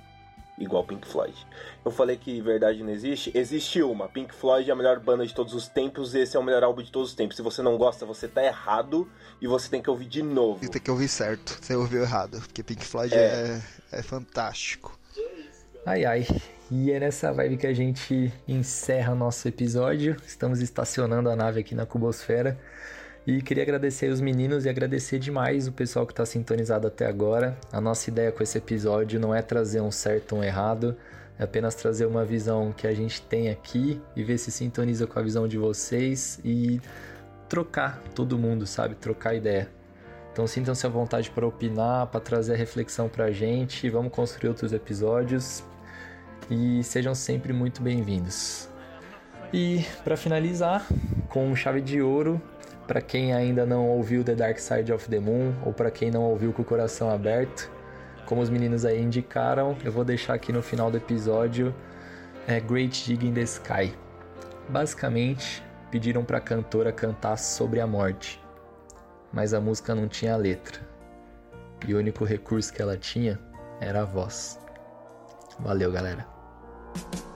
Igual 0.60 0.86
Pink 0.86 1.08
Floyd. 1.08 1.36
Eu 1.84 1.90
falei 1.90 2.16
que 2.16 2.40
verdade 2.42 2.84
não 2.84 2.92
existe. 2.92 3.32
Existe 3.34 3.82
uma. 3.82 4.08
Pink 4.08 4.36
Floyd 4.36 4.70
é 4.70 4.74
a 4.74 4.76
melhor 4.76 5.00
banda 5.00 5.26
de 5.26 5.34
todos 5.34 5.56
os 5.56 5.68
tempos. 5.68 6.14
Esse 6.14 6.38
é 6.38 6.40
o 6.40 6.44
melhor 6.44 6.64
álbum 6.64 6.84
de 6.84 6.92
todos 6.92 7.10
os 7.10 7.16
tempos. 7.16 7.38
Se 7.38 7.42
você 7.42 7.64
não 7.64 7.76
gosta, 7.76 8.06
você 8.06 8.28
tá 8.28 8.44
errado. 8.44 9.10
E 9.42 9.48
você 9.48 9.68
tem 9.68 9.82
que 9.82 9.90
ouvir 9.90 10.06
de 10.06 10.22
novo. 10.22 10.70
Tem 10.70 10.80
que 10.80 10.92
ouvir 10.92 11.08
certo. 11.08 11.58
Você 11.60 11.76
ouviu 11.76 12.04
errado. 12.04 12.40
Porque 12.40 12.62
Pink 12.62 12.86
Floyd 12.86 13.16
é, 13.16 13.60
é, 13.92 14.00
é 14.00 14.04
fantástico. 14.04 14.98
Ai 15.88 16.06
ai. 16.06 16.28
E 16.76 16.92
é 16.92 17.00
nessa 17.00 17.32
vibe 17.32 17.58
que 17.58 17.68
a 17.68 17.74
gente 17.74 18.34
encerra 18.48 19.14
nosso 19.14 19.48
episódio. 19.48 20.18
Estamos 20.26 20.60
estacionando 20.60 21.30
a 21.30 21.36
nave 21.36 21.60
aqui 21.60 21.76
na 21.76 21.86
Cubosfera. 21.86 22.58
E 23.28 23.44
queria 23.44 23.62
agradecer 23.62 24.08
os 24.12 24.20
meninos 24.20 24.66
e 24.66 24.70
agradecer 24.70 25.20
demais 25.20 25.68
o 25.68 25.72
pessoal 25.72 26.04
que 26.08 26.14
está 26.14 26.26
sintonizado 26.26 26.88
até 26.88 27.06
agora. 27.06 27.56
A 27.72 27.80
nossa 27.80 28.10
ideia 28.10 28.32
com 28.32 28.42
esse 28.42 28.58
episódio 28.58 29.20
não 29.20 29.36
é 29.36 29.44
trazer 29.44 29.82
um 29.82 29.92
certo 29.92 30.34
ou 30.34 30.42
um 30.42 30.44
errado, 30.44 30.98
é 31.38 31.44
apenas 31.44 31.76
trazer 31.76 32.08
uma 32.08 32.26
visão 32.26 32.74
que 32.76 32.88
a 32.88 32.94
gente 32.96 33.22
tem 33.22 33.52
aqui 33.52 34.02
e 34.16 34.24
ver 34.24 34.40
se 34.40 34.50
sintoniza 34.50 35.06
com 35.06 35.20
a 35.20 35.22
visão 35.22 35.48
de 35.48 35.60
vocês 35.60 36.40
e 36.44 36.82
trocar 37.48 38.02
todo 38.16 38.36
mundo, 38.36 38.66
sabe? 38.66 38.96
Trocar 38.96 39.36
ideia. 39.36 39.70
Então 40.32 40.48
sintam-se 40.48 40.88
à 40.88 40.90
vontade 40.90 41.30
para 41.30 41.46
opinar, 41.46 42.08
para 42.08 42.20
trazer 42.20 42.56
a 42.56 42.58
reflexão 42.58 43.08
para 43.08 43.26
a 43.26 43.32
gente. 43.32 43.92
Vamos 43.92 44.12
construir 44.12 44.50
outros 44.50 44.74
episódios 44.74 45.64
e 46.50 46.84
sejam 46.84 47.16
sempre 47.16 47.54
muito 47.54 47.82
bem-vindos. 47.82 48.70
E 49.52 49.86
para 50.04 50.18
finalizar, 50.18 50.86
com 51.30 51.56
chave 51.56 51.82
de 51.82 52.02
ouro, 52.02 52.42
para 52.88 53.02
quem 53.02 53.34
ainda 53.34 53.66
não 53.66 53.88
ouviu 53.88 54.24
The 54.24 54.36
Dark 54.36 54.60
Side 54.60 54.92
of 54.92 55.10
the 55.10 55.20
Moon 55.20 55.54
ou 55.66 55.72
para 55.72 55.92
quem 55.92 56.12
não 56.12 56.24
ouviu 56.24 56.52
com 56.52 56.62
o 56.62 56.66
coração 56.66 57.10
aberto, 57.10 57.72
como 58.26 58.42
os 58.42 58.50
meninos 58.50 58.86
aí 58.86 59.02
indicaram, 59.02 59.78
eu 59.84 59.92
vou 59.92 60.04
deixar 60.04 60.34
aqui 60.34 60.52
no 60.52 60.62
final 60.62 60.90
do 60.90 60.98
episódio 60.98 61.74
é 62.48 62.60
Great 62.60 63.06
Dig 63.06 63.26
in 63.26 63.34
the 63.34 63.42
Sky. 63.42 63.94
Basicamente, 64.70 65.64
pediram 65.92 66.26
para 66.26 66.40
a 66.40 66.42
cantora 66.42 66.92
cantar 66.92 67.38
sobre 67.38 67.80
a 67.80 67.88
morte, 67.88 68.42
mas 69.32 69.54
a 69.54 69.62
música 69.62 69.96
não 69.96 70.08
tinha 70.08 70.36
letra. 70.36 70.82
E 71.88 71.94
o 71.94 71.98
único 71.98 72.26
recurso 72.26 72.74
que 72.74 72.82
ela 72.82 72.98
tinha 72.98 73.40
era 73.80 74.02
a 74.02 74.06
voz. 74.06 74.60
Valeu, 75.60 75.92
galera. 75.92 76.33
you 76.96 77.33